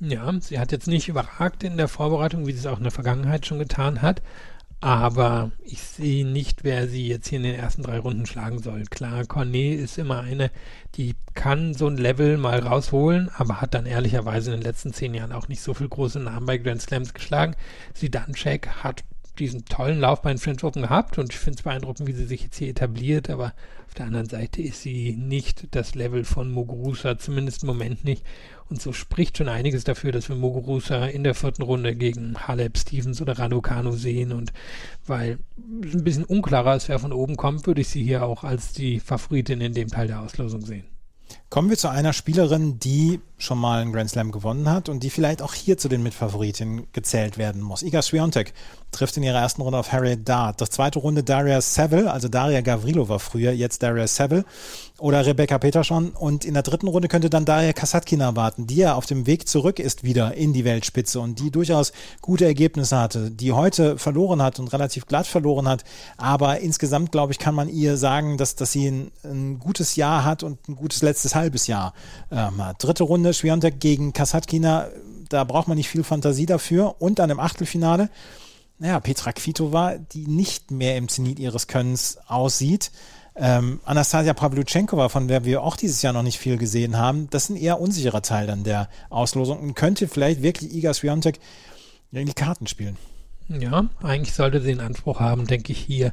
Ja, 0.00 0.30
sie 0.40 0.58
hat 0.58 0.72
jetzt 0.72 0.88
nicht 0.88 1.08
überragt 1.08 1.62
in 1.62 1.76
der 1.76 1.88
Vorbereitung, 1.88 2.46
wie 2.46 2.52
sie 2.52 2.58
es 2.58 2.66
auch 2.66 2.78
in 2.78 2.84
der 2.84 2.92
Vergangenheit 2.92 3.46
schon 3.46 3.58
getan 3.58 4.02
hat. 4.02 4.22
Aber 4.86 5.50
ich 5.64 5.82
sehe 5.82 6.24
nicht, 6.24 6.62
wer 6.62 6.86
sie 6.86 7.08
jetzt 7.08 7.26
hier 7.26 7.38
in 7.38 7.42
den 7.42 7.56
ersten 7.56 7.82
drei 7.82 7.98
Runden 7.98 8.24
schlagen 8.24 8.60
soll. 8.60 8.84
Klar, 8.84 9.24
Cornet 9.24 9.80
ist 9.80 9.98
immer 9.98 10.20
eine, 10.20 10.52
die 10.94 11.16
kann 11.34 11.74
so 11.74 11.88
ein 11.88 11.96
Level 11.96 12.36
mal 12.36 12.60
rausholen, 12.60 13.28
aber 13.36 13.60
hat 13.60 13.74
dann 13.74 13.84
ehrlicherweise 13.84 14.52
in 14.52 14.60
den 14.60 14.64
letzten 14.64 14.92
zehn 14.92 15.12
Jahren 15.12 15.32
auch 15.32 15.48
nicht 15.48 15.60
so 15.60 15.74
viel 15.74 15.88
große 15.88 16.20
Namen 16.20 16.46
bei 16.46 16.58
Grand 16.58 16.82
Slams 16.82 17.14
geschlagen. 17.14 17.56
Sidancek 17.94 18.68
hat 18.84 19.02
diesen 19.36 19.64
tollen 19.64 20.00
Lauf 20.00 20.22
bei 20.22 20.30
den 20.30 20.38
French 20.38 20.64
Open 20.64 20.82
gehabt 20.82 21.18
und 21.18 21.32
ich 21.32 21.38
finde 21.38 21.58
es 21.58 21.62
beeindruckend, 21.62 22.08
wie 22.08 22.12
sie 22.12 22.26
sich 22.26 22.42
jetzt 22.42 22.56
hier 22.56 22.68
etabliert, 22.68 23.30
aber 23.30 23.54
auf 23.86 23.94
der 23.94 24.06
anderen 24.06 24.28
Seite 24.28 24.62
ist 24.62 24.82
sie 24.82 25.16
nicht 25.16 25.68
das 25.70 25.94
Level 25.94 26.24
von 26.24 26.50
Muguruza, 26.50 27.18
zumindest 27.18 27.62
im 27.62 27.68
Moment 27.68 28.04
nicht. 28.04 28.24
Und 28.68 28.82
so 28.82 28.92
spricht 28.92 29.38
schon 29.38 29.48
einiges 29.48 29.84
dafür, 29.84 30.10
dass 30.10 30.28
wir 30.28 30.36
Muguruza 30.36 31.06
in 31.06 31.22
der 31.22 31.34
vierten 31.34 31.62
Runde 31.62 31.94
gegen 31.94 32.36
Halep, 32.36 32.76
Stevens 32.76 33.22
oder 33.22 33.38
Raducanu 33.38 33.92
sehen. 33.92 34.32
Und 34.32 34.52
weil 35.06 35.38
es 35.84 35.94
ein 35.94 36.04
bisschen 36.04 36.24
unklarer 36.24 36.74
ist, 36.74 36.88
wer 36.88 36.98
von 36.98 37.12
oben 37.12 37.36
kommt, 37.36 37.66
würde 37.66 37.80
ich 37.80 37.88
sie 37.88 38.02
hier 38.02 38.24
auch 38.24 38.42
als 38.42 38.72
die 38.72 38.98
Favoritin 38.98 39.60
in 39.60 39.72
dem 39.72 39.88
Teil 39.88 40.08
der 40.08 40.20
Auslosung 40.20 40.66
sehen. 40.66 40.84
Kommen 41.48 41.70
wir 41.70 41.76
zu 41.76 41.88
einer 41.88 42.12
Spielerin, 42.12 42.80
die 42.80 43.20
schon 43.38 43.58
mal 43.58 43.80
einen 43.80 43.92
Grand 43.92 44.10
Slam 44.10 44.32
gewonnen 44.32 44.68
hat 44.68 44.88
und 44.88 45.02
die 45.02 45.10
vielleicht 45.10 45.42
auch 45.42 45.54
hier 45.54 45.78
zu 45.78 45.88
den 45.88 46.02
Mitfavoritinnen 46.02 46.88
gezählt 46.92 47.38
werden 47.38 47.62
muss. 47.62 47.82
Iga 47.82 48.02
Swiatek 48.02 48.52
trifft 48.92 49.16
in 49.16 49.22
ihrer 49.22 49.40
ersten 49.40 49.62
Runde 49.62 49.78
auf 49.78 49.92
Harriet 49.92 50.28
Dart. 50.28 50.60
Das 50.60 50.70
zweite 50.70 50.98
Runde 50.98 51.22
Daria 51.22 51.60
Seville, 51.60 52.10
also 52.10 52.28
Daria 52.28 52.60
Gavrilova 52.62 53.18
früher, 53.18 53.52
jetzt 53.52 53.82
Daria 53.82 54.06
Seville 54.06 54.44
oder 54.98 55.24
Rebecca 55.26 55.58
Peterson. 55.58 56.10
Und 56.10 56.44
in 56.44 56.54
der 56.54 56.62
dritten 56.62 56.88
Runde 56.88 57.08
könnte 57.08 57.28
dann 57.28 57.44
Daria 57.44 57.72
Kasatkina 57.72 58.36
warten, 58.36 58.66
die 58.66 58.76
ja 58.76 58.94
auf 58.94 59.06
dem 59.06 59.26
Weg 59.26 59.48
zurück 59.48 59.78
ist 59.78 60.04
wieder 60.04 60.34
in 60.34 60.52
die 60.52 60.64
Weltspitze 60.64 61.20
und 61.20 61.38
die 61.38 61.50
durchaus 61.50 61.92
gute 62.22 62.46
Ergebnisse 62.46 62.98
hatte, 62.98 63.30
die 63.30 63.52
heute 63.52 63.98
verloren 63.98 64.40
hat 64.40 64.58
und 64.58 64.72
relativ 64.72 65.06
glatt 65.06 65.26
verloren 65.26 65.68
hat. 65.68 65.84
Aber 66.16 66.60
insgesamt, 66.60 67.12
glaube 67.12 67.32
ich, 67.32 67.38
kann 67.38 67.54
man 67.54 67.68
ihr 67.68 67.96
sagen, 67.96 68.38
dass, 68.38 68.54
dass 68.56 68.72
sie 68.72 68.88
ein, 68.88 69.10
ein 69.24 69.58
gutes 69.58 69.96
Jahr 69.96 70.24
hat 70.24 70.42
und 70.42 70.68
ein 70.68 70.76
gutes 70.76 71.02
letztes 71.02 71.34
halbes 71.34 71.66
Jahr 71.66 71.92
ähm, 72.30 72.64
hat. 72.64 72.82
Dritte 72.82 73.04
Runde 73.04 73.32
Swiatek 73.32 73.78
gegen 73.78 74.12
Kasatkina, 74.12 74.88
da 75.28 75.44
braucht 75.44 75.68
man 75.68 75.76
nicht 75.76 75.88
viel 75.88 76.04
Fantasie 76.04 76.46
dafür. 76.46 76.96
Und 76.98 77.18
dann 77.18 77.30
im 77.30 77.40
Achtelfinale 77.40 78.08
naja, 78.78 79.00
Petra 79.00 79.32
Kvitova, 79.32 79.96
die 79.96 80.26
nicht 80.26 80.70
mehr 80.70 80.96
im 80.96 81.08
Zenit 81.08 81.38
ihres 81.38 81.66
Könnens 81.66 82.18
aussieht. 82.26 82.90
Ähm, 83.34 83.80
Anastasia 83.84 84.32
Pavlyuchenkova, 84.32 85.08
von 85.08 85.28
der 85.28 85.44
wir 85.44 85.62
auch 85.62 85.76
dieses 85.76 86.00
Jahr 86.02 86.12
noch 86.12 86.22
nicht 86.22 86.38
viel 86.38 86.56
gesehen 86.56 86.96
haben, 86.96 87.28
das 87.30 87.44
ist 87.44 87.50
ein 87.50 87.56
eher 87.56 87.80
unsicherer 87.80 88.22
Teil 88.22 88.46
dann 88.46 88.64
der 88.64 88.88
Auslosung 89.10 89.60
und 89.60 89.74
könnte 89.74 90.08
vielleicht 90.08 90.42
wirklich 90.42 90.74
Iga 90.74 90.94
Swiatek 90.94 91.38
in 92.12 92.26
die 92.26 92.32
Karten 92.32 92.66
spielen. 92.66 92.96
Ja, 93.48 93.88
eigentlich 94.02 94.34
sollte 94.34 94.60
sie 94.60 94.68
den 94.68 94.80
Anspruch 94.80 95.20
haben, 95.20 95.46
denke 95.46 95.72
ich, 95.72 95.78
hier 95.78 96.12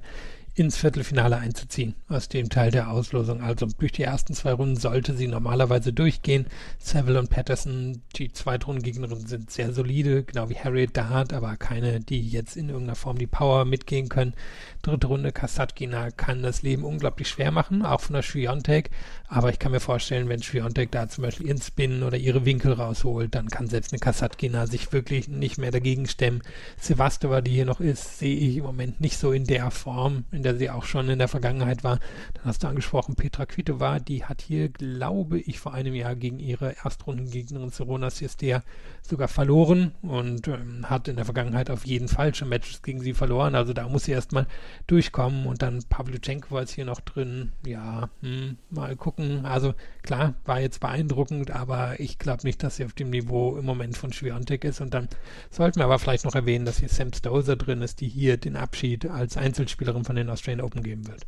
ins 0.55 0.77
Viertelfinale 0.77 1.37
einzuziehen 1.37 1.95
aus 2.07 2.29
dem 2.29 2.49
Teil 2.49 2.69
der 2.69 2.91
Auslosung. 2.91 3.41
Also 3.41 3.65
durch 3.65 3.91
die 3.91 4.03
ersten 4.03 4.33
zwei 4.35 4.53
Runden 4.53 4.75
sollte 4.75 5.15
sie 5.15 5.27
normalerweise 5.27 5.93
durchgehen. 5.93 6.45
Seville 6.77 7.19
und 7.19 7.29
Patterson, 7.29 8.01
die 8.15 8.31
Zweitrundengegnerinnen, 8.31 9.25
sind 9.25 9.49
sehr 9.49 9.73
solide, 9.73 10.23
genau 10.23 10.49
wie 10.49 10.57
Harriet 10.57 10.95
Dart, 10.95 11.33
aber 11.33 11.57
keine, 11.57 12.01
die 12.01 12.21
jetzt 12.21 12.55
in 12.55 12.69
irgendeiner 12.69 12.95
Form 12.95 13.17
die 13.17 13.27
Power 13.27 13.65
mitgehen 13.65 14.09
können. 14.09 14.35
Dritte 14.83 15.07
Runde 15.07 15.31
Kasatkina 15.31 16.11
kann 16.11 16.43
das 16.43 16.61
Leben 16.61 16.83
unglaublich 16.83 17.29
schwer 17.29 17.51
machen, 17.51 17.85
auch 17.85 18.01
von 18.01 18.15
der 18.15 18.21
Schwiontek. 18.21 18.89
Aber 19.29 19.49
ich 19.49 19.57
kann 19.57 19.71
mir 19.71 19.79
vorstellen, 19.79 20.27
wenn 20.27 20.43
Schwiontek 20.43 20.91
da 20.91 21.07
zum 21.07 21.21
Beispiel 21.21 21.47
ihren 21.47 21.61
Spin 21.61 22.03
oder 22.03 22.17
ihre 22.17 22.43
Winkel 22.43 22.73
rausholt, 22.73 23.33
dann 23.33 23.47
kann 23.47 23.67
selbst 23.67 23.93
eine 23.93 24.01
Kasatkina 24.01 24.67
sich 24.67 24.91
wirklich 24.91 25.29
nicht 25.29 25.57
mehr 25.57 25.71
dagegen 25.71 26.05
stemmen. 26.05 26.41
Sevastova, 26.77 27.39
die 27.39 27.51
hier 27.51 27.65
noch 27.65 27.79
ist, 27.79 28.19
sehe 28.19 28.35
ich 28.35 28.57
im 28.57 28.65
Moment 28.65 28.99
nicht 28.99 29.17
so 29.17 29.31
in 29.31 29.45
der 29.45 29.71
Form, 29.71 30.25
in 30.33 30.43
der 30.43 30.57
sie 30.57 30.69
auch 30.69 30.83
schon 30.83 31.07
in 31.07 31.17
der 31.17 31.29
Vergangenheit 31.29 31.85
war. 31.85 31.99
Dann 32.33 32.43
hast 32.43 32.63
du 32.63 32.67
angesprochen, 32.67 33.15
Petra 33.15 33.45
Kvitova, 33.45 33.99
die 33.99 34.25
hat 34.25 34.41
hier, 34.41 34.67
glaube 34.67 35.39
ich, 35.39 35.61
vor 35.61 35.73
einem 35.73 35.95
Jahr 35.95 36.17
gegen 36.17 36.39
ihre 36.39 36.75
Erstrundengegnerin 36.83 37.69
Sorona 37.69 38.09
Siestea 38.09 38.63
sogar 39.01 39.29
verloren 39.29 39.93
und 40.01 40.49
ähm, 40.49 40.89
hat 40.89 41.07
in 41.07 41.15
der 41.15 41.23
Vergangenheit 41.23 41.69
auf 41.69 41.85
jeden 41.85 42.09
Fall 42.09 42.35
schon 42.35 42.49
Matches 42.49 42.81
gegen 42.81 42.99
sie 42.99 43.13
verloren. 43.13 43.55
Also 43.55 43.71
da 43.71 43.87
muss 43.87 44.03
sie 44.03 44.11
erstmal 44.11 44.45
durchkommen 44.87 45.45
und 45.45 45.61
dann 45.61 45.83
Pavlyuchenko 45.89 46.59
jetzt 46.59 46.73
hier 46.73 46.85
noch 46.85 47.01
drin. 47.01 47.51
Ja, 47.65 48.09
hm, 48.21 48.57
mal 48.69 48.95
gucken. 48.95 49.45
Also 49.45 49.73
klar, 50.01 50.35
war 50.45 50.59
jetzt 50.59 50.79
beeindruckend, 50.79 51.51
aber 51.51 51.99
ich 51.99 52.19
glaube 52.19 52.43
nicht, 52.43 52.63
dass 52.63 52.77
sie 52.77 52.85
auf 52.85 52.93
dem 52.93 53.09
Niveau 53.09 53.57
im 53.57 53.65
Moment 53.65 53.97
von 53.97 54.13
Schwiontek 54.13 54.63
ist. 54.63 54.81
Und 54.81 54.93
dann 54.93 55.07
sollten 55.49 55.79
wir 55.79 55.85
aber 55.85 55.99
vielleicht 55.99 56.25
noch 56.25 56.35
erwähnen, 56.35 56.65
dass 56.65 56.79
hier 56.79 56.89
Sam 56.89 57.13
Stozer 57.13 57.55
drin 57.55 57.81
ist, 57.81 58.01
die 58.01 58.07
hier 58.07 58.37
den 58.37 58.55
Abschied 58.55 59.05
als 59.05 59.37
Einzelspielerin 59.37 60.05
von 60.05 60.15
den 60.15 60.29
Australian 60.29 60.65
Open 60.65 60.83
geben 60.83 61.07
wird. 61.07 61.27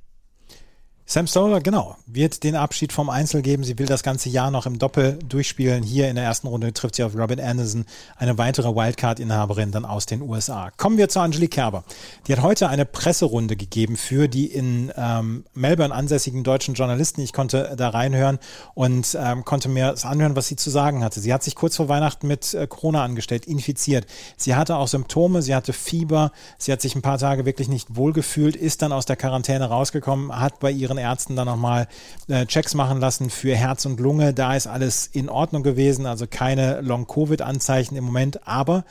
Sam 1.08 1.28
Stoller, 1.28 1.62
genau, 1.62 1.98
wird 2.08 2.44
den 2.44 2.56
Abschied 2.56 2.92
vom 2.92 3.12
Einzel 3.12 3.44
geben. 3.44 3.64
Sie 3.64 3.78
will 3.78 3.86
das 3.86 4.02
ganze 4.02 4.28
Jahr 4.28 4.50
noch 4.50 4.66
im 4.66 4.80
Doppel 4.80 5.20
durchspielen. 5.30 5.84
Hier 5.84 6.10
in 6.10 6.16
der 6.16 6.26
ersten 6.26 6.48
Runde 6.48 6.74
trifft 6.74 6.96
sie 6.96 7.04
auf 7.04 7.16
Robin 7.16 7.40
Anderson, 7.40 7.86
eine 8.18 8.40
weitere 8.40 8.70
Wildcard-Inhaberin 8.70 9.72
dann 9.72 9.86
aus 9.86 10.08
den 10.08 10.24
USA. 10.24 10.72
Kommen 10.78 10.98
wir 10.98 11.08
zu 11.08 11.20
Angelique 11.20 11.52
Kerber. 11.52 11.84
Die 12.26 12.34
hat 12.34 12.42
heute 12.42 12.70
eine 12.70 12.86
Presserunde 12.86 13.56
gegeben 13.56 13.98
für 13.98 14.28
die 14.28 14.48
in 14.48 14.92
ähm, 14.98 15.46
Melbourne 15.54 15.94
ansässigen 15.94 16.44
deutschen 16.44 16.74
Journalisten. 16.74 17.22
Ich 17.22 17.34
konnte 17.34 17.76
da 17.78 17.90
reinhören 17.90 18.40
und 18.74 19.16
ähm, 19.22 19.46
konnte 19.46 19.70
mir 19.70 19.92
das 19.92 20.06
anhören, 20.06 20.36
was 20.36 20.48
sie 20.48 20.56
zu 20.56 20.72
sagen 20.72 21.04
hatte. 21.04 21.20
Sie 21.20 21.32
hat 21.32 21.44
sich 21.44 21.54
kurz 21.54 21.76
vor 21.76 21.88
Weihnachten 21.88 22.26
mit 22.26 22.56
äh, 22.56 22.66
Corona 22.66 23.04
angestellt, 23.04 23.46
infiziert. 23.46 24.08
Sie 24.38 24.56
hatte 24.56 24.76
auch 24.78 24.88
Symptome, 24.88 25.44
sie 25.44 25.54
hatte 25.54 25.72
Fieber, 25.72 26.32
sie 26.58 26.72
hat 26.72 26.82
sich 26.82 26.96
ein 26.96 27.04
paar 27.04 27.20
Tage 27.20 27.46
wirklich 27.46 27.68
nicht 27.68 27.96
wohlgefühlt, 27.96 28.56
ist 28.56 28.82
dann 28.82 28.92
aus 28.92 29.06
der 29.06 29.18
Quarantäne 29.18 29.66
rausgekommen, 29.66 30.36
hat 30.38 30.60
bei 30.60 30.72
ihren 30.72 30.95
Ärzten 30.98 31.36
dann 31.36 31.48
nochmal 31.48 31.88
äh, 32.28 32.46
Checks 32.46 32.74
machen 32.74 33.00
lassen 33.00 33.30
für 33.30 33.56
Herz 33.56 33.86
und 33.86 34.00
Lunge. 34.00 34.34
Da 34.34 34.56
ist 34.56 34.68
alles 34.68 35.08
in 35.08 35.30
Ordnung 35.30 35.64
gewesen, 35.64 36.06
also 36.06 36.26
keine 36.28 36.82
Long-Covid-Anzeichen 36.82 37.96
im 37.96 38.04
Moment. 38.06 38.48
Aber 38.48 38.86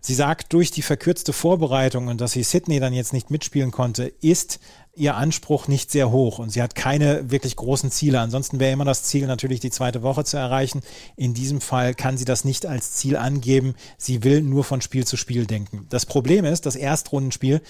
sie 0.00 0.14
sagt, 0.14 0.52
durch 0.52 0.70
die 0.70 0.82
verkürzte 0.82 1.32
Vorbereitung 1.32 2.08
und 2.08 2.20
dass 2.20 2.32
sie 2.32 2.42
Sydney 2.42 2.80
dann 2.80 2.92
jetzt 2.92 3.12
nicht 3.12 3.30
mitspielen 3.30 3.70
konnte, 3.70 4.04
ist 4.20 4.60
ihr 4.94 5.16
Anspruch 5.16 5.68
nicht 5.68 5.90
sehr 5.90 6.10
hoch 6.10 6.38
und 6.38 6.50
sie 6.50 6.60
hat 6.60 6.74
keine 6.74 7.30
wirklich 7.30 7.56
großen 7.56 7.90
Ziele. 7.90 8.20
Ansonsten 8.20 8.60
wäre 8.60 8.72
immer 8.72 8.84
das 8.84 9.04
Ziel 9.04 9.26
natürlich 9.26 9.60
die 9.60 9.70
zweite 9.70 10.02
Woche 10.02 10.24
zu 10.24 10.36
erreichen. 10.36 10.82
In 11.16 11.32
diesem 11.32 11.62
Fall 11.62 11.94
kann 11.94 12.18
sie 12.18 12.26
das 12.26 12.44
nicht 12.44 12.66
als 12.66 12.92
Ziel 12.92 13.16
angeben. 13.16 13.74
Sie 13.96 14.22
will 14.22 14.42
nur 14.42 14.64
von 14.64 14.82
Spiel 14.82 15.06
zu 15.06 15.16
Spiel 15.16 15.46
denken. 15.46 15.86
Das 15.88 16.04
Problem 16.04 16.44
ist, 16.44 16.66
das 16.66 16.76
Erstrundenspiel 16.76 17.62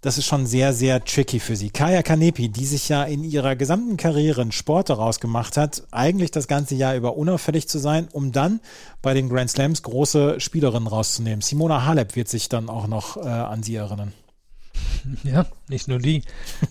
das 0.00 0.18
ist 0.18 0.26
schon 0.26 0.46
sehr, 0.46 0.72
sehr 0.72 1.04
tricky 1.04 1.40
für 1.40 1.56
sie. 1.56 1.70
Kaya 1.70 2.02
Kanepi, 2.02 2.48
die 2.48 2.66
sich 2.66 2.88
ja 2.88 3.04
in 3.04 3.24
ihrer 3.24 3.56
gesamten 3.56 3.96
Karriere 3.96 4.42
einen 4.42 4.52
Sport 4.52 4.90
daraus 4.90 5.20
gemacht 5.20 5.56
hat, 5.56 5.82
eigentlich 5.90 6.30
das 6.30 6.48
ganze 6.48 6.74
Jahr 6.74 6.96
über 6.96 7.16
unauffällig 7.16 7.68
zu 7.68 7.78
sein, 7.78 8.08
um 8.12 8.32
dann 8.32 8.60
bei 9.02 9.14
den 9.14 9.28
Grand 9.28 9.50
Slams 9.50 9.82
große 9.82 10.40
Spielerinnen 10.40 10.88
rauszunehmen. 10.88 11.40
Simona 11.40 11.84
Halep 11.84 12.16
wird 12.16 12.28
sich 12.28 12.48
dann 12.48 12.68
auch 12.68 12.86
noch 12.86 13.16
äh, 13.16 13.20
an 13.28 13.62
sie 13.62 13.74
erinnern. 13.76 14.12
Ja, 15.24 15.46
nicht 15.68 15.88
nur 15.88 15.98
die. 15.98 16.22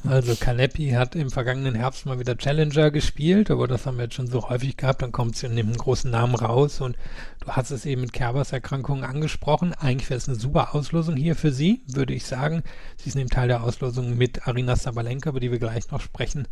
Also 0.07 0.35
Kanepi 0.35 0.91
hat 0.91 1.15
im 1.15 1.29
vergangenen 1.29 1.75
Herbst 1.75 2.05
mal 2.05 2.19
wieder 2.19 2.37
Challenger 2.37 2.91
gespielt, 2.91 3.51
aber 3.51 3.67
das 3.67 3.85
haben 3.85 3.97
wir 3.97 4.03
jetzt 4.05 4.15
schon 4.15 4.27
so 4.27 4.49
häufig 4.49 4.77
gehabt. 4.77 5.01
Dann 5.01 5.11
kommt 5.11 5.35
sie 5.35 5.47
nimmt 5.47 5.69
einen 5.69 5.77
großen 5.77 6.09
Namen 6.11 6.35
raus 6.35 6.81
und 6.81 6.97
du 7.39 7.47
hast 7.47 7.71
es 7.71 7.85
eben 7.85 8.01
mit 8.01 8.13
Kerbers 8.13 8.51
Erkrankungen 8.51 9.03
angesprochen. 9.03 9.73
Eigentlich 9.73 10.09
wäre 10.09 10.17
es 10.17 10.27
eine 10.27 10.37
super 10.37 10.75
Auslosung 10.75 11.15
hier 11.15 11.35
für 11.35 11.51
sie, 11.51 11.81
würde 11.87 12.13
ich 12.13 12.25
sagen. 12.25 12.63
Sie 12.97 13.09
ist 13.09 13.15
neben 13.15 13.29
Teil 13.29 13.47
der 13.47 13.63
Auslosung 13.63 14.17
mit 14.17 14.47
Arina 14.47 14.75
Sabalenka, 14.75 15.29
über 15.29 15.39
die 15.39 15.51
wir 15.51 15.59
gleich 15.59 15.89
noch 15.91 16.01
sprechen 16.01 16.47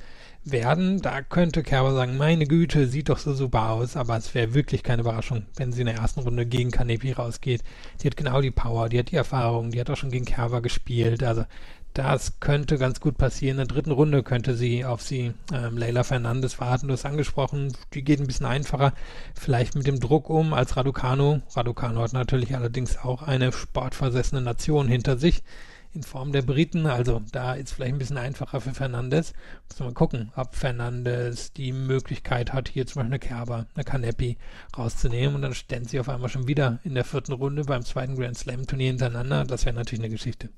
werden. 0.45 1.01
Da 1.01 1.21
könnte 1.21 1.63
Kerber 1.63 1.93
sagen, 1.93 2.17
meine 2.17 2.45
Güte, 2.45 2.87
sieht 2.87 3.09
doch 3.09 3.17
so 3.17 3.33
super 3.33 3.69
aus, 3.69 3.95
aber 3.95 4.17
es 4.17 4.33
wäre 4.33 4.53
wirklich 4.53 4.83
keine 4.83 5.01
Überraschung, 5.01 5.45
wenn 5.55 5.71
sie 5.71 5.81
in 5.81 5.87
der 5.87 5.95
ersten 5.95 6.21
Runde 6.21 6.45
gegen 6.45 6.71
Kanepi 6.71 7.13
rausgeht. 7.13 7.63
Die 8.01 8.07
hat 8.07 8.17
genau 8.17 8.41
die 8.41 8.51
Power, 8.51 8.89
die 8.89 8.99
hat 8.99 9.11
die 9.11 9.15
Erfahrung, 9.15 9.71
die 9.71 9.79
hat 9.79 9.89
auch 9.89 9.97
schon 9.97 10.11
gegen 10.11 10.25
Kerber 10.25 10.61
gespielt. 10.61 11.23
Also 11.23 11.45
das 11.93 12.39
könnte 12.39 12.79
ganz 12.79 12.99
gut 12.99 13.17
passieren. 13.17 13.59
In 13.59 13.67
der 13.67 13.75
dritten 13.75 13.91
Runde 13.91 14.23
könnte 14.23 14.55
sie 14.55 14.83
auf 14.83 15.01
sie 15.01 15.33
ähm, 15.53 15.77
Leila 15.77 16.03
Fernandes 16.03 16.59
warten. 16.59 16.87
Du 16.87 16.93
hast 16.93 17.05
angesprochen, 17.05 17.73
die 17.93 18.03
geht 18.03 18.19
ein 18.19 18.27
bisschen 18.27 18.47
einfacher, 18.47 18.93
vielleicht 19.35 19.75
mit 19.75 19.85
dem 19.85 19.99
Druck 19.99 20.29
um 20.29 20.53
als 20.53 20.75
Raducano. 20.75 21.41
Raducano 21.55 22.01
hat 22.01 22.13
natürlich 22.13 22.55
allerdings 22.55 22.97
auch 22.97 23.21
eine 23.21 23.51
sportversessene 23.51 24.41
Nation 24.41 24.87
hinter 24.87 25.17
sich 25.17 25.43
in 25.93 26.03
Form 26.03 26.31
der 26.31 26.41
Briten. 26.41 26.85
Also 26.85 27.21
da 27.31 27.53
ist 27.53 27.73
vielleicht 27.73 27.93
ein 27.93 27.99
bisschen 27.99 28.17
einfacher 28.17 28.61
für 28.61 28.73
Fernandes. 28.73 29.33
Muss 29.69 29.79
mal 29.79 29.93
gucken, 29.93 30.31
ob 30.35 30.55
Fernandes 30.55 31.53
die 31.53 31.71
Möglichkeit 31.71 32.53
hat, 32.53 32.69
hier 32.69 32.85
zum 32.85 33.01
Beispiel 33.01 33.13
eine 33.13 33.19
Kerber, 33.19 33.67
eine 33.75 33.83
Canepi 33.83 34.37
rauszunehmen 34.77 35.35
und 35.35 35.41
dann 35.41 35.53
stellen 35.53 35.85
sie 35.85 35.99
auf 35.99 36.09
einmal 36.09 36.29
schon 36.29 36.47
wieder 36.47 36.79
in 36.83 36.95
der 36.95 37.05
vierten 37.05 37.33
Runde 37.33 37.63
beim 37.63 37.83
zweiten 37.83 38.15
Grand 38.15 38.37
Slam 38.37 38.67
Turnier 38.67 38.87
hintereinander. 38.87 39.45
Das 39.45 39.65
wäre 39.65 39.75
natürlich 39.75 40.03
eine 40.03 40.13
Geschichte. 40.13 40.49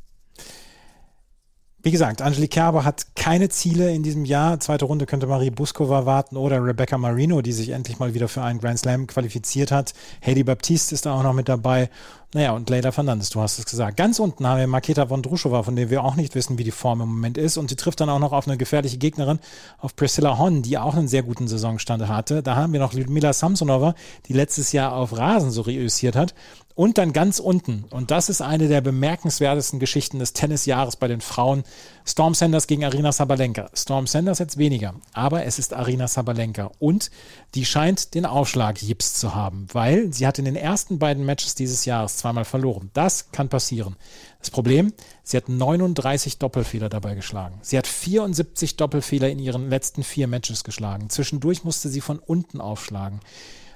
Wie 1.85 1.91
gesagt, 1.91 2.23
Angelique 2.23 2.49
Kerber 2.49 2.83
hat 2.83 3.15
keine 3.15 3.47
Ziele 3.49 3.93
in 3.93 4.01
diesem 4.01 4.25
Jahr. 4.25 4.59
Zweite 4.59 4.85
Runde 4.85 5.05
könnte 5.05 5.27
Marie 5.27 5.51
Buskova 5.51 6.07
warten 6.07 6.35
oder 6.35 6.65
Rebecca 6.65 6.97
Marino, 6.97 7.43
die 7.43 7.51
sich 7.51 7.69
endlich 7.69 7.99
mal 7.99 8.15
wieder 8.15 8.27
für 8.27 8.41
einen 8.41 8.59
Grand 8.59 8.79
Slam 8.79 9.05
qualifiziert 9.05 9.71
hat. 9.71 9.93
Heidi 10.25 10.43
Baptiste 10.43 10.95
ist 10.95 11.05
da 11.05 11.13
auch 11.13 11.21
noch 11.21 11.33
mit 11.33 11.47
dabei. 11.47 11.91
Naja, 12.33 12.53
und 12.53 12.71
Leila 12.71 12.91
Fernandes, 12.91 13.29
du 13.29 13.39
hast 13.39 13.59
es 13.59 13.65
gesagt. 13.65 13.97
Ganz 13.97 14.17
unten 14.17 14.47
haben 14.47 14.57
wir 14.57 14.65
Maketa 14.65 15.09
Vondrushova, 15.09 15.61
von 15.61 15.75
der 15.75 15.91
wir 15.91 16.03
auch 16.03 16.15
nicht 16.15 16.33
wissen, 16.33 16.57
wie 16.57 16.63
die 16.63 16.71
Form 16.71 17.01
im 17.01 17.07
Moment 17.07 17.37
ist. 17.37 17.55
Und 17.57 17.69
sie 17.69 17.75
trifft 17.75 18.01
dann 18.01 18.09
auch 18.09 18.17
noch 18.17 18.33
auf 18.33 18.47
eine 18.47 18.57
gefährliche 18.57 18.97
Gegnerin, 18.97 19.37
auf 19.77 19.95
Priscilla 19.95 20.39
Hon, 20.39 20.63
die 20.63 20.79
auch 20.79 20.95
einen 20.95 21.07
sehr 21.07 21.21
guten 21.21 21.47
Saisonstand 21.47 22.07
hatte. 22.07 22.41
Da 22.41 22.55
haben 22.55 22.73
wir 22.73 22.79
noch 22.79 22.93
Ludmila 22.93 23.31
Samsonova, 23.31 23.93
die 24.27 24.33
letztes 24.33 24.71
Jahr 24.71 24.95
auf 24.95 25.15
Rasen 25.15 25.51
so 25.51 25.61
reüssiert 25.61 26.15
hat. 26.15 26.33
Und 26.75 26.97
dann 26.97 27.13
ganz 27.13 27.39
unten, 27.39 27.85
und 27.89 28.11
das 28.11 28.27
ist 28.27 28.41
eine 28.41 28.67
der 28.67 28.81
bemerkenswertesten 28.81 29.79
Geschichten 29.79 30.19
des 30.19 30.33
Tennisjahres 30.33 30.97
bei 30.97 31.07
den 31.07 31.21
Frauen, 31.21 31.63
Storm 32.05 32.33
Sanders 32.33 32.67
gegen 32.67 32.83
Arina 32.83 33.13
Sabalenka. 33.13 33.69
Storm 33.73 34.07
Sanders 34.07 34.39
jetzt 34.39 34.57
weniger, 34.57 34.93
aber 35.13 35.45
es 35.45 35.57
ist 35.57 35.73
Arina 35.73 36.09
Sabalenka. 36.09 36.71
Und 36.79 37.11
die 37.55 37.63
scheint 37.63 38.13
den 38.13 38.25
Aufschlag 38.25 38.81
Jips 38.81 39.13
zu 39.13 39.33
haben, 39.33 39.67
weil 39.71 40.11
sie 40.11 40.27
hat 40.27 40.37
in 40.37 40.43
den 40.43 40.57
ersten 40.57 40.99
beiden 40.99 41.25
Matches 41.25 41.55
dieses 41.55 41.85
Jahres 41.85 42.17
zweimal 42.17 42.43
verloren. 42.43 42.89
Das 42.93 43.31
kann 43.31 43.47
passieren. 43.47 43.95
Das 44.39 44.51
Problem, 44.51 44.91
sie 45.23 45.37
hat 45.37 45.47
39 45.47 46.39
Doppelfehler 46.39 46.89
dabei 46.89 47.15
geschlagen. 47.15 47.57
Sie 47.61 47.77
hat 47.77 47.87
74 47.87 48.75
Doppelfehler 48.75 49.29
in 49.29 49.39
ihren 49.39 49.69
letzten 49.69 50.03
vier 50.03 50.27
Matches 50.27 50.65
geschlagen. 50.65 51.09
Zwischendurch 51.09 51.63
musste 51.63 51.87
sie 51.87 52.01
von 52.01 52.19
unten 52.19 52.59
aufschlagen. 52.59 53.21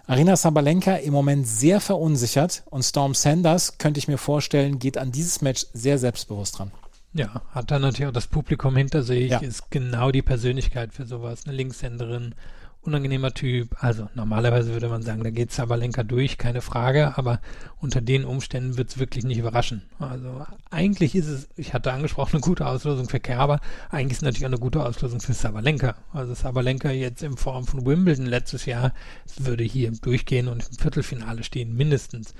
Arina 0.09 0.35
Sabalenka 0.35 0.95
im 0.95 1.13
Moment 1.13 1.47
sehr 1.47 1.79
verunsichert 1.79 2.63
und 2.71 2.81
Storm 2.81 3.13
Sanders, 3.13 3.77
könnte 3.77 3.99
ich 3.99 4.07
mir 4.07 4.17
vorstellen, 4.17 4.79
geht 4.79 4.97
an 4.97 5.11
dieses 5.11 5.43
Match 5.43 5.67
sehr 5.73 5.99
selbstbewusst 5.99 6.57
dran. 6.57 6.71
Ja, 7.13 7.43
hat 7.51 7.69
dann 7.69 7.83
natürlich 7.83 8.07
auch 8.07 8.13
das 8.13 8.25
Publikum 8.25 8.75
hinter 8.75 9.03
sich, 9.03 9.29
ja. 9.29 9.37
ist 9.37 9.69
genau 9.69 10.09
die 10.09 10.23
Persönlichkeit 10.23 10.95
für 10.95 11.05
sowas, 11.05 11.41
eine 11.45 11.55
Linkshänderin 11.55 12.33
unangenehmer 12.89 13.33
Typ. 13.33 13.75
Also 13.79 14.09
normalerweise 14.15 14.73
würde 14.73 14.89
man 14.89 15.01
sagen, 15.01 15.23
da 15.23 15.29
geht 15.29 15.51
Sabalenka 15.51 16.03
durch, 16.03 16.37
keine 16.37 16.61
Frage, 16.61 17.17
aber 17.17 17.39
unter 17.79 18.01
den 18.01 18.25
Umständen 18.25 18.77
wird 18.77 18.89
es 18.89 18.97
wirklich 18.99 19.23
nicht 19.23 19.37
überraschen. 19.37 19.83
Also 19.99 20.45
eigentlich 20.71 21.15
ist 21.15 21.27
es, 21.27 21.47
ich 21.55 21.73
hatte 21.73 21.93
angesprochen, 21.93 22.37
eine 22.37 22.41
gute 22.41 22.65
Auslösung 22.65 23.07
für 23.07 23.19
Kerber, 23.19 23.59
eigentlich 23.89 24.13
ist 24.13 24.17
es 24.17 24.23
natürlich 24.23 24.45
auch 24.45 24.51
eine 24.51 24.59
gute 24.59 24.83
Auslösung 24.83 25.21
für 25.21 25.33
Sabalenka. 25.33 25.95
Also 26.11 26.33
Sabalenka 26.33 26.91
jetzt 26.91 27.23
in 27.23 27.37
Form 27.37 27.65
von 27.65 27.85
Wimbledon 27.85 28.25
letztes 28.25 28.65
Jahr 28.65 28.93
würde 29.37 29.63
hier 29.63 29.91
durchgehen 29.91 30.47
und 30.47 30.67
im 30.69 30.77
Viertelfinale 30.77 31.43
stehen, 31.43 31.75
mindestens. 31.75 32.33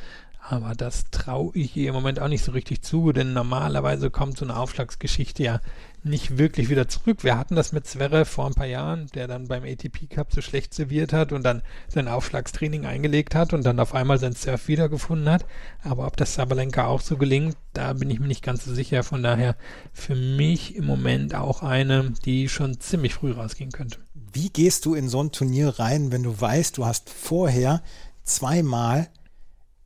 Aber 0.52 0.74
das 0.74 1.12
traue 1.12 1.52
ich 1.54 1.78
ihr 1.78 1.90
im 1.90 1.94
Moment 1.94 2.20
auch 2.20 2.28
nicht 2.28 2.44
so 2.44 2.54
richtig 2.54 2.82
zu, 2.82 3.12
denn 3.12 3.34
normalerweise 3.34 4.10
kommt 4.10 4.36
so 4.36 4.46
eine 4.46 4.58
Aufschlagsgeschichte 4.58 5.44
ja 5.44 5.62
nicht 6.02 6.40
wirklich 6.40 6.70
wieder 6.70 6.88
zurück. 6.88 7.24
Wir 7.24 7.38
hatten 7.38 7.56
das 7.56 7.72
mit 7.72 7.86
Zverev 7.86 8.28
vor 8.28 8.48
ein 8.48 8.56
paar 8.56 8.66
Jahren, 8.66 9.06
der 9.14 9.28
dann 9.28 9.48
beim 9.48 9.64
ATP 9.64 10.08
Cup 10.10 10.34
so 10.34 10.42
schlecht 10.42 10.74
serviert 10.74 11.14
hat 11.14 11.34
und 11.34 11.44
dann 11.44 11.62
sein 11.88 12.08
Aufschlagstraining 12.08 12.88
eingelegt 12.88 13.36
hat 13.36 13.54
und 13.54 13.64
dann 13.64 13.80
auf 13.80 13.94
einmal 13.94 14.18
sein 14.18 14.34
Surf 14.34 14.68
wiedergefunden 14.68 15.30
hat. 15.30 15.46
Aber 15.84 16.08
ob 16.08 16.18
das 16.18 16.34
Sabalenka 16.34 16.88
auch 16.88 17.02
so 17.02 17.18
gelingt, 17.18 17.56
da 17.74 17.94
bin 17.94 18.10
ich 18.10 18.20
mir 18.20 18.26
nicht 18.26 18.44
ganz 18.44 18.66
so 18.66 18.74
sicher. 18.74 19.04
Von 19.04 19.22
daher 19.22 19.56
für 19.94 20.16
mich 20.16 20.76
im 20.76 20.88
Moment 20.88 21.36
auch 21.36 21.62
eine, 21.62 22.12
die 22.26 22.50
schon 22.50 22.80
ziemlich 22.80 23.14
früh 23.14 23.34
rausgehen 23.34 23.72
könnte. 23.72 24.00
Wie 24.34 24.50
gehst 24.50 24.88
du 24.88 24.96
in 24.96 25.10
so 25.10 25.22
ein 25.22 25.32
Turnier 25.32 25.78
rein, 25.78 26.12
wenn 26.12 26.24
du 26.24 26.42
weißt, 26.42 26.76
du 26.80 26.88
hast 26.88 27.12
vorher 27.12 27.84
zweimal 28.24 29.10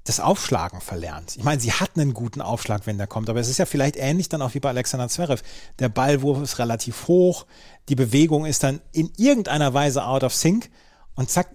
das 0.04 0.20
Aufschlagen 0.20 0.82
verlernt. 0.82 1.38
Ich 1.38 1.44
meine, 1.44 1.62
sie 1.62 1.72
hat 1.72 1.92
einen 1.96 2.14
guten 2.14 2.42
Aufschlag, 2.42 2.86
wenn 2.86 2.98
der 2.98 3.08
kommt, 3.08 3.30
aber 3.30 3.40
es 3.40 3.48
ist 3.48 3.58
ja 3.58 3.66
vielleicht 3.66 3.96
ähnlich 3.96 4.28
dann 4.28 4.42
auch 4.42 4.54
wie 4.54 4.60
bei 4.60 4.70
Alexander 4.70 5.08
Zverev. 5.08 5.42
Der 5.80 5.90
Ballwurf 5.90 6.42
ist 6.42 6.60
relativ 6.60 7.08
hoch, 7.08 7.46
die 7.90 7.96
Bewegung 7.96 8.46
ist 8.46 8.64
dann 8.64 8.82
in 8.92 9.12
irgendeiner 9.18 9.74
Weise 9.74 10.06
out 10.06 10.24
of 10.24 10.34
sync 10.34 10.70
und 11.16 11.30
zack, 11.30 11.48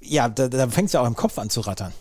ja, 0.00 0.28
da, 0.28 0.48
da 0.48 0.68
fängt 0.68 0.86
es 0.86 0.92
ja 0.94 1.00
auch 1.02 1.06
im 1.06 1.16
Kopf 1.16 1.38
an 1.38 1.50
zu 1.50 1.60
rattern. 1.60 1.92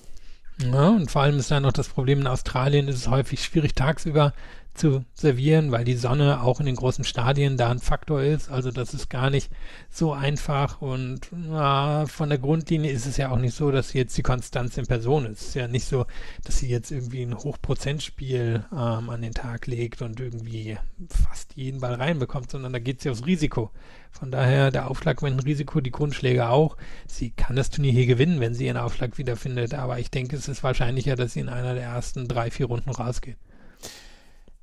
Ja, 0.59 0.89
und 0.89 1.11
vor 1.11 1.21
allem 1.21 1.37
ist 1.37 1.51
dann 1.51 1.63
noch 1.63 1.73
das 1.73 1.89
Problem 1.89 2.21
in 2.21 2.27
Australien, 2.27 2.87
ist 2.87 2.95
es 2.95 3.07
häufig 3.09 3.43
schwierig 3.43 3.75
tagsüber 3.75 4.33
zu 4.77 5.03
servieren, 5.13 5.71
weil 5.71 5.83
die 5.83 5.95
Sonne 5.95 6.41
auch 6.41 6.59
in 6.59 6.65
den 6.65 6.75
großen 6.75 7.03
Stadien 7.03 7.57
da 7.57 7.69
ein 7.69 7.79
Faktor 7.79 8.21
ist. 8.21 8.49
Also 8.49 8.71
das 8.71 8.93
ist 8.93 9.09
gar 9.09 9.29
nicht 9.29 9.51
so 9.89 10.13
einfach 10.13 10.81
und 10.81 11.21
na, 11.31 12.05
von 12.05 12.29
der 12.29 12.37
Grundlinie 12.37 12.91
ist 12.91 13.05
es 13.05 13.17
ja 13.17 13.29
auch 13.31 13.37
nicht 13.37 13.55
so, 13.55 13.71
dass 13.71 13.93
jetzt 13.93 14.17
die 14.17 14.23
Konstanz 14.23 14.77
in 14.77 14.85
Person 14.85 15.25
ist. 15.25 15.41
Es 15.41 15.47
ist 15.49 15.55
ja 15.55 15.67
nicht 15.67 15.85
so, 15.85 16.05
dass 16.43 16.59
sie 16.59 16.69
jetzt 16.69 16.91
irgendwie 16.91 17.23
ein 17.23 17.37
Hochprozentspiel 17.37 18.65
ähm, 18.71 19.09
an 19.09 19.21
den 19.21 19.33
Tag 19.33 19.67
legt 19.67 20.01
und 20.01 20.19
irgendwie 20.19 20.77
fast 21.09 21.55
jeden 21.55 21.81
Ball 21.81 21.95
reinbekommt, 21.95 22.51
sondern 22.51 22.73
da 22.73 22.79
geht 22.79 23.01
sie 23.01 23.09
aufs 23.09 23.25
Risiko. 23.25 23.71
Von 24.11 24.31
daher 24.31 24.71
der 24.71 24.89
Aufschlag 24.89 25.21
mit 25.21 25.33
dem 25.33 25.39
Risiko, 25.39 25.81
die 25.81 25.91
Grundschläge 25.91 26.49
auch. 26.49 26.77
Sie 27.07 27.31
kann 27.31 27.55
das 27.55 27.69
Turnier 27.69 27.91
hier 27.91 28.07
gewinnen, 28.07 28.39
wenn 28.39 28.53
sie 28.53 28.65
ihren 28.65 28.77
Aufschlag 28.77 29.17
wiederfindet, 29.17 29.73
aber 29.73 29.99
ich 29.99 30.09
denke, 30.09 30.35
es 30.35 30.47
ist 30.47 30.63
wahrscheinlicher, 30.63 31.15
dass 31.15 31.33
sie 31.33 31.41
in 31.41 31.49
einer 31.49 31.73
der 31.73 31.83
ersten 31.83 32.27
drei, 32.27 32.49
vier 32.49 32.67
Runden 32.67 32.89
rausgeht. 32.89 33.37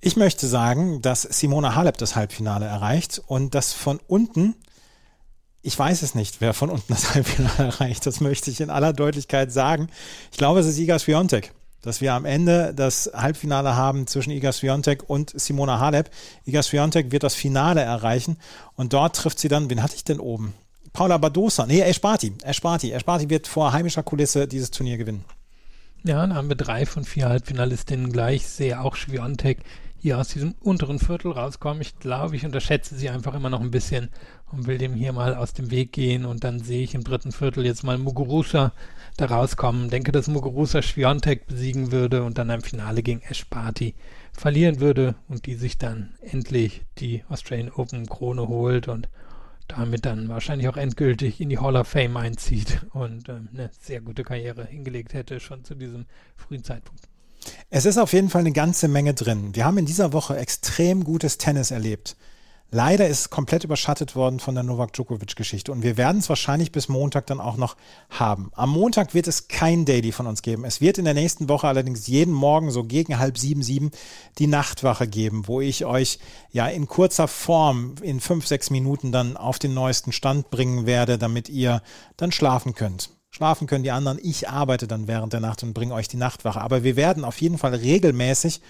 Ich 0.06 0.16
möchte 0.16 0.46
sagen, 0.48 1.00
dass 1.00 1.22
Simona 1.22 1.76
Halep 1.76 1.96
das 1.96 2.14
Halbfinale 2.14 2.66
erreicht 2.66 3.22
und 3.26 3.54
dass 3.54 3.72
von 3.72 3.98
unten, 4.06 4.54
ich 5.62 5.78
weiß 5.78 6.02
es 6.02 6.14
nicht, 6.14 6.42
wer 6.42 6.52
von 6.52 6.68
unten 6.68 6.92
das 6.92 7.14
Halbfinale 7.14 7.70
erreicht, 7.70 8.04
das 8.04 8.20
möchte 8.20 8.50
ich 8.50 8.60
in 8.60 8.68
aller 8.68 8.92
Deutlichkeit 8.92 9.50
sagen. 9.50 9.88
Ich 10.30 10.36
glaube, 10.36 10.60
es 10.60 10.66
ist 10.66 10.76
Iga 10.76 10.98
Swiatek, 10.98 11.52
dass 11.80 12.02
wir 12.02 12.12
am 12.12 12.26
Ende 12.26 12.74
das 12.74 13.12
Halbfinale 13.14 13.76
haben 13.76 14.06
zwischen 14.06 14.30
Iga 14.30 14.52
Swiatek 14.52 15.08
und 15.08 15.32
Simona 15.40 15.80
Halep. 15.80 16.10
Iga 16.44 16.62
Swiatek 16.62 17.10
wird 17.10 17.22
das 17.22 17.34
Finale 17.34 17.80
erreichen 17.80 18.36
und 18.76 18.92
dort 18.92 19.16
trifft 19.16 19.38
sie 19.38 19.48
dann, 19.48 19.70
wen 19.70 19.82
hatte 19.82 19.96
ich 19.96 20.04
denn 20.04 20.20
oben? 20.20 20.52
Paula 20.92 21.16
Badosa, 21.16 21.64
nee, 21.64 21.80
Esparti, 21.80 22.34
Esparti. 22.42 22.92
Esparti 22.92 23.30
wird 23.30 23.46
vor 23.46 23.72
heimischer 23.72 24.02
Kulisse 24.02 24.46
dieses 24.48 24.70
Turnier 24.70 24.98
gewinnen. 24.98 25.24
Ja, 26.02 26.16
dann 26.16 26.34
haben 26.34 26.50
wir 26.50 26.56
drei 26.56 26.84
von 26.84 27.04
vier 27.04 27.30
Halbfinalistinnen 27.30 28.12
gleich. 28.12 28.46
Sehe 28.46 28.78
auch 28.78 28.96
Schwiontek 28.96 29.60
hier 30.04 30.18
aus 30.18 30.28
diesem 30.28 30.54
unteren 30.60 30.98
Viertel 30.98 31.32
rauskommen. 31.32 31.80
Ich 31.80 31.98
glaube, 31.98 32.36
ich 32.36 32.44
unterschätze 32.44 32.94
sie 32.94 33.08
einfach 33.08 33.32
immer 33.32 33.48
noch 33.48 33.62
ein 33.62 33.70
bisschen 33.70 34.10
und 34.52 34.66
will 34.66 34.76
dem 34.76 34.92
hier 34.92 35.14
mal 35.14 35.34
aus 35.34 35.54
dem 35.54 35.70
Weg 35.70 35.92
gehen 35.92 36.26
und 36.26 36.44
dann 36.44 36.60
sehe 36.60 36.84
ich 36.84 36.94
im 36.94 37.04
dritten 37.04 37.32
Viertel 37.32 37.64
jetzt 37.64 37.84
mal 37.84 37.96
Muguruza 37.96 38.72
da 39.16 39.24
rauskommen. 39.24 39.88
Denke, 39.88 40.12
dass 40.12 40.28
Muguruza 40.28 40.82
Schwiontek 40.82 41.46
besiegen 41.46 41.90
würde 41.90 42.22
und 42.22 42.36
dann 42.36 42.50
im 42.50 42.60
Finale 42.60 43.02
gegen 43.02 43.22
Ash 43.22 43.46
Party 43.46 43.94
verlieren 44.34 44.78
würde 44.78 45.14
und 45.30 45.46
die 45.46 45.54
sich 45.54 45.78
dann 45.78 46.12
endlich 46.20 46.82
die 46.98 47.24
Australian 47.30 47.72
Open 47.72 48.04
Krone 48.04 48.46
holt 48.46 48.88
und 48.88 49.08
damit 49.68 50.04
dann 50.04 50.28
wahrscheinlich 50.28 50.68
auch 50.68 50.76
endgültig 50.76 51.40
in 51.40 51.48
die 51.48 51.60
Hall 51.60 51.76
of 51.76 51.88
Fame 51.88 52.18
einzieht 52.18 52.84
und 52.92 53.30
ähm, 53.30 53.48
eine 53.54 53.70
sehr 53.80 54.02
gute 54.02 54.22
Karriere 54.22 54.66
hingelegt 54.66 55.14
hätte, 55.14 55.40
schon 55.40 55.64
zu 55.64 55.74
diesem 55.74 56.04
frühen 56.36 56.62
Zeitpunkt. 56.62 57.08
Es 57.70 57.84
ist 57.84 57.98
auf 57.98 58.12
jeden 58.12 58.30
Fall 58.30 58.40
eine 58.40 58.52
ganze 58.52 58.88
Menge 58.88 59.14
drin. 59.14 59.54
Wir 59.54 59.64
haben 59.64 59.78
in 59.78 59.86
dieser 59.86 60.12
Woche 60.12 60.36
extrem 60.36 61.04
gutes 61.04 61.38
Tennis 61.38 61.70
erlebt. 61.70 62.16
Leider 62.70 63.06
ist 63.06 63.20
es 63.20 63.30
komplett 63.30 63.62
überschattet 63.62 64.16
worden 64.16 64.40
von 64.40 64.56
der 64.56 64.64
Novak 64.64 64.92
Djokovic-Geschichte 64.94 65.70
und 65.70 65.84
wir 65.84 65.96
werden 65.96 66.18
es 66.18 66.28
wahrscheinlich 66.28 66.72
bis 66.72 66.88
Montag 66.88 67.24
dann 67.28 67.40
auch 67.40 67.56
noch 67.56 67.76
haben. 68.10 68.50
Am 68.56 68.70
Montag 68.70 69.14
wird 69.14 69.28
es 69.28 69.46
kein 69.46 69.84
Daily 69.84 70.10
von 70.10 70.26
uns 70.26 70.42
geben. 70.42 70.64
Es 70.64 70.80
wird 70.80 70.98
in 70.98 71.04
der 71.04 71.14
nächsten 71.14 71.48
Woche 71.48 71.68
allerdings 71.68 72.08
jeden 72.08 72.34
Morgen 72.34 72.72
so 72.72 72.82
gegen 72.82 73.16
halb 73.20 73.38
sieben, 73.38 73.62
sieben 73.62 73.92
die 74.38 74.48
Nachtwache 74.48 75.06
geben, 75.06 75.46
wo 75.46 75.60
ich 75.60 75.84
euch 75.84 76.18
ja 76.50 76.66
in 76.66 76.88
kurzer 76.88 77.28
Form 77.28 77.94
in 78.02 78.18
fünf, 78.18 78.44
sechs 78.44 78.70
Minuten 78.70 79.12
dann 79.12 79.36
auf 79.36 79.60
den 79.60 79.72
neuesten 79.72 80.10
Stand 80.10 80.50
bringen 80.50 80.84
werde, 80.84 81.16
damit 81.16 81.48
ihr 81.48 81.80
dann 82.16 82.32
schlafen 82.32 82.74
könnt. 82.74 83.13
Schlafen 83.34 83.66
können 83.66 83.82
die 83.82 83.90
anderen. 83.90 84.20
Ich 84.22 84.48
arbeite 84.48 84.86
dann 84.86 85.08
während 85.08 85.32
der 85.32 85.40
Nacht 85.40 85.64
und 85.64 85.74
bringe 85.74 85.92
euch 85.92 86.06
die 86.06 86.16
Nachtwache. 86.16 86.60
Aber 86.60 86.84
wir 86.84 86.94
werden 86.94 87.24
auf 87.24 87.40
jeden 87.40 87.58
Fall 87.58 87.74
regelmäßig 87.74 88.60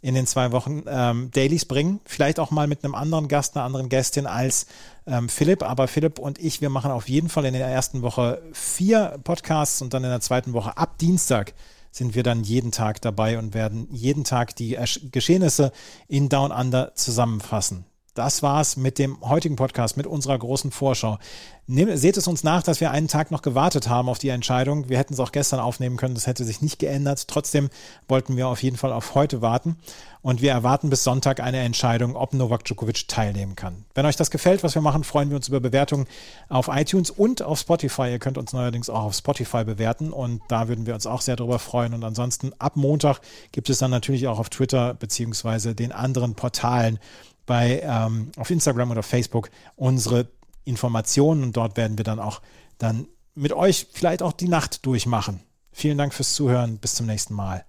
in 0.00 0.14
den 0.14 0.26
zwei 0.26 0.50
Wochen 0.50 0.82
ähm, 0.86 1.30
Dailies 1.30 1.66
bringen. 1.66 2.00
Vielleicht 2.06 2.40
auch 2.40 2.50
mal 2.50 2.66
mit 2.66 2.84
einem 2.84 2.94
anderen 2.94 3.28
Gast, 3.28 3.54
einer 3.54 3.66
anderen 3.66 3.90
Gästin 3.90 4.26
als 4.26 4.66
ähm, 5.06 5.28
Philipp. 5.28 5.62
Aber 5.62 5.88
Philipp 5.88 6.18
und 6.18 6.38
ich, 6.38 6.62
wir 6.62 6.70
machen 6.70 6.90
auf 6.90 7.06
jeden 7.06 7.28
Fall 7.28 7.44
in 7.44 7.52
der 7.52 7.66
ersten 7.66 8.00
Woche 8.00 8.40
vier 8.54 9.20
Podcasts 9.24 9.82
und 9.82 9.92
dann 9.92 10.04
in 10.04 10.10
der 10.10 10.22
zweiten 10.22 10.54
Woche 10.54 10.78
ab 10.78 10.96
Dienstag 10.96 11.52
sind 11.90 12.14
wir 12.14 12.22
dann 12.22 12.44
jeden 12.44 12.72
Tag 12.72 13.02
dabei 13.02 13.38
und 13.38 13.52
werden 13.52 13.88
jeden 13.92 14.24
Tag 14.24 14.56
die 14.56 14.78
Geschehnisse 15.12 15.70
in 16.08 16.30
Down 16.30 16.50
Under 16.50 16.94
zusammenfassen. 16.94 17.84
Das 18.14 18.44
war's 18.44 18.76
mit 18.76 19.00
dem 19.00 19.20
heutigen 19.22 19.56
Podcast, 19.56 19.96
mit 19.96 20.06
unserer 20.06 20.38
großen 20.38 20.70
Vorschau. 20.70 21.18
Nehm, 21.66 21.96
seht 21.96 22.16
es 22.16 22.28
uns 22.28 22.44
nach, 22.44 22.62
dass 22.62 22.80
wir 22.80 22.92
einen 22.92 23.08
Tag 23.08 23.32
noch 23.32 23.42
gewartet 23.42 23.88
haben 23.88 24.08
auf 24.08 24.20
die 24.20 24.28
Entscheidung. 24.28 24.88
Wir 24.88 24.98
hätten 24.98 25.14
es 25.14 25.20
auch 25.20 25.32
gestern 25.32 25.58
aufnehmen 25.58 25.96
können, 25.96 26.14
das 26.14 26.28
hätte 26.28 26.44
sich 26.44 26.62
nicht 26.62 26.78
geändert. 26.78 27.26
Trotzdem 27.26 27.70
wollten 28.06 28.36
wir 28.36 28.46
auf 28.46 28.62
jeden 28.62 28.76
Fall 28.76 28.92
auf 28.92 29.16
heute 29.16 29.42
warten. 29.42 29.76
Und 30.22 30.42
wir 30.42 30.52
erwarten 30.52 30.90
bis 30.90 31.02
Sonntag 31.02 31.40
eine 31.40 31.58
Entscheidung, 31.58 32.14
ob 32.14 32.34
Novak 32.34 32.64
Djokovic 32.64 33.08
teilnehmen 33.08 33.56
kann. 33.56 33.84
Wenn 33.94 34.06
euch 34.06 34.16
das 34.16 34.30
gefällt, 34.30 34.62
was 34.62 34.74
wir 34.74 34.80
machen, 34.80 35.02
freuen 35.02 35.30
wir 35.30 35.36
uns 35.36 35.48
über 35.48 35.60
Bewertungen 35.60 36.06
auf 36.48 36.68
iTunes 36.68 37.10
und 37.10 37.42
auf 37.42 37.58
Spotify. 37.58 38.10
Ihr 38.10 38.20
könnt 38.20 38.38
uns 38.38 38.52
neuerdings 38.52 38.88
auch 38.88 39.02
auf 39.02 39.14
Spotify 39.14 39.64
bewerten 39.64 40.12
und 40.12 40.40
da 40.48 40.68
würden 40.68 40.86
wir 40.86 40.94
uns 40.94 41.06
auch 41.06 41.20
sehr 41.20 41.36
darüber 41.36 41.58
freuen. 41.58 41.94
Und 41.94 42.04
ansonsten 42.04 42.52
ab 42.60 42.76
Montag 42.76 43.20
gibt 43.50 43.68
es 43.68 43.78
dann 43.78 43.90
natürlich 43.90 44.28
auch 44.28 44.38
auf 44.38 44.50
Twitter 44.50 44.94
beziehungsweise 44.94 45.74
den 45.74 45.90
anderen 45.90 46.36
Portalen 46.36 47.00
bei 47.46 47.80
ähm, 47.84 48.30
auf 48.36 48.50
Instagram 48.50 48.90
oder 48.90 49.02
Facebook 49.02 49.50
unsere 49.76 50.28
Informationen 50.64 51.42
und 51.42 51.56
dort 51.56 51.76
werden 51.76 51.98
wir 51.98 52.04
dann 52.04 52.18
auch 52.18 52.40
dann 52.78 53.06
mit 53.34 53.52
euch 53.52 53.88
vielleicht 53.92 54.22
auch 54.22 54.32
die 54.32 54.48
Nacht 54.48 54.86
durchmachen. 54.86 55.40
Vielen 55.72 55.98
Dank 55.98 56.14
fürs 56.14 56.34
Zuhören. 56.34 56.78
Bis 56.78 56.94
zum 56.94 57.06
nächsten 57.06 57.34
Mal. 57.34 57.64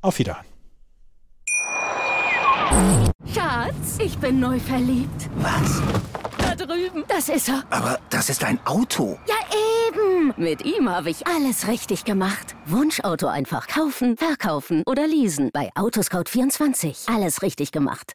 Auf 0.00 0.18
Wiedersehen. 0.18 0.46
Schatz, 3.34 3.98
ich 3.98 4.16
bin 4.18 4.40
neu 4.40 4.58
verliebt. 4.58 5.28
Was? 5.36 5.82
Da 6.38 6.54
drüben. 6.54 7.04
Das 7.08 7.28
ist 7.28 7.48
er. 7.48 7.64
Aber 7.70 7.98
das 8.08 8.30
ist 8.30 8.42
ein 8.44 8.64
Auto. 8.66 9.18
Ja, 9.28 9.34
eben. 9.88 10.32
Mit 10.36 10.64
ihm 10.64 10.88
habe 10.88 11.10
ich 11.10 11.26
alles 11.26 11.68
richtig 11.68 12.04
gemacht. 12.04 12.56
Wunschauto 12.66 13.26
einfach 13.26 13.66
kaufen, 13.66 14.16
verkaufen 14.16 14.82
oder 14.86 15.06
leasen. 15.06 15.50
Bei 15.52 15.70
Autoscout24. 15.74 17.14
Alles 17.14 17.42
richtig 17.42 17.72
gemacht. 17.72 18.14